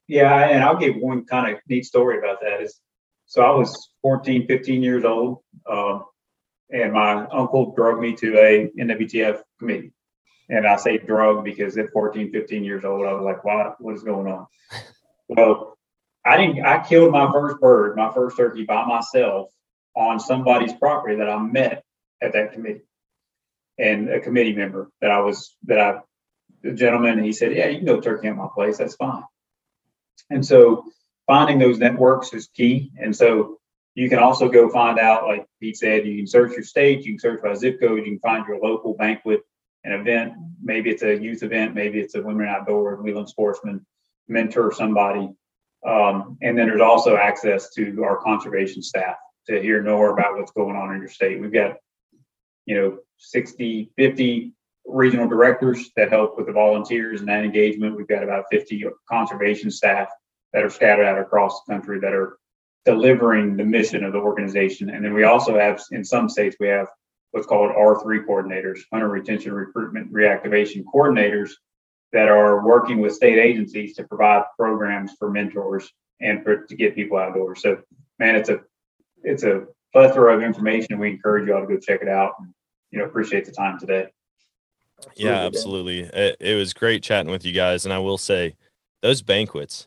yeah. 0.09 0.49
And 0.49 0.63
I'll 0.63 0.77
give 0.77 0.97
one 0.97 1.25
kind 1.25 1.55
of 1.55 1.61
neat 1.69 1.85
story 1.85 2.19
about 2.19 2.41
that 2.43 2.63
is, 2.63 2.81
so 3.27 3.43
I 3.43 3.51
was 3.51 3.91
14, 4.03 4.47
15 4.47 4.83
years 4.83 5.05
old. 5.05 5.39
Um, 5.71 6.05
and 6.71 6.93
my 6.93 7.27
uncle 7.27 7.75
drug 7.75 7.99
me 8.01 8.15
to 8.17 8.39
a 8.39 8.71
NWTF 8.79 9.41
committee. 9.59 9.93
And 10.49 10.67
I 10.67 10.77
say 10.77 10.99
drug 10.99 11.45
because 11.45 11.77
at 11.77 11.91
14, 11.93 12.33
15 12.33 12.65
years 12.65 12.85
old, 12.85 13.07
I 13.07 13.13
was 13.13 13.25
like, 13.25 13.45
what, 13.45 13.81
what 13.81 13.95
is 13.95 14.03
going 14.03 14.27
on? 14.29 14.47
Well, 15.29 15.77
I 16.25 16.37
didn't, 16.37 16.65
I 16.65 16.87
killed 16.87 17.13
my 17.13 17.31
first 17.33 17.61
bird, 17.61 17.97
my 17.97 18.13
first 18.13 18.37
turkey 18.37 18.65
by 18.65 18.85
myself 18.85 19.51
on 19.97 20.21
somebody's 20.21 20.73
property 20.73 21.17
that 21.17 21.29
I 21.29 21.39
met 21.39 21.83
at 22.23 22.33
that 22.35 22.53
committee. 22.53 22.83
And 23.79 24.09
a 24.09 24.21
committee 24.21 24.55
member 24.55 24.91
that 25.01 25.11
I 25.11 25.21
was, 25.21 25.57
that 25.65 25.81
I 25.81 26.01
the 26.67 26.73
gentleman, 26.73 27.23
he 27.23 27.33
said, 27.33 27.55
Yeah, 27.55 27.69
you 27.69 27.79
can 27.79 27.87
go 27.87 28.01
turkey 28.01 28.29
at 28.29 28.37
my 28.37 28.49
place. 28.53 28.79
That's 28.79 28.97
fine. 28.97 29.23
And 30.31 30.45
so 30.45 30.85
finding 31.27 31.59
those 31.59 31.79
networks 31.79 32.33
is 32.33 32.49
key. 32.49 32.93
And 33.01 33.15
so 33.15 33.59
you 33.95 34.09
can 34.09 34.19
also 34.19 34.49
go 34.49 34.69
find 34.69 34.99
out, 34.99 35.25
like 35.25 35.47
Pete 35.61 35.77
said, 35.77 36.07
you 36.07 36.17
can 36.17 36.27
search 36.27 36.53
your 36.53 36.63
state, 36.63 37.05
you 37.05 37.13
can 37.13 37.21
search 37.21 37.43
by 37.43 37.55
zip 37.55 37.81
code, 37.81 37.99
you 37.99 38.05
can 38.05 38.19
find 38.21 38.47
your 38.47 38.59
local 38.59 38.95
banquet, 38.95 39.41
and 39.85 39.95
event. 39.95 40.35
Maybe 40.63 40.91
it's 40.91 41.03
a 41.03 41.17
youth 41.17 41.43
event, 41.43 41.75
maybe 41.75 42.01
it's 42.01 42.15
a 42.15 42.23
women 42.23 42.47
outdoor, 42.47 42.97
Wheelin' 42.97 43.29
Sportsmen, 43.29 43.87
mentor 44.29 44.73
somebody. 44.73 45.33
Um, 45.87 46.37
and 46.43 46.59
then 46.59 46.67
there's 46.67 46.81
also 46.81 47.17
access 47.17 47.73
to 47.75 48.03
our 48.03 48.17
conservation 48.17 48.83
staff 48.83 49.17
to 49.49 49.63
hear 49.63 49.83
more 49.83 50.11
about 50.11 50.37
what's 50.37 50.51
going 50.51 50.75
on 50.77 50.93
in 50.93 51.01
your 51.01 51.09
state. 51.09 51.41
We've 51.41 51.53
got 51.53 51.77
you 52.67 52.75
know, 52.75 52.99
60, 53.19 53.93
50 53.97 54.53
regional 54.87 55.29
directors 55.29 55.91
that 55.97 56.11
help 56.11 56.37
with 56.37 56.47
the 56.47 56.53
volunteers 56.53 57.21
and 57.21 57.29
that 57.29 57.45
engagement. 57.45 57.97
We've 57.97 58.07
got 58.07 58.23
about 58.23 58.45
50 58.51 58.85
conservation 59.09 59.71
staff 59.71 60.09
that 60.53 60.65
are 60.65 60.71
scattered 60.71 61.05
out 61.05 61.19
across 61.19 61.63
the 61.65 61.73
country 61.73 62.01
that 62.01 62.13
are 62.13 62.39
delivering 62.85 63.57
the 63.57 63.65
mission 63.65 64.05
of 64.05 64.13
the 64.13 64.19
organization. 64.19 64.91
And 64.91 65.05
then 65.05 65.13
we 65.13 65.25
also 65.25 65.59
have, 65.59 65.83
in 65.91 66.05
some 66.05 66.29
states, 66.29 66.57
we 66.61 66.69
have 66.69 66.87
what's 67.33 67.47
called 67.47 67.73
R3 67.73 68.25
coordinators, 68.25 68.81
hunter 68.93 69.09
retention, 69.09 69.53
recruitment, 69.53 70.13
reactivation 70.13 70.85
coordinators 70.85 71.51
that 72.13 72.29
are 72.29 72.65
working 72.65 73.01
with 73.01 73.15
state 73.15 73.39
agencies 73.39 73.95
to 73.97 74.05
provide 74.05 74.45
programs 74.59 75.13
for 75.19 75.31
mentors 75.31 75.91
and 76.21 76.43
for 76.43 76.65
to 76.65 76.77
get 76.77 76.95
people 76.95 77.19
outdoors. 77.19 77.61
So, 77.61 77.83
man, 78.19 78.37
it's 78.37 78.49
a 78.49 78.61
it's 79.23 79.43
a 79.43 79.67
plethora 79.93 80.37
of 80.37 80.43
information. 80.43 80.99
We 80.99 81.11
encourage 81.11 81.47
you 81.47 81.55
all 81.55 81.61
to 81.61 81.67
go 81.67 81.79
check 81.79 82.01
it 82.03 82.09
out. 82.09 82.35
And, 82.39 82.55
you 82.91 82.99
know, 82.99 83.05
appreciate 83.05 83.45
the 83.45 83.53
time 83.53 83.79
today. 83.79 84.07
Yeah, 85.15 85.45
absolutely. 85.45 86.01
It, 86.01 86.37
it 86.41 86.55
was 86.55 86.73
great 86.73 87.03
chatting 87.03 87.31
with 87.31 87.45
you 87.45 87.53
guys, 87.53 87.85
and 87.85 87.93
I 87.93 87.99
will 87.99 88.19
say, 88.19 88.55
those 89.03 89.23
banquets, 89.23 89.87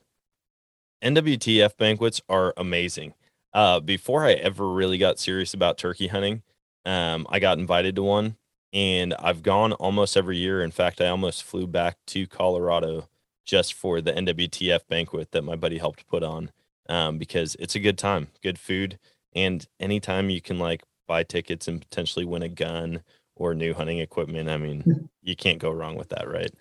NWTF 1.04 1.78
banquets, 1.78 2.22
are 2.30 2.54
amazing. 2.58 3.14
Uh, 3.54 3.80
before 3.80 4.26
I 4.26 4.34
ever 4.34 4.70
really 4.70 4.98
got 4.98 5.20
serious 5.20 5.54
about 5.54 5.78
turkey 5.78 6.08
hunting, 6.08 6.44
um, 6.86 7.26
I 7.30 7.40
got 7.40 7.58
invited 7.58 7.96
to 7.96 8.04
one, 8.04 8.38
and 8.74 9.14
I've 9.16 9.44
gone 9.44 9.74
almost 9.74 10.16
every 10.16 10.38
year. 10.38 10.62
In 10.62 10.72
fact, 10.72 11.02
I 11.02 11.08
almost 11.08 11.44
flew 11.44 11.68
back 11.68 11.98
to 12.08 12.28
Colorado 12.28 13.10
just 13.46 13.74
for 13.74 14.02
the 14.02 14.14
NWTF 14.14 14.82
banquet 14.88 15.32
that 15.32 15.44
my 15.44 15.56
buddy 15.56 15.80
helped 15.80 16.08
put 16.08 16.24
on, 16.24 16.52
um, 16.88 17.18
because 17.18 17.56
it's 17.60 17.76
a 17.76 17.80
good 17.80 17.98
time, 17.98 18.28
good 18.44 18.60
food, 18.60 19.00
and 19.36 19.68
anytime 19.80 20.30
you 20.30 20.42
can 20.42 20.60
like 20.60 20.84
buy 21.08 21.24
tickets 21.24 21.68
and 21.68 21.82
potentially 21.82 22.26
win 22.26 22.44
a 22.44 22.50
gun 22.50 23.02
or 23.40 23.56
new 23.56 23.74
hunting 23.74 24.00
equipment, 24.00 24.50
I 24.50 24.58
mean, 24.58 25.10
you 25.24 25.36
can't 25.36 25.58
go 25.58 25.72
wrong 25.72 25.96
with 25.96 26.10
that, 26.10 26.30
right? 26.30 26.52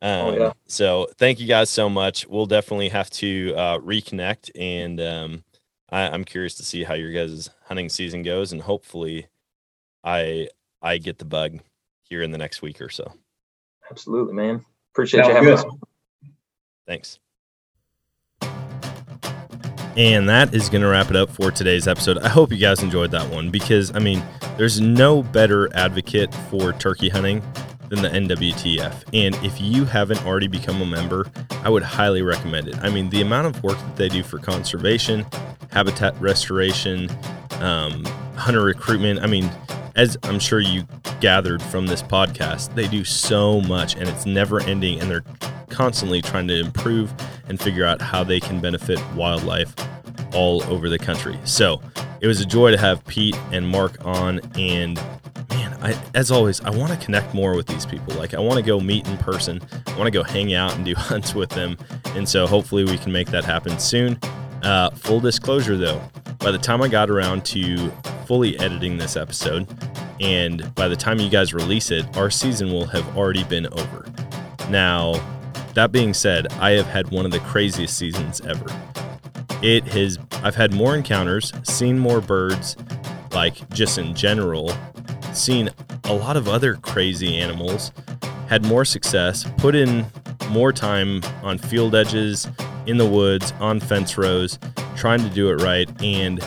Um, 0.00 0.28
Oh, 0.28 0.36
yeah. 0.36 0.52
So 0.68 1.08
thank 1.18 1.40
you 1.40 1.48
guys 1.48 1.70
so 1.70 1.88
much. 1.88 2.26
We'll 2.28 2.46
definitely 2.46 2.90
have 2.90 3.10
to 3.10 3.54
uh, 3.56 3.78
reconnect, 3.78 4.50
and 4.54 5.00
um, 5.00 5.44
I, 5.90 6.02
I'm 6.02 6.24
curious 6.24 6.54
to 6.56 6.64
see 6.64 6.84
how 6.84 6.94
your 6.94 7.12
guys' 7.12 7.50
hunting 7.64 7.88
season 7.88 8.22
goes, 8.22 8.52
and 8.52 8.62
hopefully, 8.62 9.26
I 10.04 10.48
I 10.80 10.98
get 10.98 11.18
the 11.18 11.24
bug 11.24 11.58
here 12.02 12.22
in 12.22 12.30
the 12.30 12.38
next 12.38 12.62
week 12.62 12.80
or 12.80 12.88
so. 12.88 13.12
Absolutely, 13.90 14.34
man. 14.34 14.64
Appreciate 14.92 15.26
you 15.26 15.32
having 15.32 15.48
good. 15.50 15.58
us. 15.58 15.64
Thanks. 16.86 17.18
And 19.98 20.28
that 20.28 20.54
is 20.54 20.68
going 20.68 20.82
to 20.82 20.88
wrap 20.88 21.10
it 21.10 21.16
up 21.16 21.28
for 21.28 21.50
today's 21.50 21.88
episode. 21.88 22.18
I 22.18 22.28
hope 22.28 22.52
you 22.52 22.56
guys 22.56 22.84
enjoyed 22.84 23.10
that 23.10 23.28
one 23.30 23.50
because, 23.50 23.92
I 23.96 23.98
mean, 23.98 24.22
there's 24.56 24.80
no 24.80 25.24
better 25.24 25.76
advocate 25.76 26.32
for 26.48 26.72
turkey 26.72 27.08
hunting 27.08 27.42
than 27.88 28.02
the 28.02 28.08
NWTF. 28.08 28.94
And 29.12 29.34
if 29.44 29.60
you 29.60 29.84
haven't 29.84 30.24
already 30.24 30.46
become 30.46 30.80
a 30.80 30.86
member, 30.86 31.26
I 31.64 31.68
would 31.68 31.82
highly 31.82 32.22
recommend 32.22 32.68
it. 32.68 32.76
I 32.78 32.90
mean, 32.90 33.10
the 33.10 33.22
amount 33.22 33.48
of 33.48 33.60
work 33.64 33.76
that 33.76 33.96
they 33.96 34.08
do 34.08 34.22
for 34.22 34.38
conservation, 34.38 35.26
habitat 35.72 36.14
restoration, 36.20 37.10
um, 37.60 38.04
hunter 38.38 38.62
recruitment, 38.62 39.20
I 39.20 39.26
mean, 39.26 39.50
as 39.96 40.16
I'm 40.22 40.38
sure 40.38 40.60
you 40.60 40.86
gathered 41.20 41.60
from 41.60 41.86
this 41.86 42.02
podcast, 42.02 42.74
they 42.74 42.86
do 42.86 43.04
so 43.04 43.60
much 43.62 43.96
and 43.96 44.08
it's 44.08 44.26
never 44.26 44.60
ending. 44.62 45.00
And 45.00 45.10
they're 45.10 45.24
constantly 45.68 46.22
trying 46.22 46.48
to 46.48 46.58
improve 46.58 47.12
and 47.48 47.60
figure 47.60 47.84
out 47.84 48.00
how 48.00 48.24
they 48.24 48.40
can 48.40 48.60
benefit 48.60 49.00
wildlife 49.14 49.74
all 50.32 50.62
over 50.64 50.88
the 50.88 50.98
country. 50.98 51.38
So 51.44 51.82
it 52.20 52.26
was 52.26 52.40
a 52.40 52.46
joy 52.46 52.70
to 52.70 52.78
have 52.78 53.04
Pete 53.06 53.36
and 53.52 53.68
Mark 53.68 54.04
on. 54.04 54.40
And 54.56 54.96
man, 55.50 55.76
I, 55.82 56.00
as 56.14 56.30
always, 56.30 56.60
I 56.60 56.70
want 56.70 56.92
to 56.92 57.04
connect 57.04 57.34
more 57.34 57.56
with 57.56 57.66
these 57.66 57.86
people. 57.86 58.14
Like, 58.14 58.34
I 58.34 58.40
want 58.40 58.56
to 58.58 58.62
go 58.62 58.80
meet 58.80 59.06
in 59.08 59.16
person, 59.18 59.60
I 59.86 59.96
want 59.96 60.06
to 60.06 60.10
go 60.10 60.22
hang 60.22 60.54
out 60.54 60.74
and 60.74 60.84
do 60.84 60.94
hunts 60.96 61.34
with 61.34 61.50
them. 61.50 61.76
And 62.14 62.28
so 62.28 62.46
hopefully 62.46 62.84
we 62.84 62.98
can 62.98 63.12
make 63.12 63.28
that 63.28 63.44
happen 63.44 63.78
soon. 63.78 64.18
Uh, 64.62 64.90
full 64.90 65.20
disclosure 65.20 65.76
though, 65.76 66.02
by 66.38 66.50
the 66.50 66.58
time 66.58 66.82
I 66.82 66.88
got 66.88 67.10
around 67.10 67.44
to 67.46 67.90
fully 68.26 68.58
editing 68.58 68.98
this 68.98 69.16
episode, 69.16 69.66
and 70.20 70.74
by 70.74 70.88
the 70.88 70.96
time 70.96 71.20
you 71.20 71.30
guys 71.30 71.54
release 71.54 71.90
it, 71.90 72.16
our 72.16 72.30
season 72.30 72.72
will 72.72 72.86
have 72.86 73.16
already 73.16 73.44
been 73.44 73.66
over. 73.68 74.06
Now, 74.68 75.14
that 75.74 75.92
being 75.92 76.12
said, 76.12 76.52
I 76.54 76.72
have 76.72 76.86
had 76.86 77.10
one 77.10 77.24
of 77.24 77.30
the 77.30 77.40
craziest 77.40 77.96
seasons 77.96 78.40
ever. 78.40 78.66
It 79.62 79.86
has, 79.88 80.18
I've 80.42 80.54
had 80.56 80.72
more 80.72 80.96
encounters, 80.96 81.52
seen 81.62 81.98
more 81.98 82.20
birds, 82.20 82.76
like 83.32 83.68
just 83.70 83.98
in 83.98 84.14
general, 84.14 84.72
seen 85.32 85.70
a 86.04 86.14
lot 86.14 86.36
of 86.36 86.48
other 86.48 86.74
crazy 86.74 87.36
animals, 87.36 87.92
had 88.48 88.64
more 88.64 88.84
success, 88.84 89.44
put 89.58 89.74
in 89.74 90.06
more 90.50 90.72
time 90.72 91.22
on 91.42 91.58
field 91.58 91.94
edges, 91.94 92.48
in 92.86 92.96
the 92.96 93.06
woods, 93.06 93.52
on 93.60 93.78
fence 93.78 94.16
rows, 94.16 94.58
trying 94.96 95.20
to 95.20 95.28
do 95.28 95.50
it 95.50 95.62
right. 95.62 95.88
And 96.02 96.40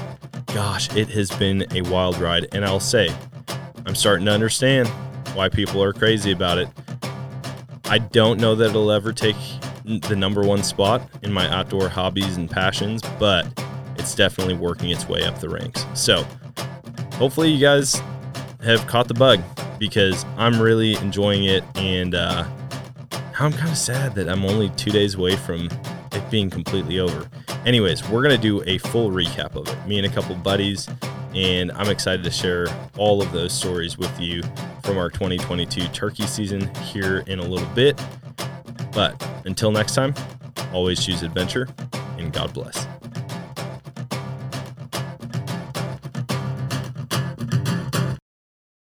gosh, 0.47 0.93
it 0.95 1.07
has 1.09 1.29
been 1.31 1.65
a 1.73 1.81
wild 1.83 2.19
ride. 2.19 2.47
And 2.53 2.65
I'll 2.65 2.79
say, 2.79 3.15
I'm 3.85 3.93
starting 3.93 4.25
to 4.25 4.31
understand 4.31 4.87
why 5.35 5.49
people 5.49 5.81
are 5.83 5.93
crazy 5.93 6.31
about 6.31 6.57
it. 6.57 6.67
I 7.85 7.99
don't 7.99 8.39
know 8.39 8.55
that 8.55 8.71
it'll 8.71 8.91
ever 8.91 9.13
take 9.13 9.35
the 9.85 10.15
number 10.15 10.41
one 10.41 10.63
spot 10.63 11.07
in 11.21 11.31
my 11.31 11.47
outdoor 11.49 11.89
hobbies 11.89 12.37
and 12.37 12.49
passions, 12.49 13.03
but 13.19 13.47
it's 13.97 14.15
definitely 14.15 14.55
working 14.55 14.89
its 14.89 15.07
way 15.07 15.23
up 15.23 15.39
the 15.39 15.49
ranks. 15.49 15.85
So, 15.93 16.25
hopefully, 17.13 17.51
you 17.51 17.59
guys 17.59 18.01
have 18.63 18.87
caught 18.87 19.07
the 19.07 19.13
bug 19.13 19.41
because 19.81 20.27
I'm 20.37 20.61
really 20.61 20.93
enjoying 20.97 21.45
it. 21.45 21.63
And 21.75 22.13
uh, 22.13 22.45
I'm 23.39 23.51
kind 23.51 23.71
of 23.71 23.77
sad 23.77 24.13
that 24.13 24.29
I'm 24.29 24.45
only 24.45 24.69
two 24.77 24.91
days 24.91 25.15
away 25.15 25.35
from 25.35 25.69
it 26.11 26.29
being 26.29 26.51
completely 26.51 26.99
over. 26.99 27.27
Anyways, 27.65 28.07
we're 28.07 28.21
to 28.21 28.37
do 28.37 28.61
a 28.67 28.77
full 28.77 29.09
recap 29.09 29.55
of 29.55 29.67
it, 29.67 29.87
me 29.87 29.97
and 29.97 30.05
a 30.05 30.09
couple 30.09 30.35
buddies. 30.35 30.87
And 31.33 31.71
I'm 31.71 31.89
excited 31.89 32.23
to 32.23 32.29
share 32.29 32.67
all 32.95 33.23
of 33.23 33.31
those 33.31 33.53
stories 33.53 33.97
with 33.97 34.19
you 34.19 34.43
from 34.83 34.99
our 34.99 35.09
2022 35.09 35.87
turkey 35.87 36.27
season 36.27 36.73
here 36.75 37.23
in 37.25 37.39
a 37.39 37.43
little 37.43 37.67
bit. 37.73 37.99
But 38.91 39.25
until 39.45 39.71
next 39.71 39.95
time, 39.95 40.13
always 40.73 41.03
choose 41.03 41.23
adventure 41.23 41.67
and 42.19 42.31
God 42.31 42.53
bless. 42.53 42.85